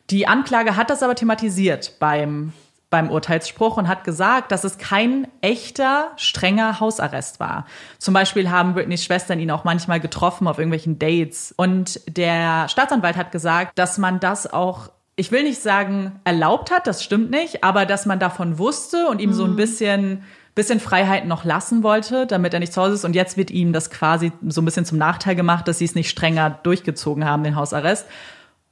Die 0.09 0.27
Anklage 0.27 0.77
hat 0.77 0.89
das 0.89 1.03
aber 1.03 1.15
thematisiert 1.15 1.99
beim, 1.99 2.55
beim 2.93 3.11
Urteilsspruch 3.11 3.79
und 3.79 3.89
hat 3.89 4.05
gesagt, 4.05 4.53
dass 4.53 4.63
es 4.63 4.79
kein 4.79 5.27
echter, 5.41 6.13
strenger 6.17 6.79
Hausarrest 6.79 7.41
war. 7.41 7.67
Zum 7.99 8.15
Beispiel 8.15 8.51
haben 8.51 8.75
Britneys 8.75 9.03
Schwestern 9.03 9.41
ihn 9.41 9.51
auch 9.51 9.65
manchmal 9.65 9.99
getroffen 9.99 10.47
auf 10.47 10.59
irgendwelchen 10.59 10.99
Dates. 11.01 11.53
Und 11.57 12.01
der 12.07 12.69
Staatsanwalt 12.69 13.17
hat 13.17 13.33
gesagt, 13.33 13.77
dass 13.77 13.99
man 13.99 14.21
das 14.21 14.53
auch 14.53 14.91
ich 15.15 15.31
will 15.31 15.43
nicht 15.43 15.61
sagen, 15.61 16.21
erlaubt 16.25 16.71
hat, 16.71 16.87
das 16.87 17.05
stimmt 17.05 17.31
nicht, 17.31 17.63
aber 17.63 17.85
dass 17.85 18.07
man 18.07 18.19
davon 18.19 18.59
wusste 18.59 19.09
und 19.09 19.21
ihm 19.21 19.35
so 19.35 19.45
ein 19.45 19.57
bisschen, 19.57 20.23
bisschen 20.55 20.81
Freiheit 20.81 21.27
noch 21.27 21.45
lassen 21.45 21.83
wollte, 21.83 22.27
damit 22.27 22.55
er 22.55 22.61
nicht 22.61 22.73
zu 22.73 22.81
Hause 22.81 22.95
ist. 22.95 23.05
Und 23.05 23.15
jetzt 23.15 23.37
wird 23.37 23.51
ihm 23.51 23.75
das 23.75 23.91
quasi 23.91 24.33
so 24.49 24.63
ein 24.63 24.65
bisschen 24.65 24.87
zum 24.87 24.97
Nachteil 24.97 25.37
gemacht, 25.37 25.69
dass 25.69 25.79
sie 25.79 25.85
es 25.85 25.95
nicht 25.95 26.09
strenger 26.09 26.59
durchgezogen 26.63 27.27
haben, 27.27 27.45
den 27.45 27.57
Hausarrest. 27.57 28.07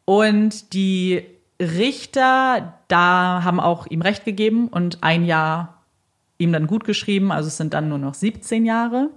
Und 0.07 0.73
die 0.73 1.27
Richter 1.61 2.75
da 2.89 3.43
haben 3.45 3.61
auch 3.61 3.87
ihm 3.87 4.03
Recht 4.03 4.25
gegeben 4.25 4.69
und 4.69 4.99
ein 5.03 5.25
Jahr 5.25 5.85
ihm 6.39 6.53
dann 6.53 6.67
gut 6.67 6.85
geschrieben. 6.85 7.31
Also 7.33 7.49
es 7.49 7.57
sind 7.59 7.75
dann 7.75 7.89
nur 7.89 7.99
noch 7.99 8.15
17 8.15 8.65
Jahre. 8.65 9.11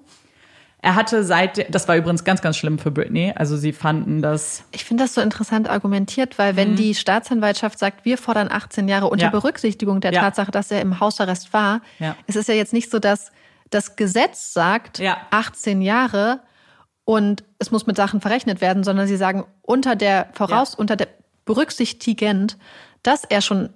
Er 0.81 0.95
hatte 0.95 1.23
seit, 1.23 1.73
das 1.73 1.87
war 1.87 1.95
übrigens 1.95 2.25
ganz, 2.25 2.41
ganz 2.41 2.57
schlimm 2.57 2.77
für 2.77 2.91
Britney. 2.91 3.31
Also 3.33 3.55
sie 3.55 3.71
fanden 3.71 4.21
das, 4.21 4.65
Ich 4.73 4.83
finde 4.83 5.05
das 5.05 5.13
so 5.13 5.21
interessant 5.21 5.69
argumentiert, 5.69 6.37
weil 6.37 6.57
wenn 6.57 6.75
die 6.75 6.93
Staatsanwaltschaft 6.93 7.79
sagt, 7.79 8.03
wir 8.03 8.17
fordern 8.17 8.49
18 8.51 8.89
Jahre 8.89 9.05
unter 9.07 9.27
Mhm. 9.27 9.33
Ja. 9.33 9.39
Berücksichtigung 9.39 10.01
der 10.01 10.11
Ja. 10.11 10.19
Tatsache, 10.19 10.51
dass 10.51 10.69
er 10.71 10.81
im 10.81 10.99
Hausarrest 10.99 11.53
war, 11.53 11.79
Ja. 11.99 12.17
es 12.27 12.35
ist 12.35 12.49
ja 12.49 12.55
jetzt 12.55 12.73
nicht 12.73 12.91
so, 12.91 12.99
dass 12.99 13.31
das 13.69 13.95
Gesetz 13.95 14.51
sagt 14.53 14.99
Ja. 14.99 15.15
18 15.31 15.81
Jahre 15.81 16.41
und 17.05 17.45
es 17.59 17.71
muss 17.71 17.87
mit 17.87 17.95
Sachen 17.95 18.19
verrechnet 18.19 18.59
werden, 18.59 18.83
sondern 18.83 19.07
sie 19.07 19.15
sagen 19.17 19.45
unter 19.61 19.95
der 19.95 20.27
voraus, 20.33 20.75
unter 20.75 20.97
der 20.97 21.07
berücksichtigend, 21.45 22.57
dass 23.01 23.23
er 23.23 23.41
schon 23.41 23.69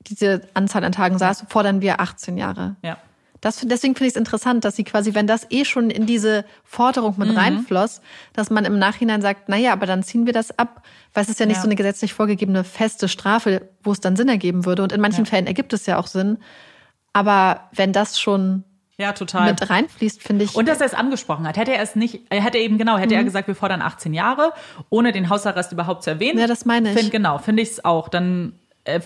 diese 0.00 0.42
Anzahl 0.54 0.84
an 0.84 0.92
Tagen 0.92 1.18
saß, 1.18 1.46
fordern 1.48 1.80
wir 1.80 2.00
18 2.00 2.36
Jahre. 2.36 2.76
ja. 2.82 2.98
Das, 3.40 3.60
deswegen 3.60 3.94
finde 3.94 4.06
ich 4.08 4.14
es 4.14 4.16
interessant, 4.16 4.64
dass 4.64 4.76
sie 4.76 4.84
quasi, 4.84 5.14
wenn 5.14 5.26
das 5.26 5.46
eh 5.50 5.64
schon 5.64 5.90
in 5.90 6.06
diese 6.06 6.44
Forderung 6.64 7.14
mit 7.18 7.28
mhm. 7.28 7.36
reinfloss, 7.36 8.00
dass 8.32 8.50
man 8.50 8.64
im 8.64 8.78
Nachhinein 8.78 9.20
sagt, 9.20 9.48
naja, 9.48 9.72
aber 9.72 9.86
dann 9.86 10.02
ziehen 10.02 10.26
wir 10.26 10.32
das 10.32 10.58
ab, 10.58 10.82
weil 11.12 11.22
es 11.22 11.28
ist 11.28 11.38
ja 11.38 11.46
nicht 11.46 11.56
ja. 11.56 11.62
so 11.62 11.68
eine 11.68 11.76
gesetzlich 11.76 12.14
vorgegebene 12.14 12.64
feste 12.64 13.08
Strafe, 13.08 13.68
wo 13.82 13.92
es 13.92 14.00
dann 14.00 14.16
Sinn 14.16 14.28
ergeben 14.28 14.64
würde. 14.64 14.82
Und 14.82 14.92
in 14.92 15.00
manchen 15.00 15.24
ja. 15.24 15.30
Fällen 15.30 15.46
ergibt 15.46 15.72
es 15.72 15.86
ja 15.86 15.98
auch 15.98 16.06
Sinn. 16.06 16.38
Aber 17.12 17.68
wenn 17.72 17.92
das 17.92 18.18
schon 18.18 18.64
ja, 18.98 19.12
total. 19.12 19.50
mit 19.50 19.68
reinfließt, 19.68 20.22
finde 20.22 20.44
ich. 20.44 20.54
Und 20.54 20.68
dass 20.68 20.80
er 20.80 20.86
es 20.86 20.94
angesprochen 20.94 21.46
hat. 21.46 21.56
Hätte 21.56 21.74
er 21.74 21.82
es 21.82 21.96
nicht, 21.96 22.20
hätte 22.30 22.58
er 22.58 22.64
eben 22.64 22.78
genau, 22.78 22.96
hätte 22.96 23.14
mhm. 23.14 23.20
er 23.20 23.24
gesagt, 23.24 23.46
wir 23.48 23.54
fordern 23.54 23.82
18 23.82 24.14
Jahre, 24.14 24.52
ohne 24.88 25.12
den 25.12 25.28
Hausarrest 25.28 25.72
überhaupt 25.72 26.02
zu 26.02 26.10
erwähnen. 26.10 26.38
Ja, 26.38 26.46
das 26.46 26.64
meine 26.64 26.92
ich. 26.92 26.98
Find, 26.98 27.10
genau, 27.10 27.38
finde 27.38 27.62
ich 27.62 27.70
es 27.70 27.84
auch. 27.84 28.08
Dann 28.08 28.54
äh, 28.84 29.00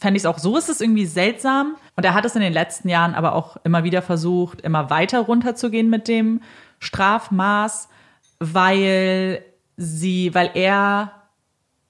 fände 0.00 0.16
ich 0.16 0.22
es 0.22 0.26
auch 0.26 0.38
so, 0.38 0.56
ist 0.56 0.70
es 0.70 0.80
irgendwie 0.80 1.06
seltsam. 1.06 1.76
Und 1.96 2.04
er 2.04 2.14
hat 2.14 2.24
es 2.24 2.34
in 2.34 2.40
den 2.40 2.52
letzten 2.52 2.88
Jahren 2.88 3.14
aber 3.14 3.34
auch 3.34 3.56
immer 3.64 3.84
wieder 3.84 4.02
versucht, 4.02 4.62
immer 4.62 4.90
weiter 4.90 5.20
runterzugehen 5.20 5.90
mit 5.90 6.08
dem 6.08 6.40
Strafmaß, 6.78 7.88
weil 8.38 9.44
sie, 9.76 10.34
weil 10.34 10.50
er 10.54 11.12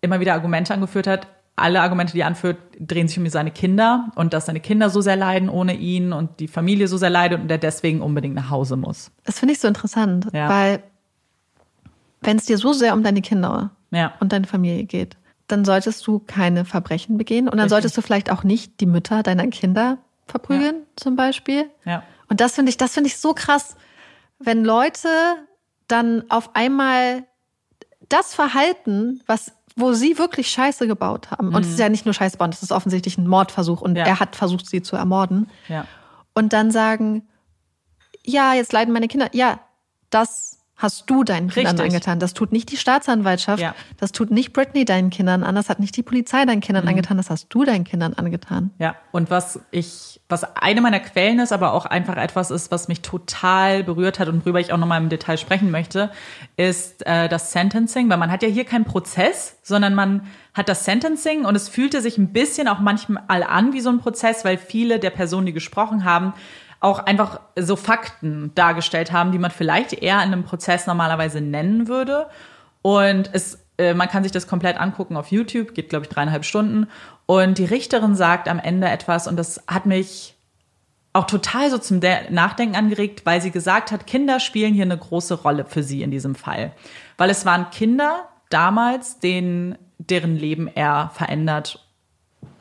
immer 0.01 0.21
wieder 0.21 0.35
Argumente 0.35 0.75
angeführt 0.75 1.07
hat, 1.07 1.27
alle 1.57 1.81
Argumente, 1.81 2.13
die 2.13 2.21
er 2.21 2.27
anführt, 2.27 2.59
drehen 2.81 3.07
sich 3.07 3.19
um 3.19 3.29
seine 3.29 3.51
Kinder 3.51 4.11
und 4.17 4.35
dass 4.35 4.47
seine 4.47 4.61
Kinder 4.61 4.91
so 4.91 5.01
sehr 5.01 5.17
leiden 5.17 5.49
ohne 5.49 5.75
ihn 5.75 6.13
und 6.13 6.41
die 6.41 6.49
Familie 6.49 6.89
so 6.89 6.97
sehr 6.97 7.11
leidet 7.11 7.41
und 7.41 7.51
er 7.51 7.59
deswegen 7.59 8.03
unbedingt 8.03 8.35
nach 8.35 8.51
Hause 8.51 8.77
muss. 8.77 9.13
Das 9.25 9.39
finde 9.39 9.55
ich 9.55 9.61
so 9.61 9.69
interessant, 9.69 10.27
ja. 10.33 10.49
weil 10.49 10.83
wenn 12.23 12.39
es 12.39 12.47
dir 12.47 12.59
so 12.59 12.73
sehr 12.73 12.95
um 12.95 13.03
deine 13.03 13.23
Kinder 13.23 13.71
ja. 13.91 14.15
und 14.19 14.33
deine 14.33 14.47
Familie 14.47 14.85
geht, 14.85 15.17
dann 15.47 15.65
solltest 15.65 16.07
du 16.07 16.21
keine 16.21 16.65
Verbrechen 16.65 17.19
begehen 17.19 17.47
und 17.47 17.53
dann 17.53 17.61
Richtig. 17.61 17.71
solltest 17.71 17.97
du 17.99 18.03
vielleicht 18.03 18.31
auch 18.31 18.43
nicht 18.43 18.81
die 18.81 18.87
Mütter 18.87 19.23
deiner 19.23 19.47
Kinder 19.49 19.99
verprügeln, 20.27 20.77
ja. 20.77 20.83
zum 20.97 21.17
Beispiel. 21.17 21.71
Ja. 21.85 22.03
Und 22.29 22.41
das 22.41 22.55
finde 22.55 22.71
ich, 22.71 22.79
das 22.79 22.95
finde 22.95 23.09
ich 23.09 23.19
so 23.19 23.35
krass, 23.35 23.77
wenn 24.39 24.65
Leute 24.65 25.09
dann 25.87 26.25
auf 26.31 26.57
einmal 26.57 27.25
das 28.09 28.35
Verhalten, 28.35 29.23
was 29.27 29.53
wo 29.77 29.93
sie 29.93 30.19
wirklich 30.19 30.51
Scheiße 30.51 30.87
gebaut 30.87 31.31
haben. 31.31 31.49
Und 31.49 31.63
es 31.63 31.69
ist 31.69 31.75
mhm. 31.75 31.81
ja 31.81 31.89
nicht 31.89 32.05
nur 32.05 32.15
Scheiße 32.15 32.37
bauen, 32.37 32.51
das 32.51 32.63
ist 32.63 32.73
offensichtlich 32.73 33.19
ein 33.19 33.27
Mordversuch 33.27 33.81
und 33.81 33.97
ja. 33.97 34.05
er 34.05 34.21
hat 34.21 34.37
versucht, 34.37 34.67
sie 34.67 34.83
zu 34.83 34.97
ermorden. 34.97 35.51
Ja. 35.69 35.87
Und 36.33 36.53
dann 36.53 36.71
sagen, 36.71 37.29
ja, 38.25 38.55
jetzt 38.55 38.73
leiden 38.73 38.93
meine 38.93 39.09
Kinder. 39.09 39.29
Ja, 39.33 39.61
das 40.11 40.54
hast 40.77 41.09
du 41.09 41.23
deinen 41.23 41.51
Kindern 41.51 41.77
Richtig. 41.77 41.95
angetan. 41.95 42.19
Das 42.19 42.35
tut 42.35 42.51
nicht 42.51 42.71
die 42.73 42.77
Staatsanwaltschaft, 42.77 43.63
ja. 43.63 43.75
das 43.99 44.11
tut 44.11 44.31
nicht 44.31 44.53
Britney 44.53 44.85
deinen 44.85 45.11
Kindern 45.11 45.45
an, 45.45 45.55
das 45.55 45.69
hat 45.69 45.79
nicht 45.79 45.97
die 45.97 46.03
Polizei 46.03 46.45
deinen 46.45 46.61
Kindern 46.61 46.85
mhm. 46.85 46.91
angetan, 46.91 47.17
das 47.17 47.31
hast 47.31 47.47
du 47.51 47.65
deinen 47.65 47.85
Kindern 47.85 48.15
angetan. 48.15 48.71
Ja, 48.79 48.97
und 49.13 49.31
was 49.31 49.61
ich, 49.71 50.21
was 50.29 50.45
eine 50.57 50.81
meiner 50.81 50.99
Quellen 50.99 51.39
ist, 51.39 51.53
aber 51.53 51.75
auch 51.75 51.87
einfach 51.87 52.17
etwas 52.17 52.51
ist, 52.51 52.73
was 52.73 52.89
mich 52.89 53.03
total 53.03 53.85
berührt 53.85 54.19
hat 54.19 54.29
und 54.29 54.45
worüber 54.45 54.59
ich 54.59 54.73
auch 54.73 54.79
nochmal 54.79 55.01
im 55.01 55.09
Detail 55.09 55.39
sprechen 55.39 55.71
möchte, 55.71 56.11
ist 56.57 57.07
äh, 57.07 57.29
das 57.29 57.53
Sentencing, 57.53 58.11
weil 58.11 58.19
man 58.19 58.33
hat 58.33 58.43
ja 58.43 58.49
hier 58.49 58.65
keinen 58.65 58.85
Prozess, 58.85 59.59
sondern 59.63 59.95
man 59.95 60.27
hat 60.55 60.69
das 60.69 60.85
Sentencing 60.85 61.45
und 61.45 61.55
es 61.55 61.69
fühlte 61.69 62.01
sich 62.01 62.19
ein 62.19 62.33
bisschen 62.33 62.67
auch 62.67 62.81
manchmal 62.81 63.45
an 63.45 63.73
wie 63.73 63.81
so 63.81 63.91
ein 63.91 63.99
Prozess, 63.99 64.45
weil 64.45 64.59
viele 64.59 64.99
der 64.99 65.11
Personen, 65.11 65.47
die 65.47 65.53
gesprochen 65.53 66.05
haben, 66.05 66.33
auch 66.81 66.99
einfach 67.01 67.41
so 67.57 67.77
Fakten 67.77 68.53
dargestellt 68.55 69.13
haben, 69.13 69.33
die 69.33 69.39
man 69.39 69.51
vielleicht 69.51 69.93
eher 69.93 70.17
in 70.17 70.33
einem 70.33 70.45
Prozess 70.45 70.87
normalerweise 70.87 71.41
nennen 71.41 71.89
würde. 71.89 72.27
Und 72.83 73.31
es, 73.33 73.59
äh, 73.79 73.95
man 73.95 74.09
kann 74.09 74.23
sich 74.23 74.33
das 74.33 74.47
komplett 74.47 74.79
angucken 74.79 75.17
auf 75.17 75.29
YouTube, 75.31 75.75
geht, 75.75 75.89
glaube 75.89 76.05
ich, 76.05 76.11
dreieinhalb 76.11 76.45
Stunden. 76.45 76.89
Und 77.27 77.59
die 77.59 77.65
Richterin 77.65 78.15
sagt 78.15 78.49
am 78.49 78.59
Ende 78.59 78.89
etwas, 78.89 79.27
und 79.27 79.37
das 79.37 79.63
hat 79.67 79.87
mich 79.87 80.35
auch 81.15 81.27
total 81.27 81.71
so 81.71 81.79
zum 81.79 82.01
Nachdenken 82.31 82.75
angeregt, 82.75 83.25
weil 83.25 83.41
sie 83.41 83.53
gesagt 83.53 83.93
hat, 83.93 84.07
Kinder 84.07 84.41
spielen 84.41 84.75
hier 84.75 84.85
eine 84.85 84.99
große 84.99 85.35
Rolle 85.35 85.65
für 85.65 85.83
sie 85.83 86.03
in 86.03 86.11
diesem 86.11 86.35
Fall. 86.35 86.73
Weil 87.17 87.31
es 87.31 87.47
waren 87.47 87.71
Kinder 87.71 88.29
damals, 88.51 89.21
denen, 89.21 89.79
deren 89.99 90.37
Leben 90.37 90.69
er 90.69 91.13
verändert 91.15 91.87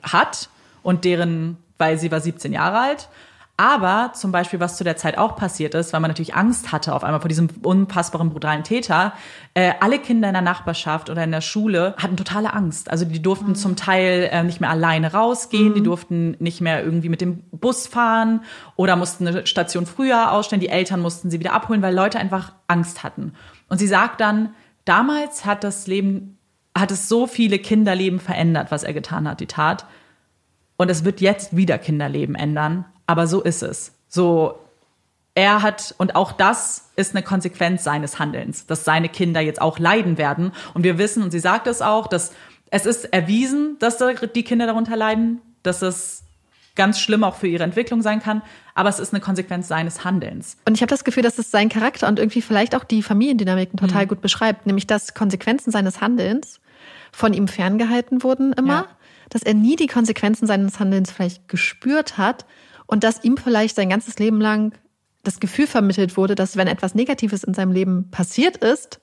hat 0.03 0.49
und 0.83 1.03
deren, 1.03 1.57
weil 1.79 1.97
sie 1.97 2.11
war 2.11 2.21
17 2.21 2.53
Jahre 2.53 2.79
alt 2.79 3.09
aber 3.55 4.13
zum 4.15 4.31
Beispiel, 4.31 4.59
was 4.59 4.77
zu 4.77 4.83
der 4.83 4.97
Zeit 4.97 5.15
auch 5.19 5.35
passiert 5.35 5.75
ist, 5.75 5.93
weil 5.93 5.99
man 5.99 6.09
natürlich 6.09 6.33
Angst 6.33 6.71
hatte 6.71 6.93
auf 6.93 7.03
einmal 7.03 7.21
vor 7.21 7.29
diesem 7.29 7.49
unpassbaren, 7.61 8.31
brutalen 8.31 8.63
Täter, 8.63 9.13
äh, 9.53 9.73
alle 9.79 9.99
Kinder 9.99 10.27
in 10.27 10.33
der 10.33 10.41
Nachbarschaft 10.41 11.11
oder 11.11 11.23
in 11.23 11.31
der 11.31 11.41
Schule 11.41 11.93
hatten 11.97 12.17
totale 12.17 12.51
Angst. 12.53 12.89
Also 12.89 13.05
die 13.05 13.21
durften 13.21 13.49
mhm. 13.49 13.55
zum 13.55 13.75
Teil 13.75 14.27
äh, 14.31 14.43
nicht 14.43 14.59
mehr 14.59 14.71
alleine 14.71 15.13
rausgehen, 15.13 15.69
mhm. 15.69 15.73
die 15.75 15.83
durften 15.83 16.35
nicht 16.39 16.61
mehr 16.61 16.83
irgendwie 16.83 17.09
mit 17.09 17.21
dem 17.21 17.43
Bus 17.51 17.85
fahren 17.85 18.41
oder 18.75 18.95
mussten 18.95 19.27
eine 19.27 19.45
Station 19.45 19.85
früher 19.85 20.31
ausstellen, 20.31 20.59
die 20.59 20.69
Eltern 20.69 20.99
mussten 20.99 21.29
sie 21.29 21.39
wieder 21.39 21.53
abholen, 21.53 21.83
weil 21.83 21.93
Leute 21.93 22.17
einfach 22.17 22.53
Angst 22.65 23.03
hatten. 23.03 23.33
Und 23.69 23.77
sie 23.77 23.87
sagt 23.87 24.19
dann, 24.19 24.55
damals 24.85 25.45
hat 25.45 25.63
das 25.63 25.85
Leben, 25.85 26.39
hat 26.75 26.89
es 26.89 27.07
so 27.07 27.27
viele 27.27 27.59
Kinderleben 27.59 28.19
verändert, 28.19 28.71
was 28.71 28.83
er 28.83 28.93
getan 28.93 29.27
hat, 29.27 29.41
die 29.41 29.45
Tat. 29.45 29.85
Und 30.75 30.89
es 30.89 31.05
wird 31.05 31.21
jetzt 31.21 31.55
wieder 31.55 31.77
Kinderleben 31.77 32.33
ändern 32.33 32.85
aber 33.07 33.27
so 33.27 33.41
ist 33.41 33.63
es. 33.63 33.93
So, 34.07 34.59
er 35.35 35.61
hat, 35.61 35.95
und 35.97 36.15
auch 36.15 36.31
das 36.31 36.89
ist 36.95 37.15
eine 37.15 37.23
Konsequenz 37.23 37.83
seines 37.83 38.19
Handelns, 38.19 38.67
dass 38.67 38.85
seine 38.85 39.09
Kinder 39.09 39.41
jetzt 39.41 39.61
auch 39.61 39.79
leiden 39.79 40.17
werden. 40.17 40.51
Und 40.73 40.83
wir 40.83 40.97
wissen, 40.97 41.23
und 41.23 41.31
sie 41.31 41.39
sagt 41.39 41.67
es 41.67 41.81
auch, 41.81 42.07
dass 42.07 42.33
es 42.69 42.85
ist 42.85 43.05
erwiesen, 43.13 43.77
dass 43.79 43.97
die 44.35 44.43
Kinder 44.43 44.65
darunter 44.65 44.95
leiden, 44.95 45.41
dass 45.61 45.81
es 45.81 46.23
ganz 46.75 46.99
schlimm 46.99 47.23
auch 47.23 47.35
für 47.35 47.47
ihre 47.47 47.63
Entwicklung 47.63 48.01
sein 48.01 48.19
kann, 48.19 48.41
aber 48.73 48.89
es 48.89 48.99
ist 48.99 49.13
eine 49.13 49.21
Konsequenz 49.21 49.67
seines 49.67 50.03
Handelns. 50.03 50.57
Und 50.67 50.73
ich 50.73 50.81
habe 50.81 50.89
das 50.89 51.03
Gefühl, 51.03 51.21
dass 51.21 51.37
es 51.37 51.51
seinen 51.51 51.69
Charakter 51.69 52.07
und 52.07 52.17
irgendwie 52.17 52.41
vielleicht 52.41 52.75
auch 52.75 52.83
die 52.83 53.03
Familiendynamiken 53.03 53.77
total 53.77 54.05
mhm. 54.05 54.09
gut 54.09 54.21
beschreibt, 54.21 54.65
nämlich 54.65 54.87
dass 54.87 55.13
Konsequenzen 55.13 55.71
seines 55.71 56.01
Handelns 56.01 56.59
von 57.11 57.33
ihm 57.33 57.47
ferngehalten 57.47 58.23
wurden 58.23 58.53
immer, 58.53 58.73
ja. 58.73 58.87
dass 59.29 59.43
er 59.43 59.53
nie 59.53 59.75
die 59.75 59.85
Konsequenzen 59.87 60.47
seines 60.47 60.79
Handelns 60.79 61.11
vielleicht 61.11 61.47
gespürt 61.47 62.17
hat 62.17 62.45
und 62.93 63.03
dass 63.03 63.23
ihm 63.23 63.37
vielleicht 63.37 63.75
sein 63.75 63.89
ganzes 63.89 64.19
Leben 64.19 64.39
lang 64.39 64.73
das 65.23 65.39
Gefühl 65.39 65.67
vermittelt 65.67 66.15
wurde, 66.15 66.35
dass 66.35 66.57
wenn 66.57 66.67
etwas 66.67 66.95
Negatives 66.95 67.43
in 67.43 67.53
seinem 67.53 67.71
Leben 67.71 68.11
passiert 68.11 68.57
ist, 68.57 68.99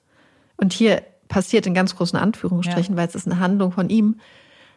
und 0.61 0.73
hier 0.73 1.01
passiert 1.27 1.65
in 1.65 1.73
ganz 1.73 1.95
großen 1.95 2.17
Anführungsstrichen, 2.17 2.95
ja. 2.95 3.01
weil 3.01 3.07
es 3.07 3.15
ist 3.15 3.25
eine 3.25 3.39
Handlung 3.39 3.71
von 3.71 3.89
ihm, 3.89 4.19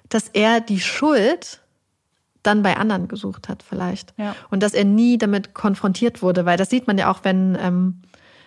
dass 0.08 0.28
er 0.30 0.60
die 0.60 0.80
Schuld 0.80 1.60
dann 2.42 2.62
bei 2.62 2.76
anderen 2.76 3.06
gesucht 3.06 3.48
hat 3.48 3.62
vielleicht. 3.62 4.14
Ja. 4.16 4.34
Und 4.50 4.62
dass 4.62 4.72
er 4.72 4.84
nie 4.84 5.18
damit 5.18 5.54
konfrontiert 5.54 6.22
wurde, 6.22 6.46
weil 6.46 6.56
das 6.56 6.70
sieht 6.70 6.86
man 6.86 6.98
ja 6.98 7.10
auch, 7.10 7.20
wenn, 7.22 7.56
ähm, 7.60 8.02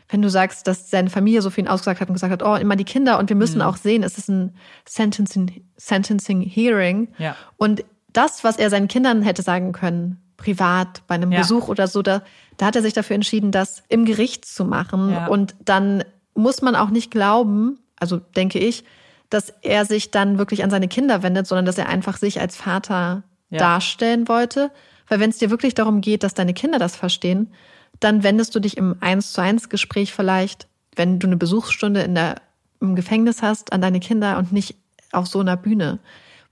wenn 0.10 0.22
du 0.22 0.30
sagst, 0.30 0.68
dass 0.68 0.90
seine 0.90 1.10
Familie 1.10 1.42
so 1.42 1.50
viel 1.50 1.68
ausgesagt 1.68 2.02
hat 2.02 2.10
und 2.10 2.16
gesagt 2.16 2.34
hat, 2.34 2.44
oh, 2.44 2.56
immer 2.56 2.76
die 2.76 2.86
Kinder 2.86 3.20
und 3.20 3.30
wir 3.30 3.36
müssen 3.36 3.60
mhm. 3.60 3.64
auch 3.64 3.78
sehen, 3.78 4.04
es 4.04 4.18
ist 4.18 4.30
ein 4.30 4.56
Sentencing, 4.88 5.64
Sentencing 5.78 6.42
Hearing. 6.42 7.10
Ja. 7.18 7.36
Und 7.58 7.84
das, 8.14 8.44
was 8.44 8.58
er 8.58 8.70
seinen 8.70 8.88
Kindern 8.88 9.22
hätte 9.22 9.42
sagen 9.42 9.74
können, 9.74 10.22
privat 10.38 11.02
bei 11.08 11.16
einem 11.16 11.32
ja. 11.32 11.40
Besuch 11.40 11.68
oder 11.68 11.88
so, 11.88 12.02
da, 12.02 12.22
da 12.58 12.68
hat 12.68 12.76
er 12.76 12.82
sich 12.82 12.94
dafür 12.94 13.16
entschieden, 13.16 13.52
das 13.52 13.84
im 13.90 14.06
Gericht 14.06 14.46
zu 14.46 14.64
machen. 14.66 15.12
Ja. 15.12 15.28
Und 15.28 15.56
dann 15.66 16.04
muss 16.36 16.62
man 16.62 16.76
auch 16.76 16.90
nicht 16.90 17.12
glauben, 17.12 17.80
also 18.00 18.18
denke 18.18 18.60
ich, 18.60 18.84
dass 19.30 19.50
er 19.62 19.86
sich 19.86 20.12
dann 20.12 20.38
wirklich 20.38 20.64
an 20.64 20.70
seine 20.70 20.88
Kinder 20.88 21.24
wendet, 21.24 21.48
sondern 21.48 21.66
dass 21.66 21.78
er 21.78 21.90
einfach 21.90 22.18
sich 22.18 22.40
als 22.40 22.56
Vater 22.56 23.24
ja. 23.50 23.58
darstellen 23.58 24.28
wollte. 24.28 24.72
Weil 25.10 25.20
wenn 25.20 25.30
es 25.30 25.38
dir 25.38 25.50
wirklich 25.50 25.74
darum 25.74 26.02
geht, 26.02 26.24
dass 26.24 26.34
deine 26.34 26.54
Kinder 26.54 26.80
das 26.80 26.96
verstehen, 26.96 27.52
dann 28.00 28.24
wendest 28.24 28.54
du 28.56 28.60
dich 28.60 28.78
im 28.78 28.96
Eins 29.00 29.34
zu 29.34 29.42
eins 29.42 29.70
Gespräch 29.70 30.14
vielleicht, 30.14 30.68
wenn 30.96 31.20
du 31.20 31.28
eine 31.28 31.38
Besuchsstunde 31.38 32.02
in 32.02 32.16
der, 32.16 32.36
im 32.80 32.96
Gefängnis 32.96 33.42
hast, 33.42 33.74
an 33.74 33.82
deine 33.82 34.00
Kinder 34.00 34.38
und 34.38 34.52
nicht 34.52 34.78
auf 35.12 35.28
so 35.28 35.40
einer 35.40 35.58
Bühne. 35.58 36.00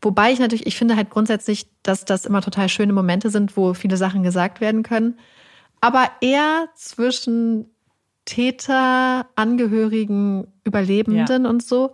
Wobei 0.05 0.31
ich 0.31 0.37
natürlich, 0.37 0.67
ich 0.67 0.77
finde 0.77 0.95
halt 0.95 1.09
grundsätzlich, 1.09 1.65
dass 1.81 2.05
das 2.05 2.27
immer 2.27 2.41
total 2.41 2.69
schöne 2.69 2.93
Momente 2.93 3.31
sind, 3.31 3.57
wo 3.57 3.73
viele 3.73 3.97
Sachen 3.97 4.21
gesagt 4.21 4.61
werden 4.61 4.83
können. 4.83 5.17
Aber 5.81 6.11
eher 6.21 6.67
zwischen 6.75 7.65
Täter, 8.25 9.25
Angehörigen, 9.35 10.45
Überlebenden 10.63 11.43
ja. 11.45 11.49
und 11.49 11.63
so. 11.63 11.93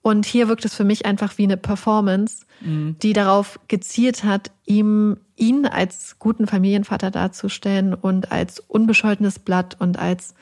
Und 0.00 0.24
hier 0.24 0.48
wirkt 0.48 0.64
es 0.64 0.74
für 0.74 0.84
mich 0.84 1.04
einfach 1.04 1.36
wie 1.36 1.44
eine 1.44 1.58
Performance, 1.58 2.46
mhm. 2.62 2.96
die 3.02 3.12
darauf 3.12 3.60
gezielt 3.68 4.24
hat, 4.24 4.50
ihm 4.64 5.18
ihn 5.36 5.66
als 5.66 6.18
guten 6.18 6.46
Familienvater 6.46 7.10
darzustellen 7.10 7.92
und 7.92 8.32
als 8.32 8.60
unbescholtenes 8.60 9.38
Blatt 9.38 9.76
und 9.78 9.98
als 9.98 10.34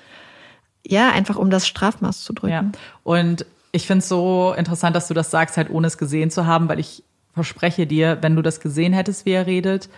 ja 0.86 1.10
einfach 1.10 1.36
um 1.36 1.50
das 1.50 1.66
Strafmaß 1.66 2.22
zu 2.22 2.34
drücken. 2.34 2.52
Ja. 2.52 2.72
Und 3.02 3.46
ich 3.72 3.86
finde 3.86 4.00
es 4.00 4.08
so 4.08 4.54
interessant, 4.56 4.96
dass 4.96 5.08
du 5.08 5.14
das 5.14 5.30
sagst, 5.30 5.56
halt 5.56 5.70
ohne 5.70 5.86
es 5.86 5.98
gesehen 5.98 6.30
zu 6.30 6.46
haben, 6.46 6.68
weil 6.68 6.80
ich 6.80 7.04
verspreche 7.34 7.86
dir, 7.86 8.18
wenn 8.20 8.36
du 8.36 8.42
das 8.42 8.60
gesehen 8.60 8.92
hättest, 8.92 9.26
wie 9.26 9.32
er 9.32 9.46
redet, 9.46 9.88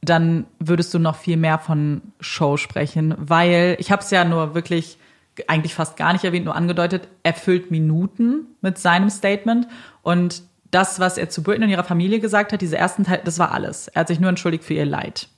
dann 0.00 0.46
würdest 0.60 0.94
du 0.94 0.98
noch 0.98 1.16
viel 1.16 1.36
mehr 1.36 1.58
von 1.58 2.02
Show 2.20 2.56
sprechen, 2.56 3.14
weil 3.18 3.76
ich 3.80 3.90
habe 3.90 4.02
es 4.02 4.10
ja 4.10 4.24
nur 4.24 4.54
wirklich 4.54 4.98
eigentlich 5.46 5.74
fast 5.74 5.96
gar 5.96 6.12
nicht 6.12 6.24
erwähnt, 6.24 6.44
nur 6.44 6.56
angedeutet, 6.56 7.08
er 7.22 7.34
füllt 7.34 7.70
Minuten 7.70 8.46
mit 8.60 8.78
seinem 8.78 9.10
Statement 9.10 9.68
und 10.02 10.42
das, 10.70 11.00
was 11.00 11.16
er 11.16 11.30
zu 11.30 11.42
Britney 11.42 11.64
und 11.64 11.70
ihrer 11.70 11.84
Familie 11.84 12.20
gesagt 12.20 12.52
hat, 12.52 12.60
diese 12.60 12.76
ersten 12.76 13.04
Teil, 13.04 13.22
das 13.24 13.38
war 13.38 13.52
alles. 13.52 13.88
Er 13.88 14.00
hat 14.00 14.08
sich 14.08 14.20
nur 14.20 14.28
entschuldigt 14.28 14.64
für 14.64 14.74
ihr 14.74 14.84
Leid. 14.84 15.28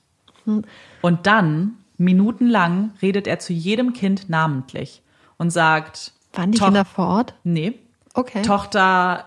Und 1.01 1.27
dann, 1.27 1.75
minutenlang, 1.97 2.91
redet 3.01 3.27
er 3.27 3.39
zu 3.39 3.53
jedem 3.53 3.93
Kind 3.93 4.29
namentlich 4.29 5.01
und 5.37 5.51
sagt, 5.51 6.11
Waren 6.33 6.51
die 6.51 6.57
Toch- 6.57 6.67
Kinder 6.67 6.85
vor 6.85 7.07
Ort? 7.07 7.33
nee, 7.43 7.73
Okay. 8.13 8.41
Tochter 8.41 9.25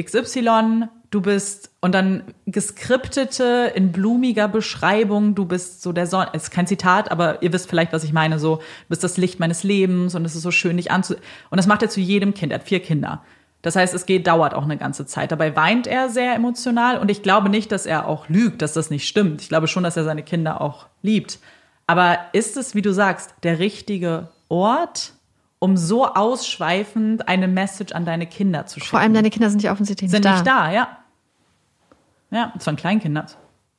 XY, 0.00 0.84
du 1.10 1.20
bist 1.20 1.70
und 1.80 1.92
dann 1.92 2.22
geskriptete 2.46 3.72
in 3.74 3.92
blumiger 3.92 4.48
Beschreibung, 4.48 5.34
du 5.34 5.44
bist 5.44 5.82
so 5.82 5.92
der 5.92 6.06
Sonne, 6.06 6.28
es 6.32 6.44
ist 6.44 6.50
kein 6.50 6.66
Zitat, 6.66 7.10
aber 7.10 7.42
ihr 7.42 7.52
wisst 7.52 7.68
vielleicht, 7.68 7.92
was 7.92 8.04
ich 8.04 8.12
meine, 8.12 8.38
so, 8.38 8.56
du 8.56 8.62
bist 8.88 9.02
das 9.04 9.16
Licht 9.16 9.40
meines 9.40 9.62
Lebens 9.64 10.14
und 10.14 10.24
es 10.24 10.34
ist 10.34 10.42
so 10.42 10.50
schön, 10.50 10.76
dich 10.76 10.90
anzu... 10.90 11.14
Und 11.50 11.56
das 11.56 11.66
macht 11.66 11.82
er 11.82 11.88
zu 11.90 12.00
jedem 12.00 12.32
Kind, 12.34 12.52
er 12.52 12.60
hat 12.60 12.66
vier 12.68 12.80
Kinder. 12.80 13.22
Das 13.62 13.76
heißt, 13.76 13.92
es 13.94 14.06
geht, 14.06 14.26
dauert 14.26 14.54
auch 14.54 14.62
eine 14.64 14.76
ganze 14.78 15.04
Zeit. 15.06 15.32
Dabei 15.32 15.54
weint 15.54 15.86
er 15.86 16.08
sehr 16.08 16.34
emotional 16.34 16.98
und 16.98 17.10
ich 17.10 17.22
glaube 17.22 17.48
nicht, 17.50 17.72
dass 17.72 17.84
er 17.84 18.06
auch 18.06 18.28
lügt, 18.28 18.62
dass 18.62 18.72
das 18.72 18.88
nicht 18.90 19.06
stimmt. 19.06 19.42
Ich 19.42 19.48
glaube 19.50 19.66
schon, 19.68 19.82
dass 19.82 19.96
er 19.98 20.04
seine 20.04 20.22
Kinder 20.22 20.60
auch 20.60 20.86
liebt. 21.02 21.38
Aber 21.86 22.18
ist 22.32 22.56
es, 22.56 22.74
wie 22.74 22.82
du 22.82 22.92
sagst, 22.94 23.34
der 23.42 23.58
richtige 23.58 24.28
Ort, 24.48 25.12
um 25.60 25.76
so 25.76 26.06
ausschweifend 26.06 27.28
eine 27.28 27.46
Message 27.46 27.92
an 27.92 28.04
deine 28.04 28.26
Kinder 28.26 28.66
zu 28.66 28.80
schicken? 28.80 28.90
Vor 28.90 28.98
allem 28.98 29.14
deine 29.14 29.30
Kinder 29.30 29.50
sind 29.50 29.62
ja 29.62 29.70
offensichtlich 29.70 30.10
sind 30.10 30.24
nicht 30.24 30.32
nicht 30.32 30.46
da, 30.46 30.72
ja. 30.72 30.88
Ja, 32.32 32.52
es 32.56 32.66
waren 32.66 32.76
Kleinkinder. 32.76 33.26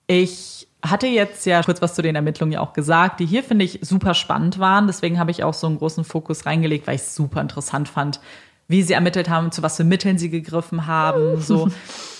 Ich 0.07 0.67
hatte 0.83 1.07
jetzt 1.07 1.45
ja 1.45 1.61
kurz 1.63 1.81
was 1.81 1.95
zu 1.95 2.01
den 2.01 2.15
Ermittlungen 2.15 2.51
ja 2.53 2.59
auch 2.59 2.73
gesagt, 2.73 3.19
die 3.19 3.25
hier 3.25 3.43
finde 3.43 3.65
ich 3.65 3.79
super 3.81 4.13
spannend 4.13 4.59
waren. 4.59 4.87
Deswegen 4.87 5.19
habe 5.19 5.31
ich 5.31 5.43
auch 5.43 5.53
so 5.53 5.67
einen 5.67 5.77
großen 5.77 6.03
Fokus 6.03 6.45
reingelegt, 6.45 6.87
weil 6.87 6.95
ich 6.95 7.01
es 7.01 7.15
super 7.15 7.41
interessant 7.41 7.87
fand, 7.87 8.19
wie 8.67 8.83
sie 8.83 8.93
ermittelt 8.93 9.29
haben, 9.29 9.51
zu 9.51 9.63
was 9.63 9.77
für 9.77 9.83
Mitteln 9.83 10.17
sie 10.17 10.29
gegriffen 10.29 10.87
haben. 10.87 11.41
So 11.41 11.69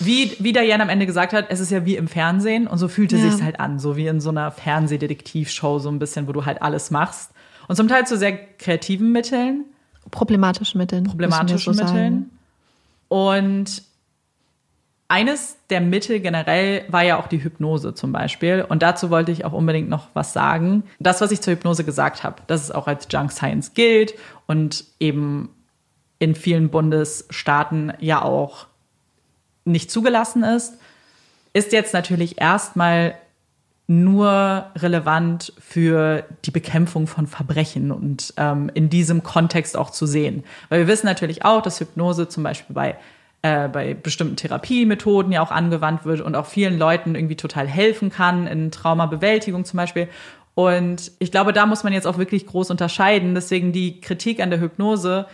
wie, 0.00 0.32
wie 0.38 0.52
Diane 0.52 0.82
am 0.82 0.88
Ende 0.88 1.06
gesagt 1.06 1.32
hat, 1.32 1.46
es 1.50 1.60
ist 1.60 1.70
ja 1.70 1.84
wie 1.84 1.96
im 1.96 2.08
Fernsehen 2.08 2.66
und 2.66 2.78
so 2.78 2.88
fühlte 2.88 3.16
Ja. 3.16 3.22
sich's 3.22 3.42
halt 3.42 3.60
an, 3.60 3.78
so 3.78 3.96
wie 3.96 4.06
in 4.06 4.20
so 4.20 4.30
einer 4.30 4.50
Fernsehdetektivshow, 4.50 5.78
so 5.78 5.88
ein 5.90 5.98
bisschen, 5.98 6.26
wo 6.26 6.32
du 6.32 6.46
halt 6.46 6.62
alles 6.62 6.90
machst. 6.90 7.30
Und 7.68 7.76
zum 7.76 7.88
Teil 7.88 8.06
zu 8.06 8.16
sehr 8.16 8.36
kreativen 8.56 9.12
Mitteln 9.12 9.66
Problematischen 10.10 10.78
Mitteln. 10.78 11.04
problematischen 11.04 11.58
so 11.58 11.72
sagen. 11.72 11.92
Mitteln. 11.92 12.30
Und 13.08 13.82
eines 15.08 15.58
der 15.68 15.80
Mittel 15.80 16.20
generell 16.20 16.84
war 16.88 17.02
ja 17.02 17.18
auch 17.18 17.26
die 17.26 17.42
Hypnose 17.42 17.94
zum 17.94 18.12
Beispiel. 18.12 18.64
Und 18.66 18.82
dazu 18.82 19.10
wollte 19.10 19.30
ich 19.30 19.44
auch 19.44 19.52
unbedingt 19.52 19.88
noch 19.88 20.08
was 20.14 20.32
sagen. 20.32 20.84
Das, 20.98 21.20
was 21.20 21.30
ich 21.30 21.40
zur 21.40 21.52
Hypnose 21.52 21.84
gesagt 21.84 22.24
habe, 22.24 22.42
dass 22.46 22.62
es 22.62 22.70
auch 22.70 22.86
als 22.86 23.06
Junk 23.10 23.30
Science 23.30 23.74
gilt 23.74 24.14
und 24.46 24.84
eben 25.00 25.50
in 26.18 26.34
vielen 26.34 26.70
Bundesstaaten 26.70 27.92
ja 28.00 28.22
auch 28.22 28.66
nicht 29.64 29.90
zugelassen 29.90 30.44
ist, 30.44 30.78
ist 31.52 31.72
jetzt 31.72 31.92
natürlich 31.92 32.40
erstmal 32.40 33.14
nur 34.00 34.66
relevant 34.76 35.52
für 35.58 36.24
die 36.44 36.50
Bekämpfung 36.50 37.06
von 37.06 37.26
Verbrechen 37.26 37.90
und 37.90 38.32
ähm, 38.36 38.70
in 38.74 38.88
diesem 38.88 39.22
Kontext 39.22 39.76
auch 39.76 39.90
zu 39.90 40.06
sehen. 40.06 40.44
Weil 40.68 40.80
wir 40.80 40.88
wissen 40.88 41.06
natürlich 41.06 41.44
auch, 41.44 41.62
dass 41.62 41.80
Hypnose 41.80 42.28
zum 42.28 42.42
Beispiel 42.42 42.74
bei, 42.74 42.96
äh, 43.42 43.68
bei 43.68 43.94
bestimmten 43.94 44.36
Therapiemethoden 44.36 45.32
ja 45.32 45.42
auch 45.42 45.50
angewandt 45.50 46.04
wird 46.04 46.20
und 46.20 46.34
auch 46.34 46.46
vielen 46.46 46.78
Leuten 46.78 47.14
irgendwie 47.14 47.36
total 47.36 47.66
helfen 47.66 48.10
kann, 48.10 48.46
in 48.46 48.70
Traumabewältigung 48.70 49.64
zum 49.64 49.76
Beispiel. 49.76 50.08
Und 50.54 51.12
ich 51.18 51.30
glaube, 51.30 51.52
da 51.52 51.66
muss 51.66 51.82
man 51.82 51.92
jetzt 51.92 52.06
auch 52.06 52.18
wirklich 52.18 52.46
groß 52.46 52.70
unterscheiden. 52.70 53.34
Deswegen 53.34 53.72
die 53.72 54.00
Kritik 54.00 54.40
an 54.40 54.50
der 54.50 54.60
Hypnose 54.60 55.26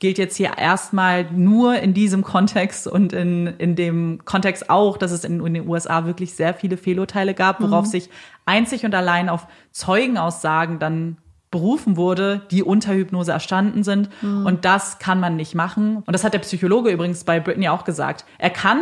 gilt 0.00 0.18
jetzt 0.18 0.36
hier 0.36 0.58
erstmal 0.58 1.30
nur 1.30 1.76
in 1.76 1.94
diesem 1.94 2.24
Kontext 2.24 2.88
und 2.88 3.12
in, 3.12 3.46
in 3.46 3.76
dem 3.76 4.24
Kontext 4.24 4.68
auch, 4.68 4.96
dass 4.96 5.12
es 5.12 5.24
in, 5.24 5.44
in 5.44 5.54
den 5.54 5.68
USA 5.68 6.06
wirklich 6.06 6.34
sehr 6.34 6.54
viele 6.54 6.76
Fehlurteile 6.76 7.34
gab, 7.34 7.60
worauf 7.60 7.86
sich 7.86 8.10
einzig 8.46 8.84
und 8.84 8.94
allein 8.94 9.28
auf 9.28 9.46
Zeugenaussagen 9.70 10.78
dann 10.78 11.18
berufen 11.50 11.96
wurde, 11.96 12.42
die 12.50 12.62
unter 12.62 12.94
Hypnose 12.94 13.32
erstanden 13.32 13.82
sind. 13.82 14.08
Und 14.46 14.64
das 14.64 14.98
kann 14.98 15.20
man 15.20 15.36
nicht 15.36 15.54
machen. 15.54 15.96
Und 15.98 16.12
das 16.12 16.24
hat 16.24 16.32
der 16.32 16.38
Psychologe 16.38 16.90
übrigens 16.90 17.24
bei 17.24 17.40
Britney 17.40 17.68
auch 17.68 17.84
gesagt. 17.84 18.24
Er 18.38 18.50
kann 18.50 18.80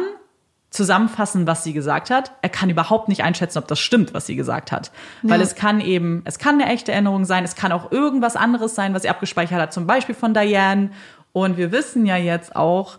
zusammenfassen, 0.70 1.46
was 1.46 1.64
sie 1.64 1.72
gesagt 1.72 2.10
hat. 2.10 2.32
Er 2.42 2.50
kann 2.50 2.68
überhaupt 2.68 3.08
nicht 3.08 3.22
einschätzen, 3.22 3.58
ob 3.58 3.68
das 3.68 3.78
stimmt, 3.78 4.12
was 4.12 4.26
sie 4.26 4.36
gesagt 4.36 4.70
hat. 4.70 4.90
Weil 5.22 5.38
Ja. 5.40 5.44
es 5.46 5.54
kann 5.54 5.80
eben, 5.80 6.22
es 6.26 6.38
kann 6.38 6.60
eine 6.60 6.70
echte 6.70 6.92
Erinnerung 6.92 7.24
sein, 7.24 7.42
es 7.44 7.54
kann 7.56 7.72
auch 7.72 7.90
irgendwas 7.90 8.36
anderes 8.36 8.74
sein, 8.74 8.92
was 8.94 9.02
sie 9.02 9.08
abgespeichert 9.08 9.60
hat, 9.60 9.72
zum 9.72 9.86
Beispiel 9.86 10.14
von 10.14 10.34
Diane. 10.34 10.90
Und 11.32 11.56
wir 11.56 11.72
wissen 11.72 12.04
ja 12.06 12.16
jetzt 12.16 12.54
auch, 12.54 12.98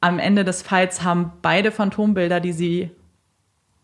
am 0.00 0.18
Ende 0.18 0.44
des 0.44 0.62
Falls 0.62 1.02
haben 1.02 1.32
beide 1.42 1.70
Phantombilder, 1.72 2.40
die 2.40 2.52
sie 2.52 2.90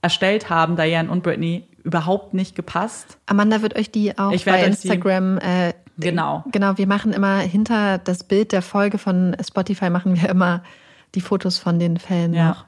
erstellt 0.03 0.49
haben, 0.51 0.77
Diane 0.77 1.11
und 1.11 1.23
Britney, 1.23 1.67
überhaupt 1.83 2.35
nicht 2.35 2.55
gepasst. 2.57 3.19
Amanda 3.27 3.63
wird 3.63 3.77
euch 3.77 3.91
die 3.91 4.17
auch 4.19 4.35
bei 4.45 4.65
Instagram. 4.65 5.39
Äh, 5.39 5.75
Genau. 5.99 6.45
Genau, 6.51 6.79
wir 6.79 6.87
machen 6.87 7.13
immer 7.13 7.39
hinter 7.41 7.99
das 7.99 8.25
Bild 8.25 8.53
der 8.53 8.63
Folge 8.63 8.97
von 8.97 9.37
Spotify 9.47 9.91
machen 9.91 10.19
wir 10.19 10.31
immer 10.31 10.63
die 11.15 11.21
Fotos 11.21 11.59
von 11.59 11.79
den 11.79 11.99
Fällen 11.99 12.33
Ja. 12.33 12.49
noch. 12.49 12.65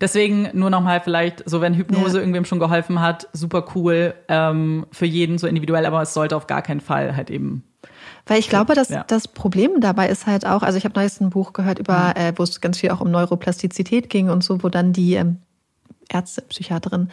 Deswegen 0.00 0.48
nur 0.54 0.70
nochmal 0.70 1.00
vielleicht, 1.00 1.48
so 1.48 1.60
wenn 1.60 1.74
Hypnose 1.74 2.16
Ja. 2.16 2.20
irgendwem 2.20 2.44
schon 2.44 2.58
geholfen 2.58 3.00
hat, 3.00 3.28
super 3.32 3.64
cool, 3.74 4.14
ähm, 4.28 4.86
für 4.90 5.06
jeden 5.06 5.38
so 5.38 5.46
individuell, 5.46 5.86
aber 5.86 6.02
es 6.02 6.14
sollte 6.14 6.36
auf 6.36 6.46
gar 6.46 6.62
keinen 6.62 6.80
Fall 6.80 7.14
halt 7.14 7.30
eben. 7.30 7.62
Weil 8.26 8.38
ich 8.38 8.48
glaube, 8.48 8.74
dass 8.74 8.88
Ja. 8.88 9.04
das 9.06 9.28
Problem 9.28 9.80
dabei 9.80 10.08
ist 10.08 10.26
halt 10.26 10.46
auch, 10.46 10.62
also 10.62 10.78
ich 10.78 10.84
habe 10.84 10.94
neulich 10.96 11.20
ein 11.20 11.30
Buch 11.30 11.52
gehört 11.52 11.78
über, 11.78 12.16
äh, 12.16 12.32
wo 12.36 12.42
es 12.42 12.60
ganz 12.60 12.78
viel 12.78 12.90
auch 12.90 13.00
um 13.00 13.10
Neuroplastizität 13.10 14.08
ging 14.10 14.30
und 14.30 14.42
so, 14.42 14.62
wo 14.62 14.68
dann 14.68 14.92
die 14.92 15.14
ähm, 15.14 15.38
Ärzte, 16.08 16.42
Psychiaterin 16.42 17.10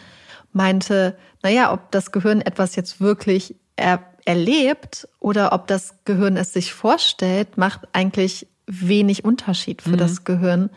meinte, 0.52 1.16
naja, 1.44 1.72
ob 1.74 1.92
das 1.92 2.12
Gehirn 2.12 2.42
etwas 2.42 2.76
jetzt 2.76 3.00
wirklich 3.02 3.56
er, 3.76 4.04
erlebt 4.26 5.08
oder 5.20 5.54
ob 5.54 5.68
das 5.68 5.96
Gehirn 6.06 6.38
es 6.38 6.54
sich 6.54 6.74
vorstellt, 6.74 7.58
macht 7.58 7.82
eigentlich 7.94 8.48
wenig 8.68 9.24
Unterschied 9.26 9.82
für 9.82 9.98
das 9.98 10.24
Gehirn. 10.24 10.70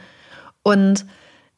Und, 0.63 1.05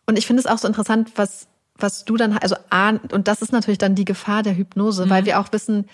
und 0.06 0.18
ich 0.18 0.26
finde 0.26 0.40
es 0.40 0.46
auch 0.46 0.58
so 0.58 0.68
interessant, 0.68 1.12
was, 1.16 1.46
was 1.76 2.04
du 2.04 2.16
dann, 2.16 2.36
also 2.38 2.56
A, 2.70 2.90
und 3.12 3.28
das 3.28 3.42
ist 3.42 3.52
natürlich 3.52 3.78
dann 3.78 3.94
die 3.94 4.04
Gefahr 4.04 4.42
der 4.42 4.56
Hypnose, 4.56 5.08
weil 5.10 5.24
wir 5.24 5.40
auch 5.40 5.52
wissen, 5.52 5.86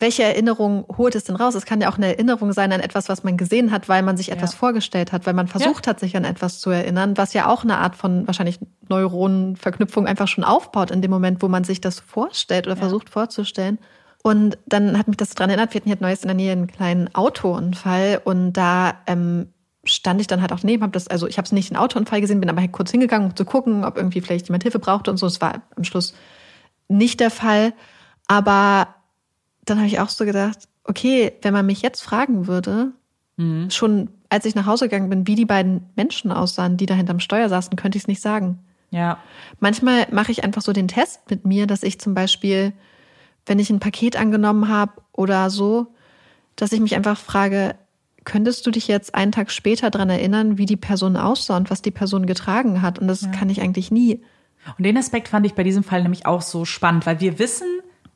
welche 0.00 0.22
Erinnerung 0.22 0.84
holt 0.96 1.16
es 1.16 1.24
denn 1.24 1.34
raus? 1.34 1.56
Es 1.56 1.66
kann 1.66 1.80
ja 1.80 1.90
auch 1.90 1.96
eine 1.96 2.06
Erinnerung 2.06 2.52
sein 2.52 2.72
an 2.72 2.80
etwas, 2.80 3.08
was 3.08 3.24
man 3.24 3.36
gesehen 3.36 3.72
hat, 3.72 3.88
weil 3.88 4.02
man 4.02 4.16
sich 4.16 4.30
etwas 4.30 4.54
vorgestellt 4.54 5.10
hat, 5.10 5.26
weil 5.26 5.34
man 5.34 5.48
versucht 5.48 5.88
hat, 5.88 5.98
sich 5.98 6.16
an 6.16 6.24
etwas 6.24 6.60
zu 6.60 6.70
erinnern, 6.70 7.16
was 7.16 7.32
ja 7.32 7.48
auch 7.48 7.64
eine 7.64 7.78
Art 7.78 7.96
von 7.96 8.24
wahrscheinlich 8.26 8.60
Neuronenverknüpfung 8.88 10.06
einfach 10.06 10.28
schon 10.28 10.44
aufbaut 10.44 10.92
in 10.92 11.02
dem 11.02 11.10
Moment, 11.10 11.42
wo 11.42 11.48
man 11.48 11.64
sich 11.64 11.80
das 11.80 11.98
vorstellt 11.98 12.66
oder 12.68 12.76
versucht 12.76 13.10
vorzustellen. 13.10 13.78
Und 14.22 14.58
dann 14.66 14.96
hat 14.98 15.08
mich 15.08 15.16
das 15.16 15.30
daran 15.30 15.50
erinnert, 15.50 15.74
wir 15.74 15.80
hatten 15.80 15.88
hier 15.88 15.98
neues 16.00 16.22
in 16.22 16.28
der 16.28 16.36
Nähe 16.36 16.52
einen 16.52 16.66
kleinen 16.68 17.12
Autounfall 17.14 18.20
und 18.24 18.52
da 18.52 18.94
ähm, 19.06 19.48
stand 19.88 20.20
ich 20.20 20.26
dann 20.26 20.40
halt 20.40 20.52
auch 20.52 20.62
neben, 20.62 20.82
habe 20.82 20.92
das, 20.92 21.08
also 21.08 21.26
ich 21.26 21.38
habe 21.38 21.46
es 21.46 21.52
nicht 21.52 21.72
einen 21.72 21.82
Autounfall 21.82 22.20
gesehen, 22.20 22.40
bin 22.40 22.50
aber 22.50 22.60
halt 22.60 22.72
kurz 22.72 22.90
hingegangen, 22.90 23.30
um 23.30 23.36
zu 23.36 23.44
gucken, 23.44 23.84
ob 23.84 23.96
irgendwie 23.96 24.20
vielleicht 24.20 24.48
jemand 24.48 24.62
Hilfe 24.62 24.78
brauchte 24.78 25.10
und 25.10 25.16
so. 25.16 25.26
Es 25.26 25.40
war 25.40 25.62
am 25.76 25.84
Schluss 25.84 26.14
nicht 26.88 27.20
der 27.20 27.30
Fall. 27.30 27.72
Aber 28.26 28.88
dann 29.64 29.78
habe 29.78 29.86
ich 29.86 30.00
auch 30.00 30.08
so 30.08 30.24
gedacht, 30.24 30.58
okay, 30.84 31.32
wenn 31.42 31.52
man 31.52 31.66
mich 31.66 31.82
jetzt 31.82 32.02
fragen 32.02 32.46
würde, 32.46 32.92
schon 33.68 34.10
als 34.30 34.44
ich 34.44 34.54
nach 34.54 34.66
Hause 34.66 34.86
gegangen 34.86 35.10
bin, 35.10 35.26
wie 35.26 35.36
die 35.36 35.44
beiden 35.44 35.86
Menschen 35.94 36.32
aussahen, 36.32 36.76
die 36.76 36.86
da 36.86 36.94
hinterm 36.94 37.20
Steuer 37.20 37.48
saßen, 37.48 37.76
könnte 37.76 37.96
ich 37.96 38.04
es 38.04 38.08
nicht 38.08 38.20
sagen. 38.20 38.58
Ja. 38.90 39.18
Manchmal 39.60 40.06
mache 40.10 40.32
ich 40.32 40.44
einfach 40.44 40.62
so 40.62 40.72
den 40.72 40.88
Test 40.88 41.20
mit 41.30 41.44
mir, 41.44 41.66
dass 41.66 41.82
ich 41.82 42.00
zum 42.00 42.14
Beispiel, 42.14 42.72
wenn 43.46 43.58
ich 43.58 43.70
ein 43.70 43.80
Paket 43.80 44.16
angenommen 44.16 44.68
habe 44.68 44.92
oder 45.12 45.50
so, 45.50 45.86
dass 46.56 46.72
ich 46.72 46.80
mich 46.80 46.96
einfach 46.96 47.18
frage, 47.18 47.76
könntest 48.28 48.66
du 48.66 48.70
dich 48.70 48.86
jetzt 48.88 49.14
einen 49.14 49.32
Tag 49.32 49.50
später 49.50 49.90
dran 49.90 50.10
erinnern, 50.10 50.58
wie 50.58 50.66
die 50.66 50.76
Person 50.76 51.16
aussah 51.16 51.56
und 51.56 51.70
was 51.70 51.80
die 51.80 51.90
Person 51.90 52.26
getragen 52.26 52.82
hat? 52.82 52.98
Und 52.98 53.08
das 53.08 53.30
kann 53.32 53.48
ich 53.48 53.62
eigentlich 53.62 53.90
nie. 53.90 54.22
Und 54.76 54.84
den 54.84 54.98
Aspekt 54.98 55.28
fand 55.28 55.46
ich 55.46 55.54
bei 55.54 55.64
diesem 55.64 55.82
Fall 55.82 56.02
nämlich 56.02 56.26
auch 56.26 56.42
so 56.42 56.66
spannend, 56.66 57.06
weil 57.06 57.20
wir 57.20 57.38
wissen, 57.38 57.66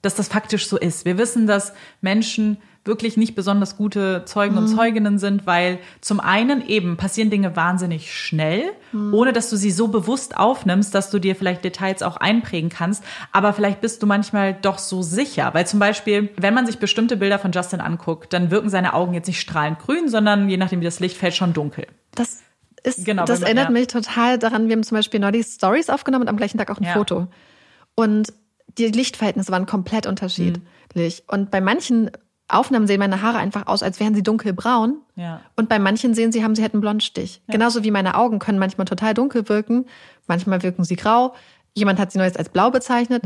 dass 0.02 0.14
das 0.14 0.28
faktisch 0.28 0.68
so 0.68 0.76
ist. 0.76 1.06
Wir 1.06 1.16
wissen, 1.16 1.46
dass 1.46 1.72
Menschen 2.02 2.58
wirklich 2.84 3.16
nicht 3.16 3.34
besonders 3.34 3.76
gute 3.76 4.24
Zeugen 4.24 4.58
und 4.58 4.66
Zeuginnen 4.66 5.18
sind, 5.18 5.46
weil 5.46 5.78
zum 6.00 6.18
einen 6.18 6.66
eben 6.66 6.96
passieren 6.96 7.30
Dinge 7.30 7.54
wahnsinnig 7.54 8.12
schnell, 8.12 8.64
ohne 9.12 9.32
dass 9.32 9.50
du 9.50 9.56
sie 9.56 9.70
so 9.70 9.88
bewusst 9.88 10.36
aufnimmst, 10.36 10.94
dass 10.94 11.10
du 11.10 11.18
dir 11.18 11.36
vielleicht 11.36 11.64
Details 11.64 12.02
auch 12.02 12.16
einprägen 12.16 12.70
kannst. 12.70 13.04
Aber 13.30 13.52
vielleicht 13.52 13.80
bist 13.80 14.02
du 14.02 14.06
manchmal 14.06 14.54
doch 14.54 14.78
so 14.78 15.02
sicher, 15.02 15.50
weil 15.54 15.66
zum 15.66 15.78
Beispiel, 15.78 16.30
wenn 16.36 16.54
man 16.54 16.66
sich 16.66 16.78
bestimmte 16.78 17.16
Bilder 17.16 17.38
von 17.38 17.52
Justin 17.52 17.80
anguckt, 17.80 18.32
dann 18.32 18.50
wirken 18.50 18.68
seine 18.68 18.94
Augen 18.94 19.14
jetzt 19.14 19.28
nicht 19.28 19.40
strahlend 19.40 19.78
grün, 19.78 20.08
sondern 20.08 20.48
je 20.48 20.56
nachdem, 20.56 20.80
wie 20.80 20.84
das 20.84 20.98
Licht 21.00 21.16
fällt, 21.16 21.34
schon 21.34 21.52
dunkel. 21.52 21.86
Das 22.14 22.40
ist, 22.82 23.04
Genau, 23.04 23.24
das 23.24 23.42
erinnert 23.42 23.66
ja. 23.66 23.70
mich 23.70 23.86
total 23.86 24.38
daran. 24.38 24.66
Wir 24.68 24.74
haben 24.74 24.82
zum 24.82 24.96
Beispiel 24.96 25.20
neulich 25.20 25.46
Stories 25.46 25.88
aufgenommen 25.88 26.22
und 26.22 26.28
am 26.28 26.36
gleichen 26.36 26.58
Tag 26.58 26.70
auch 26.70 26.78
ein 26.78 26.84
Ja. 26.84 26.94
Foto. 26.94 27.28
Und 27.94 28.32
die 28.78 28.86
Lichtverhältnisse 28.86 29.52
waren 29.52 29.66
komplett 29.66 30.06
unterschiedlich. 30.06 31.22
Und 31.28 31.50
bei 31.50 31.60
manchen 31.60 32.10
Aufnahmen 32.52 32.86
sehen 32.86 32.98
meine 32.98 33.22
Haare 33.22 33.38
einfach 33.38 33.66
aus, 33.66 33.82
als 33.82 33.98
wären 34.00 34.14
sie 34.14 34.22
dunkelbraun. 34.22 34.98
Ja. 35.16 35.40
Und 35.56 35.68
bei 35.68 35.78
manchen 35.78 36.14
sehen 36.14 36.32
sie, 36.32 36.42
haben 36.44 36.54
sie 36.54 36.62
halt 36.62 36.74
einen 36.74 36.80
Blondstich. 36.80 37.42
Genauso 37.48 37.84
wie 37.84 37.90
meine 37.90 38.14
Augen 38.16 38.38
können 38.38 38.58
manchmal 38.58 38.84
total 38.86 39.14
dunkel 39.14 39.48
wirken. 39.48 39.86
Manchmal 40.26 40.62
wirken 40.62 40.84
sie 40.84 40.96
grau. 40.96 41.34
Jemand 41.74 41.98
hat 41.98 42.12
sie 42.12 42.18
neues 42.18 42.36
als 42.36 42.48
blau 42.48 42.70
bezeichnet. 42.70 43.24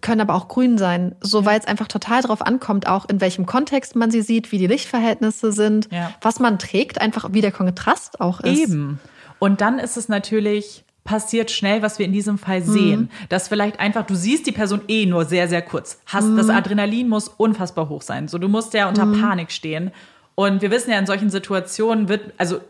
können 0.00 0.20
aber 0.20 0.34
auch 0.34 0.48
grün 0.48 0.76
sein, 0.76 1.14
so 1.20 1.44
weil 1.44 1.56
es 1.60 1.66
einfach 1.66 1.86
total 1.86 2.20
darauf 2.22 2.42
ankommt, 2.42 2.88
auch 2.88 3.08
in 3.08 3.20
welchem 3.20 3.46
Kontext 3.46 3.94
man 3.94 4.10
sie 4.10 4.22
sieht, 4.22 4.50
wie 4.50 4.58
die 4.58 4.66
Lichtverhältnisse 4.66 5.52
sind, 5.52 5.88
Ja. 5.92 6.10
was 6.20 6.40
man 6.40 6.58
trägt, 6.58 7.00
einfach 7.00 7.28
wie 7.32 7.40
der 7.40 7.52
Kontrast 7.52 8.20
auch 8.20 8.40
ist. 8.40 8.58
Eben. 8.58 8.98
Und 9.38 9.60
dann 9.60 9.78
ist 9.78 9.96
es 9.96 10.08
natürlich 10.08 10.84
passiert 11.04 11.50
schnell, 11.50 11.82
was 11.82 11.98
wir 11.98 12.06
in 12.06 12.12
diesem 12.12 12.38
Fall 12.38 12.62
sehen. 12.62 13.10
Dass 13.28 13.48
vielleicht 13.48 13.78
einfach, 13.78 14.06
du 14.06 14.14
siehst 14.14 14.46
die 14.46 14.52
Person 14.52 14.80
eh 14.88 15.04
nur 15.06 15.26
sehr, 15.26 15.48
sehr 15.48 15.62
kurz. 15.62 16.00
Hast, 16.06 16.26
Das 16.36 16.48
Adrenalin 16.48 17.08
muss 17.08 17.28
unfassbar 17.28 17.90
hoch 17.90 18.02
sein. 18.02 18.26
So, 18.26 18.38
du 18.38 18.48
musst 18.48 18.72
ja 18.74 18.88
unter 18.88 19.06
Panik 19.06 19.52
stehen. 19.52 19.92
Und 20.34 20.62
wir 20.62 20.70
wissen 20.70 20.90
ja, 20.90 20.98
in 20.98 21.06
solchen 21.06 21.30
Situationen 21.30 22.08
wird, 22.08 22.32
also 22.38 22.60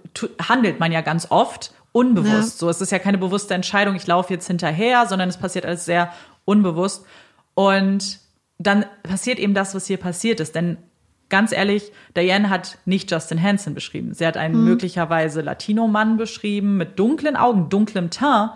handelt 0.43 0.81
man 0.81 0.93
ja 0.93 1.01
ganz 1.01 1.29
oft 1.31 1.73
unbewusst. 1.93 2.59
So, 2.59 2.69
es 2.69 2.81
ist 2.81 2.91
ja 2.93 2.99
keine 2.99 3.19
bewusste 3.19 3.55
Entscheidung, 3.55 3.95
ich 3.95 4.07
laufe 4.07 4.35
jetzt 4.35 4.49
hinterher, 4.49 5.07
sondern 5.07 5.29
es 5.29 5.37
passiert 5.37 5.65
alles 5.65 5.85
sehr 5.85 6.13
unbewusst. 6.45 7.07
Und 7.55 8.19
dann 8.59 8.85
passiert 9.05 9.39
eben 9.39 9.55
das, 9.55 9.75
was 9.75 9.87
hier 9.87 9.97
passiert 9.97 10.41
ist. 10.41 10.55
Denn 10.57 10.77
ganz 11.29 11.53
ehrlich, 11.53 11.91
Diane 12.17 12.51
hat 12.51 12.79
nicht 12.85 13.11
Justin 13.11 13.43
Hansen 13.43 13.75
beschrieben. 13.75 14.15
Sie 14.15 14.27
hat 14.27 14.37
einen 14.37 14.59
Mhm. 14.59 14.65
möglicherweise 14.65 15.41
Latino-Mann 15.41 16.17
beschrieben 16.17 16.77
mit 16.77 16.99
dunklen 16.99 17.37
Augen, 17.37 17.69
dunklem 17.69 18.11
Teint. 18.11 18.51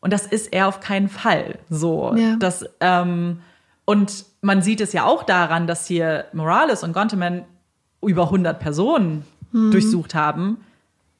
Und 0.00 0.12
das 0.12 0.26
ist 0.26 0.52
er 0.52 0.68
auf 0.68 0.80
keinen 0.80 1.08
Fall. 1.08 1.58
So, 1.68 2.14
Ja. 2.16 2.36
das, 2.36 2.64
ähm, 2.80 3.40
und 3.84 4.24
man 4.40 4.62
sieht 4.62 4.80
es 4.80 4.92
ja 4.92 5.04
auch 5.04 5.22
daran, 5.24 5.66
dass 5.66 5.86
hier 5.86 6.26
Morales 6.32 6.82
und 6.84 6.92
Gonteman 6.92 7.44
über 8.02 8.30
100 8.30 8.60
Personen 8.60 9.24
Mhm. 9.52 9.70
durchsucht 9.72 10.14
haben 10.14 10.58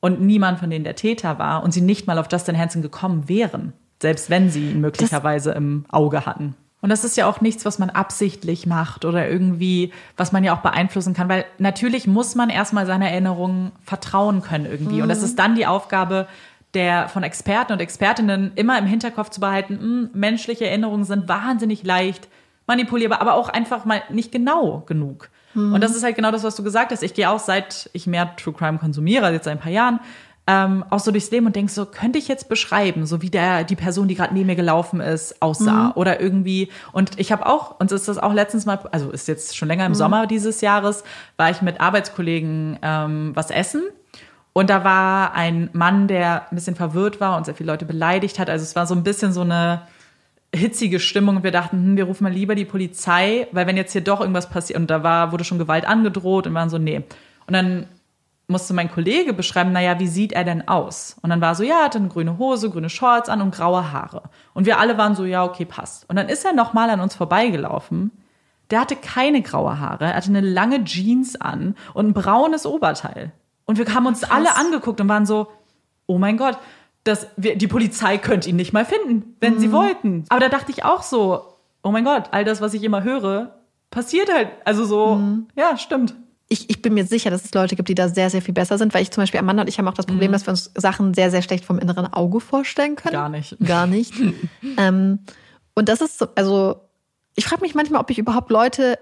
und 0.00 0.20
niemand 0.20 0.58
von 0.60 0.70
denen 0.70 0.84
der 0.84 0.94
Täter 0.94 1.38
war 1.38 1.62
und 1.64 1.72
sie 1.72 1.80
nicht 1.80 2.06
mal 2.06 2.18
auf 2.18 2.28
Justin 2.30 2.56
Hansen 2.58 2.82
gekommen 2.82 3.28
wären, 3.28 3.72
selbst 4.00 4.30
wenn 4.30 4.50
sie 4.50 4.70
ihn 4.70 4.80
möglicherweise 4.80 5.52
im 5.52 5.84
Auge 5.88 6.26
hatten. 6.26 6.54
Und 6.86 6.90
das 6.90 7.02
ist 7.02 7.16
ja 7.16 7.26
auch 7.26 7.40
nichts, 7.40 7.64
was 7.64 7.80
man 7.80 7.90
absichtlich 7.90 8.64
macht 8.64 9.04
oder 9.04 9.28
irgendwie, 9.28 9.92
was 10.16 10.30
man 10.30 10.44
ja 10.44 10.54
auch 10.54 10.60
beeinflussen 10.60 11.14
kann, 11.14 11.28
weil 11.28 11.44
natürlich 11.58 12.06
muss 12.06 12.36
man 12.36 12.48
erstmal 12.48 12.86
seiner 12.86 13.10
Erinnerungen 13.10 13.72
vertrauen 13.82 14.40
können 14.40 14.66
irgendwie. 14.66 15.02
Und 15.02 15.08
das 15.08 15.24
ist 15.24 15.36
dann 15.36 15.56
die 15.56 15.66
Aufgabe 15.66 16.28
der 16.74 17.08
von 17.08 17.24
Experten 17.24 17.72
und 17.72 17.80
Expertinnen 17.80 18.52
immer 18.54 18.78
im 18.78 18.86
Hinterkopf 18.86 19.30
zu 19.30 19.40
behalten, 19.40 19.80
mh, 19.80 20.10
menschliche 20.12 20.68
Erinnerungen 20.68 21.02
sind 21.02 21.26
wahnsinnig 21.26 21.82
leicht 21.82 22.28
manipulierbar, 22.68 23.20
aber 23.20 23.34
auch 23.34 23.48
einfach 23.48 23.84
mal 23.84 24.02
nicht 24.10 24.30
genau 24.30 24.84
genug. 24.86 25.28
Und 25.74 25.80
das 25.80 25.96
ist 25.96 26.04
halt 26.04 26.14
genau 26.14 26.30
das, 26.30 26.44
was 26.44 26.54
du 26.54 26.62
gesagt 26.62 26.92
hast. 26.92 27.02
Ich 27.02 27.14
gehe 27.14 27.28
auch 27.28 27.40
seit 27.40 27.90
ich 27.94 28.06
mehr 28.06 28.36
True 28.36 28.54
Crime 28.54 28.78
konsumiere, 28.78 29.24
also 29.24 29.34
jetzt 29.34 29.46
seit 29.46 29.56
ein 29.56 29.60
paar 29.60 29.72
Jahren, 29.72 29.98
ähm, 30.46 30.84
auch 30.90 31.00
so 31.00 31.10
durchs 31.10 31.30
Leben 31.30 31.46
und 31.46 31.56
denk 31.56 31.70
so, 31.70 31.86
könnte 31.86 32.18
ich 32.18 32.28
jetzt 32.28 32.48
beschreiben, 32.48 33.04
so 33.04 33.20
wie 33.20 33.30
der 33.30 33.64
die 33.64 33.74
Person, 33.74 34.06
die 34.06 34.14
gerade 34.14 34.32
neben 34.32 34.46
mir 34.46 34.54
gelaufen 34.54 35.00
ist, 35.00 35.42
aussah 35.42 35.92
oder 35.96 36.20
irgendwie. 36.20 36.68
Und 36.92 37.18
ich 37.18 37.32
habe 37.32 37.46
auch, 37.46 37.80
uns 37.80 37.90
ist 37.90 38.06
das 38.06 38.18
auch 38.18 38.32
letztens 38.32 38.64
mal, 38.64 38.78
also 38.92 39.10
ist 39.10 39.26
jetzt 39.26 39.56
schon 39.56 39.66
länger 39.68 39.86
im 39.86 39.94
Sommer 39.94 40.26
dieses 40.26 40.60
Jahres, 40.60 41.02
war 41.36 41.50
ich 41.50 41.62
mit 41.62 41.80
Arbeitskollegen 41.80 42.78
ähm, 42.82 43.32
was 43.34 43.50
essen. 43.50 43.82
Und 44.52 44.70
da 44.70 44.84
war 44.84 45.34
ein 45.34 45.68
Mann, 45.72 46.08
der 46.08 46.50
ein 46.50 46.54
bisschen 46.54 46.76
verwirrt 46.76 47.20
war 47.20 47.36
und 47.36 47.44
sehr 47.44 47.54
viele 47.54 47.72
Leute 47.72 47.84
beleidigt 47.84 48.38
hat. 48.38 48.48
Also 48.48 48.62
es 48.62 48.76
war 48.76 48.86
so 48.86 48.94
ein 48.94 49.02
bisschen 49.02 49.32
so 49.32 49.42
eine 49.42 49.82
hitzige 50.54 51.00
Stimmung 51.00 51.36
und 51.36 51.42
wir 51.42 51.50
dachten, 51.50 51.76
hm, 51.76 51.96
wir 51.96 52.04
rufen 52.04 52.24
mal 52.24 52.32
lieber 52.32 52.54
die 52.54 52.64
Polizei, 52.64 53.48
weil 53.52 53.66
wenn 53.66 53.76
jetzt 53.76 53.92
hier 53.92 54.00
doch 54.00 54.20
irgendwas 54.20 54.48
passiert 54.48 54.78
und 54.78 54.90
da 54.90 55.02
war, 55.02 55.32
wurde 55.32 55.44
schon 55.44 55.58
Gewalt 55.58 55.86
angedroht 55.86 56.46
und 56.46 56.54
waren 56.54 56.70
so, 56.70 56.78
nee. 56.78 57.02
Und 57.46 57.52
dann 57.52 57.86
musste 58.48 58.74
mein 58.74 58.90
Kollege 58.90 59.32
beschreiben, 59.32 59.72
naja, 59.72 59.98
wie 59.98 60.06
sieht 60.06 60.32
er 60.32 60.44
denn 60.44 60.68
aus? 60.68 61.16
Und 61.22 61.30
dann 61.30 61.40
war 61.40 61.54
so, 61.54 61.64
ja, 61.64 61.80
er 61.80 61.84
hatte 61.86 61.98
eine 61.98 62.08
grüne 62.08 62.38
Hose, 62.38 62.70
grüne 62.70 62.88
Shorts 62.88 63.28
an 63.28 63.42
und 63.42 63.54
graue 63.54 63.92
Haare. 63.92 64.22
Und 64.54 64.66
wir 64.66 64.78
alle 64.78 64.96
waren 64.98 65.16
so, 65.16 65.24
ja, 65.24 65.44
okay, 65.44 65.64
passt. 65.64 66.08
Und 66.08 66.16
dann 66.16 66.28
ist 66.28 66.44
er 66.44 66.52
nochmal 66.52 66.90
an 66.90 67.00
uns 67.00 67.16
vorbeigelaufen. 67.16 68.12
Der 68.70 68.80
hatte 68.80 68.96
keine 68.96 69.42
graue 69.42 69.78
Haare, 69.78 70.06
er 70.06 70.16
hatte 70.16 70.28
eine 70.28 70.40
lange 70.40 70.84
Jeans 70.84 71.40
an 71.40 71.76
und 71.94 72.08
ein 72.08 72.14
braunes 72.14 72.66
Oberteil. 72.66 73.32
Und 73.64 73.78
wir 73.78 73.94
haben 73.94 74.06
uns 74.06 74.24
alle 74.24 74.56
angeguckt 74.56 75.00
und 75.00 75.08
waren 75.08 75.26
so, 75.26 75.48
oh 76.06 76.18
mein 76.18 76.36
Gott, 76.36 76.58
das, 77.04 77.28
wir, 77.36 77.56
die 77.56 77.68
Polizei 77.68 78.18
könnte 78.18 78.48
ihn 78.48 78.56
nicht 78.56 78.72
mal 78.72 78.84
finden, 78.84 79.36
wenn 79.40 79.58
sie 79.60 79.70
wollten. 79.72 80.24
Aber 80.28 80.40
da 80.40 80.48
dachte 80.48 80.72
ich 80.72 80.84
auch 80.84 81.02
so, 81.02 81.54
oh 81.82 81.90
mein 81.90 82.04
Gott, 82.04 82.24
all 82.32 82.44
das, 82.44 82.60
was 82.60 82.74
ich 82.74 82.82
immer 82.82 83.04
höre, 83.04 83.56
passiert 83.90 84.32
halt. 84.32 84.48
Also 84.64 84.84
so, 84.84 85.20
ja, 85.56 85.76
stimmt. 85.76 86.14
Ich, 86.48 86.70
ich 86.70 86.80
bin 86.80 86.94
mir 86.94 87.04
sicher, 87.04 87.30
dass 87.30 87.44
es 87.44 87.52
Leute 87.54 87.74
gibt, 87.74 87.88
die 87.88 87.94
da 87.94 88.08
sehr, 88.08 88.30
sehr 88.30 88.40
viel 88.40 88.54
besser 88.54 88.78
sind, 88.78 88.94
weil 88.94 89.02
ich 89.02 89.10
zum 89.10 89.22
Beispiel, 89.22 89.40
Amanda 89.40 89.62
und 89.62 89.68
ich 89.68 89.78
haben 89.78 89.88
auch 89.88 89.94
das 89.94 90.06
Problem, 90.06 90.30
dass 90.30 90.46
wir 90.46 90.50
uns 90.50 90.70
Sachen 90.76 91.12
sehr, 91.12 91.30
sehr 91.30 91.42
schlecht 91.42 91.64
vom 91.64 91.78
inneren 91.78 92.12
Auge 92.12 92.40
vorstellen 92.40 92.94
können. 92.94 93.14
Gar 93.14 93.28
nicht. 93.28 93.56
Gar 93.64 93.86
nicht. 93.86 94.12
ähm, 94.76 95.20
und 95.74 95.88
das 95.88 96.00
ist 96.00 96.18
so, 96.18 96.28
also, 96.36 96.80
ich 97.34 97.44
frage 97.46 97.62
mich 97.62 97.74
manchmal, 97.74 98.00
ob 98.00 98.10
ich 98.10 98.18
überhaupt 98.18 98.50
Leute 98.50 98.98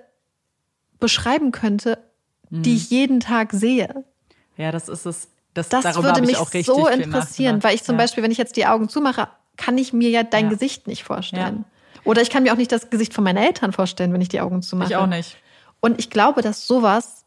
beschreiben 1.00 1.52
könnte, 1.52 1.98
die 2.50 2.76
ich 2.76 2.90
jeden 2.90 3.20
Tag 3.20 3.52
sehe. 3.52 4.04
Ja, 4.56 4.70
das 4.70 4.88
ist 4.88 5.06
es. 5.06 5.28
Das, 5.54 5.68
Das 5.68 6.02
würde 6.02 6.20
mich 6.22 6.36
so 6.64 6.88
interessieren, 6.88 7.62
weil 7.62 7.74
ich 7.74 7.84
zum 7.84 7.96
ja. 7.96 8.02
Beispiel, 8.02 8.22
wenn 8.22 8.30
ich 8.30 8.38
jetzt 8.38 8.56
die 8.56 8.66
Augen 8.66 8.88
zumache, 8.88 9.28
kann 9.56 9.78
ich 9.78 9.92
mir 9.92 10.10
ja 10.10 10.22
dein 10.22 10.46
Ja. 10.46 10.50
Gesicht 10.50 10.86
nicht 10.86 11.04
vorstellen. 11.04 11.64
Oder 12.04 12.22
ich 12.22 12.30
kann 12.30 12.42
mir 12.42 12.52
auch 12.52 12.56
nicht 12.56 12.72
das 12.72 12.90
Gesicht 12.90 13.14
von 13.14 13.24
meinen 13.24 13.38
Eltern 13.38 13.72
vorstellen, 13.72 14.12
wenn 14.12 14.20
ich 14.20 14.28
die 14.28 14.40
Augen 14.40 14.62
zumache. 14.62 14.90
Ich 14.90 14.96
auch 14.96 15.06
nicht. 15.06 15.36
Und 15.80 15.98
ich 15.98 16.10
glaube, 16.10 16.42
dass 16.42 16.66
sowas 16.66 17.23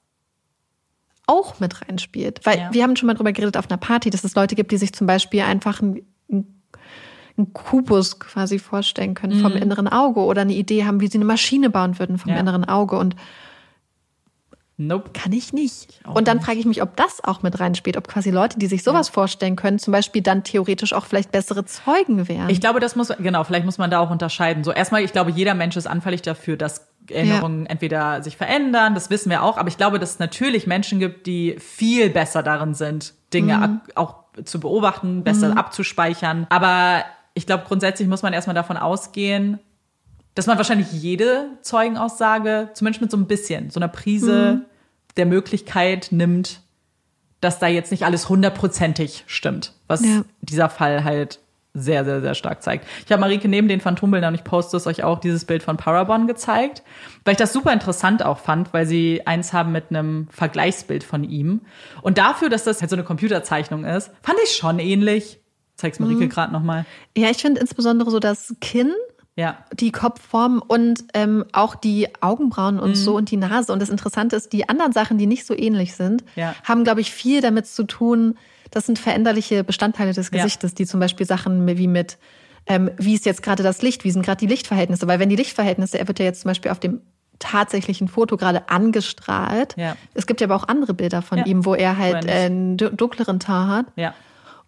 auch 1.27 1.59
mit 1.59 1.81
reinspielt. 1.81 2.39
Weil 2.45 2.57
Ja. 2.57 2.73
wir 2.73 2.83
haben 2.83 2.95
schon 2.95 3.07
mal 3.07 3.13
drüber 3.13 3.31
geredet 3.33 3.57
auf 3.57 3.69
einer 3.69 3.77
Party, 3.77 4.09
dass 4.09 4.23
es 4.23 4.33
Leute 4.35 4.55
gibt, 4.55 4.71
die 4.71 4.77
sich 4.77 4.93
zum 4.93 5.05
Beispiel 5.07 5.41
einfach 5.41 5.81
einen, 5.81 6.01
einen 6.29 7.53
Kubus 7.53 8.19
quasi 8.19 8.57
vorstellen 8.59 9.13
können 9.13 9.39
vom 9.41 9.51
inneren 9.55 9.87
Auge 9.87 10.21
oder 10.21 10.41
eine 10.41 10.53
Idee 10.53 10.85
haben, 10.85 11.01
wie 11.01 11.07
sie 11.07 11.17
eine 11.19 11.25
Maschine 11.25 11.69
bauen 11.69 11.99
würden 11.99 12.17
vom 12.17 12.31
Mhm. 12.31 12.35
Ja. 12.35 12.41
inneren 12.41 12.65
Auge. 12.65 12.97
Und 12.97 13.15
Nope. 14.79 15.09
kann 15.13 15.31
ich 15.33 15.53
nicht. 15.53 15.99
auch 16.05 16.13
und 16.15 16.27
dann 16.27 16.39
frage 16.39 16.59
ich 16.59 16.65
mich, 16.65 16.83
ob 16.83 16.95
das 16.95 17.23
auch 17.23 17.41
mit 17.41 17.59
reinspielt, 17.59 17.97
ob 17.97 18.07
quasi 18.07 18.29
Leute, 18.29 18.59
die 18.59 18.67
sich 18.67 18.83
sowas 18.83 19.09
vorstellen 19.09 19.55
können, 19.55 19.79
zum 19.79 19.91
Beispiel 19.91 20.21
dann 20.21 20.43
theoretisch 20.43 20.93
auch 20.93 21.05
vielleicht 21.05 21.31
bessere 21.31 21.65
Zeugen 21.65 22.27
wären. 22.27 22.49
Ich 22.49 22.61
glaube, 22.61 22.79
das 22.79 22.95
muss, 22.95 23.07
genau, 23.17 23.43
vielleicht 23.43 23.65
muss 23.65 23.79
man 23.79 23.89
da 23.89 23.99
auch 23.99 24.11
unterscheiden. 24.11 24.63
So, 24.63 24.71
erstmal, 24.71 25.01
ich 25.03 25.11
glaube, 25.11 25.31
jeder 25.31 25.55
Mensch 25.55 25.75
ist 25.77 25.87
anfällig 25.87 26.21
dafür, 26.21 26.57
dass 26.57 26.87
Erinnerungen 27.11 27.65
entweder 27.65 28.21
sich 28.23 28.37
verändern, 28.37 28.93
das 28.95 29.09
wissen 29.09 29.29
wir 29.29 29.43
auch, 29.43 29.57
aber 29.57 29.67
ich 29.69 29.77
glaube, 29.77 29.99
dass 29.99 30.11
es 30.11 30.19
natürlich 30.19 30.67
Menschen 30.67 30.99
gibt, 30.99 31.25
die 31.27 31.55
viel 31.59 32.09
besser 32.09 32.43
darin 32.43 32.73
sind, 32.73 33.13
Dinge 33.33 33.61
ab, 33.61 33.71
auch 33.95 34.15
zu 34.43 34.59
beobachten, 34.59 35.23
besser 35.23 35.57
abzuspeichern. 35.57 36.47
Aber 36.49 37.03
ich 37.33 37.45
glaube, 37.45 37.63
grundsätzlich 37.67 38.07
muss 38.07 38.21
man 38.21 38.33
erstmal 38.33 38.55
davon 38.55 38.77
ausgehen, 38.77 39.59
dass 40.35 40.45
man 40.45 40.57
wahrscheinlich 40.57 40.91
jede 40.91 41.49
Zeugenaussage, 41.61 42.69
zumindest 42.73 43.01
mit 43.01 43.11
so 43.11 43.17
ein 43.17 43.25
bisschen, 43.27 43.69
so 43.69 43.79
einer 43.79 43.87
Prise 43.87 44.61
der 45.17 45.25
Möglichkeit 45.25 46.09
nimmt, 46.11 46.61
dass 47.41 47.59
da 47.59 47.67
jetzt 47.67 47.91
nicht 47.91 48.05
alles 48.05 48.29
hundertprozentig 48.29 49.23
stimmt, 49.27 49.73
was 49.87 50.05
Ja. 50.05 50.21
dieser 50.41 50.69
Fall 50.69 51.03
halt 51.03 51.39
sehr, 51.79 52.03
sehr, 52.05 52.21
sehr 52.21 52.33
stark 52.35 52.63
zeigt. 52.63 52.85
Ich 53.05 53.11
habe 53.11 53.19
Marike 53.21 53.47
neben 53.47 53.67
den 53.67 53.79
Phantombildern, 53.81 54.33
und 54.33 54.35
ich 54.39 54.43
poste 54.43 54.77
es 54.77 54.87
euch 54.87 55.03
auch, 55.03 55.19
dieses 55.19 55.45
Bild 55.45 55.63
von 55.63 55.77
Parabon 55.77 56.27
gezeigt, 56.27 56.83
weil 57.25 57.33
ich 57.33 57.37
das 57.37 57.53
super 57.53 57.71
interessant 57.73 58.23
auch 58.23 58.39
fand, 58.39 58.73
weil 58.73 58.85
sie 58.85 59.25
eins 59.25 59.53
haben 59.53 59.71
mit 59.71 59.85
einem 59.89 60.27
Vergleichsbild 60.31 61.03
von 61.03 61.23
ihm. 61.23 61.61
Und 62.01 62.17
dafür, 62.17 62.49
dass 62.49 62.63
das 62.63 62.81
halt 62.81 62.89
so 62.89 62.95
eine 62.95 63.03
Computerzeichnung 63.03 63.85
ist, 63.85 64.11
fand 64.21 64.37
ich 64.43 64.51
schon 64.55 64.79
ähnlich. 64.79 65.39
Zeig's 65.75 65.99
Marike 65.99 66.21
Mhm. 66.25 66.29
gerade 66.29 66.51
nochmal. 66.53 66.85
ja, 67.15 67.29
ich 67.29 67.37
finde 67.37 67.61
insbesondere 67.61 68.09
so 68.09 68.19
das 68.19 68.55
Kinn 68.61 68.91
Ja. 69.35 69.59
die 69.79 69.91
Kopfform 69.91 70.63
und 70.67 71.03
ähm, 71.13 71.45
auch 71.53 71.75
die 71.75 72.07
Augenbrauen 72.21 72.75
Mhm. 72.77 72.81
und 72.81 72.95
so 72.95 73.15
und 73.15 73.29
die 73.29 73.37
Nase. 73.37 73.71
Und 73.71 73.79
das 73.81 73.89
Interessante 73.89 74.35
ist, 74.35 74.51
die 74.53 74.67
anderen 74.69 74.91
Sachen, 74.91 75.19
die 75.19 75.27
nicht 75.27 75.45
so 75.45 75.53
ähnlich 75.55 75.93
sind, 75.93 76.23
Ja. 76.35 76.55
haben, 76.63 76.83
glaube 76.83 77.01
ich, 77.01 77.11
viel 77.11 77.41
damit 77.41 77.67
zu 77.67 77.83
tun. 77.83 78.37
Das 78.71 78.85
sind 78.85 78.99
veränderliche 78.99 79.63
Bestandteile 79.63 80.13
des 80.13 80.29
Ja. 80.31 80.37
Gesichtes, 80.43 80.73
die 80.73 80.85
zum 80.85 80.99
Beispiel 80.99 81.25
Sachen 81.25 81.65
wie 81.67 81.87
mit, 81.87 82.17
ähm, 82.65 82.91
wie 82.97 83.13
ist 83.13 83.25
jetzt 83.25 83.43
gerade 83.43 83.63
das 83.63 83.81
Licht, 83.81 84.03
wie 84.03 84.11
sind 84.11 84.25
gerade 84.25 84.39
die 84.39 84.47
Lichtverhältnisse? 84.47 85.07
Weil 85.07 85.19
wenn 85.19 85.29
die 85.29 85.35
Lichtverhältnisse, 85.35 85.97
er 85.99 86.07
wird 86.07 86.19
ja 86.19 86.25
jetzt 86.25 86.41
zum 86.41 86.49
Beispiel 86.49 86.71
auf 86.71 86.79
dem 86.79 87.01
tatsächlichen 87.39 88.07
Foto 88.07 88.35
gerade 88.35 88.67
angestrahlt. 88.69 89.75
Ja. 89.77 89.95
Es 90.15 90.25
gibt 90.27 90.41
ja 90.41 90.47
aber 90.47 90.55
auch 90.55 90.67
andere 90.67 90.93
Bilder 90.93 91.21
von 91.21 91.37
Ja. 91.39 91.45
ihm, 91.45 91.65
wo 91.65 91.75
er 91.75 91.97
halt 91.97 92.25
äh, 92.25 92.31
einen 92.31 92.77
du- 92.77 92.89
dunkleren 92.91 93.39
Teint 93.39 93.69
hat. 93.69 93.85
Ja. 93.95 94.13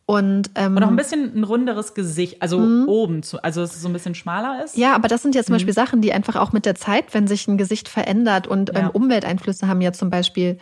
Und, 0.05 0.49
ähm, 0.55 0.75
Und 0.75 0.83
auch 0.83 0.87
ein 0.87 0.95
bisschen 0.95 1.35
ein 1.35 1.43
runderes 1.43 1.93
Gesicht, 1.93 2.41
also 2.41 2.57
oben, 2.87 3.21
zu, 3.21 3.43
also 3.43 3.61
dass 3.61 3.75
es 3.75 3.81
so 3.81 3.87
ein 3.89 3.93
bisschen 3.93 4.15
schmaler 4.15 4.63
ist. 4.63 4.75
Mhm. 4.75 4.81
Ja, 4.81 4.95
aber 4.95 5.07
das 5.07 5.21
sind 5.21 5.35
ja 5.35 5.41
Mhm. 5.41 5.45
zum 5.45 5.55
Beispiel 5.55 5.73
Sachen, 5.73 6.01
die 6.01 6.11
einfach 6.13 6.35
auch 6.35 6.51
mit 6.51 6.65
der 6.65 6.73
Zeit, 6.73 7.13
wenn 7.13 7.27
sich 7.27 7.47
ein 7.47 7.57
Gesicht 7.59 7.87
verändert 7.89 8.47
und 8.47 8.71
Ja. 8.73 8.79
ähm, 8.79 8.89
Umwelteinflüsse 8.91 9.67
haben 9.67 9.81
ja 9.81 9.91
zum 9.93 10.09
Beispiel 10.09 10.57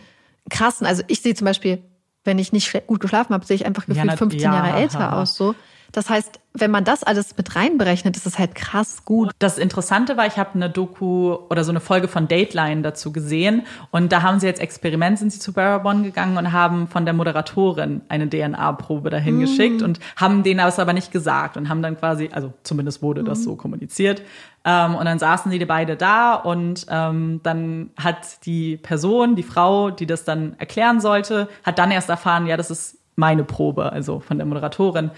krassen. 0.49 0.85
Also 0.85 1.03
ich 1.07 1.21
sehe 1.21 1.33
zum 1.33 1.45
Beispiel, 1.45 1.81
wenn 2.27 2.37
ich 2.37 2.53
nicht 2.53 2.85
gut 2.85 2.99
geschlafen 2.99 3.33
habe, 3.33 3.45
sehe 3.45 3.55
ich 3.55 3.65
einfach 3.65 3.87
gefühlt 3.87 4.05
na- 4.05 4.15
15 4.15 4.39
ja, 4.39 4.53
Jahre 4.53 4.77
älter 4.79 4.99
haha. 4.99 5.21
aus. 5.21 5.35
So. 5.35 5.55
Das 5.91 6.09
heißt, 6.09 6.39
wenn 6.53 6.69
man 6.69 6.83
das 6.83 7.03
alles 7.03 7.37
mit 7.37 7.55
reinberechnet, 7.55 8.17
ist 8.17 8.25
es 8.25 8.37
halt 8.37 8.55
krass 8.55 9.05
gut. 9.05 9.31
Das 9.39 9.57
Interessante 9.57 10.17
war, 10.17 10.27
ich 10.27 10.37
habe 10.37 10.51
eine 10.55 10.69
Doku 10.69 11.37
oder 11.49 11.63
so 11.63 11.71
eine 11.71 11.79
Folge 11.79 12.07
von 12.07 12.27
Dateline 12.27 12.81
dazu 12.81 13.11
gesehen 13.11 13.63
und 13.91 14.11
da 14.11 14.21
haben 14.21 14.39
sie 14.39 14.47
jetzt 14.47 14.59
Experiment, 14.59 15.17
sind 15.19 15.31
sie 15.31 15.39
zu 15.39 15.53
Barabon 15.53 16.03
gegangen 16.03 16.37
und 16.37 16.51
haben 16.51 16.87
von 16.87 17.05
der 17.05 17.13
Moderatorin 17.13 18.01
eine 18.09 18.29
DNA-Probe 18.29 19.09
dahin 19.09 19.37
mm. 19.37 19.39
geschickt 19.39 19.81
und 19.81 19.99
haben 20.15 20.43
denen 20.43 20.59
das 20.59 20.79
aber 20.79 20.93
nicht 20.93 21.11
gesagt 21.11 21.57
und 21.57 21.69
haben 21.69 21.81
dann 21.81 21.97
quasi, 21.97 22.29
also 22.33 22.53
zumindest 22.63 23.01
wurde 23.01 23.23
das 23.23 23.39
mm. 23.39 23.43
so 23.43 23.55
kommuniziert. 23.55 24.21
Ähm, 24.65 24.95
und 24.95 25.05
dann 25.05 25.19
saßen 25.19 25.51
die 25.51 25.65
beide 25.65 25.95
da 25.95 26.35
und 26.35 26.85
ähm, 26.89 27.39
dann 27.43 27.91
hat 27.97 28.45
die 28.45 28.77
Person, 28.77 29.35
die 29.35 29.43
Frau, 29.43 29.91
die 29.91 30.05
das 30.05 30.23
dann 30.25 30.55
erklären 30.59 30.99
sollte, 30.99 31.47
hat 31.63 31.79
dann 31.79 31.91
erst 31.91 32.09
erfahren, 32.09 32.47
ja, 32.47 32.57
das 32.57 32.69
ist 32.71 32.97
meine 33.15 33.43
Probe, 33.43 33.91
also 33.91 34.19
von 34.19 34.37
der 34.37 34.45
Moderatorin. 34.45 35.11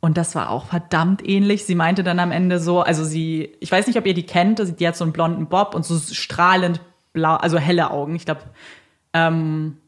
Und 0.00 0.16
das 0.16 0.34
war 0.34 0.50
auch 0.50 0.66
verdammt 0.66 1.26
ähnlich. 1.26 1.64
Sie 1.64 1.74
meinte 1.74 2.04
dann 2.04 2.20
am 2.20 2.30
Ende 2.30 2.60
so, 2.60 2.80
also 2.82 3.04
sie, 3.04 3.56
ich 3.60 3.72
weiß 3.72 3.86
nicht, 3.88 3.98
ob 3.98 4.06
ihr 4.06 4.14
die 4.14 4.26
kennt, 4.26 4.80
die 4.80 4.86
hat 4.86 4.96
so 4.96 5.04
einen 5.04 5.12
blonden 5.12 5.46
Bob 5.46 5.74
und 5.74 5.84
so 5.84 5.98
strahlend 5.98 6.80
blau, 7.12 7.34
also 7.34 7.58
helle 7.58 7.90
Augen. 7.90 8.14
Ich 8.14 8.24
glaube, 8.24 8.42
ähm, 9.12 9.78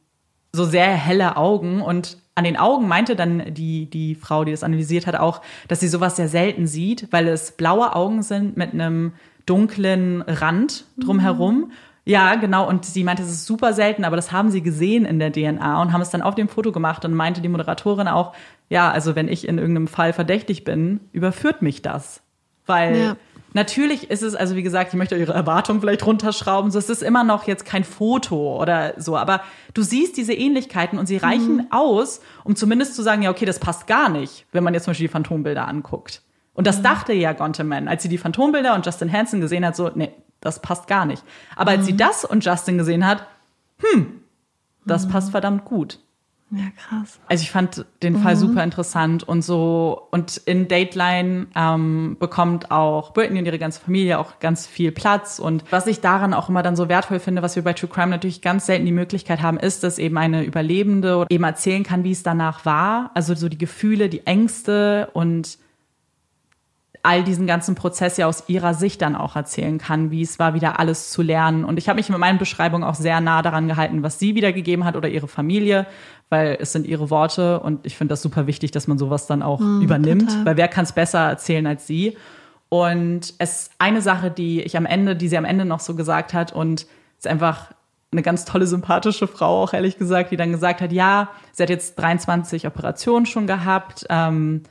so 0.52 0.64
sehr 0.64 0.89
helle 0.89 1.36
Augen. 1.36 1.81
Und 1.81 2.18
an 2.35 2.44
den 2.44 2.57
Augen 2.57 2.89
meinte 2.89 3.16
dann 3.16 3.52
die, 3.52 3.86
die 3.86 4.15
Frau, 4.15 4.44
die 4.44 4.52
das 4.52 4.62
analysiert 4.62 5.07
hat, 5.07 5.16
auch, 5.16 5.43
dass 5.69 5.81
sie 5.81 5.89
sowas 5.89 6.16
sehr 6.16 6.28
selten 6.28 6.66
sieht, 6.66 7.09
weil 7.11 7.28
es 7.28 7.52
blaue 7.52 7.94
Augen 7.94 8.23
sind 8.23 8.57
mit 8.57 8.73
einem 8.73 9.12
dunklen 9.47 10.23
Rand 10.23 10.85
drumherum. 10.98 11.57
Mhm. 11.57 11.73
Ja, 12.05 12.35
genau. 12.36 12.69
Und 12.69 12.86
sie 12.86 13.05
meinte, 13.05 13.23
es 13.23 13.31
ist 13.31 13.47
super 13.47 13.73
selten, 13.73 14.05
aber 14.05 14.16
das 14.16 14.32
haben 14.32 14.51
sie 14.51 14.62
gesehen 14.62 15.05
in 15.05 15.19
der 15.19 15.32
DNA 15.32 15.82
und 15.82 15.93
haben 15.93 16.01
es 16.01 16.11
dann 16.11 16.23
auf 16.23 16.35
dem 16.35 16.48
Foto 16.48 16.73
gemacht 16.73 17.05
und 17.05 17.15
meinte 17.15 17.40
die 17.40 17.48
Moderatorin 17.48 18.09
auch, 18.09 18.35
ja, 18.69 18.90
also 18.90 19.15
wenn 19.15 19.28
ich 19.28 19.47
in 19.47 19.59
irgendeinem 19.59 19.89
Fall 19.89 20.12
verdächtig 20.12 20.65
bin, 20.65 21.01
überführt 21.12 21.62
mich 21.62 21.82
das. 21.82 22.23
Weil 22.66 22.97
ja. 22.97 23.16
Natürlich 23.52 24.10
ist 24.10 24.22
es, 24.22 24.35
also 24.35 24.56
wie 24.56 24.62
gesagt, 24.62 24.93
ich 24.93 24.98
möchte 24.98 25.16
ihre 25.16 25.32
Erwartungen 25.32 25.81
vielleicht 25.81 26.05
runterschrauben, 26.05 26.70
so 26.70 26.78
es 26.78 26.90
ist 26.90 27.02
immer 27.02 27.24
noch 27.24 27.47
jetzt 27.47 27.64
kein 27.64 27.85
Foto 27.85 28.60
oder 28.60 28.94
so, 28.97 29.16
aber 29.16 29.43
du 29.74 29.82
siehst 29.82 30.16
diese 30.16 30.32
Ähnlichkeiten 30.32 30.98
und 30.98 31.06
sie 31.06 31.16
mhm. 31.16 31.24
reichen 31.24 31.56
mhm. 31.56 31.66
aus, 31.70 32.20
um 32.44 32.56
zumindest 32.56 32.94
zu 32.94 33.02
sagen, 33.02 33.22
ja, 33.22 33.31
okay, 33.31 33.44
das 33.44 33.59
passt 33.59 33.86
gar 33.86 34.09
nicht, 34.09 34.47
wenn 34.52 34.64
man 34.64 34.74
jetzt 34.74 34.85
zum 34.85 34.93
Beispiel 34.93 35.09
die 35.09 35.12
Phantombilder 35.12 35.66
anguckt. 35.66 36.22
Und 36.55 36.66
das 36.66 36.78
mhm. 36.78 36.85
dachte 36.85 37.12
ja 37.12 37.32
Gonteman, 37.32 37.89
als 37.89 38.02
sie 38.02 38.09
die 38.09 38.18
Phantombilder 38.18 38.74
und 38.74 38.85
Justin 38.85 39.12
Hansen 39.12 39.40
gesehen 39.40 39.64
hat, 39.64 39.77
so, 39.77 39.90
nee, 39.94 40.12
das 40.40 40.60
passt 40.60 40.86
gar 40.86 41.05
nicht. 41.05 41.22
Aber 41.56 41.72
als 41.72 41.86
sie 41.86 41.93
mhm. 41.93 41.98
das 41.98 42.24
und 42.24 42.44
Justin 42.44 42.78
gesehen 42.78 43.06
hat, 43.06 43.27
hm, 43.78 44.22
das 44.85 45.06
mhm. 45.06 45.10
passt 45.10 45.31
verdammt 45.31 45.64
gut. 45.64 45.98
Ja, 46.52 46.64
krass. 46.77 47.20
Also 47.28 47.43
ich 47.43 47.51
fand 47.52 47.86
den 48.02 48.16
Fall 48.16 48.35
mhm. 48.35 48.40
super 48.40 48.64
interessant 48.64 49.22
und 49.22 49.43
so 49.43 50.09
und 50.10 50.36
in 50.39 50.66
Dateline 50.66 51.47
ähm, 51.55 52.16
bekommt 52.18 52.72
auch 52.72 53.12
Britney 53.12 53.39
und 53.39 53.47
ihre 53.47 53.60
ganze 53.60 53.81
Familie 53.81 54.18
auch 54.18 54.40
ganz 54.40 54.66
viel 54.66 54.90
Platz 54.90 55.39
und 55.39 55.62
was 55.70 55.86
ich 55.86 56.01
daran 56.01 56.35
auch 56.35 56.48
immer 56.48 56.64
dann 56.64 56.74
so 56.74 56.89
wertvoll 56.89 57.20
finde, 57.20 57.43
was 57.43 57.55
wir 57.55 57.62
bei 57.62 57.72
True 57.72 57.89
Crime 57.89 58.09
natürlich 58.09 58.43
ganz 58.43 58.66
selten 58.66 58.85
die 58.85 58.93
Möglichkeit 58.93 59.43
haben, 59.43 59.59
ist, 59.59 59.85
dass 59.85 59.98
eben 59.98 60.18
eine 60.18 60.43
Überlebende 60.43 61.27
eben 61.31 61.44
erzählen 61.44 61.85
kann, 61.85 62.02
wie 62.02 62.12
es 62.12 62.24
danach 62.24 62.64
war, 62.64 63.12
also 63.14 63.35
so 63.35 63.48
die 63.48 63.59
Gefühle, 63.59 64.09
die 64.09 64.27
Ängste 64.27 65.10
und 65.12 65.59
all 67.02 67.24
diesen 67.24 67.47
ganzen 67.47 67.74
Prozess 67.74 68.16
ja 68.16 68.27
aus 68.27 68.44
ihrer 68.48 68.74
Sicht 68.74 69.01
dann 69.02 69.16
auch 69.16 69.36
erzählen 69.36 69.78
kann, 69.78 70.10
wie 70.10 70.22
es 70.22 70.39
war, 70.39 70.55
wieder 70.55 70.78
alles 70.78 71.10
zu 71.10 71.22
lernen. 71.22 71.64
Und 71.64 71.78
ich 71.78 71.89
habe 71.89 71.97
mich 71.97 72.09
mit 72.09 72.18
meinen 72.18 72.39
Beschreibungen 72.39 72.85
auch 72.85 72.94
sehr 72.94 73.20
nah 73.20 73.43
daran 73.43 73.68
gehalten, 73.68 74.02
was 74.02 74.18
sie 74.18 74.35
wiedergegeben 74.35 74.85
hat 74.85 74.97
oder 74.97 75.09
ihre 75.09 75.28
Familie, 75.28 75.86
weil 76.31 76.57
es 76.61 76.73
sind 76.73 76.86
ihre 76.86 77.11
Worte 77.11 77.61
und 77.61 77.85
ich 77.85 77.97
finde 77.97 78.12
das 78.12 78.23
super 78.23 78.47
wichtig, 78.47 78.70
dass 78.70 78.86
man 78.86 78.98
sowas 78.98 79.27
dann 79.27 79.43
auch 79.43 79.61
mm, 79.61 79.82
übernimmt, 79.82 80.31
total. 80.31 80.44
weil 80.47 80.57
wer 80.57 80.69
kann 80.69 80.85
es 80.85 80.93
besser 80.93 81.28
erzählen 81.28 81.66
als 81.66 81.86
sie? 81.86 82.16
Und 82.69 83.35
es 83.39 83.70
eine 83.78 84.01
Sache, 84.01 84.31
die 84.31 84.62
ich 84.62 84.77
am 84.77 84.86
Ende, 84.86 85.16
die 85.16 85.28
sie 85.28 85.36
am 85.36 85.44
Ende 85.44 85.65
noch 85.65 85.81
so 85.81 85.94
gesagt 85.94 86.32
hat 86.32 86.52
und 86.52 86.86
ist 87.19 87.27
einfach 87.27 87.73
eine 88.12 88.23
ganz 88.23 88.44
tolle, 88.44 88.66
sympathische 88.66 89.27
Frau, 89.27 89.62
auch 89.62 89.73
ehrlich 89.73 89.98
gesagt, 89.98 90.31
die 90.31 90.36
dann 90.36 90.52
gesagt 90.52 90.81
hat, 90.81 90.93
ja, 90.93 91.31
sie 91.52 91.62
hat 91.62 91.70
jetzt 91.70 91.97
23 91.97 92.66
Operationen 92.66 93.27
schon 93.27 93.47
gehabt, 93.47 94.07
ähm, 94.09 94.62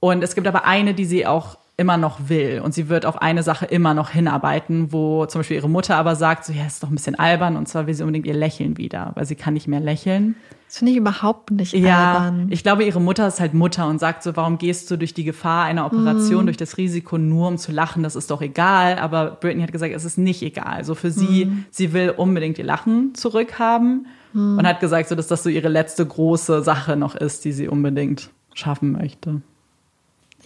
und 0.00 0.22
es 0.22 0.34
gibt 0.34 0.46
aber 0.46 0.64
eine, 0.64 0.94
die 0.94 1.04
sie 1.04 1.26
auch 1.26 1.58
immer 1.78 1.98
noch 1.98 2.28
will. 2.28 2.60
Und 2.64 2.72
sie 2.72 2.88
wird 2.88 3.04
auf 3.04 3.20
eine 3.20 3.42
Sache 3.42 3.66
immer 3.66 3.92
noch 3.92 4.10
hinarbeiten, 4.10 4.92
wo 4.92 5.26
zum 5.26 5.40
Beispiel 5.40 5.58
ihre 5.58 5.68
Mutter 5.68 5.96
aber 5.96 6.16
sagt, 6.16 6.46
so, 6.46 6.52
ja, 6.52 6.64
ist 6.64 6.82
doch 6.82 6.88
ein 6.88 6.94
bisschen 6.94 7.18
albern. 7.18 7.56
Und 7.56 7.68
zwar 7.68 7.86
will 7.86 7.92
sie 7.92 8.02
unbedingt 8.02 8.26
ihr 8.26 8.34
Lächeln 8.34 8.78
wieder, 8.78 9.12
weil 9.14 9.26
sie 9.26 9.34
kann 9.34 9.54
nicht 9.54 9.68
mehr 9.68 9.80
lächeln. 9.80 10.36
Das 10.66 10.78
finde 10.78 10.92
ich 10.92 10.98
überhaupt 10.98 11.50
nicht 11.50 11.74
ja, 11.74 12.14
albern. 12.14 12.48
Ich 12.50 12.62
glaube, 12.62 12.84
ihre 12.84 13.00
Mutter 13.00 13.28
ist 13.28 13.40
halt 13.40 13.52
Mutter 13.52 13.86
und 13.88 13.98
sagt 13.98 14.22
so, 14.22 14.34
warum 14.36 14.56
gehst 14.56 14.90
du 14.90 14.96
durch 14.96 15.12
die 15.12 15.24
Gefahr 15.24 15.64
einer 15.64 15.84
Operation, 15.84 16.44
mm. 16.44 16.46
durch 16.46 16.56
das 16.56 16.78
Risiko 16.78 17.18
nur 17.18 17.48
um 17.48 17.58
zu 17.58 17.72
lachen? 17.72 18.02
Das 18.02 18.16
ist 18.16 18.30
doch 18.30 18.40
egal. 18.40 18.98
Aber 18.98 19.32
Britney 19.32 19.62
hat 19.62 19.70
gesagt, 19.70 19.94
es 19.94 20.04
ist 20.04 20.18
nicht 20.18 20.42
egal. 20.42 20.82
So 20.82 20.94
für 20.94 21.10
sie, 21.10 21.44
mm. 21.44 21.66
sie 21.70 21.92
will 21.92 22.10
unbedingt 22.16 22.58
ihr 22.58 22.64
Lachen 22.64 23.14
zurückhaben 23.14 24.06
mm. 24.32 24.58
und 24.58 24.66
hat 24.66 24.80
gesagt, 24.80 25.10
so, 25.10 25.14
dass 25.14 25.28
das 25.28 25.42
so 25.42 25.50
ihre 25.50 25.68
letzte 25.68 26.04
große 26.06 26.62
Sache 26.62 26.96
noch 26.96 27.14
ist, 27.14 27.44
die 27.44 27.52
sie 27.52 27.68
unbedingt 27.68 28.30
schaffen 28.54 28.92
möchte. 28.92 29.42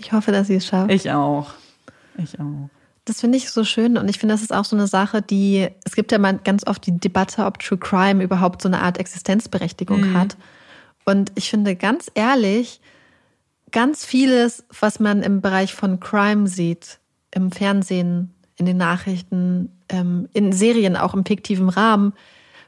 Ich 0.01 0.13
hoffe, 0.13 0.33
dass 0.33 0.47
sie 0.47 0.57
es 0.57 0.67
schafft. 0.67 0.91
Ich 0.91 1.11
auch. 1.11 1.53
Ich 2.17 2.41
auch. 2.41 2.71
Das 3.05 3.21
finde 3.21 3.39
ich 3.39 3.51
so 3.51 3.65
schön 3.65 3.97
und 3.97 4.09
ich 4.09 4.19
finde, 4.19 4.35
das 4.35 4.43
ist 4.43 4.53
auch 4.53 4.65
so 4.65 4.77
eine 4.77 4.87
Sache, 4.87 5.23
die, 5.23 5.69
es 5.85 5.95
gibt 5.95 6.13
ja 6.13 6.19
mal 6.19 6.39
ganz 6.39 6.67
oft 6.67 6.87
die 6.87 6.99
Debatte, 6.99 7.45
ob 7.45 7.59
True 7.59 7.79
Crime 7.79 8.23
überhaupt 8.23 8.63
so 8.63 8.69
eine 8.69 8.83
Art 8.83 8.99
Existenzberechtigung 8.99 10.11
mhm. 10.11 10.17
hat. 10.17 10.37
Und 11.05 11.33
ich 11.35 11.51
finde 11.51 11.77
ganz 11.77 12.11
ehrlich, 12.15 12.81
ganz 13.73 14.05
vieles, 14.05 14.65
was 14.81 15.01
man 15.01 15.23
im 15.23 15.41
Bereich 15.41 15.75
von 15.75 15.99
Crime 15.99 16.47
sieht, 16.47 16.99
im 17.31 17.53
Fernsehen, 17.53 18.35
in 18.57 18.67
den 18.67 18.77
Nachrichten, 18.77 19.73
ähm, 19.89 20.29
in 20.33 20.53
Serien, 20.53 20.97
auch 20.97 21.15
im 21.15 21.25
fiktiven 21.25 21.69
Rahmen, 21.69 22.13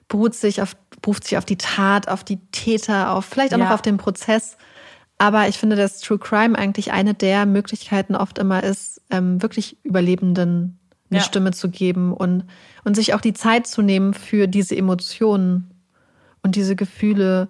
beruht 0.09 0.35
sich 0.35 0.63
auf, 0.63 0.77
beruft 1.03 1.25
sich 1.25 1.37
auf 1.39 1.45
die 1.45 1.59
Tat, 1.59 2.09
auf 2.09 2.25
die 2.25 2.39
Täter, 2.53 3.13
auf 3.13 3.27
vielleicht 3.27 3.55
auch 3.55 3.59
ja. 3.59 3.67
noch 3.67 3.73
auf 3.73 3.83
den 3.83 3.99
Prozess. 3.99 4.57
Aber 5.23 5.47
ich 5.47 5.57
finde, 5.57 5.77
dass 5.77 6.01
True 6.01 6.19
Crime 6.19 6.59
eigentlich 6.59 6.90
eine 6.90 7.15
der 7.15 7.47
Möglichkeiten 7.47 8.16
oft 8.16 8.39
immer 8.39 8.65
ist, 8.65 9.01
ähm, 9.09 9.40
wirklich 9.40 9.77
Überlebenden 9.85 10.81
eine 11.11 11.20
ja. 11.20 11.24
Stimme 11.24 11.53
zu 11.53 11.70
geben 11.70 12.12
und, 12.12 12.44
und 12.82 12.97
sich 12.97 13.15
auch 13.15 13.20
die 13.20 13.32
Zeit 13.32 13.69
zu 13.69 13.82
nehmen 13.82 14.15
für 14.15 14.49
diese 14.49 14.77
Emotionen 14.77 15.70
und 16.43 16.57
diese 16.57 16.74
Gefühle 16.74 17.47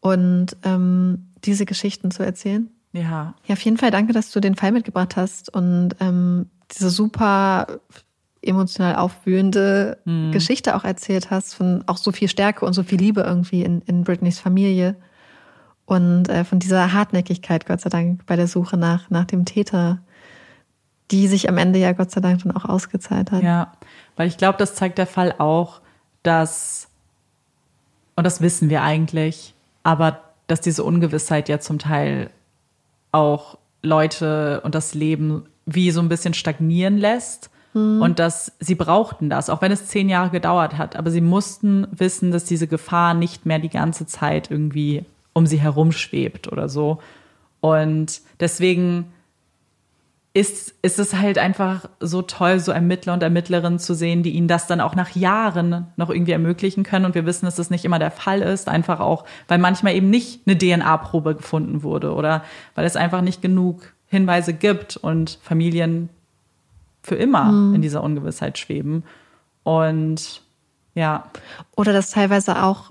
und 0.00 0.56
ähm, 0.62 1.26
diese 1.44 1.66
Geschichten 1.66 2.10
zu 2.10 2.22
erzählen. 2.22 2.70
Ja. 2.92 3.34
Ja, 3.44 3.52
auf 3.52 3.60
jeden 3.60 3.76
Fall 3.76 3.90
danke, 3.90 4.14
dass 4.14 4.30
du 4.30 4.40
den 4.40 4.54
Fall 4.54 4.72
mitgebracht 4.72 5.14
hast 5.16 5.54
und 5.54 5.90
ähm, 6.00 6.46
diese 6.72 6.88
super 6.88 7.80
emotional 8.40 8.96
aufwühlende 8.96 9.98
mhm. 10.06 10.32
Geschichte 10.32 10.74
auch 10.74 10.84
erzählt 10.84 11.30
hast, 11.30 11.52
von 11.52 11.84
auch 11.86 11.98
so 11.98 12.12
viel 12.12 12.28
Stärke 12.28 12.64
und 12.64 12.72
so 12.72 12.82
viel 12.82 12.98
Liebe 12.98 13.20
irgendwie 13.20 13.62
in, 13.62 13.82
in 13.82 14.04
Britneys 14.04 14.38
Familie 14.38 14.96
und 15.86 16.28
äh, 16.28 16.44
von 16.44 16.58
dieser 16.58 16.92
Hartnäckigkeit, 16.92 17.66
Gott 17.66 17.80
sei 17.80 17.90
Dank, 17.90 18.24
bei 18.26 18.36
der 18.36 18.48
Suche 18.48 18.76
nach, 18.76 19.10
nach 19.10 19.24
dem 19.24 19.44
Täter, 19.44 19.98
die 21.10 21.28
sich 21.28 21.48
am 21.48 21.58
Ende 21.58 21.78
ja 21.78 21.92
Gott 21.92 22.10
sei 22.10 22.20
Dank 22.20 22.42
dann 22.42 22.56
auch 22.56 22.64
ausgezahlt 22.64 23.30
hat. 23.30 23.42
Ja, 23.42 23.72
weil 24.16 24.28
ich 24.28 24.38
glaube, 24.38 24.58
das 24.58 24.74
zeigt 24.74 24.98
der 24.98 25.06
Fall 25.06 25.34
auch, 25.38 25.80
dass, 26.22 26.88
und 28.16 28.24
das 28.24 28.40
wissen 28.40 28.70
wir 28.70 28.82
eigentlich, 28.82 29.54
aber 29.82 30.20
dass 30.46 30.60
diese 30.60 30.84
Ungewissheit 30.84 31.48
ja 31.48 31.60
zum 31.60 31.78
Teil 31.78 32.30
auch 33.12 33.58
Leute 33.82 34.62
und 34.62 34.74
das 34.74 34.94
Leben 34.94 35.44
wie 35.66 35.90
so 35.90 36.00
ein 36.00 36.08
bisschen 36.08 36.34
stagnieren 36.34 36.96
lässt. 36.98 37.50
Mhm. 37.74 38.00
Und 38.00 38.18
dass 38.18 38.52
sie 38.60 38.74
brauchten 38.74 39.28
das, 39.28 39.50
auch 39.50 39.60
wenn 39.60 39.72
es 39.72 39.86
zehn 39.86 40.08
Jahre 40.08 40.30
gedauert 40.30 40.78
hat. 40.78 40.96
Aber 40.96 41.10
sie 41.10 41.20
mussten 41.20 41.86
wissen, 41.90 42.30
dass 42.30 42.44
diese 42.44 42.66
Gefahr 42.66 43.14
nicht 43.14 43.46
mehr 43.46 43.58
die 43.58 43.68
ganze 43.68 44.06
Zeit 44.06 44.50
irgendwie 44.50 45.04
um 45.34 45.46
sie 45.46 45.58
herum 45.60 45.92
schwebt 45.92 46.50
oder 46.50 46.70
so. 46.70 47.00
Und 47.60 48.22
deswegen 48.40 49.12
ist, 50.36 50.74
ist 50.82 50.98
es 50.98 51.14
halt 51.14 51.38
einfach 51.38 51.88
so 52.00 52.20
toll, 52.20 52.58
so 52.58 52.72
Ermittler 52.72 53.12
und 53.12 53.22
Ermittlerinnen 53.22 53.78
zu 53.78 53.94
sehen, 53.94 54.24
die 54.24 54.32
ihnen 54.32 54.48
das 54.48 54.66
dann 54.66 54.80
auch 54.80 54.96
nach 54.96 55.14
Jahren 55.14 55.86
noch 55.96 56.10
irgendwie 56.10 56.32
ermöglichen 56.32 56.82
können. 56.82 57.04
Und 57.04 57.14
wir 57.14 57.24
wissen, 57.24 57.46
dass 57.46 57.54
das 57.54 57.70
nicht 57.70 57.84
immer 57.84 58.00
der 58.00 58.10
Fall 58.10 58.42
ist, 58.42 58.68
einfach 58.68 58.98
auch, 58.98 59.24
weil 59.46 59.58
manchmal 59.58 59.94
eben 59.94 60.10
nicht 60.10 60.40
eine 60.46 60.58
DNA-Probe 60.58 61.36
gefunden 61.36 61.84
wurde 61.84 62.14
oder 62.14 62.42
weil 62.74 62.84
es 62.84 62.96
einfach 62.96 63.20
nicht 63.20 63.42
genug 63.42 63.92
Hinweise 64.06 64.54
gibt 64.54 64.96
und 64.96 65.38
Familien 65.40 66.08
für 67.02 67.14
immer 67.14 67.44
mhm. 67.44 67.76
in 67.76 67.82
dieser 67.82 68.02
Ungewissheit 68.02 68.58
schweben. 68.58 69.04
Und 69.62 70.42
ja. 70.94 71.30
Oder 71.76 71.92
dass 71.92 72.10
teilweise 72.10 72.62
auch 72.62 72.90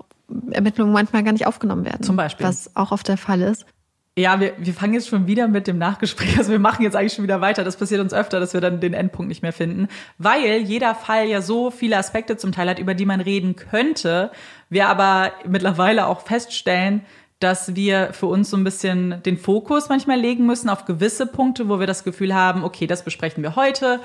Ermittlungen 0.50 0.92
manchmal 0.92 1.22
gar 1.22 1.32
nicht 1.32 1.46
aufgenommen 1.46 1.84
werden. 1.84 2.02
Zum 2.02 2.16
Beispiel. 2.16 2.46
Was 2.46 2.74
auch 2.76 2.92
oft 2.92 3.08
der 3.08 3.16
Fall 3.16 3.42
ist. 3.42 3.66
Ja, 4.16 4.38
wir, 4.38 4.52
wir 4.58 4.74
fangen 4.74 4.94
jetzt 4.94 5.08
schon 5.08 5.26
wieder 5.26 5.48
mit 5.48 5.66
dem 5.66 5.78
Nachgespräch. 5.78 6.38
Also 6.38 6.52
wir 6.52 6.60
machen 6.60 6.82
jetzt 6.82 6.94
eigentlich 6.94 7.14
schon 7.14 7.24
wieder 7.24 7.40
weiter. 7.40 7.64
Das 7.64 7.76
passiert 7.76 8.00
uns 8.00 8.14
öfter, 8.14 8.38
dass 8.38 8.54
wir 8.54 8.60
dann 8.60 8.80
den 8.80 8.94
Endpunkt 8.94 9.28
nicht 9.28 9.42
mehr 9.42 9.52
finden. 9.52 9.88
Weil 10.18 10.58
jeder 10.58 10.94
Fall 10.94 11.26
ja 11.26 11.42
so 11.42 11.72
viele 11.72 11.96
Aspekte 11.98 12.36
zum 12.36 12.52
Teil 12.52 12.68
hat, 12.68 12.78
über 12.78 12.94
die 12.94 13.06
man 13.06 13.20
reden 13.20 13.56
könnte. 13.56 14.30
Wir 14.70 14.88
aber 14.88 15.32
mittlerweile 15.48 16.06
auch 16.06 16.20
feststellen, 16.20 17.02
dass 17.40 17.74
wir 17.74 18.12
für 18.12 18.26
uns 18.26 18.50
so 18.50 18.56
ein 18.56 18.62
bisschen 18.62 19.20
den 19.24 19.36
Fokus 19.36 19.88
manchmal 19.88 20.18
legen 20.18 20.46
müssen 20.46 20.70
auf 20.70 20.84
gewisse 20.84 21.26
Punkte, 21.26 21.68
wo 21.68 21.80
wir 21.80 21.88
das 21.88 22.04
Gefühl 22.04 22.34
haben, 22.34 22.62
okay, 22.62 22.86
das 22.86 23.04
besprechen 23.04 23.42
wir 23.42 23.56
heute. 23.56 24.00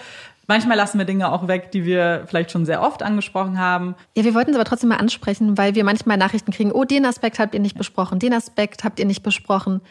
Manchmal 0.49 0.77
lassen 0.77 0.97
wir 0.97 1.05
Dinge 1.05 1.31
auch 1.31 1.47
weg, 1.47 1.69
die 1.69 1.85
wir 1.85 2.23
vielleicht 2.25 2.49
schon 2.49 2.65
sehr 2.65 2.81
oft 2.81 3.03
angesprochen 3.03 3.59
haben. 3.59 3.93
Ja, 4.17 4.23
wir 4.23 4.33
wollten 4.33 4.49
es 4.49 4.55
aber 4.55 4.65
trotzdem 4.65 4.89
mal 4.89 4.97
ansprechen, 4.97 5.59
weil 5.59 5.75
wir 5.75 5.83
manchmal 5.83 6.17
Nachrichten 6.17 6.51
kriegen, 6.51 6.71
oh, 6.71 6.85
den 6.85 7.05
Aspekt 7.05 7.37
habt 7.37 7.53
ihr 7.53 7.59
nicht 7.59 7.77
besprochen, 7.77 8.17
den 8.17 8.33
Aspekt 8.33 8.83
habt 8.83 8.97
ihr 8.97 9.05
nicht 9.05 9.21
besprochen. 9.21 9.81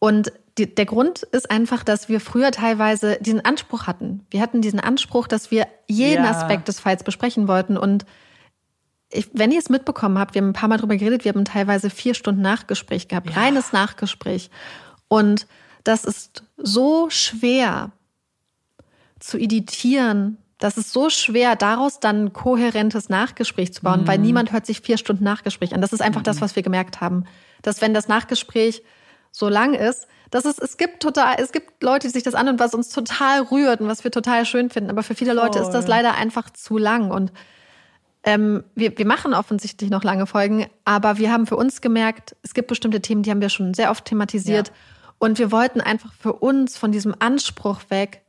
Und 0.00 0.32
die, 0.56 0.74
der 0.74 0.86
Grund 0.86 1.24
ist 1.24 1.50
einfach, 1.50 1.84
dass 1.84 2.08
wir 2.08 2.20
früher 2.20 2.52
teilweise 2.52 3.18
diesen 3.20 3.44
Anspruch 3.44 3.86
hatten. 3.86 4.24
Wir 4.30 4.40
hatten 4.40 4.62
diesen 4.62 4.80
Anspruch, 4.80 5.28
dass 5.28 5.50
wir 5.50 5.66
jeden 5.88 6.24
ja. 6.24 6.30
Aspekt 6.30 6.68
des 6.68 6.80
Falls 6.80 7.04
besprechen 7.04 7.46
wollten. 7.46 7.76
Und 7.76 8.06
ich, 9.10 9.28
wenn 9.34 9.52
ihr 9.52 9.58
es 9.58 9.68
mitbekommen 9.68 10.18
habt, 10.18 10.34
wir 10.34 10.40
haben 10.40 10.48
ein 10.48 10.54
paar 10.54 10.70
Mal 10.70 10.78
drüber 10.78 10.96
geredet, 10.96 11.26
wir 11.26 11.34
haben 11.34 11.44
teilweise 11.44 11.90
vier 11.90 12.14
Stunden 12.14 12.40
Nachgespräch 12.40 13.08
gehabt, 13.08 13.28
ja. 13.28 13.36
reines 13.36 13.74
Nachgespräch. 13.74 14.48
Und 15.08 15.46
das 15.84 16.06
ist 16.06 16.44
so 16.56 17.10
schwer, 17.10 17.92
zu 19.22 19.38
editieren, 19.38 20.38
das 20.58 20.76
ist 20.76 20.92
so 20.92 21.10
schwer, 21.10 21.56
daraus 21.56 21.98
dann 21.98 22.26
ein 22.26 22.32
kohärentes 22.32 23.08
Nachgespräch 23.08 23.72
zu 23.72 23.82
bauen, 23.82 24.02
mhm. 24.02 24.06
weil 24.06 24.18
niemand 24.18 24.52
hört 24.52 24.64
sich 24.64 24.80
vier 24.80 24.96
Stunden 24.96 25.24
Nachgespräch 25.24 25.74
an. 25.74 25.80
Das 25.80 25.92
ist 25.92 26.00
einfach 26.00 26.20
mhm. 26.20 26.24
das, 26.24 26.40
was 26.40 26.54
wir 26.54 26.62
gemerkt 26.62 27.00
haben. 27.00 27.24
Dass 27.62 27.80
wenn 27.80 27.94
das 27.94 28.06
Nachgespräch 28.06 28.82
so 29.32 29.48
lang 29.48 29.74
ist, 29.74 30.06
dass 30.30 30.44
es, 30.44 30.58
es 30.58 30.76
gibt 30.76 31.02
total, 31.02 31.36
es 31.38 31.52
gibt 31.52 31.82
Leute, 31.82 32.06
die 32.06 32.12
sich 32.12 32.22
das 32.22 32.34
anhören, 32.34 32.58
was 32.58 32.74
uns 32.74 32.90
total 32.90 33.42
rührt 33.42 33.80
und 33.80 33.88
was 33.88 34.04
wir 34.04 34.10
total 34.10 34.46
schön 34.46 34.70
finden. 34.70 34.90
Aber 34.90 35.02
für 35.02 35.14
viele 35.14 35.32
Leute 35.34 35.58
ist 35.58 35.70
das 35.70 35.88
leider 35.88 36.14
einfach 36.14 36.48
zu 36.50 36.78
lang. 36.78 37.10
Und 37.10 37.32
ähm, 38.22 38.62
wir, 38.74 38.96
wir 38.96 39.06
machen 39.06 39.34
offensichtlich 39.34 39.90
noch 39.90 40.04
lange 40.04 40.26
Folgen, 40.26 40.66
aber 40.84 41.18
wir 41.18 41.32
haben 41.32 41.46
für 41.46 41.56
uns 41.56 41.80
gemerkt, 41.80 42.36
es 42.42 42.54
gibt 42.54 42.68
bestimmte 42.68 43.00
Themen, 43.00 43.24
die 43.24 43.30
haben 43.30 43.40
wir 43.40 43.48
schon 43.48 43.74
sehr 43.74 43.90
oft 43.90 44.04
thematisiert. 44.04 44.68
Ja. 44.68 44.74
Und 45.18 45.38
wir 45.38 45.50
wollten 45.52 45.80
einfach 45.80 46.12
für 46.14 46.34
uns 46.34 46.78
von 46.78 46.92
diesem 46.92 47.14
Anspruch 47.18 47.80
weg, 47.90 48.21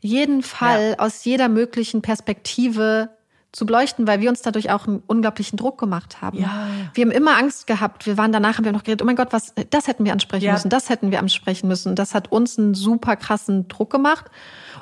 jeden 0.00 0.42
Fall 0.42 0.96
ja. 0.98 1.04
aus 1.04 1.24
jeder 1.24 1.48
möglichen 1.48 2.02
Perspektive 2.02 3.10
zu 3.50 3.64
beleuchten, 3.64 4.06
weil 4.06 4.20
wir 4.20 4.28
uns 4.28 4.42
dadurch 4.42 4.70
auch 4.70 4.86
einen 4.86 5.02
unglaublichen 5.06 5.56
Druck 5.56 5.78
gemacht 5.78 6.20
haben. 6.20 6.38
Ja. 6.38 6.68
Wir 6.92 7.04
haben 7.04 7.10
immer 7.10 7.36
Angst 7.38 7.66
gehabt. 7.66 8.06
Wir 8.06 8.18
waren 8.18 8.30
danach, 8.30 8.58
haben 8.58 8.64
wir 8.64 8.72
noch 8.72 8.84
geredet, 8.84 9.02
oh 9.02 9.06
mein 9.06 9.16
Gott, 9.16 9.32
was, 9.32 9.54
das 9.70 9.88
hätten 9.88 10.04
wir 10.04 10.12
ansprechen 10.12 10.44
ja. 10.44 10.52
müssen, 10.52 10.68
das 10.68 10.90
hätten 10.90 11.10
wir 11.10 11.18
ansprechen 11.18 11.66
müssen. 11.66 11.94
Das 11.94 12.14
hat 12.14 12.30
uns 12.30 12.58
einen 12.58 12.74
super 12.74 13.16
krassen 13.16 13.66
Druck 13.66 13.90
gemacht. 13.90 14.26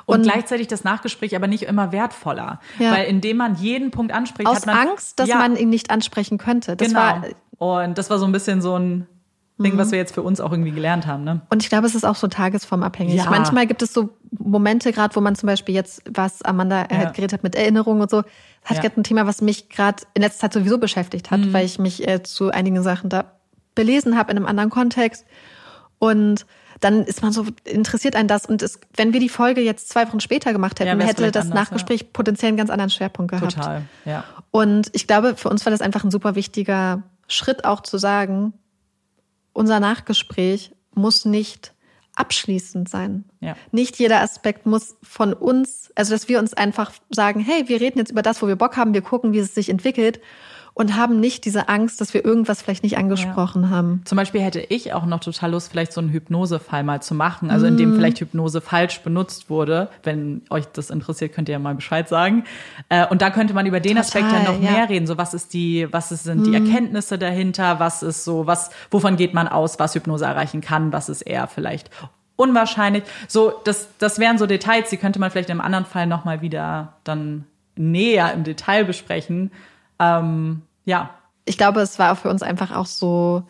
Und, 0.05 0.17
und 0.17 0.23
gleichzeitig 0.23 0.67
das 0.67 0.83
Nachgespräch 0.83 1.35
aber 1.35 1.47
nicht 1.47 1.63
immer 1.63 1.91
wertvoller. 1.91 2.59
Ja. 2.77 2.91
Weil 2.91 3.07
indem 3.07 3.37
man 3.37 3.55
jeden 3.55 3.91
Punkt 3.91 4.11
anspricht, 4.11 4.49
Aus 4.49 4.57
hat 4.57 4.65
man 4.65 4.89
Angst, 4.89 5.19
dass 5.19 5.29
man 5.29 5.55
ihn 5.55 5.69
nicht 5.69 5.89
ansprechen 5.89 6.37
könnte. 6.37 6.75
Das 6.75 6.89
genau. 6.89 6.99
war, 6.99 7.23
und 7.57 7.97
das 7.97 8.09
war 8.09 8.19
so 8.19 8.25
ein 8.25 8.31
bisschen 8.33 8.61
so 8.61 8.77
ein 8.77 9.07
Ding, 9.59 9.73
mhm. 9.73 9.77
was 9.77 9.91
wir 9.91 9.97
jetzt 9.97 10.13
für 10.13 10.21
uns 10.21 10.39
auch 10.39 10.51
irgendwie 10.51 10.71
gelernt 10.71 11.07
haben. 11.07 11.23
Ne? 11.23 11.41
Und 11.49 11.63
ich 11.63 11.69
glaube, 11.69 11.87
es 11.87 11.95
ist 11.95 12.05
auch 12.05 12.15
so 12.15 12.27
tagesformabhängig. 12.27 13.15
Ja. 13.15 13.29
Manchmal 13.29 13.65
gibt 13.65 13.81
es 13.81 13.93
so 13.93 14.09
Momente, 14.37 14.91
gerade 14.91 15.15
wo 15.15 15.21
man 15.21 15.35
zum 15.35 15.47
Beispiel 15.47 15.73
jetzt, 15.73 16.03
was 16.09 16.43
Amanda 16.43 16.87
ja. 16.91 16.97
halt 16.97 17.13
geredet 17.15 17.33
hat 17.33 17.43
mit 17.43 17.55
Erinnerungen 17.55 18.01
und 18.01 18.09
so, 18.09 18.19
hat 18.63 18.77
ja. 18.77 18.81
gerade 18.81 19.01
ein 19.01 19.03
Thema, 19.03 19.25
was 19.25 19.41
mich 19.41 19.69
gerade 19.69 20.03
in 20.13 20.21
letzter 20.21 20.41
Zeit 20.41 20.53
sowieso 20.53 20.77
beschäftigt 20.77 21.31
hat, 21.31 21.39
mhm. 21.39 21.53
weil 21.53 21.65
ich 21.65 21.79
mich 21.79 22.07
äh, 22.07 22.21
zu 22.21 22.51
einigen 22.51 22.83
Sachen 22.83 23.09
da 23.09 23.25
belesen 23.73 24.17
habe 24.17 24.31
in 24.31 24.37
einem 24.37 24.45
anderen 24.45 24.69
Kontext. 24.69 25.25
Und 25.99 26.45
dann 26.79 27.03
ist 27.03 27.23
man 27.23 27.31
so, 27.31 27.45
interessiert 27.63 28.15
einen 28.15 28.27
das. 28.27 28.45
Und 28.45 28.61
es, 28.61 28.79
wenn 28.95 29.13
wir 29.13 29.19
die 29.19 29.29
Folge 29.29 29.61
jetzt 29.61 29.89
zwei 29.89 30.07
Wochen 30.07 30.19
später 30.19 30.53
gemacht 30.53 30.79
hätten, 30.79 30.99
ja, 30.99 31.07
hätte 31.07 31.31
das 31.31 31.47
anders, 31.47 31.69
Nachgespräch 31.69 32.01
ja. 32.01 32.07
potenziell 32.13 32.49
einen 32.49 32.57
ganz 32.57 32.69
anderen 32.69 32.91
Schwerpunkt 32.91 33.31
gehabt. 33.31 33.55
Total, 33.55 33.83
ja. 34.05 34.23
Und 34.51 34.89
ich 34.93 35.07
glaube, 35.07 35.35
für 35.35 35.49
uns 35.49 35.65
war 35.65 35.71
das 35.71 35.81
einfach 35.81 36.03
ein 36.03 36.11
super 36.11 36.35
wichtiger 36.35 37.01
Schritt 37.27 37.65
auch 37.65 37.81
zu 37.81 37.97
sagen, 37.97 38.53
unser 39.57 39.79
Nachgespräch 39.79 40.71
muss 40.93 41.25
nicht 41.25 41.73
abschließend 42.15 42.87
sein. 42.87 43.25
Ja. 43.39 43.55
Nicht 43.71 43.97
jeder 43.97 44.21
Aspekt 44.21 44.67
muss 44.67 44.95
von 45.01 45.33
uns, 45.33 45.91
also 45.95 46.13
dass 46.13 46.29
wir 46.29 46.37
uns 46.37 46.53
einfach 46.53 46.91
sagen, 47.09 47.39
hey, 47.39 47.67
wir 47.67 47.81
reden 47.81 47.97
jetzt 47.97 48.11
über 48.11 48.21
das, 48.21 48.41
wo 48.41 48.47
wir 48.47 48.55
Bock 48.55 48.77
haben, 48.77 48.93
wir 48.93 49.01
gucken, 49.01 49.33
wie 49.33 49.39
es 49.39 49.55
sich 49.55 49.69
entwickelt 49.69 50.19
und 50.77 50.95
haben 50.95 51.19
nicht 51.19 51.43
diese 51.45 51.69
Angst, 51.69 51.99
dass 52.01 52.13
wir 52.13 52.23
irgendwas 52.23 52.61
vielleicht 52.61 52.83
nicht 52.83 52.99
angesprochen 52.99 53.63
ja. 53.63 53.69
haben. 53.69 54.03
Zum 54.05 54.15
Beispiel 54.15 54.41
hätte 54.41 54.59
ich 54.59 54.93
auch 54.93 55.07
noch 55.07 55.19
total 55.21 55.51
Lust, 55.51 55.71
vielleicht 55.71 55.91
so 55.91 55.99
einen 55.99 56.11
Hypnosefall 56.11 56.83
mal 56.83 57.01
zu 57.01 57.15
machen, 57.15 57.49
also 57.49 57.65
in 57.65 57.77
dem 57.77 57.91
mhm. 57.91 57.95
vielleicht 57.95 58.19
Hypnose 58.19 58.61
falsch 58.61 59.01
benutzt 59.01 59.49
wurde. 59.49 59.89
Wenn 60.03 60.43
euch 60.51 60.67
das 60.67 60.91
interessiert, 60.91 61.33
könnt 61.33 61.49
ihr 61.49 61.53
ja 61.53 61.59
mal 61.59 61.73
Bescheid 61.73 62.07
sagen. 62.07 62.43
Äh, 62.89 63.07
und 63.07 63.23
da 63.23 63.31
könnte 63.31 63.55
man 63.55 63.65
über 63.65 63.79
den 63.79 63.95
total, 63.95 64.03
Aspekt 64.03 64.31
ja 64.31 64.43
noch 64.43 64.61
ja. 64.61 64.71
mehr 64.71 64.89
reden. 64.89 65.07
So 65.07 65.17
was 65.17 65.33
ist 65.33 65.51
die, 65.55 65.87
was 65.91 66.09
sind 66.09 66.45
die 66.45 66.51
mhm. 66.51 66.67
Erkenntnisse 66.67 67.17
dahinter? 67.17 67.79
Was 67.79 68.03
ist 68.03 68.23
so, 68.23 68.45
was, 68.45 68.69
wovon 68.91 69.15
geht 69.17 69.33
man 69.33 69.47
aus, 69.47 69.79
was 69.79 69.95
Hypnose 69.95 70.25
erreichen 70.25 70.61
kann? 70.61 70.93
Was 70.93 71.09
ist 71.09 71.23
eher 71.23 71.47
vielleicht 71.47 71.89
unwahrscheinlich? 72.35 73.03
So, 73.27 73.51
das, 73.63 73.87
das 73.97 74.19
wären 74.19 74.37
so 74.37 74.45
Details, 74.45 74.91
die 74.91 74.97
könnte 74.97 75.17
man 75.17 75.31
vielleicht 75.31 75.49
im 75.49 75.59
anderen 75.59 75.85
Fall 75.85 76.05
nochmal 76.05 76.41
wieder 76.41 76.93
dann 77.03 77.45
näher 77.75 78.31
im 78.31 78.43
Detail 78.43 78.85
besprechen. 78.85 79.49
Ähm, 79.99 80.61
ja. 80.87 81.11
Ich 81.45 81.57
glaube, 81.57 81.81
es 81.81 81.99
war 81.99 82.13
auch 82.13 82.17
für 82.17 82.29
uns 82.29 82.41
einfach 82.41 82.75
auch 82.75 82.87
so, 82.87 83.43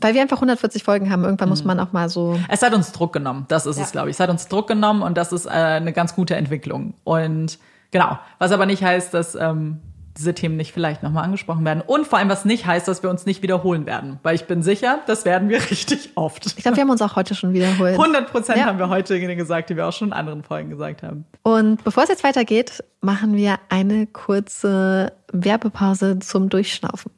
weil 0.00 0.14
wir 0.14 0.22
einfach 0.22 0.36
140 0.36 0.84
Folgen 0.84 1.10
haben, 1.10 1.24
irgendwann 1.24 1.48
mhm. 1.48 1.52
muss 1.52 1.64
man 1.64 1.80
auch 1.80 1.92
mal 1.92 2.08
so. 2.08 2.38
Es 2.48 2.62
hat 2.62 2.74
uns 2.74 2.92
Druck 2.92 3.12
genommen, 3.12 3.46
das 3.48 3.66
ist 3.66 3.78
ja. 3.78 3.84
es, 3.84 3.92
glaube 3.92 4.10
ich. 4.10 4.16
Es 4.16 4.20
hat 4.20 4.30
uns 4.30 4.48
Druck 4.48 4.68
genommen 4.68 5.02
und 5.02 5.16
das 5.16 5.32
ist 5.32 5.46
äh, 5.46 5.50
eine 5.50 5.92
ganz 5.92 6.14
gute 6.14 6.36
Entwicklung. 6.36 6.94
Und 7.04 7.58
genau, 7.90 8.18
was 8.38 8.52
aber 8.52 8.66
nicht 8.66 8.84
heißt, 8.84 9.12
dass 9.14 9.34
ähm, 9.34 9.80
diese 10.16 10.34
Themen 10.34 10.56
nicht 10.56 10.72
vielleicht 10.72 11.02
nochmal 11.02 11.24
angesprochen 11.24 11.64
werden. 11.64 11.82
Und 11.84 12.06
vor 12.06 12.18
allem, 12.18 12.28
was 12.28 12.44
nicht 12.44 12.66
heißt, 12.66 12.86
dass 12.86 13.02
wir 13.02 13.10
uns 13.10 13.26
nicht 13.26 13.42
wiederholen 13.42 13.84
werden. 13.86 14.20
Weil 14.22 14.34
ich 14.36 14.44
bin 14.46 14.62
sicher, 14.62 15.00
das 15.06 15.24
werden 15.24 15.48
wir 15.48 15.58
richtig 15.70 16.10
oft. 16.14 16.46
Ich 16.46 16.56
glaube, 16.56 16.76
wir 16.76 16.82
haben 16.82 16.90
uns 16.90 17.02
auch 17.02 17.16
heute 17.16 17.34
schon 17.34 17.52
wiederholt. 17.52 17.92
100 17.92 18.30
Prozent 18.30 18.58
ja. 18.58 18.66
haben 18.66 18.78
wir 18.78 18.88
heute 18.88 19.18
Dinge 19.18 19.36
gesagt, 19.36 19.70
die 19.70 19.76
wir 19.76 19.86
auch 19.86 19.92
schon 19.92 20.08
in 20.08 20.14
anderen 20.14 20.42
Folgen 20.42 20.70
gesagt 20.70 21.02
haben. 21.02 21.24
Und 21.42 21.82
bevor 21.82 22.04
es 22.04 22.08
jetzt 22.08 22.24
weitergeht, 22.24 22.84
machen 23.00 23.36
wir 23.36 23.58
eine 23.68 24.06
kurze 24.06 25.12
Werbepause 25.32 26.18
zum 26.20 26.48
Durchschnaufen. 26.48 27.10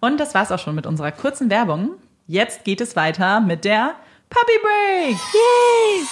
Und 0.00 0.18
das 0.18 0.34
war's 0.34 0.52
auch 0.52 0.58
schon 0.58 0.74
mit 0.74 0.86
unserer 0.86 1.12
kurzen 1.12 1.50
Werbung. 1.50 1.90
Jetzt 2.26 2.64
geht 2.64 2.80
es 2.80 2.94
weiter 2.94 3.40
mit 3.40 3.64
der 3.64 3.94
Puppy 4.30 4.52
Break. 4.62 5.16
Yay! 5.32 6.06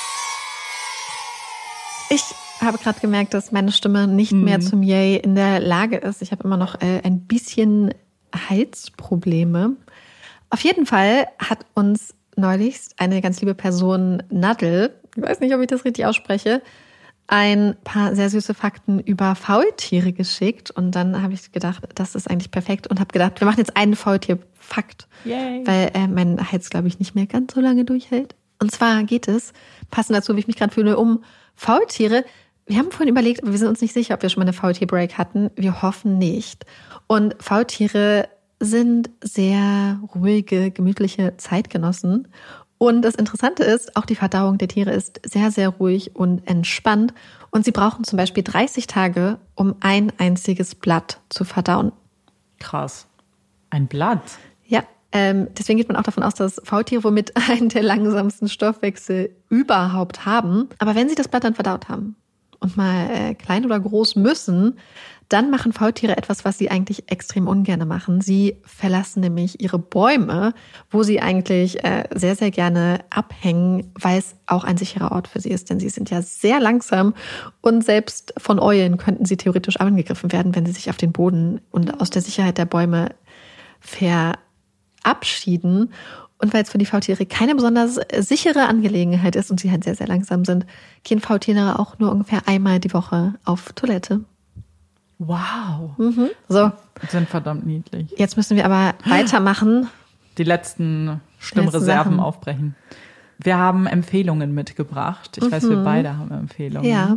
Ich 2.09 2.46
habe 2.67 2.79
gerade 2.79 3.01
gemerkt, 3.01 3.33
dass 3.33 3.53
meine 3.53 3.73
Stimme 3.73 4.07
nicht 4.07 4.33
mhm. 4.33 4.45
mehr 4.45 4.61
zum 4.61 4.83
Yay 4.83 5.17
in 5.17 5.35
der 5.35 5.61
Lage 5.61 5.97
ist. 5.97 6.21
Ich 6.21 6.33
habe 6.33 6.45
immer 6.45 6.57
noch 6.57 6.81
äh, 6.81 7.01
ein 7.03 7.21
bisschen 7.21 7.95
Halsprobleme. 8.35 9.77
Auf 10.51 10.61
jeden 10.61 10.87
Fall 10.87 11.27
hat 11.39 11.65
uns 11.75 12.15
neulich 12.37 12.81
eine 12.99 13.23
ganz 13.23 13.41
liebe 13.41 13.55
Person, 13.55 14.23
Nadel, 14.31 14.95
ich 15.17 15.23
weiß 15.23 15.41
nicht, 15.41 15.55
ob 15.55 15.61
ich 15.61 15.67
das 15.67 15.85
richtig 15.85 16.05
ausspreche, 16.05 16.63
ein 17.29 17.77
paar 17.83 18.15
sehr 18.15 18.31
süße 18.31 18.55
Fakten 18.55 19.01
über 19.01 19.35
Faultiere 19.35 20.13
geschickt. 20.13 20.71
Und 20.71 20.93
dann 20.93 21.23
habe 21.23 21.33
ich 21.33 21.51
gedacht, 21.51 21.83
das 21.95 22.15
ist 22.15 22.31
eigentlich 22.31 22.51
perfekt 22.51 22.87
und 22.87 23.01
habe 23.01 23.13
gedacht, 23.13 23.41
wir 23.41 23.47
machen 23.47 23.59
jetzt 23.59 23.77
einen 23.77 23.97
Faultier-Fakt, 23.97 25.09
weil 25.65 25.91
äh, 25.95 26.07
mein 26.07 26.53
Hals, 26.53 26.71
glaube 26.71 26.89
ich, 26.89 26.99
nicht 26.99 27.15
mehr 27.15 27.27
ganz 27.27 27.55
so 27.55 27.61
lange 27.61 27.85
durchhält. 27.85 28.35
Und 28.61 28.71
zwar 28.71 29.03
geht 29.05 29.29
es, 29.29 29.53
passend 29.91 30.17
dazu, 30.17 30.37
wie 30.37 30.41
ich 30.41 30.47
mich 30.47 30.57
gerade 30.57 30.73
fühle, 30.73 30.97
um 30.97 31.25
Faultiere, 31.57 32.25
wir 32.67 32.79
haben 32.79 32.91
vorhin 32.91 33.09
überlegt, 33.09 33.43
aber 33.43 33.53
wir 33.53 33.59
sind 33.59 33.69
uns 33.69 33.81
nicht 33.81 33.95
sicher, 33.95 34.15
ob 34.15 34.23
wir 34.23 34.29
schon 34.29 34.41
mal 34.41 34.47
eine 34.47 34.53
Faultier-Break 34.53 35.17
hatten. 35.17 35.51
Wir 35.55 35.83
hoffen 35.83 36.19
nicht. 36.19 36.67
Und 37.07 37.37
Faultiere 37.41 38.29
sind 38.59 39.11
sehr 39.23 40.01
ruhige, 40.15 40.73
gemütliche 40.73 41.37
Zeitgenossen. 41.37 42.29
Und 42.79 43.03
das 43.03 43.15
Interessante 43.15 43.63
ist, 43.63 43.97
auch 43.97 44.05
die 44.05 44.17
Verdauung 44.17 44.59
der 44.59 44.69
Tiere 44.69 44.91
ist 44.91 45.21
sehr, 45.25 45.51
sehr 45.51 45.69
ruhig 45.69 46.17
und 46.17 46.47
entspannt. 46.47 47.15
Und 47.51 47.65
sie 47.65 47.71
brauchen 47.71 48.05
zum 48.05 48.17
Beispiel 48.17 48.43
30 48.43 48.87
Tage, 48.87 49.39
um 49.55 49.77
ein 49.81 50.13
einziges 50.19 50.75
Blatt 50.75 51.21
zu 51.29 51.45
verdauen. 51.45 51.93
Krass. 52.59 53.07
Ein 53.71 53.87
Blatt? 53.87 54.23
Ja. 54.67 54.83
Ähm, 55.13 55.49
deswegen 55.57 55.79
geht 55.79 55.89
man 55.89 55.97
auch 55.97 56.03
davon 56.03 56.25
aus, 56.25 56.35
dass 56.35 56.61
Faultiere 56.65 57.05
womit 57.05 57.33
einen 57.49 57.69
der 57.69 57.85
langsamsten 57.85 58.49
Stoffwechsel 58.49 59.31
überhaupt 59.49 60.27
haben. 60.27 60.69
Aber 60.79 60.95
wenn 60.97 61.09
sie 61.09 61.15
das 61.15 61.29
Blatt 61.29 61.45
dann 61.45 61.55
verdaut 61.55 61.89
haben, 61.89 62.17
und 62.67 62.77
mal 62.77 63.11
äh, 63.11 63.35
klein 63.35 63.65
oder 63.65 63.81
groß 63.81 64.17
müssen, 64.17 64.79
dann 65.29 65.51
machen 65.51 65.73
Faultiere 65.73 66.17
etwas, 66.17 66.45
was 66.45 66.57
sie 66.57 66.71
eigentlich 66.71 67.11
extrem 67.11 67.49
ungern 67.49 67.87
machen. 67.89 68.21
Sie 68.21 68.59
verlassen 68.65 69.21
nämlich 69.21 69.61
ihre 69.61 69.79
Bäume, 69.79 70.55
wo 70.89 71.03
sie 71.03 71.21
eigentlich 71.21 71.83
äh, 71.85 72.05
sehr, 72.15 72.37
sehr 72.37 72.53
gerne 72.53 73.01
abhängen, 73.11 73.91
weil 73.95 74.19
es 74.19 74.37
auch 74.47 74.63
ein 74.63 74.77
sicherer 74.77 75.11
Ort 75.13 75.27
für 75.27 75.41
sie 75.41 75.51
ist. 75.51 75.71
Denn 75.71 75.81
sie 75.81 75.89
sind 75.89 76.11
ja 76.11 76.23
sehr 76.23 76.61
langsam 76.61 77.15
und 77.61 77.85
selbst 77.85 78.35
von 78.39 78.61
Eulen 78.61 78.99
könnten 78.99 79.25
sie 79.25 79.37
theoretisch 79.37 79.79
angegriffen 79.79 80.31
werden, 80.31 80.55
wenn 80.55 80.67
sie 80.67 80.73
sich 80.73 80.91
auf 80.91 80.97
den 80.97 81.13
Boden 81.13 81.61
und 81.71 82.01
aus 82.01 82.11
der 82.11 82.23
Sicherheit 82.23 82.59
der 82.59 82.67
Bäume 82.67 83.09
verabschieden. 83.81 85.93
Und 86.39 86.53
weil 86.53 86.63
es 86.63 86.71
für 86.71 86.79
die 86.79 86.87
Faultiere 86.87 87.25
keine 87.25 87.55
besonders 87.55 87.99
sichere 88.19 88.67
Angelegenheit 88.69 89.37
ist 89.37 89.51
und 89.51 89.59
sie 89.59 89.71
halt 89.71 89.85
sehr, 89.85 89.95
sehr 89.95 90.07
langsam 90.07 90.45
sind, 90.45 90.67
gehen 91.03 91.21
Faultiere 91.21 91.79
auch 91.79 91.99
nur 91.99 92.13
ungefähr 92.13 92.43
einmal 92.47 92.79
die 92.79 92.93
Woche 92.93 93.35
auf 93.45 93.73
Toilette. 93.73 94.21
Wow. 95.19 95.97
Mhm. 95.97 96.29
So, 96.49 96.71
Die 97.03 97.07
sind 97.07 97.29
verdammt 97.29 97.67
niedlich. 97.67 98.13
jetzt 98.19 98.37
müssen 98.37 98.57
wir 98.57 98.67
aber 98.67 98.95
weitermachen. 99.07 99.89
Die 100.37 100.45
letzten 100.45 101.23
Stimmreserven 101.39 102.21
aufbrechen. 102.21 102.75
Wir 103.39 103.57
haben 103.57 103.87
Empfehlungen 103.87 104.55
mitgebracht. 104.55 105.39
Ich 105.39 105.51
weiß, 105.51 105.69
wir 105.69 105.83
beide 105.83 106.17
haben 106.19 106.31
Empfehlungen. 106.31 106.91
Ja. 106.91 107.17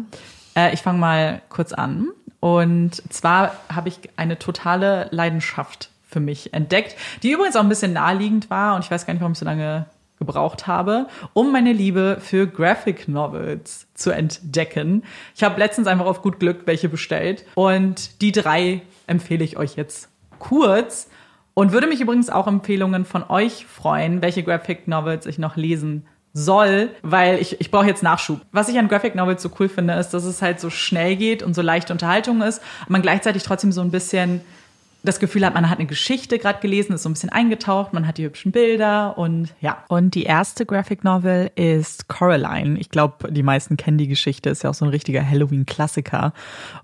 Äh, 0.55 0.73
ich 0.73 0.81
fange 0.81 0.99
mal 0.99 1.41
kurz 1.49 1.73
an. 1.73 2.07
Und 2.39 3.03
zwar 3.11 3.51
habe 3.73 3.89
ich 3.89 3.99
eine 4.15 4.39
totale 4.39 5.07
Leidenschaft 5.11 5.89
für 6.09 6.19
mich 6.19 6.53
entdeckt, 6.53 6.95
die 7.21 7.31
übrigens 7.31 7.55
auch 7.55 7.61
ein 7.61 7.69
bisschen 7.69 7.93
naheliegend 7.93 8.49
war 8.49 8.75
und 8.75 8.83
ich 8.83 8.91
weiß 8.91 9.05
gar 9.05 9.13
nicht, 9.13 9.21
warum 9.21 9.33
ich 9.33 9.39
so 9.39 9.45
lange 9.45 9.85
gebraucht 10.17 10.67
habe, 10.67 11.07
um 11.33 11.51
meine 11.51 11.71
Liebe 11.71 12.17
für 12.19 12.45
Graphic 12.45 13.07
Novels 13.07 13.87
zu 13.93 14.11
entdecken. 14.11 15.03
Ich 15.33 15.43
habe 15.43 15.59
letztens 15.59 15.87
einfach 15.87 16.07
auf 16.07 16.21
gut 16.21 16.39
Glück 16.39 16.63
welche 16.65 16.89
bestellt 16.89 17.45
und 17.55 18.21
die 18.21 18.33
drei 18.33 18.81
empfehle 19.07 19.45
ich 19.45 19.57
euch 19.57 19.75
jetzt 19.75 20.09
kurz 20.39 21.09
und 21.53 21.71
würde 21.71 21.87
mich 21.87 22.01
übrigens 22.01 22.29
auch 22.29 22.47
Empfehlungen 22.47 23.05
von 23.05 23.23
euch 23.29 23.65
freuen, 23.65 24.21
welche 24.21 24.43
Graphic 24.43 24.87
Novels 24.87 25.25
ich 25.25 25.37
noch 25.37 25.55
lesen 25.55 26.05
soll, 26.33 26.89
weil 27.01 27.39
ich, 27.39 27.59
ich 27.59 27.71
brauche 27.71 27.87
jetzt 27.87 28.03
Nachschub. 28.03 28.41
Was 28.51 28.69
ich 28.69 28.77
an 28.77 28.87
Graphic 28.87 29.15
Novels 29.15 29.41
so 29.41 29.49
cool 29.59 29.69
finde, 29.69 29.93
ist, 29.95 30.09
dass 30.09 30.25
es 30.25 30.41
halt 30.41 30.59
so 30.59 30.69
schnell 30.69 31.15
geht 31.15 31.43
und 31.43 31.53
so 31.53 31.61
leichte 31.61 31.93
Unterhaltung 31.93 32.41
ist, 32.41 32.61
man 32.87 33.01
gleichzeitig 33.01 33.43
trotzdem 33.43 33.71
so 33.71 33.81
ein 33.81 33.91
bisschen 33.91 34.41
das 35.03 35.19
Gefühl 35.19 35.45
hat, 35.45 35.53
man 35.53 35.69
hat 35.69 35.79
eine 35.79 35.87
Geschichte 35.87 36.39
gerade 36.39 36.59
gelesen, 36.59 36.93
ist 36.93 37.03
so 37.03 37.09
ein 37.09 37.13
bisschen 37.13 37.29
eingetaucht, 37.29 37.93
man 37.93 38.05
hat 38.05 38.17
die 38.17 38.25
hübschen 38.25 38.51
Bilder 38.51 39.17
und 39.17 39.53
ja. 39.61 39.83
Und 39.87 40.15
die 40.15 40.23
erste 40.23 40.65
Graphic 40.65 41.03
Novel 41.03 41.51
ist 41.55 42.07
Coraline. 42.07 42.77
Ich 42.79 42.89
glaube, 42.89 43.31
die 43.31 43.43
meisten 43.43 43.77
kennen 43.77 43.97
die 43.97 44.07
Geschichte, 44.07 44.49
ist 44.49 44.63
ja 44.63 44.69
auch 44.69 44.73
so 44.73 44.85
ein 44.85 44.91
richtiger 44.91 45.27
Halloween-Klassiker. 45.27 46.33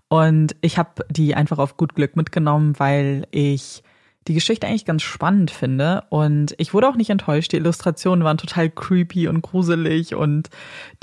Und 0.08 0.56
ich 0.62 0.78
habe 0.78 1.06
die 1.10 1.36
einfach 1.36 1.58
auf 1.58 1.78
gut 1.78 1.96
Glück 1.96 2.16
mitgenommen, 2.16 2.76
weil 2.78 3.28
ich 3.32 3.84
die 4.28 4.34
Geschichte 4.34 4.68
eigentlich 4.68 4.86
ganz 4.86 5.04
spannend 5.04 5.52
finde. 5.52 6.04
Und 6.10 6.56
ich 6.58 6.74
wurde 6.74 6.90
auch 6.90 6.96
nicht 6.96 7.10
enttäuscht. 7.10 7.52
Die 7.52 7.58
Illustrationen 7.58 8.24
waren 8.24 8.38
total 8.38 8.70
creepy 8.70 9.28
und 9.28 9.42
gruselig 9.42 10.16
und 10.16 10.50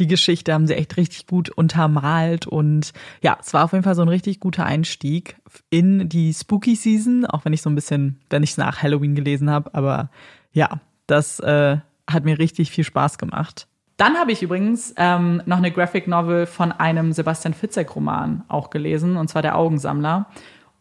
die 0.00 0.08
Geschichte 0.08 0.52
haben 0.52 0.66
sie 0.66 0.74
echt 0.74 0.96
richtig 0.96 1.26
gut 1.26 1.48
untermalt. 1.50 2.46
Und 2.46 2.92
ja, 3.22 3.38
es 3.40 3.54
war 3.54 3.64
auf 3.64 3.72
jeden 3.72 3.84
Fall 3.84 3.94
so 3.94 4.02
ein 4.02 4.08
richtig 4.08 4.40
guter 4.40 4.64
Einstieg 4.64 5.36
in 5.70 6.08
die 6.08 6.32
Spooky 6.32 6.74
Season, 6.74 7.24
auch 7.24 7.44
wenn 7.44 7.52
ich 7.52 7.62
so 7.62 7.70
ein 7.70 7.74
bisschen, 7.74 8.20
wenn 8.30 8.42
ich 8.42 8.50
es 8.50 8.56
nach 8.56 8.82
Halloween 8.82 9.14
gelesen 9.14 9.50
habe. 9.50 9.72
Aber 9.74 10.10
ja, 10.52 10.80
das 11.06 11.38
äh, 11.40 11.78
hat 12.10 12.24
mir 12.24 12.38
richtig 12.38 12.70
viel 12.70 12.84
Spaß 12.84 13.18
gemacht. 13.18 13.68
Dann 13.98 14.16
habe 14.16 14.32
ich 14.32 14.42
übrigens 14.42 14.94
ähm, 14.96 15.42
noch 15.46 15.58
eine 15.58 15.70
Graphic 15.70 16.08
Novel 16.08 16.46
von 16.46 16.72
einem 16.72 17.12
Sebastian 17.12 17.54
Fitzek-Roman 17.54 18.42
auch 18.48 18.70
gelesen, 18.70 19.16
und 19.16 19.28
zwar 19.28 19.42
Der 19.42 19.56
Augensammler. 19.56 20.26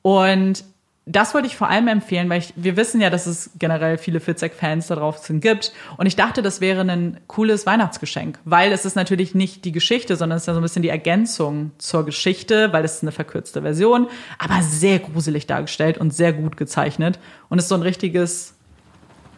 Und 0.01 0.63
das 1.07 1.33
wollte 1.33 1.47
ich 1.47 1.55
vor 1.55 1.67
allem 1.67 1.87
empfehlen, 1.87 2.29
weil 2.29 2.39
ich, 2.39 2.53
wir 2.55 2.77
wissen 2.77 3.01
ja, 3.01 3.09
dass 3.09 3.25
es 3.25 3.51
generell 3.57 3.97
viele 3.97 4.19
Fitzek-Fans 4.19 4.87
da 4.87 4.95
draußen 4.95 5.39
gibt. 5.39 5.73
Und 5.97 6.05
ich 6.05 6.15
dachte, 6.15 6.43
das 6.43 6.61
wäre 6.61 6.81
ein 6.81 7.19
cooles 7.25 7.65
Weihnachtsgeschenk, 7.65 8.37
weil 8.45 8.71
es 8.71 8.85
ist 8.85 8.95
natürlich 8.95 9.33
nicht 9.33 9.65
die 9.65 9.71
Geschichte, 9.71 10.15
sondern 10.15 10.37
es 10.37 10.43
ist 10.43 10.47
ja 10.47 10.53
so 10.53 10.59
ein 10.59 10.63
bisschen 10.63 10.83
die 10.83 10.89
Ergänzung 10.89 11.71
zur 11.79 12.05
Geschichte, 12.05 12.71
weil 12.71 12.85
es 12.85 12.97
ist 12.97 13.01
eine 13.01 13.11
verkürzte 13.11 13.63
Version, 13.63 14.07
aber 14.37 14.61
sehr 14.61 14.99
gruselig 14.99 15.47
dargestellt 15.47 15.97
und 15.97 16.13
sehr 16.13 16.33
gut 16.33 16.55
gezeichnet. 16.55 17.17
Und 17.49 17.57
es 17.57 17.65
ist 17.65 17.69
so 17.69 17.75
ein 17.75 17.81
richtiges 17.81 18.53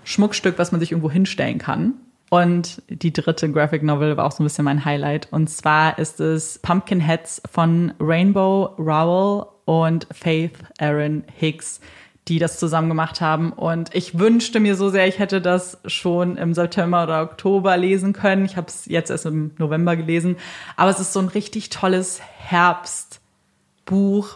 Schmuckstück, 0.03 0.59
was 0.59 0.73
man 0.73 0.81
sich 0.81 0.91
irgendwo 0.91 1.09
hinstellen 1.09 1.59
kann. 1.59 1.93
Und 2.29 2.81
die 2.89 3.13
dritte 3.13 3.49
Graphic 3.51 3.83
Novel 3.83 4.17
war 4.17 4.25
auch 4.25 4.31
so 4.31 4.43
ein 4.43 4.45
bisschen 4.45 4.65
mein 4.65 4.83
Highlight. 4.83 5.27
Und 5.31 5.49
zwar 5.49 5.97
ist 5.97 6.19
es 6.19 6.59
Pumpkinheads 6.59 7.41
von 7.49 7.93
Rainbow 7.99 8.75
Rowell 8.77 9.52
und 9.65 10.07
Faith 10.11 10.53
Aaron 10.79 11.23
Hicks, 11.37 11.79
die 12.27 12.39
das 12.39 12.57
zusammen 12.59 12.89
gemacht 12.89 13.21
haben. 13.21 13.51
Und 13.51 13.93
ich 13.93 14.17
wünschte 14.17 14.59
mir 14.59 14.75
so 14.75 14.89
sehr, 14.89 15.07
ich 15.07 15.19
hätte 15.19 15.41
das 15.41 15.77
schon 15.85 16.37
im 16.37 16.53
September 16.53 17.03
oder 17.03 17.21
Oktober 17.21 17.75
lesen 17.77 18.13
können. 18.13 18.45
Ich 18.45 18.55
habe 18.55 18.67
es 18.67 18.85
jetzt 18.85 19.09
erst 19.09 19.25
im 19.25 19.51
November 19.57 19.95
gelesen. 19.95 20.37
Aber 20.77 20.89
es 20.89 20.99
ist 20.99 21.13
so 21.13 21.19
ein 21.19 21.27
richtig 21.27 21.69
tolles 21.69 22.21
Herbstbuch, 22.37 23.19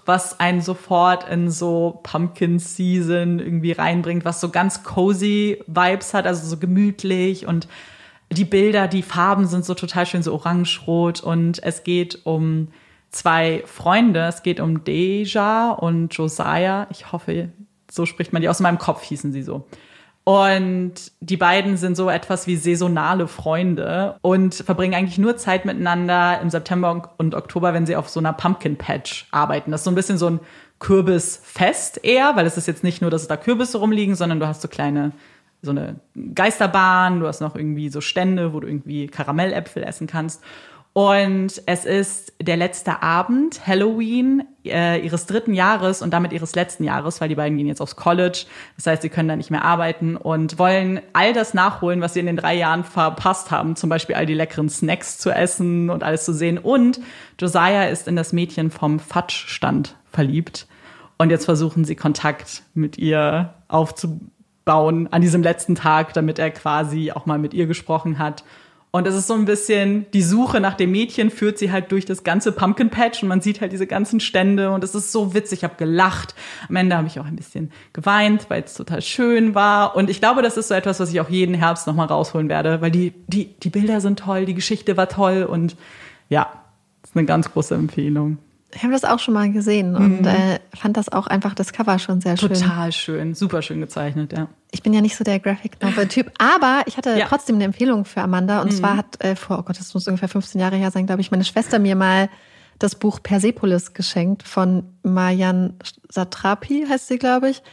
was 0.06 0.40
einen 0.40 0.62
sofort 0.62 1.30
in 1.30 1.50
so 1.50 2.00
Pumpkin 2.04 2.60
Season 2.60 3.40
irgendwie 3.40 3.72
reinbringt, 3.72 4.26
was 4.26 4.42
so 4.42 4.50
ganz 4.50 4.84
cozy 4.84 5.64
Vibes 5.68 6.14
hat, 6.14 6.28
also 6.28 6.46
so 6.46 6.58
gemütlich 6.58 7.46
und 7.46 7.68
die 8.30 8.46
Bilder, 8.46 8.88
die 8.88 9.04
Farben 9.04 9.48
sind 9.48 9.64
so 9.64 9.74
total 9.74 10.06
schön, 10.06 10.24
so 10.24 10.34
orange-rot 10.34 11.22
und 11.22 11.64
es 11.64 11.84
geht 11.84 12.26
um 12.26 12.68
zwei 13.10 13.64
Freunde. 13.66 14.22
Es 14.28 14.44
geht 14.44 14.60
um 14.60 14.84
Deja 14.84 15.72
und 15.72 16.14
Josiah. 16.14 16.88
Ich 16.90 17.12
hoffe, 17.12 17.50
so 17.90 18.06
spricht 18.06 18.34
man 18.34 18.42
die 18.42 18.50
aus 18.50 18.60
meinem 18.60 18.78
Kopf, 18.78 19.04
hießen 19.04 19.32
sie 19.32 19.44
so. 19.44 19.66
Und 20.28 21.14
die 21.22 21.38
beiden 21.38 21.78
sind 21.78 21.96
so 21.96 22.10
etwas 22.10 22.48
wie 22.48 22.58
saisonale 22.58 23.30
Freunde 23.30 24.18
und 24.22 24.56
verbringen 24.56 24.94
eigentlich 24.94 25.18
nur 25.18 25.38
Zeit 25.38 25.64
miteinander 25.64 26.42
im 26.42 26.50
September 26.50 27.14
und 27.18 27.34
Oktober, 27.34 27.74
wenn 27.74 27.86
sie 27.86 27.96
auf 27.96 28.10
so 28.10 28.20
einer 28.20 28.34
Pumpkin 28.34 28.76
Patch 28.76 29.30
arbeiten. 29.32 29.72
Das 29.72 29.80
ist 29.80 29.86
so 29.86 29.92
ein 29.92 29.96
bisschen 29.96 30.18
so 30.18 30.30
ein 30.30 30.42
Kürbisfest 30.80 32.04
eher, 32.04 32.36
weil 32.36 32.46
es 32.46 32.58
ist 32.58 32.68
jetzt 32.68 32.84
nicht 32.84 33.02
nur, 33.02 33.10
dass 33.10 33.30
da 33.30 33.38
Kürbisse 33.38 33.78
rumliegen, 33.78 34.16
sondern 34.16 34.42
du 34.42 34.48
hast 34.48 34.62
so 34.62 34.68
kleine, 34.68 35.14
so 35.62 35.72
eine 35.72 35.96
Geisterbahn, 36.36 37.22
du 37.22 37.28
hast 37.28 37.40
noch 37.40 37.56
irgendwie 37.56 37.88
so 37.88 38.02
Stände, 38.02 38.52
wo 38.52 38.60
du 38.60 38.68
irgendwie 38.68 39.08
Karamelläpfel 39.08 39.82
essen 39.82 40.08
kannst. 40.08 40.44
Und 40.98 41.62
es 41.68 41.86
ist 41.86 42.34
der 42.42 42.58
letzte 42.58 43.04
Abend, 43.04 43.68
Halloween, 43.68 44.46
äh, 44.66 45.00
ihres 45.06 45.28
dritten 45.28 45.54
Jahres 45.54 46.02
und 46.02 46.10
damit 46.10 46.34
ihres 46.34 46.56
letzten 46.56 46.84
Jahres, 46.84 47.22
weil 47.22 47.30
die 47.30 47.36
beiden 47.36 47.56
gehen 47.56 47.68
jetzt 47.68 47.82
aufs 47.82 47.96
College. 47.96 48.46
Das 48.78 48.88
heißt, 48.88 49.04
sie 49.04 49.10
können 49.10 49.30
da 49.30 49.36
nicht 49.36 49.52
mehr 49.52 49.64
arbeiten 49.64 50.16
und 50.18 50.58
wollen 50.58 51.00
all 51.14 51.34
das 51.34 51.54
nachholen, 51.54 52.02
was 52.02 52.16
sie 52.16 52.20
in 52.22 52.26
den 52.26 52.36
drei 52.36 52.56
Jahren 52.56 52.84
verpasst 52.84 53.52
haben. 53.52 53.76
Zum 53.76 53.92
Beispiel 53.92 54.16
all 54.16 54.26
die 54.26 54.34
leckeren 54.34 54.70
Snacks 54.70 55.20
zu 55.20 55.30
essen 55.30 55.92
und 55.92 56.02
alles 56.02 56.26
zu 56.26 56.34
sehen. 56.34 56.58
Und 56.58 57.00
Josiah 57.40 57.84
ist 57.84 58.08
in 58.08 58.16
das 58.16 58.34
Mädchen 58.34 58.72
vom 58.72 59.00
Fatsch-Stand 59.00 59.96
verliebt. 60.12 60.66
Und 61.20 61.30
jetzt 61.30 61.46
versuchen 61.46 61.86
sie 61.86 61.96
Kontakt 61.96 62.64
mit 62.74 62.98
ihr 62.98 63.54
aufzubauen 63.68 65.14
an 65.14 65.22
diesem 65.22 65.44
letzten 65.44 65.76
Tag, 65.76 66.14
damit 66.14 66.40
er 66.40 66.50
quasi 66.50 67.12
auch 67.12 67.28
mal 67.28 67.38
mit 67.38 67.54
ihr 67.54 67.68
gesprochen 67.68 68.18
hat. 68.18 68.44
Und 68.98 69.06
es 69.06 69.14
ist 69.14 69.28
so 69.28 69.36
ein 69.36 69.46
bisschen, 69.46 70.08
die 70.12 70.24
Suche 70.24 70.60
nach 70.60 70.74
dem 70.74 70.90
Mädchen 70.90 71.30
führt 71.30 71.60
sie 71.60 71.72
halt 71.72 71.92
durch 71.92 72.06
das 72.06 72.24
ganze 72.24 72.52
Pumpkin 72.52 72.90
Patch 72.90 73.22
und 73.22 73.30
man 73.30 73.42
sieht 73.42 73.62
halt 73.62 73.72
diese 73.72 73.86
ganzen 73.86 74.20
Stände 74.20 74.72
und 74.72 74.84
es 74.84 74.96
ist 74.96 75.12
so 75.12 75.36
witzig. 75.36 75.60
Ich 75.60 75.64
habe 75.64 75.76
gelacht. 75.78 76.34
Am 76.68 76.76
Ende 76.78 76.98
habe 76.98 77.06
ich 77.06 77.20
auch 77.20 77.26
ein 77.26 77.36
bisschen 77.36 77.72
geweint, 77.94 78.50
weil 78.50 78.64
es 78.64 78.74
total 78.74 79.04
schön 79.04 79.54
war. 79.54 79.96
Und 79.96 80.10
ich 80.10 80.20
glaube, 80.20 80.42
das 80.42 80.58
ist 80.58 80.70
so 80.70 80.74
etwas, 80.74 81.00
was 81.00 81.12
ich 81.12 81.22
auch 81.22 81.30
jeden 81.30 81.54
Herbst 81.54 81.86
nochmal 81.86 82.08
rausholen 82.08 82.50
werde, 82.50 82.82
weil 82.82 82.90
die, 82.90 83.14
die, 83.28 83.54
die 83.60 83.70
Bilder 83.70 84.02
sind 84.02 84.18
toll, 84.18 84.46
die 84.46 84.56
Geschichte 84.56 84.98
war 84.98 85.08
toll 85.08 85.44
und 85.44 85.76
ja, 86.30 86.52
ist 87.04 87.16
eine 87.16 87.26
ganz 87.26 87.52
große 87.52 87.76
Empfehlung. 87.76 88.40
Ich 88.76 88.84
habe 88.84 88.92
das 88.92 89.06
auch 89.06 89.20
schon 89.20 89.34
mal 89.34 89.50
gesehen 89.52 89.96
und 89.96 90.26
äh, 90.26 90.60
fand 90.76 90.98
das 90.98 91.10
auch 91.10 91.28
einfach 91.28 91.54
das 91.56 91.72
Cover 91.72 91.98
schon 92.00 92.20
sehr 92.20 92.36
schön. 92.36 92.50
Total 92.50 92.92
schön, 92.92 93.34
super 93.34 93.62
schön 93.62 93.80
gezeichnet, 93.80 94.34
ja. 94.34 94.50
Ich 94.72 94.84
bin 94.84 94.94
ja 94.94 95.00
nicht 95.00 95.16
so 95.16 95.24
der 95.24 95.40
Graphic 95.40 95.82
Novel 95.82 96.08
Typ, 96.10 96.32
aber 96.38 96.82
ich 96.86 96.98
hatte 96.98 97.18
Ja. 97.18 97.28
trotzdem 97.28 97.56
eine 97.56 97.64
Empfehlung 97.64 98.04
für 98.04 98.22
Amanda 98.22 98.62
und 98.62 98.74
zwar 98.74 98.98
hat 98.98 99.24
äh, 99.24 99.36
vor, 99.38 99.60
oh 99.60 99.64
Gott, 99.64 99.80
das 99.80 99.94
muss 99.94 100.06
ungefähr 100.08 100.28
15 100.28 100.60
Jahre 100.60 100.76
her 100.76 100.92
sein, 100.92 101.06
glaube 101.06 101.22
ich, 101.22 101.32
meine 101.32 101.46
Schwester 101.46 101.80
mir 101.80 101.96
mal 101.96 102.30
das 102.78 102.94
Buch 102.96 103.24
Persepolis 103.24 103.94
geschenkt 103.94 104.44
von 104.44 104.84
Marjan 105.02 105.74
Satrapi, 106.10 106.86
heißt 106.88 107.08
sie, 107.08 107.18
glaube 107.18 107.50
ich. 107.50 107.64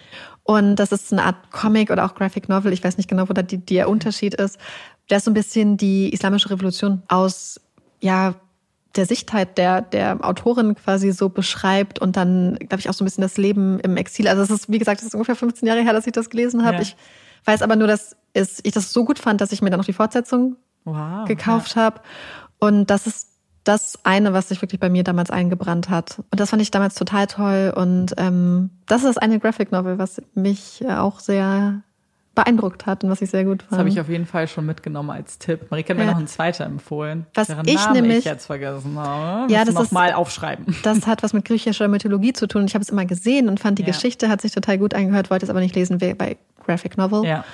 Und 0.44 0.76
das 0.76 0.92
ist 0.92 1.12
eine 1.12 1.24
Art 1.24 1.50
Comic 1.50 1.90
oder 1.90 2.04
auch 2.06 2.14
Graphic 2.14 2.48
Novel. 2.48 2.72
Ich 2.72 2.84
weiß 2.84 2.96
nicht 2.98 3.08
genau, 3.08 3.28
wo 3.28 3.32
da 3.32 3.42
die, 3.42 3.58
der 3.58 3.88
Unterschied 3.88 4.34
ist. 4.34 4.58
Der 5.10 5.18
ist 5.18 5.24
so 5.24 5.30
ein 5.30 5.34
bisschen 5.34 5.76
die 5.76 6.10
islamische 6.12 6.48
Revolution 6.50 7.02
aus, 7.08 7.60
ja, 8.00 8.34
der 8.96 9.06
Sichtheit 9.06 9.58
der, 9.58 9.82
der 9.82 10.24
Autorin 10.24 10.74
quasi 10.74 11.12
so 11.12 11.28
beschreibt 11.28 11.98
und 11.98 12.16
dann, 12.16 12.56
glaube 12.58 12.78
ich, 12.80 12.88
auch 12.88 12.94
so 12.94 13.02
ein 13.02 13.06
bisschen 13.06 13.22
das 13.22 13.36
Leben 13.36 13.80
im 13.80 13.96
Exil. 13.96 14.28
Also 14.28 14.42
es 14.42 14.50
ist, 14.50 14.70
wie 14.70 14.78
gesagt, 14.78 15.00
es 15.00 15.06
ist 15.06 15.14
ungefähr 15.14 15.36
15 15.36 15.66
Jahre 15.66 15.82
her, 15.82 15.92
dass 15.92 16.06
ich 16.06 16.12
das 16.12 16.30
gelesen 16.30 16.64
habe. 16.64 16.76
Ja. 16.76 16.82
Ich 16.82 16.96
weiß 17.44 17.62
aber 17.62 17.76
nur, 17.76 17.88
dass 17.88 18.16
es, 18.32 18.60
ich 18.62 18.72
das 18.72 18.92
so 18.92 19.04
gut 19.04 19.18
fand, 19.18 19.40
dass 19.40 19.52
ich 19.52 19.62
mir 19.62 19.70
dann 19.70 19.78
noch 19.78 19.86
die 19.86 19.92
Fortsetzung 19.92 20.56
Wow. 20.84 21.26
gekauft 21.26 21.76
habe. 21.76 22.00
Und 22.58 22.90
das 22.90 23.06
ist 23.06 23.28
das 23.64 23.98
eine, 24.04 24.34
was 24.34 24.48
sich 24.48 24.60
wirklich 24.60 24.80
bei 24.80 24.90
mir 24.90 25.02
damals 25.04 25.30
eingebrannt 25.30 25.88
hat. 25.88 26.18
Und 26.30 26.38
das 26.38 26.50
fand 26.50 26.60
ich 26.60 26.70
damals 26.70 26.94
total 26.94 27.26
toll. 27.26 27.72
Und 27.74 28.14
ähm, 28.18 28.70
das 28.86 29.02
ist 29.02 29.08
das 29.08 29.18
eine 29.18 29.38
Graphic 29.40 29.72
Novel, 29.72 29.98
was 29.98 30.20
mich 30.34 30.84
auch 30.86 31.20
sehr 31.20 31.82
beeindruckt 32.34 32.86
hat 32.86 33.04
und 33.04 33.10
was 33.10 33.22
ich 33.22 33.30
sehr 33.30 33.44
gut 33.44 33.62
fand. 33.62 33.72
Das 33.72 33.78
habe 33.78 33.88
ich 33.88 34.00
auf 34.00 34.08
jeden 34.08 34.26
Fall 34.26 34.48
schon 34.48 34.66
mitgenommen 34.66 35.10
als 35.10 35.38
Tipp. 35.38 35.70
Marika 35.70 35.90
hat 35.90 35.98
mir 35.98 36.04
Ja. 36.04 36.10
noch 36.10 36.18
einen 36.18 36.26
zweiten 36.26 36.62
empfohlen. 36.64 37.26
Was 37.34 37.46
deren 37.48 37.66
ich 37.68 37.76
Namen 37.76 37.92
nämlich- 37.94 38.18
ich 38.18 38.24
jetzt 38.24 38.46
vergessen 38.46 38.98
habe. 38.98 39.52
Ja, 39.52 39.64
das 39.64 39.74
noch 39.74 39.82
ist- 39.84 39.92
mal 39.92 40.12
aufschreiben. 40.12 40.74
Das 40.82 41.06
hat 41.06 41.22
was 41.22 41.32
mit 41.32 41.44
griechischer 41.44 41.88
Mythologie 41.88 42.32
zu 42.32 42.46
tun. 42.48 42.64
Ich 42.66 42.74
habe 42.74 42.82
es 42.82 42.88
immer 42.88 43.04
gesehen 43.04 43.48
und 43.48 43.60
fand 43.60 43.78
die 43.78 43.82
Ja. 43.82 43.88
Geschichte 43.88 44.28
hat 44.28 44.40
sich 44.40 44.52
total 44.52 44.78
gut 44.78 44.94
angehört, 44.94 45.30
wollte 45.30 45.46
es 45.46 45.50
aber 45.50 45.60
nicht 45.60 45.74
lesen 45.76 46.00
wie 46.00 46.14
bei 46.14 46.36
Graphic 46.66 46.96
Novel. 46.98 47.24
Ja. 47.24 47.44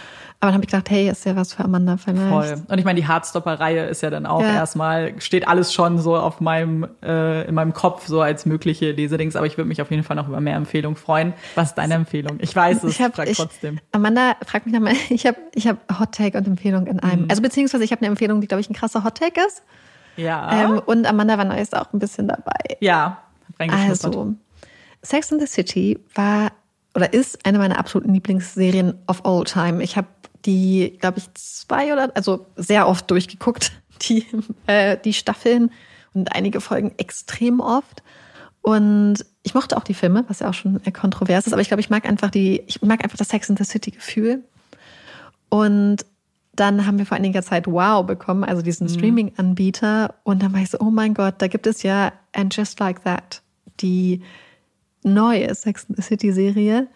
Aber 0.42 0.48
dann 0.48 0.54
habe 0.54 0.64
ich 0.64 0.70
gedacht, 0.70 0.88
hey, 0.88 1.10
ist 1.10 1.26
ja 1.26 1.36
was 1.36 1.52
für 1.52 1.62
Amanda 1.64 1.98
vielleicht. 1.98 2.28
Voll. 2.30 2.62
Und 2.66 2.78
ich 2.78 2.84
meine, 2.86 2.98
die 2.98 3.06
Hardstopper-Reihe 3.06 3.84
ist 3.86 4.00
ja 4.00 4.08
dann 4.08 4.24
auch 4.24 4.40
Ja. 4.40 4.54
erstmal, 4.54 5.20
steht 5.20 5.46
alles 5.46 5.74
schon 5.74 5.98
so 5.98 6.16
auf 6.16 6.40
meinem, 6.40 6.88
äh, 7.02 7.46
in 7.46 7.54
meinem 7.54 7.74
Kopf 7.74 8.06
so 8.06 8.22
als 8.22 8.46
mögliche 8.46 8.92
Lesedings, 8.92 9.36
aber 9.36 9.44
ich 9.46 9.58
würde 9.58 9.68
mich 9.68 9.82
auf 9.82 9.90
jeden 9.90 10.02
Fall 10.02 10.16
noch 10.16 10.28
über 10.28 10.40
mehr 10.40 10.56
Empfehlungen 10.56 10.96
freuen. 10.96 11.34
Was 11.56 11.68
ist 11.68 11.74
deine 11.74 11.92
Empfehlung? 11.92 12.38
Ich 12.40 12.56
weiß 12.56 12.84
es, 12.84 12.92
Ich 12.94 13.02
hab, 13.02 13.14
frag 13.16 13.28
ich, 13.28 13.36
trotzdem. 13.36 13.80
Amanda, 13.92 14.34
frag 14.46 14.64
mich 14.64 14.74
nochmal, 14.74 14.94
ich 15.10 15.26
habe 15.26 15.36
ich 15.54 15.68
hab 15.68 15.76
Hot 16.00 16.12
Take 16.12 16.38
und 16.38 16.46
Empfehlung 16.46 16.86
in 16.86 17.00
einem. 17.00 17.26
Also 17.28 17.42
beziehungsweise 17.42 17.84
ich 17.84 17.92
habe 17.92 18.00
eine 18.00 18.08
Empfehlung, 18.08 18.40
die, 18.40 18.46
glaube 18.46 18.62
ich, 18.62 18.70
ein 18.70 18.74
krasser 18.74 19.04
Hot 19.04 19.16
Take 19.18 19.38
ist. 19.46 19.62
Ja. 20.16 20.64
Ähm, 20.64 20.82
und 20.86 21.06
Amanda 21.06 21.36
war 21.36 21.44
Neues 21.44 21.74
auch 21.74 21.92
ein 21.92 21.98
bisschen 21.98 22.28
dabei. 22.28 22.76
ja. 22.80 23.18
Also, 23.58 24.34
Sex 25.02 25.30
in 25.32 25.38
the 25.40 25.46
City 25.46 25.98
war 26.14 26.52
oder 26.94 27.12
ist 27.12 27.44
eine 27.46 27.58
meiner 27.58 27.78
absoluten 27.78 28.14
Lieblingsserien 28.14 28.94
of 29.06 29.24
all 29.24 29.44
time. 29.44 29.82
Ich 29.82 29.96
habe 29.96 30.08
die, 30.44 30.96
glaube 31.00 31.18
ich, 31.18 31.32
zwei 31.34 31.92
oder 31.92 32.14
also 32.16 32.46
sehr 32.56 32.88
oft 32.88 33.10
durchgeguckt, 33.10 33.72
die, 34.02 34.26
äh, 34.66 34.96
die 35.04 35.12
Staffeln 35.12 35.70
und 36.14 36.32
einige 36.34 36.60
Folgen 36.60 36.92
extrem 36.96 37.60
oft. 37.60 38.02
Und 38.62 39.24
ich 39.42 39.54
mochte 39.54 39.76
auch 39.76 39.84
die 39.84 39.94
Filme, 39.94 40.24
was 40.28 40.40
ja 40.40 40.50
auch 40.50 40.54
schon 40.54 40.80
äh, 40.84 40.92
kontrovers 40.92 41.46
ist, 41.46 41.52
aber 41.52 41.62
ich 41.62 41.68
glaube, 41.68 41.80
ich 41.80 41.90
mag 41.90 42.06
einfach 42.06 42.30
die, 42.30 42.62
ich 42.66 42.82
mag 42.82 43.02
einfach 43.02 43.16
das 43.16 43.28
Sex 43.28 43.48
in 43.48 43.56
the 43.56 43.64
City 43.64 43.90
Gefühl. 43.90 44.44
Und 45.48 46.04
dann 46.54 46.86
haben 46.86 46.98
wir 46.98 47.06
vor 47.06 47.16
einiger 47.16 47.42
Zeit 47.42 47.66
Wow 47.66 48.04
bekommen, 48.04 48.44
also 48.44 48.60
diesen 48.60 48.88
Streaming-Anbieter. 48.88 50.14
Und 50.24 50.42
dann 50.42 50.52
war 50.52 50.60
ich 50.60 50.70
so, 50.70 50.78
oh 50.78 50.90
mein 50.90 51.14
Gott, 51.14 51.36
da 51.38 51.48
gibt 51.48 51.66
es 51.66 51.82
ja 51.82 52.12
And 52.32 52.54
Just 52.54 52.78
Like 52.80 53.02
That, 53.04 53.40
die 53.80 54.22
neue 55.02 55.54
Sex 55.54 55.86
in 55.88 55.94
the 55.96 56.02
City-Serie. 56.02 56.88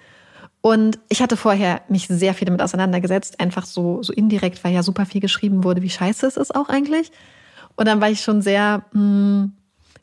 Und 0.67 0.99
ich 1.11 1.21
hatte 1.21 1.37
vorher 1.37 1.83
mich 1.91 2.07
sehr 2.09 2.33
viel 2.33 2.47
damit 2.47 2.63
auseinandergesetzt, 2.63 3.39
einfach 3.39 3.67
so, 3.67 4.03
so 4.03 4.15
indirekt, 4.15 4.65
weil 4.65 4.73
ja 4.73 4.83
super 4.83 5.05
viel 5.05 5.21
geschrieben 5.21 5.63
wurde, 5.63 5.83
wie 5.83 5.91
scheiße 5.91 6.27
es 6.27 6.39
ist 6.39 6.55
auch 6.55 6.71
eigentlich. 6.71 7.13
Und 7.77 7.87
dann 7.87 8.01
war 8.01 8.09
ich 8.09 8.23
schon 8.23 8.41
sehr 8.41 8.83
mh, 8.93 9.51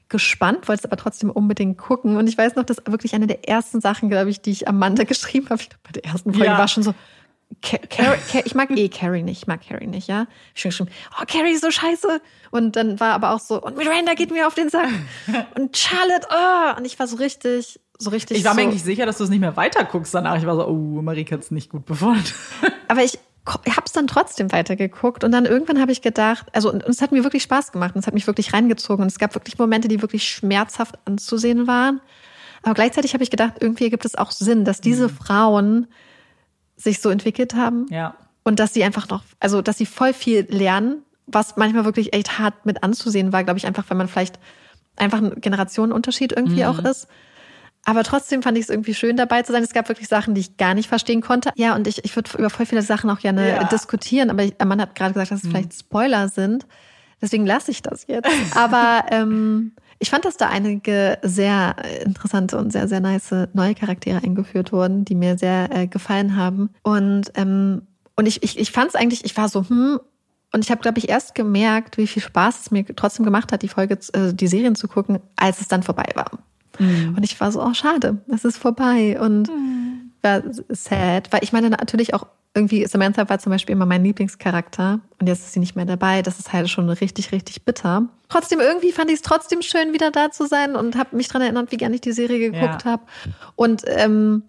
gespannt, 0.07 0.67
wollte 0.67 0.81
es 0.81 0.85
aber 0.85 0.97
trotzdem 0.97 1.31
unbedingt 1.31 1.79
gucken. 1.79 2.15
Und 2.15 2.27
ich 2.27 2.38
weiß 2.38 2.53
noch, 2.57 2.63
dass 2.63 2.77
wirklich 2.85 3.15
eine 3.15 3.25
der 3.25 3.49
ersten 3.49 3.81
Sachen, 3.81 4.07
glaube 4.11 4.29
ich, 4.29 4.39
die 4.39 4.51
ich 4.51 4.67
Amanda 4.67 5.03
geschrieben 5.05 5.49
habe, 5.49 5.63
ich 5.63 5.69
glaube, 5.69 5.81
bei 5.83 5.91
der 5.93 6.05
ersten 6.05 6.31
Folge 6.31 6.45
Ja. 6.45 6.59
war 6.59 6.67
schon 6.67 6.83
so, 6.83 6.93
Ca- 7.63 7.79
Carrie, 7.89 8.19
Ca- 8.31 8.43
ich 8.45 8.53
mag 8.53 8.69
eh 8.71 8.88
Carrie 8.88 9.23
nicht, 9.23 9.41
ich 9.41 9.47
mag 9.47 9.61
Carrie 9.67 9.88
nicht, 9.88 10.07
ja. 10.07 10.27
Ich 10.55 10.61
habe 10.63 10.69
geschrieben, 10.69 10.91
oh, 11.19 11.23
Carrie 11.27 11.53
ist 11.53 11.63
so 11.63 11.71
scheiße. 11.71 12.21
Und 12.51 12.75
dann 12.75 12.99
war 12.99 13.13
aber 13.13 13.31
auch 13.31 13.39
so, 13.39 13.59
und 13.59 13.77
Miranda 13.77 14.13
geht 14.13 14.29
mir 14.31 14.45
auf 14.45 14.53
den 14.53 14.69
Sack. 14.69 14.88
Und 15.57 15.75
Charlotte, 15.75 16.27
oh. 16.29 16.77
Und 16.77 16.85
ich 16.85 16.99
war 16.99 17.07
so 17.07 17.15
richtig, 17.17 17.79
so 18.02 18.10
richtig. 18.10 18.38
Ich 18.38 18.45
war 18.45 18.53
mir 18.53 18.61
so, 18.64 18.68
eigentlich 18.68 18.84
sicher, 18.84 19.06
dass 19.06 19.18
du 19.18 19.23
es 19.23 19.30
nicht 19.30 19.40
mehr 19.40 19.56
weiter 19.56 19.84
guckst 19.86 20.14
danach. 20.14 20.38
Ich 20.38 20.45
war 20.45 20.56
so, 20.56 20.68
oh, 20.68 21.02
Marike 21.02 21.34
hat 21.36 21.41
es 21.44 21.52
nicht 21.52 21.69
gut 21.69 21.86
befunden. 21.86 22.23
aber 22.88 23.03
ich 23.03 23.19
habe 23.48 23.84
es 23.86 23.91
dann 23.91 24.07
trotzdem 24.07 24.52
weitergeguckt 24.52 25.23
und 25.23 25.32
dann 25.32 25.45
irgendwann 25.45 25.80
habe 25.82 25.91
ich 25.91 26.02
gedacht, 26.02 26.48
also 26.53 26.72
und, 26.72 26.84
und 26.84 26.91
es 26.91 27.02
hat 27.02 27.11
mir 27.11 27.23
wirklich 27.23 27.44
Spaß 27.44 27.72
gemacht 27.72 27.95
und 27.95 27.99
es 28.02 28.07
hat 28.07 28.14
mich 28.14 28.28
wirklich 28.28 28.53
reingezogen 28.53 29.02
und 29.02 29.11
es 29.11 29.18
gab 29.18 29.34
wirklich 29.34 29.57
Momente, 29.57 29.88
die 29.88 30.02
wirklich 30.02 30.28
schmerzhaft 30.28 30.99
anzusehen 31.06 31.65
waren. 31.68 32.02
Aber 32.64 32.76
gleichzeitig 32.76 33.14
habe 33.14 33.23
ich 33.23 33.32
gedacht, 33.32 33.56
irgendwie 33.60 33.90
gibt 33.90 34.06
es 34.06 34.15
auch 34.15 34.32
Sinn, 34.32 34.65
dass 34.65 34.82
diese 34.82 35.10
Frauen 35.10 35.88
sich 36.76 36.99
so 37.02 37.10
entwickelt 37.10 37.56
haben 37.56 37.88
Ja. 37.90 38.15
und 38.44 38.60
dass 38.60 38.73
sie 38.73 38.84
einfach 38.84 39.10
noch, 39.10 39.23
also 39.40 39.61
dass 39.61 39.78
sie 39.78 39.86
voll 39.88 40.14
viel 40.14 40.45
lernen, 40.49 41.03
was 41.26 41.57
manchmal 41.57 41.86
wirklich 41.86 42.14
echt 42.14 42.38
hart 42.38 42.65
mit 42.65 42.84
anzusehen 42.84 43.34
war, 43.34 43.44
glaube 43.44 43.57
ich, 43.57 43.65
einfach, 43.65 43.86
wenn 43.90 43.98
man 43.98 44.07
vielleicht 44.07 44.40
einfach 44.98 45.19
ein 45.19 45.41
Generationenunterschied 45.41 46.32
irgendwie 46.34 46.65
auch 46.65 46.80
ist. 46.80 47.07
Aber 47.86 48.03
trotzdem 48.03 48.44
fand 48.44 48.58
ich 48.58 48.66
es 48.66 48.70
irgendwie 48.70 48.94
schön 48.94 49.18
dabei 49.18 49.41
zu 49.41 49.52
sein. 49.52 49.64
Es 49.64 49.74
gab 49.74 49.90
wirklich 49.90 50.08
Sachen, 50.08 50.36
die 50.36 50.41
ich 50.41 50.58
gar 50.58 50.74
nicht 50.76 50.88
verstehen 50.88 51.22
konnte. 51.22 51.52
Ja, 51.56 51.76
und 51.76 51.88
ich, 51.88 52.06
ich 52.06 52.16
würde 52.16 52.30
über 52.38 52.49
voll 52.49 52.66
viele 52.66 52.84
Sachen 52.84 53.10
auch 53.10 53.20
gerne 53.20 53.49
Ja. 53.49 53.64
diskutieren, 53.64 54.30
aber 54.30 54.44
ich, 54.44 54.53
man 54.64 54.80
hat 54.80 54.94
gerade 54.95 55.14
gesagt, 55.14 55.32
dass 55.32 55.44
es 55.44 55.49
vielleicht 55.49 55.74
Spoiler 55.74 56.30
sind. 56.30 56.68
Deswegen 57.22 57.45
lasse 57.45 57.72
ich 57.72 57.82
das 57.82 58.06
jetzt. 58.08 58.30
Aber 58.56 59.06
ähm, 59.12 59.74
ich 59.99 60.10
fand, 60.10 60.26
dass 60.26 60.38
da 60.38 60.49
einige 60.49 61.18
sehr 61.22 61.76
interessante 62.03 62.58
und 62.58 62.72
sehr, 62.72 62.88
sehr 62.88 62.99
nice 62.99 63.48
neue 63.53 63.76
Charaktere 63.76 64.24
eingeführt 64.24 64.72
wurden, 64.72 65.06
die 65.06 65.16
mir 65.16 65.38
sehr 65.38 65.70
äh, 65.72 65.88
gefallen 65.88 66.36
haben. 66.36 66.70
Und, 66.84 67.32
ähm, 67.36 67.84
und 68.16 68.26
ich, 68.28 68.44
ich, 68.44 68.60
ich 68.60 68.72
fand 68.72 68.90
es 68.90 68.95
eigentlich, 68.95 69.26
ich 69.26 69.36
war 69.38 69.49
so, 69.49 69.68
hm, 69.68 69.99
und 70.53 70.66
ich 70.66 70.72
habe, 70.72 70.82
glaube 70.82 70.99
ich, 70.99 71.08
erst 71.10 71.34
gemerkt, 71.34 71.98
wie 71.98 72.08
viel 72.08 72.22
Spaß 72.22 72.62
es 72.62 72.72
mir 72.72 72.84
trotzdem 72.95 73.26
gemacht 73.26 73.52
hat, 73.52 73.62
die 73.62 73.70
Folge, 73.70 73.98
äh, 74.14 74.34
die 74.34 74.48
Serien 74.48 74.76
zu 74.76 74.88
gucken, 74.88 75.20
als 75.36 75.62
es 75.62 75.68
dann 75.68 75.82
vorbei 75.84 76.10
war. 76.16 76.30
Und 77.16 77.24
ich 77.24 77.40
war 77.40 77.52
so, 77.52 77.62
oh, 77.64 77.74
schade, 77.74 78.18
es 78.34 78.44
ist 78.45 78.58
vorbei. 78.58 79.20
Und 79.20 79.49
war 80.24 80.41
sad, 80.70 81.32
weil 81.32 81.44
ich 81.44 81.52
meine 81.53 81.70
natürlich 81.70 82.14
auch 82.14 82.28
irgendwie, 82.53 82.86
Samantha 82.86 83.30
war 83.30 83.40
zum 83.40 83.52
Beispiel 83.52 83.74
immer 83.74 83.86
mein 83.86 84.03
Lieblingscharakter 84.03 84.99
und 85.20 85.28
jetzt 85.28 85.40
ist 85.40 85.53
sie 85.53 85.60
nicht 85.62 85.76
mehr 85.78 85.86
dabei. 85.86 86.22
Das 86.22 86.38
ist 86.38 86.52
halt 86.52 86.70
schon 86.70 86.90
richtig, 86.90 87.32
richtig 87.32 87.64
bitter. 87.64 88.10
Trotzdem, 88.28 88.60
irgendwie 88.60 88.91
fand 88.91 89.10
ich 89.10 89.16
es 89.18 89.22
trotzdem 89.22 89.62
schön, 89.62 89.94
wieder 89.94 90.12
da 90.12 90.32
zu 90.32 90.45
sein 90.48 90.76
und 90.76 90.98
habe 90.98 91.16
mich 91.16 91.28
dran 91.30 91.41
erinnert, 91.41 91.72
wie 91.72 91.78
gerne 91.78 91.95
ich 91.95 92.02
die 92.02 92.12
Serie 92.12 92.52
geguckt 92.52 92.84
Ja. 92.84 92.91
habe. 92.91 93.03
Und 93.56 93.84
ähm, 93.88 94.44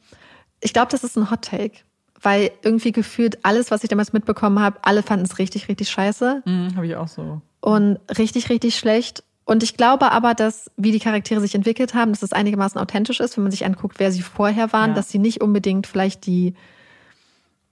ich 0.60 0.72
glaube, 0.72 0.90
das 0.90 1.04
ist 1.04 1.16
ein 1.16 1.30
Hot 1.30 1.42
Take, 1.42 1.74
weil 2.20 2.50
irgendwie 2.62 2.90
gefühlt 2.92 3.44
alles, 3.44 3.70
was 3.70 3.84
ich 3.84 3.88
damals 3.88 4.12
mitbekommen 4.12 4.58
habe, 4.58 4.78
alle 4.82 5.02
fanden 5.04 5.24
es 5.24 5.38
richtig, 5.38 5.68
richtig 5.68 5.88
scheiße 5.88 6.42
Mhm, 6.44 6.74
Habe 6.76 6.86
ich 6.86 6.96
auch 6.96 7.08
so. 7.08 7.40
und 7.60 7.98
richtig, 8.18 8.50
richtig 8.50 8.76
schlecht. 8.76 9.22
Und 9.44 9.62
ich 9.62 9.76
glaube 9.76 10.12
aber, 10.12 10.34
dass, 10.34 10.70
wie 10.76 10.92
die 10.92 11.00
Charaktere 11.00 11.40
sich 11.40 11.54
entwickelt 11.54 11.94
haben, 11.94 12.12
dass 12.12 12.22
es 12.22 12.32
einigermaßen 12.32 12.80
authentisch 12.80 13.20
ist, 13.20 13.36
wenn 13.36 13.42
man 13.44 13.50
sich 13.50 13.64
anguckt, 13.66 13.98
wer 13.98 14.12
sie 14.12 14.22
vorher 14.22 14.72
waren, 14.72 14.90
Ja. 14.90 14.96
dass 14.96 15.08
sie 15.10 15.18
nicht 15.18 15.40
unbedingt 15.40 15.86
vielleicht 15.86 16.26
die, 16.26 16.54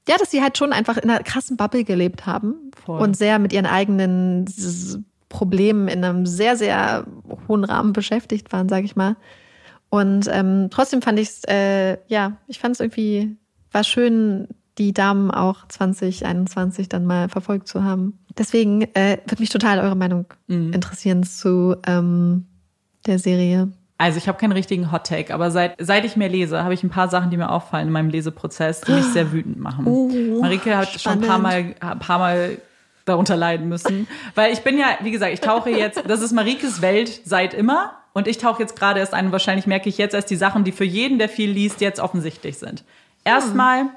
ja, 0.09 0.17
dass 0.19 0.31
sie 0.33 0.43
halt 0.43 0.59
schon 0.59 0.73
einfach 0.73 0.97
in 0.97 1.09
einer 1.09 1.23
krassen 1.23 1.57
Bubble 1.57 1.85
gelebt 1.85 2.27
haben 2.27 2.73
Voll. 2.85 3.01
und 3.01 3.17
sehr 3.17 3.39
mit 3.39 3.53
ihren 3.53 3.67
eigenen 3.67 4.47
Problemen 5.29 5.87
in 5.87 6.03
einem 6.05 6.27
sehr, 6.27 6.57
sehr 6.57 7.07
hohen 7.47 7.63
Rahmen 7.63 7.93
beschäftigt 7.93 8.53
waren, 8.53 8.69
sage 8.69 8.85
ich 8.85 8.97
mal. 8.97 9.17
Und 9.91 10.29
ähm, 10.33 10.69
trotzdem 10.71 11.03
fand 11.03 11.19
ich 11.21 11.29
es, 11.29 11.45
äh, 11.45 11.99
ja, 12.09 12.37
ich 12.49 12.59
fand 12.59 12.75
es 12.75 12.81
irgendwie, 12.81 13.37
war 13.71 13.85
schön, 13.85 14.49
die 14.81 14.95
Damen 14.95 15.31
auch 15.31 15.69
2021 15.69 16.89
dann 16.89 17.05
mal 17.05 17.29
verfolgt 17.29 17.69
zu 17.69 17.85
haben. 17.85 18.19
Deswegen 18.37 18.83
äh, 18.95 19.19
würde 19.27 19.41
mich 19.41 19.51
total 19.51 19.79
eure 19.79 19.95
Meinung 19.95 20.25
interessieren 20.49 21.23
zu 21.23 21.77
ähm, 21.87 22.47
der 23.07 23.19
Serie. 23.19 23.71
Also 23.99 24.17
ich 24.17 24.29
habe 24.29 24.39
keinen 24.39 24.53
richtigen 24.53 24.91
Hot 24.91 25.07
Take, 25.07 25.35
aber 25.35 25.51
seit, 25.51 25.75
seit 25.79 26.07
ich 26.07 26.17
mehr 26.17 26.31
lese, 26.31 26.65
habe 26.65 26.73
ich 26.73 26.83
ein 26.83 26.89
paar 26.89 27.11
Sachen, 27.11 27.31
die 27.31 27.37
mir 27.37 27.51
auffallen 27.51 27.89
in 27.89 27.93
meinem 27.93 28.09
Leseprozess, 28.09 28.81
die 28.81 28.93
mich 28.93 29.05
sehr 29.05 29.31
wütend 29.33 29.61
machen. 29.61 29.87
Oh, 29.87 30.11
Marike 30.41 30.75
hat 30.75 30.99
schon 30.99 31.13
ein 31.13 31.21
paar 31.21 31.39
Mal, 31.39 31.75
ein 31.79 31.99
paar 31.99 32.19
Mal 32.19 32.57
darunter 33.05 33.37
leiden 33.37 33.69
müssen, 33.69 34.09
weil 34.35 34.55
ich 34.55 34.61
bin 34.61 34.79
ja, 34.79 34.87
wie 35.03 35.11
gesagt, 35.11 35.35
ich 35.35 35.41
tauche 35.41 35.69
jetzt, 35.69 36.03
das 36.07 36.23
ist 36.23 36.33
Marikes 36.33 36.81
Welt 36.81 37.21
seit 37.27 37.53
immer 37.53 37.93
und 38.15 38.27
ich 38.27 38.39
tauche 38.39 38.63
jetzt 38.63 38.75
gerade 38.75 39.01
erst 39.01 39.13
ein 39.13 39.27
und 39.27 39.33
wahrscheinlich 39.33 39.67
merke 39.67 39.91
ich 39.91 39.99
jetzt 39.99 40.15
erst 40.15 40.31
die 40.31 40.37
Sachen, 40.37 40.65
die 40.65 40.73
für 40.73 40.85
jeden, 40.85 41.19
der 41.19 41.29
viel 41.29 41.51
liest, 41.51 41.83
jetzt 41.83 42.01
offensichtlich 42.01 42.57
sind. 42.57 42.85
Erstmal, 43.25 43.91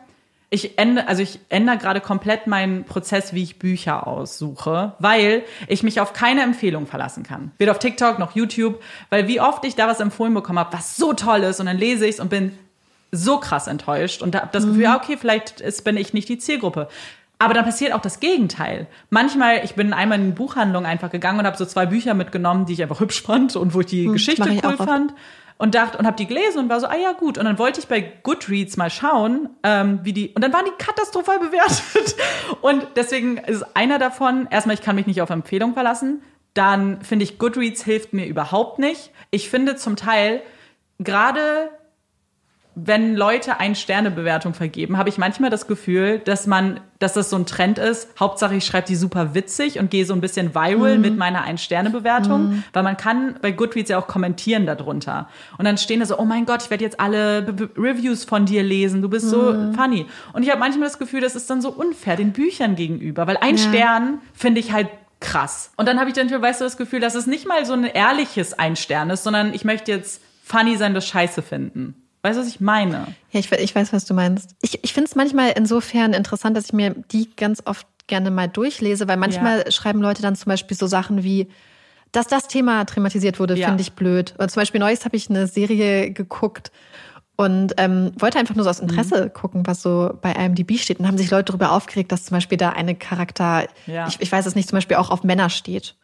ich 0.53 0.77
ändere, 0.77 1.07
also 1.07 1.23
ich 1.23 1.39
ändere 1.49 1.77
gerade 1.77 1.99
komplett 1.99 2.45
meinen 2.45 2.83
Prozess, 2.83 3.33
wie 3.33 3.41
ich 3.41 3.57
Bücher 3.57 4.05
aussuche, 4.05 4.93
weil 4.99 5.41
ich 5.67 5.81
mich 5.81 5.99
auf 5.99 6.13
keine 6.13 6.43
Empfehlung 6.43 6.85
verlassen 6.85 7.23
kann. 7.23 7.51
Weder 7.57 7.71
auf 7.71 7.79
TikTok 7.79 8.19
noch 8.19 8.35
YouTube, 8.35 8.79
weil 9.09 9.27
wie 9.27 9.41
oft 9.41 9.65
ich 9.65 9.75
da 9.75 9.87
was 9.87 9.99
empfohlen 9.99 10.33
bekommen 10.33 10.59
habe, 10.59 10.71
was 10.71 10.95
so 10.95 11.13
toll 11.13 11.39
ist 11.39 11.59
und 11.59 11.65
dann 11.65 11.77
lese 11.77 12.05
ich 12.05 12.15
es 12.15 12.19
und 12.19 12.29
bin 12.29 12.55
so 13.11 13.39
krass 13.39 13.65
enttäuscht 13.65 14.21
und 14.21 14.35
habe 14.35 14.49
das 14.51 14.65
Gefühl, 14.65 14.83
ja, 14.83 14.95
okay, 14.95 15.17
vielleicht 15.17 15.59
ist, 15.59 15.83
bin 15.83 15.97
ich 15.97 16.13
nicht 16.13 16.29
die 16.29 16.37
Zielgruppe. 16.37 16.87
Aber 17.39 17.55
dann 17.55 17.65
passiert 17.65 17.93
auch 17.93 18.01
das 18.01 18.19
Gegenteil. 18.19 18.85
Manchmal, 19.09 19.65
ich 19.65 19.73
bin 19.73 19.91
einmal 19.91 20.19
in 20.19 20.25
eine 20.25 20.33
Buchhandlung 20.33 20.85
einfach 20.85 21.09
gegangen 21.09 21.39
und 21.39 21.45
habe 21.47 21.57
so 21.57 21.65
zwei 21.65 21.87
Bücher 21.87 22.13
mitgenommen, 22.13 22.67
die 22.67 22.73
ich 22.73 22.83
einfach 22.83 22.99
hübsch 22.99 23.23
fand 23.23 23.55
und 23.55 23.73
wo 23.73 23.81
ich 23.81 23.87
die 23.87 24.05
Geschichte 24.05 24.41
mach 24.41 24.49
ich 24.49 24.63
cool 24.63 24.75
auch 24.75 24.79
oft. 24.79 25.13
Und 25.57 25.75
dachte 25.75 25.97
und 25.97 26.05
habe 26.05 26.17
die 26.17 26.27
gelesen 26.27 26.59
und 26.59 26.69
war 26.69 26.79
so, 26.79 26.87
ah 26.87 26.95
ja 26.95 27.13
gut. 27.13 27.37
Und 27.37 27.45
dann 27.45 27.57
wollte 27.57 27.79
ich 27.79 27.87
bei 27.87 28.01
Goodreads 28.01 28.77
mal 28.77 28.89
schauen, 28.89 29.49
ähm, 29.63 29.99
wie 30.03 30.13
die 30.13 30.29
und 30.29 30.43
dann 30.43 30.53
waren 30.53 30.65
die 30.65 30.83
katastrophal 30.83 31.39
bewertet. 31.39 32.15
Und 32.61 32.85
deswegen 32.95 33.37
ist 33.37 33.75
einer 33.75 33.99
davon 33.99 34.47
erstmal, 34.49 34.75
ich 34.75 34.81
kann 34.81 34.95
mich 34.95 35.05
nicht 35.05 35.21
auf 35.21 35.29
Empfehlung 35.29 35.73
verlassen. 35.73 36.21
Dann 36.53 37.01
finde 37.01 37.23
ich 37.23 37.39
Goodreads 37.39 37.83
hilft 37.83 38.13
mir 38.13 38.25
überhaupt 38.25 38.79
nicht. 38.79 39.11
Ich 39.31 39.49
finde 39.49 39.75
zum 39.75 39.95
Teil 39.95 40.41
gerade 40.99 41.69
wenn 42.75 43.15
Leute 43.15 43.59
ein 43.59 43.75
Sternebewertung 43.75 44.53
vergeben, 44.53 44.97
habe 44.97 45.09
ich 45.09 45.17
manchmal 45.17 45.49
das 45.49 45.67
Gefühl, 45.67 46.19
dass 46.19 46.47
man, 46.47 46.79
dass 46.97 47.13
das 47.13 47.29
so 47.29 47.35
ein 47.35 47.45
Trend 47.45 47.77
ist. 47.77 48.09
Hauptsache, 48.19 48.55
ich 48.55 48.65
schreibe 48.65 48.87
die 48.87 48.95
super 48.95 49.35
witzig 49.35 49.79
und 49.79 49.91
gehe 49.91 50.05
so 50.05 50.13
ein 50.13 50.21
bisschen 50.21 50.55
viral 50.55 50.97
mit 50.97 51.15
meiner 51.15 51.43
ein 51.43 51.57
Sterne 51.57 51.91
Bewertung, 51.91 52.63
weil 52.73 52.83
man 52.83 52.97
kann 52.97 53.35
bei 53.41 53.51
Goodreads 53.51 53.89
ja 53.89 53.99
auch 53.99 54.07
kommentieren 54.07 54.65
darunter. 54.65 55.29
Und 55.57 55.65
dann 55.65 55.77
stehen 55.77 55.99
da 55.99 56.07
so, 56.07 56.17
oh 56.17 56.25
mein 56.25 56.45
Gott, 56.45 56.63
ich 56.63 56.69
werde 56.69 56.83
jetzt 56.83 56.99
alle 56.99 57.43
B 57.43 57.51
B 57.51 57.67
Reviews 57.77 58.23
von 58.23 58.45
dir 58.45 58.63
lesen, 58.63 59.01
du 59.01 59.09
bist 59.09 59.29
so 59.29 59.53
funny. 59.75 60.07
Und 60.33 60.43
ich 60.43 60.49
habe 60.49 60.59
manchmal 60.59 60.87
das 60.87 60.97
Gefühl, 60.97 61.21
das 61.21 61.35
ist 61.35 61.49
dann 61.49 61.61
so 61.61 61.69
unfair 61.69 62.15
den 62.15 62.31
Büchern 62.31 62.75
gegenüber, 62.75 63.27
weil 63.27 63.37
ein 63.37 63.57
Ja. 63.57 63.69
Stern 63.69 64.19
finde 64.33 64.59
ich 64.59 64.71
halt 64.71 64.89
krass. 65.19 65.71
Und 65.77 65.87
dann 65.87 65.99
habe 65.99 66.09
ich 66.09 66.15
dann, 66.15 66.29
weißt 66.29 66.61
du, 66.61 66.65
das 66.65 66.77
Gefühl, 66.77 66.99
dass 66.99 67.15
es 67.15 67.27
nicht 67.27 67.47
mal 67.47 67.65
so 67.65 67.73
ein 67.73 67.83
ehrliches 67.83 68.57
ein 68.57 68.75
Stern 68.75 69.09
ist, 69.09 69.23
sondern 69.23 69.53
ich 69.53 69.63
möchte 69.63 69.91
jetzt 69.91 70.21
funny 70.43 70.75
sein, 70.75 70.93
das 70.93 71.07
Scheiße 71.07 71.41
finden. 71.41 72.02
Weißt 72.23 72.37
du, 72.37 72.41
was 72.41 72.47
ich 72.47 72.61
meine? 72.61 73.07
Ja, 73.31 73.39
ich, 73.39 73.51
ich 73.51 73.75
weiß, 73.75 73.91
was 73.91 74.05
du 74.05 74.13
meinst. 74.13 74.55
Ich, 74.61 74.81
ich 74.83 74.93
finde 74.93 75.09
es 75.09 75.15
manchmal 75.15 75.51
insofern 75.57 76.13
interessant, 76.13 76.55
dass 76.55 76.65
ich 76.65 76.73
mir 76.73 76.95
die 77.11 77.29
ganz 77.35 77.61
oft 77.65 77.85
gerne 78.07 78.31
mal 78.31 78.47
durchlese, 78.47 79.07
weil 79.07 79.17
manchmal 79.17 79.63
ja. 79.65 79.71
schreiben 79.71 80.01
Leute 80.01 80.21
dann 80.21 80.35
zum 80.35 80.49
Beispiel 80.49 80.75
so 80.75 80.87
Sachen 80.87 81.23
wie, 81.23 81.49
dass 82.13 82.27
das 82.27 82.47
Thema 82.47 82.85
thematisiert 82.85 83.39
wurde, 83.39 83.55
ja. 83.55 83.67
finde 83.67 83.81
ich 83.81 83.93
blöd. 83.93 84.35
Oder 84.37 84.47
zum 84.47 84.61
Beispiel 84.61 84.79
neues 84.79 85.03
habe 85.03 85.17
ich 85.17 85.29
eine 85.29 85.47
Serie 85.47 86.11
geguckt 86.11 86.71
und 87.35 87.73
ähm, 87.77 88.13
wollte 88.17 88.39
einfach 88.39 88.55
nur 88.55 88.63
so 88.63 88.69
aus 88.69 88.81
mhm. 88.81 88.89
Interesse 88.89 89.25
mhm. 89.25 89.33
gucken, 89.33 89.67
was 89.67 89.81
so 89.81 90.17
bei 90.21 90.31
IMDb 90.31 90.77
steht. 90.77 90.99
Und 90.99 91.07
haben 91.07 91.17
sich 91.17 91.29
Leute 91.29 91.51
darüber 91.51 91.73
aufgeregt, 91.73 92.13
dass 92.13 92.23
zum 92.23 92.37
Beispiel 92.37 92.57
da 92.57 92.69
eine 92.69 92.95
Charakter, 92.95 93.67
ja. 93.85 94.07
ich, 94.07 94.21
ich 94.21 94.31
weiß 94.31 94.45
es 94.45 94.55
nicht, 94.55 94.69
zum 94.69 94.77
Beispiel 94.77 94.95
auch 94.95 95.09
auf 95.09 95.23
Männer 95.23 95.49
steht. 95.49 95.95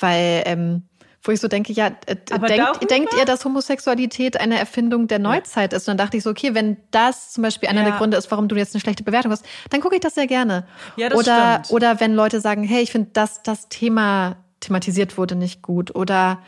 Weil, 0.00 0.44
ähm, 0.46 0.84
wo 1.22 1.30
ich 1.30 1.40
so 1.40 1.48
denke, 1.48 1.72
ja, 1.72 1.88
äh, 2.06 2.16
denkt, 2.16 2.90
denkt 2.90 3.14
ihr, 3.16 3.24
dass 3.24 3.44
Homosexualität 3.44 4.40
eine 4.40 4.58
Erfindung 4.58 5.06
der 5.06 5.20
Neuzeit 5.20 5.72
ja. 5.72 5.76
ist? 5.76 5.88
Und 5.88 5.92
dann 5.92 6.06
dachte 6.06 6.16
ich 6.16 6.24
so, 6.24 6.30
okay, 6.30 6.54
wenn 6.54 6.76
das 6.90 7.32
zum 7.32 7.42
Beispiel 7.42 7.68
einer 7.68 7.82
ja. 7.82 7.90
der 7.90 7.98
Gründe 7.98 8.16
ist, 8.16 8.30
warum 8.30 8.48
du 8.48 8.56
jetzt 8.56 8.74
eine 8.74 8.80
schlechte 8.80 9.04
Bewertung 9.04 9.30
hast, 9.30 9.44
dann 9.70 9.80
gucke 9.80 9.94
ich 9.94 10.00
das 10.00 10.14
sehr 10.14 10.26
gerne. 10.26 10.66
Ja, 10.96 11.08
das 11.08 11.18
oder, 11.18 11.60
stimmt. 11.64 11.70
oder 11.70 12.00
wenn 12.00 12.14
Leute 12.14 12.40
sagen, 12.40 12.64
hey, 12.64 12.82
ich 12.82 12.90
finde, 12.90 13.10
dass 13.12 13.42
das 13.42 13.68
Thema 13.68 14.36
thematisiert 14.60 15.16
wurde 15.16 15.36
nicht 15.36 15.62
gut. 15.62 15.94
Oder 15.94 16.42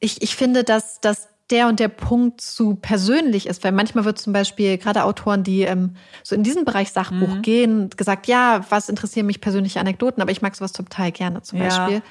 ich, 0.00 0.22
ich 0.22 0.36
finde, 0.36 0.64
dass, 0.64 1.00
dass 1.00 1.28
der 1.50 1.68
und 1.68 1.78
der 1.78 1.88
Punkt 1.88 2.40
zu 2.40 2.76
persönlich 2.76 3.46
ist, 3.46 3.62
weil 3.64 3.72
manchmal 3.72 4.04
wird 4.06 4.18
zum 4.18 4.32
Beispiel 4.32 4.78
gerade 4.78 5.04
Autoren, 5.04 5.42
die 5.42 5.62
ähm, 5.62 5.96
so 6.22 6.34
in 6.34 6.42
diesen 6.42 6.64
Bereich 6.64 6.90
Sachbuch 6.90 7.28
mhm. 7.28 7.42
gehen, 7.42 7.90
gesagt, 7.90 8.26
ja, 8.26 8.64
was 8.70 8.88
interessieren 8.88 9.26
mich 9.26 9.42
persönliche 9.42 9.80
Anekdoten, 9.80 10.22
aber 10.22 10.30
ich 10.30 10.40
mag 10.40 10.56
sowas 10.56 10.72
total 10.72 11.12
gerne 11.12 11.42
zum 11.42 11.58
ja. 11.58 11.64
Beispiel. 11.64 12.02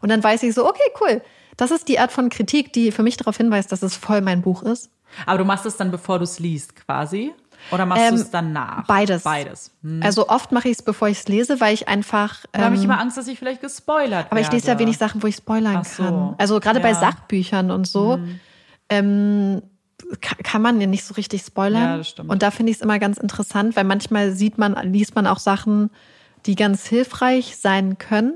Und 0.00 0.10
dann 0.10 0.22
weiß 0.22 0.42
ich 0.44 0.54
so, 0.54 0.68
okay, 0.68 0.88
cool. 1.00 1.22
Das 1.56 1.70
ist 1.70 1.88
die 1.88 1.98
Art 1.98 2.12
von 2.12 2.28
Kritik, 2.28 2.72
die 2.72 2.92
für 2.92 3.02
mich 3.02 3.16
darauf 3.16 3.36
hinweist, 3.36 3.72
dass 3.72 3.82
es 3.82 3.96
voll 3.96 4.20
mein 4.20 4.42
Buch 4.42 4.62
ist. 4.62 4.90
Aber 5.24 5.38
du 5.38 5.44
machst 5.44 5.64
es 5.66 5.76
dann, 5.76 5.90
bevor 5.90 6.18
du 6.18 6.24
es 6.24 6.38
liest, 6.38 6.76
quasi? 6.76 7.32
Oder 7.70 7.86
machst 7.86 8.02
ähm, 8.02 8.14
du 8.16 8.20
es 8.20 8.30
dann 8.30 8.52
nach? 8.52 8.86
Beides. 8.86 9.22
Beides. 9.22 9.72
Hm. 9.82 10.00
Also 10.02 10.28
oft 10.28 10.52
mache 10.52 10.68
ich 10.68 10.78
es, 10.78 10.82
bevor 10.82 11.08
ich 11.08 11.18
es 11.18 11.28
lese, 11.28 11.60
weil 11.60 11.74
ich 11.74 11.88
einfach. 11.88 12.44
Da 12.52 12.60
ähm, 12.60 12.64
habe 12.66 12.76
ich 12.76 12.84
immer 12.84 13.00
Angst, 13.00 13.16
dass 13.16 13.26
ich 13.28 13.38
vielleicht 13.38 13.60
gespoilert 13.60 14.26
Aber 14.30 14.40
ich 14.40 14.50
lese 14.52 14.68
ja 14.68 14.78
wenig 14.78 14.98
Sachen, 14.98 15.22
wo 15.22 15.26
ich 15.26 15.36
spoilern 15.36 15.82
so. 15.84 16.02
kann. 16.02 16.34
Also 16.38 16.60
gerade 16.60 16.80
ja. 16.80 16.82
bei 16.82 16.94
Sachbüchern 16.94 17.70
und 17.70 17.86
so. 17.86 18.14
Hm. 18.14 18.40
Ähm, 18.88 19.62
kann 20.20 20.62
man 20.62 20.80
ja 20.80 20.86
nicht 20.86 21.04
so 21.04 21.14
richtig 21.14 21.42
spoilern. 21.42 21.82
Ja, 21.82 21.96
das 21.96 22.10
stimmt. 22.10 22.30
Und 22.30 22.42
da 22.42 22.50
finde 22.50 22.70
ich 22.70 22.76
es 22.76 22.82
immer 22.82 22.98
ganz 22.98 23.18
interessant, 23.18 23.74
weil 23.76 23.84
manchmal 23.84 24.32
sieht 24.32 24.58
man, 24.58 24.74
liest 24.92 25.14
man 25.14 25.26
auch 25.26 25.38
Sachen, 25.38 25.90
die 26.44 26.54
ganz 26.54 26.86
hilfreich 26.86 27.56
sein 27.56 27.98
können. 27.98 28.34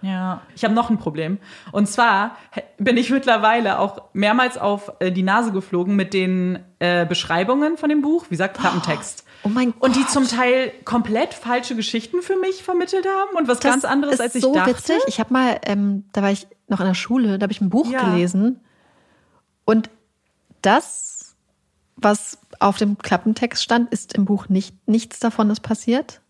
Ja, 0.00 0.42
ich 0.54 0.64
habe 0.64 0.74
noch 0.74 0.90
ein 0.90 0.98
Problem. 0.98 1.38
Und 1.72 1.88
zwar 1.88 2.36
bin 2.78 2.96
ich 2.96 3.10
mittlerweile 3.10 3.78
auch 3.80 4.02
mehrmals 4.12 4.56
auf 4.56 4.92
äh, 5.00 5.10
die 5.10 5.22
Nase 5.22 5.50
geflogen 5.52 5.96
mit 5.96 6.14
den 6.14 6.60
äh, 6.78 7.04
Beschreibungen 7.04 7.76
von 7.76 7.88
dem 7.88 8.02
Buch, 8.02 8.26
wie 8.26 8.34
gesagt, 8.34 8.58
Klappentext. 8.58 9.24
Oh 9.44 9.48
mein 9.48 9.70
Gott. 9.70 9.82
Und 9.84 9.94
die 9.94 10.04
zum 10.04 10.26
Teil 10.26 10.72
komplett 10.84 11.32
falsche 11.32 11.76
Geschichten 11.76 12.22
für 12.22 12.34
mich 12.34 12.64
vermittelt 12.64 13.06
haben 13.06 13.36
und 13.36 13.46
was 13.46 13.60
das 13.60 13.72
ganz 13.72 13.84
anderes, 13.84 14.18
als 14.18 14.34
ich 14.34 14.42
so 14.42 14.52
dachte. 14.52 14.72
Witzig. 14.72 15.00
Ich 15.06 15.20
habe 15.20 15.32
mal, 15.32 15.60
ähm, 15.64 16.06
da 16.12 16.22
war 16.22 16.32
ich 16.32 16.48
noch 16.66 16.80
in 16.80 16.86
der 16.86 16.94
Schule, 16.94 17.38
da 17.38 17.44
habe 17.44 17.52
ich 17.52 17.60
ein 17.60 17.70
Buch 17.70 17.88
ja. 17.88 18.02
gelesen 18.02 18.58
und 19.64 19.90
das, 20.60 21.36
was 21.94 22.38
auf 22.58 22.78
dem 22.78 22.98
Klappentext 22.98 23.62
stand, 23.62 23.92
ist 23.92 24.14
im 24.14 24.24
Buch 24.24 24.48
nicht 24.48 24.74
nichts 24.88 25.20
davon 25.20 25.50
ist 25.50 25.60
passiert. 25.60 26.20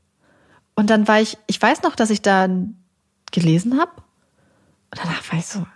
Und 0.74 0.90
dann 0.90 1.08
war 1.08 1.20
ich, 1.20 1.38
ich 1.46 1.60
weiß 1.60 1.82
noch, 1.82 1.96
dass 1.96 2.10
ich 2.10 2.20
da 2.20 2.46
gelesen 3.32 3.78
habe. 3.78 3.92
Und 4.90 5.00
danach 5.02 5.30
war 5.30 5.38
ich 5.38 5.46
so, 5.46 5.66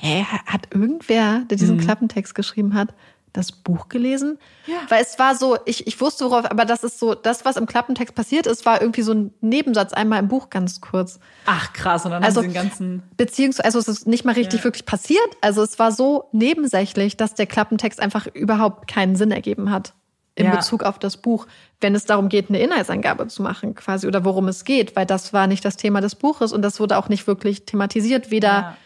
hä, 0.00 0.24
hat 0.46 0.68
irgendwer, 0.72 1.44
der 1.50 1.56
diesen 1.56 1.76
mhm. 1.76 1.80
Klappentext 1.80 2.34
geschrieben 2.34 2.74
hat, 2.74 2.94
das 3.32 3.52
Buch 3.52 3.88
gelesen? 3.88 4.38
Ja. 4.66 4.78
Weil 4.88 5.02
es 5.02 5.18
war 5.18 5.34
so, 5.34 5.56
ich, 5.64 5.86
ich 5.86 6.00
wusste 6.00 6.26
worauf, 6.26 6.50
aber 6.50 6.64
das 6.64 6.84
ist 6.84 6.98
so, 6.98 7.14
das, 7.14 7.44
was 7.44 7.56
im 7.56 7.66
Klappentext 7.66 8.14
passiert 8.14 8.46
ist, 8.46 8.66
war 8.66 8.80
irgendwie 8.80 9.02
so 9.02 9.12
ein 9.12 9.32
Nebensatz 9.40 9.92
einmal 9.92 10.18
im 10.18 10.28
Buch 10.28 10.50
ganz 10.50 10.80
kurz. 10.80 11.18
Ach 11.46 11.72
krass, 11.72 12.04
und 12.04 12.10
dann 12.10 12.22
also, 12.22 12.42
haben 12.42 12.48
sie 12.48 12.54
den 12.54 12.62
ganzen. 12.62 13.02
Beziehungsweise, 13.16 13.64
also 13.64 13.78
es 13.78 13.88
ist 13.88 14.06
nicht 14.06 14.24
mal 14.24 14.32
richtig 14.32 14.60
ja. 14.60 14.64
wirklich 14.64 14.84
passiert. 14.84 15.28
Also 15.40 15.62
es 15.62 15.78
war 15.78 15.92
so 15.92 16.28
nebensächlich, 16.32 17.16
dass 17.16 17.34
der 17.34 17.46
Klappentext 17.46 18.00
einfach 18.00 18.26
überhaupt 18.26 18.88
keinen 18.88 19.16
Sinn 19.16 19.30
ergeben 19.30 19.70
hat 19.70 19.94
in 20.34 20.46
ja. 20.46 20.56
Bezug 20.56 20.82
auf 20.82 20.98
das 20.98 21.16
Buch, 21.16 21.46
wenn 21.80 21.94
es 21.94 22.06
darum 22.06 22.28
geht, 22.28 22.48
eine 22.48 22.58
Inhaltsangabe 22.58 23.26
zu 23.28 23.42
machen, 23.42 23.74
quasi, 23.74 24.06
oder 24.06 24.24
worum 24.24 24.48
es 24.48 24.64
geht, 24.64 24.96
weil 24.96 25.06
das 25.06 25.32
war 25.32 25.46
nicht 25.46 25.64
das 25.64 25.76
Thema 25.76 26.00
des 26.00 26.14
Buches 26.14 26.52
und 26.52 26.62
das 26.62 26.80
wurde 26.80 26.96
auch 26.96 27.08
nicht 27.08 27.26
wirklich 27.26 27.66
thematisiert, 27.66 28.30
weder 28.30 28.48
ja. 28.48 28.76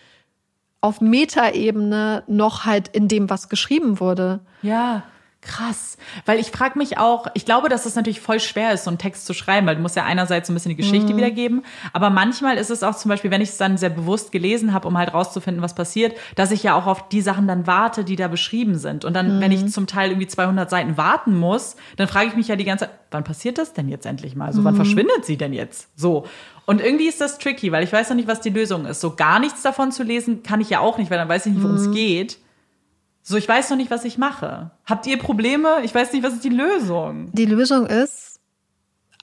auf 0.80 1.00
Metaebene 1.00 2.24
noch 2.26 2.64
halt 2.64 2.88
in 2.88 3.06
dem, 3.08 3.30
was 3.30 3.48
geschrieben 3.48 4.00
wurde. 4.00 4.40
Ja. 4.62 5.04
Krass, 5.46 5.96
weil 6.24 6.40
ich 6.40 6.50
frage 6.50 6.76
mich 6.76 6.98
auch, 6.98 7.28
ich 7.34 7.44
glaube, 7.44 7.68
dass 7.68 7.86
es 7.86 7.94
natürlich 7.94 8.20
voll 8.20 8.40
schwer 8.40 8.72
ist, 8.72 8.84
so 8.84 8.90
einen 8.90 8.98
Text 8.98 9.26
zu 9.26 9.32
schreiben, 9.32 9.66
weil 9.66 9.76
du 9.76 9.82
musst 9.82 9.94
ja 9.94 10.04
einerseits 10.04 10.48
so 10.48 10.52
ein 10.52 10.54
bisschen 10.54 10.70
die 10.70 10.76
Geschichte 10.76 11.12
mhm. 11.12 11.18
wiedergeben, 11.18 11.64
aber 11.92 12.10
manchmal 12.10 12.56
ist 12.56 12.70
es 12.70 12.82
auch 12.82 12.96
zum 12.96 13.10
Beispiel, 13.10 13.30
wenn 13.30 13.40
ich 13.40 13.50
es 13.50 13.56
dann 13.56 13.76
sehr 13.76 13.90
bewusst 13.90 14.32
gelesen 14.32 14.74
habe, 14.74 14.88
um 14.88 14.98
halt 14.98 15.14
rauszufinden, 15.14 15.62
was 15.62 15.74
passiert, 15.74 16.16
dass 16.34 16.50
ich 16.50 16.64
ja 16.64 16.74
auch 16.74 16.86
auf 16.86 17.08
die 17.08 17.20
Sachen 17.20 17.46
dann 17.46 17.66
warte, 17.66 18.02
die 18.02 18.16
da 18.16 18.26
beschrieben 18.26 18.76
sind. 18.76 19.04
Und 19.04 19.14
dann, 19.14 19.36
mhm. 19.36 19.40
wenn 19.40 19.52
ich 19.52 19.62
mhm. 19.62 19.68
zum 19.68 19.86
Teil 19.86 20.10
irgendwie 20.10 20.26
200 20.26 20.68
Seiten 20.68 20.96
warten 20.96 21.36
muss, 21.38 21.76
dann 21.96 22.08
frage 22.08 22.26
ich 22.26 22.34
mich 22.34 22.48
ja 22.48 22.56
die 22.56 22.64
ganze 22.64 22.86
Zeit, 22.86 22.94
wann 23.12 23.22
passiert 23.24 23.58
das 23.58 23.72
denn 23.72 23.88
jetzt 23.88 24.04
endlich 24.04 24.34
mal? 24.34 24.52
So, 24.52 24.60
mhm. 24.60 24.64
wann 24.64 24.76
verschwindet 24.76 25.24
sie 25.24 25.36
denn 25.36 25.52
jetzt? 25.52 25.88
So. 25.96 26.26
Und 26.64 26.80
irgendwie 26.80 27.06
ist 27.06 27.20
das 27.20 27.38
tricky, 27.38 27.70
weil 27.70 27.84
ich 27.84 27.92
weiß 27.92 28.08
noch 28.08 28.16
nicht, 28.16 28.26
was 28.26 28.40
die 28.40 28.50
Lösung 28.50 28.86
ist. 28.86 29.00
So 29.00 29.14
gar 29.14 29.38
nichts 29.38 29.62
davon 29.62 29.92
zu 29.92 30.02
lesen 30.02 30.42
kann 30.42 30.60
ich 30.60 30.70
ja 30.70 30.80
auch 30.80 30.98
nicht, 30.98 31.10
weil 31.10 31.18
dann 31.18 31.28
weiß 31.28 31.46
ich 31.46 31.52
nicht, 31.52 31.62
worum 31.62 31.76
es 31.76 31.86
mhm. 31.86 31.94
geht. 31.94 32.38
So, 33.28 33.36
ich 33.36 33.48
weiß 33.48 33.70
noch 33.70 33.76
nicht, 33.76 33.90
was 33.90 34.04
ich 34.04 34.18
mache. 34.18 34.70
Habt 34.84 35.04
ihr 35.08 35.18
Probleme? 35.18 35.80
Ich 35.82 35.92
weiß 35.92 36.12
nicht, 36.12 36.22
was 36.22 36.34
ist 36.34 36.44
die 36.44 36.48
Lösung? 36.48 37.28
Die 37.32 37.44
Lösung 37.44 37.84
ist 37.84 38.38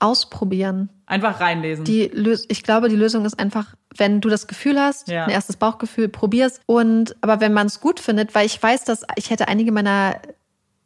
ausprobieren. 0.02 0.90
Einfach 1.06 1.40
reinlesen. 1.40 1.86
Die 1.86 2.10
Lös 2.14 2.44
ich 2.50 2.64
glaube, 2.64 2.90
die 2.90 2.98
Lösung 2.98 3.24
ist 3.24 3.40
einfach, 3.40 3.76
wenn 3.96 4.20
du 4.20 4.28
das 4.28 4.48
Gefühl 4.48 4.78
hast, 4.78 5.08
ja. 5.08 5.24
ein 5.24 5.30
erstes 5.30 5.56
Bauchgefühl, 5.56 6.10
probier's. 6.10 6.60
Und 6.66 7.16
aber 7.22 7.40
wenn 7.40 7.54
man 7.54 7.68
es 7.68 7.80
gut 7.80 8.02
findet, 8.02 8.36
weil 8.36 8.46
ich 8.46 8.62
weiß, 8.62 8.84
dass 8.84 9.06
ich 9.16 9.30
hätte 9.30 9.48
einige 9.48 9.72
meiner 9.72 10.18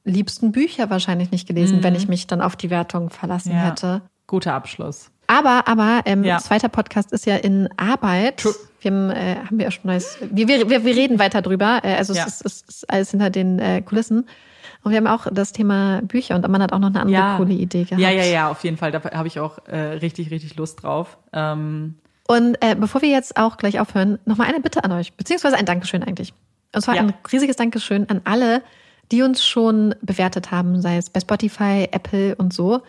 liebsten 0.03 0.51
Bücher 0.51 0.91
wahrscheinlich 0.91 1.31
nicht 1.31 1.47
gelesen, 1.47 1.77
mhm. 1.77 1.83
wenn 1.83 1.95
ich 1.95 2.07
mich 2.07 2.27
dann 2.27 2.41
auf 2.41 2.55
die 2.55 2.69
Wertung 2.69 3.09
verlassen 3.09 3.51
ja. 3.51 3.71
hätte. 3.71 4.03
Guter 4.27 4.53
Abschluss. 4.53 5.09
Aber, 5.27 5.67
aber, 5.67 6.01
ähm, 6.05 6.23
ja. 6.23 6.39
zweiter 6.39 6.69
Podcast 6.69 7.11
ist 7.11 7.25
ja 7.25 7.35
in 7.35 7.69
Arbeit. 7.77 8.37
True. 8.37 8.55
Wir 8.79 8.91
haben, 8.91 9.09
äh, 9.09 9.35
haben 9.45 9.57
wir 9.57 9.65
ja 9.65 9.71
schon 9.71 9.83
neues. 9.85 10.17
Wir, 10.21 10.47
wir, 10.47 10.69
wir 10.69 10.95
reden 10.95 11.19
weiter 11.19 11.41
drüber. 11.41 11.81
Äh, 11.83 11.95
also 11.95 12.13
ja. 12.13 12.25
es, 12.25 12.41
ist, 12.41 12.65
es 12.67 12.75
ist 12.75 12.89
alles 12.89 13.11
hinter 13.11 13.29
den 13.29 13.59
äh, 13.59 13.81
Kulissen. 13.81 14.25
Und 14.83 14.91
wir 14.91 14.97
haben 14.97 15.07
auch 15.07 15.27
das 15.31 15.51
Thema 15.51 16.01
Bücher 16.03 16.35
und 16.35 16.47
man 16.47 16.61
hat 16.61 16.71
auch 16.71 16.79
noch 16.79 16.87
eine 16.87 17.01
andere 17.01 17.17
ja. 17.17 17.37
coole 17.37 17.53
Idee 17.53 17.83
gehabt. 17.83 17.99
Ja, 18.01 18.09
ja, 18.09 18.23
ja, 18.23 18.49
auf 18.49 18.63
jeden 18.63 18.77
Fall. 18.77 18.91
Da 18.91 19.03
habe 19.03 19.27
ich 19.27 19.39
auch 19.39 19.57
äh, 19.67 19.77
richtig, 19.77 20.31
richtig 20.31 20.55
Lust 20.55 20.83
drauf. 20.83 21.17
Ähm. 21.33 21.95
Und 22.27 22.57
äh, 22.61 22.75
bevor 22.75 23.01
wir 23.01 23.09
jetzt 23.09 23.37
auch 23.37 23.57
gleich 23.57 23.79
aufhören, 23.79 24.19
nochmal 24.25 24.47
eine 24.47 24.61
Bitte 24.61 24.83
an 24.83 24.91
euch, 24.93 25.13
beziehungsweise 25.13 25.57
ein 25.57 25.65
Dankeschön 25.65 26.03
eigentlich. 26.03 26.33
Und 26.73 26.81
zwar 26.81 26.95
ja. 26.95 27.01
ein 27.01 27.13
riesiges 27.31 27.55
Dankeschön 27.55 28.09
an 28.09 28.21
alle, 28.23 28.61
die 29.11 29.23
uns 29.23 29.45
schon 29.45 29.95
bewertet 30.01 30.51
haben, 30.51 30.81
sei 30.81 30.97
es 30.97 31.09
bei 31.09 31.19
Spotify, 31.19 31.89
Apple 31.91 32.35
und 32.35 32.53
so. 32.53 32.81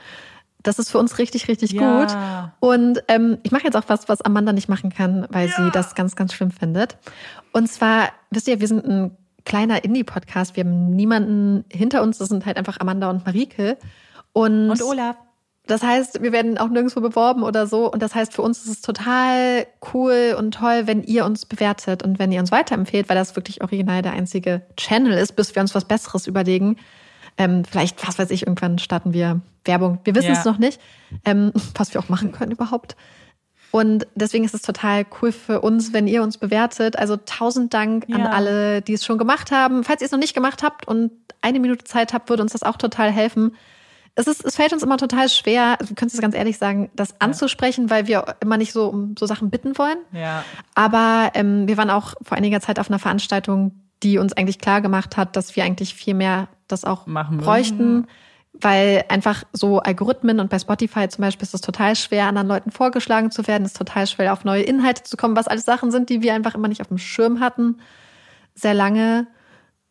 Das 0.63 0.79
ist 0.79 0.91
für 0.91 0.99
uns 0.99 1.19
richtig, 1.19 1.49
richtig 1.49 1.73
ja. 1.73 2.01
gut. 2.01 2.17
Und 2.61 3.03
ähm, 3.09 3.39
ich 3.43 3.53
mache 3.53 3.65
jetzt 3.65 3.77
auch 3.77 3.85
was, 3.87 4.09
was 4.09 4.23
Amanda 4.23 4.53
nicht 4.53 4.69
machen 4.69 4.91
kann, 4.91 5.27
weil 5.31 5.49
ja. 5.49 5.55
sie 5.57 5.71
das 5.71 5.95
ganz, 5.95 6.17
ganz 6.17 6.33
schlimm 6.33 6.51
findet. 6.51 6.99
Und 7.53 7.69
zwar, 7.69 8.09
wisst 8.31 8.49
ihr, 8.49 8.61
wir 8.61 8.69
sind 8.69 8.85
ein 8.85 9.17
kleiner 9.45 9.85
Indie-Podcast. 9.85 10.57
Wir 10.57 10.65
haben 10.65 10.91
niemanden 10.91 11.65
hinter 11.71 12.03
uns. 12.03 12.19
Das 12.19 12.29
sind 12.29 12.45
halt 12.45 12.57
einfach 12.57 12.81
Amanda 12.81 13.09
und 13.09 13.25
Marike. 13.25 13.79
Und, 14.33 14.71
und 14.71 14.83
Olaf. 14.83 15.17
Das 15.69 15.83
heißt, 15.83 16.23
wir 16.23 16.33
werden 16.33 16.57
auch 16.57 16.69
nirgendwo 16.69 17.01
beworben 17.01 17.43
oder 17.43 17.67
so. 17.67 17.93
Und 17.93 18.03
das 18.03 18.15
heißt, 18.15 18.33
für 18.33 18.41
uns 18.41 18.65
ist 18.65 18.69
es 18.71 18.81
total 18.81 19.67
cool 19.93 20.35
und 20.39 20.55
toll, 20.55 20.87
wenn 20.87 21.03
ihr 21.03 21.27
uns 21.27 21.45
bewertet 21.45 22.03
und 22.03 22.19
wenn 22.19 22.33
ihr 22.33 22.41
uns 22.41 22.51
weiterempfehlt, 22.51 23.09
weil 23.09 23.17
das 23.17 23.37
wirklich 23.37 23.63
original 23.63 24.01
der 24.01 24.13
einzige 24.13 24.63
Channel 24.79 25.13
ist, 25.13 25.37
bis 25.37 25.55
wir 25.55 25.61
uns 25.61 25.75
was 25.75 25.85
Besseres 25.85 26.27
überlegen. 26.27 26.77
Ähm, 27.39 27.65
vielleicht, 27.65 28.07
was 28.07 28.19
weiß 28.19 28.31
ich, 28.31 28.43
irgendwann 28.43 28.79
starten 28.79 29.13
wir 29.13 29.41
Werbung. 29.65 30.01
Wir 30.05 30.15
wissen 30.15 30.33
ja. 30.33 30.39
es 30.39 30.45
noch 30.45 30.59
nicht, 30.59 30.81
ähm, 31.25 31.53
was 31.75 31.95
wir 31.95 32.01
auch 32.01 32.09
machen 32.09 32.33
können 32.33 32.53
überhaupt. 32.53 32.97
Und 33.71 34.07
deswegen 34.15 34.45
ist 34.45 34.55
es 34.55 34.63
total 34.63 35.05
cool 35.21 35.31
für 35.31 35.61
uns, 35.61 35.93
wenn 35.93 36.07
ihr 36.07 36.23
uns 36.23 36.39
bewertet. 36.39 36.99
Also 36.99 37.17
tausend 37.17 37.75
Dank 37.75 38.07
ja. 38.09 38.17
an 38.17 38.27
alle, 38.27 38.83
die 38.83 38.95
es 38.95 39.05
schon 39.05 39.19
gemacht 39.19 39.51
haben. 39.53 39.85
Falls 39.85 40.01
ihr 40.01 40.07
es 40.07 40.13
noch 40.13 40.19
nicht 40.19 40.35
gemacht 40.35 40.63
habt 40.63 40.89
und 40.89 41.13
eine 41.43 41.61
Minute 41.61 41.85
Zeit 41.85 42.13
habt, 42.13 42.31
würde 42.31 42.43
uns 42.43 42.53
das 42.53 42.63
auch 42.63 42.77
total 42.77 43.11
helfen. 43.11 43.55
Es, 44.15 44.27
ist, 44.27 44.45
es 44.45 44.57
fällt 44.57 44.73
uns 44.73 44.83
immer 44.83 44.97
total 44.97 45.29
schwer, 45.29 45.79
wir 45.81 45.95
können 45.95 46.11
es 46.13 46.21
ganz 46.21 46.35
ehrlich 46.35 46.59
sagen, 46.59 46.91
das 46.97 47.21
anzusprechen, 47.21 47.89
weil 47.89 48.09
wir 48.09 48.37
immer 48.41 48.57
nicht 48.57 48.73
so 48.73 48.89
um 48.89 49.15
so 49.17 49.27
Sachen 49.27 49.49
bitten 49.49 49.79
wollen. 49.79 49.99
Ja. 50.11 50.45
Aber 50.75 51.31
ähm, 51.35 51.69
wir 51.69 51.77
waren 51.77 51.91
auch 51.91 52.15
vor 52.23 52.37
einiger 52.37 52.61
Zeit 52.61 52.81
auf 52.81 52.91
einer 52.91 52.99
Veranstaltung, 52.99 53.73
die 54.03 54.19
uns 54.19 54.33
eigentlich 54.33 54.59
klar 54.59 54.81
gemacht 54.81 55.17
hat, 55.17 55.37
dass 55.37 55.55
wir 55.55 55.63
eigentlich 55.63 55.95
viel 55.95 56.15
mehr 56.15 56.49
das 56.69 56.85
auch 56.85 57.07
Machen 57.07 57.39
bräuchten. 57.39 58.07
Weil 58.61 59.05
einfach 59.09 59.45
so 59.53 59.79
Algorithmen 59.81 60.41
und 60.41 60.51
bei 60.51 60.59
Spotify 60.59 61.09
zum 61.09 61.23
Beispiel 61.23 61.45
ist 61.45 61.55
es 61.55 61.61
total 61.61 61.95
schwer, 61.95 62.27
anderen 62.27 62.49
Leuten 62.49 62.71
vorgeschlagen 62.71 63.31
zu 63.31 63.47
werden, 63.47 63.65
ist 63.65 63.77
total 63.77 64.07
schwer, 64.07 64.33
auf 64.33 64.45
neue 64.45 64.63
Inhalte 64.63 65.05
zu 65.05 65.17
kommen, 65.17 65.37
was 65.37 65.47
alles 65.47 65.65
Sachen 65.65 65.91
sind, 65.91 66.09
die 66.09 66.23
wir 66.23 66.35
einfach 66.35 66.55
immer 66.55 66.67
nicht 66.67 66.81
auf 66.81 66.89
dem 66.89 66.99
Schirm 66.99 67.41
hatten, 67.41 67.77
sehr 68.55 68.75
lange. 68.75 69.29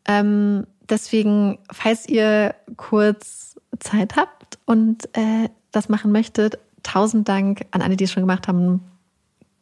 Ähm, 0.05 0.65
deswegen, 0.89 1.59
falls 1.71 2.09
ihr 2.09 2.55
kurz 2.75 3.55
Zeit 3.79 4.15
habt 4.17 4.57
und 4.65 5.05
äh, 5.15 5.49
das 5.71 5.87
machen 5.87 6.11
möchtet, 6.11 6.57
tausend 6.83 7.29
Dank 7.29 7.65
an 7.71 7.81
alle, 7.81 7.95
die 7.95 8.05
es 8.05 8.11
schon 8.11 8.23
gemacht 8.23 8.47
haben. 8.47 8.81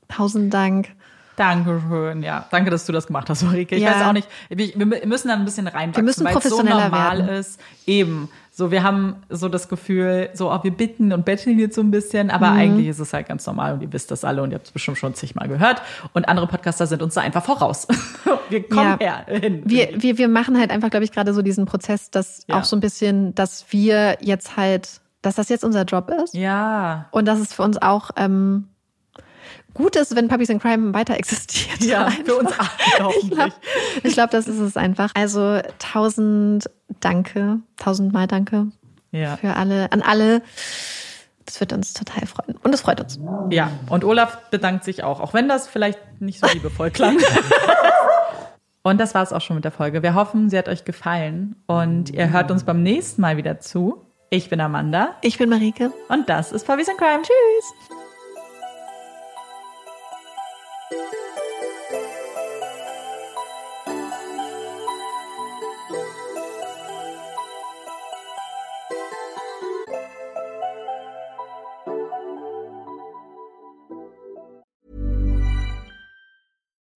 Tausend 0.08 0.54
Dank. 0.54 0.96
Dankeschön, 1.36 2.24
ja. 2.24 2.46
Danke, 2.52 2.70
dass 2.72 2.86
du 2.86 2.92
das 2.94 3.08
gemacht 3.08 3.30
hast, 3.30 3.44
Ulrike. 3.44 3.76
Ich 3.76 3.84
Ja. 3.84 3.92
weiß 3.96 4.04
auch 4.08 4.14
nicht, 4.14 4.28
wir 4.50 4.86
müssen 5.06 5.28
da 5.28 5.34
ein 5.34 5.46
bisschen 5.46 5.68
reinwachsen, 5.68 5.96
Wir 5.96 6.04
müssen 6.04 6.26
weil 6.26 6.38
es 6.38 6.44
so 6.46 6.62
normal 6.62 7.20
werden. 7.20 7.30
ist. 7.30 7.60
Eben. 7.86 8.30
So, 8.52 8.72
wir 8.72 8.84
haben 8.84 9.18
so 9.30 9.50
das 9.50 9.68
Gefühl, 9.68 10.30
so, 10.34 10.50
oh, 10.50 10.60
wir 10.64 10.72
bitten 10.72 11.12
und 11.12 11.26
betteln 11.26 11.60
jetzt 11.60 11.76
so 11.76 11.82
ein 11.82 11.92
bisschen, 11.92 12.30
aber 12.32 12.52
Mhm. 12.52 12.58
eigentlich 12.60 12.88
ist 12.88 13.00
es 13.00 13.12
halt 13.12 13.28
ganz 13.28 13.46
normal 13.46 13.74
und 13.74 13.82
ihr 13.82 13.92
wisst 13.92 14.12
das 14.12 14.24
alle 14.24 14.42
und 14.44 14.52
ihr 14.52 14.56
habt 14.56 14.68
es 14.68 14.72
bestimmt 14.72 14.98
schon 14.98 15.14
zigmal 15.14 15.50
gehört. 15.50 15.82
Und 16.14 16.30
andere 16.30 16.48
Podcaster 16.48 16.88
sind 16.88 17.02
uns 17.02 17.16
da 17.16 17.22
einfach 17.22 17.44
voraus. 17.44 17.86
wir 18.50 18.68
kommen 18.70 18.98
Ja. 19.02 19.26
her 19.28 19.40
hin. 19.42 19.62
Wir, 19.66 20.02
wir, 20.02 20.18
wir 20.18 20.30
machen 20.30 20.58
halt 20.58 20.72
einfach, 20.72 20.90
glaube 20.90 21.04
ich, 21.04 21.12
gerade 21.12 21.34
so 21.34 21.42
diesen 21.42 21.66
Prozess, 21.66 22.12
dass 22.12 22.46
Ja. 22.48 22.60
auch 22.60 22.64
so 22.64 22.78
ein 22.78 22.80
bisschen, 22.80 23.36
dass 23.36 23.66
wir 23.72 24.18
jetzt 24.22 24.56
halt, 24.56 25.02
dass 25.22 25.36
das 25.36 25.50
jetzt 25.50 25.66
unser 25.66 25.84
Job 25.84 26.10
ist. 26.24 26.34
ja. 26.34 27.08
Und 27.12 27.28
dass 27.28 27.40
es 27.40 27.52
für 27.54 27.64
uns 27.64 27.82
auch 27.82 28.12
ähm, 28.16 28.70
gut 29.76 29.96
ist, 29.96 30.16
wenn 30.16 30.28
Puppies 30.28 30.50
in 30.50 30.60
Crime 30.60 30.94
weiter 30.94 31.16
existiert. 31.16 31.80
Ja, 31.82 32.06
Einfach. 32.06 32.24
für 32.26 32.36
uns 32.38 32.52
alle 32.58 32.70
Ich 32.88 33.00
hoffentlich. 33.04 33.30
glaube, 33.38 33.54
ich 34.04 34.14
glaub, 34.14 34.32
das 34.32 34.48
ist 34.48 34.58
es 34.60 34.76
einfach. 34.78 35.12
Also 35.14 35.60
tausend 35.78 36.70
Danke, 37.02 37.60
tausendmal 37.78 38.26
Danke 38.28 38.68
Ja. 39.12 39.38
für 39.38 39.56
alle, 39.56 39.92
an 39.92 40.02
alle. 40.02 40.42
Das 41.46 41.60
wird 41.60 41.74
uns 41.74 41.94
total 41.94 42.26
freuen. 42.26 42.58
Und 42.64 42.74
es 42.74 42.82
freut 42.82 43.00
uns. 43.00 43.20
Ja, 43.52 43.70
und 43.90 44.04
Olaf 44.04 44.50
bedankt 44.50 44.84
sich 44.84 45.04
auch, 45.04 45.20
auch 45.20 45.34
wenn 45.36 45.48
das 45.48 45.68
vielleicht 45.68 46.00
nicht 46.20 46.40
so 46.40 46.48
liebevoll 46.52 46.90
klang. 46.90 47.18
und 48.82 48.98
das 49.00 49.14
war 49.14 49.22
es 49.22 49.32
auch 49.32 49.42
schon 49.42 49.56
mit 49.56 49.64
der 49.66 49.72
Folge. 49.72 50.02
Wir 50.02 50.16
hoffen, 50.16 50.50
sie 50.50 50.58
hat 50.58 50.68
euch 50.70 50.86
gefallen 50.86 51.56
und 51.68 52.10
ihr 52.10 52.32
hört 52.32 52.50
uns 52.50 52.64
beim 52.64 52.82
nächsten 52.82 53.22
Mal 53.22 53.38
wieder 53.38 53.60
zu. 53.60 54.02
Ich 54.32 54.50
bin 54.50 54.60
Amanda 54.60 55.16
Ich 55.22 55.38
bin 55.38 55.50
Marike. 55.50 55.92
und 56.10 56.28
das 56.30 56.52
ist 56.52 56.66
Puppies 56.66 56.90
and 56.90 56.98
Crime. 56.98 57.22
Tschüss! 57.22 58.05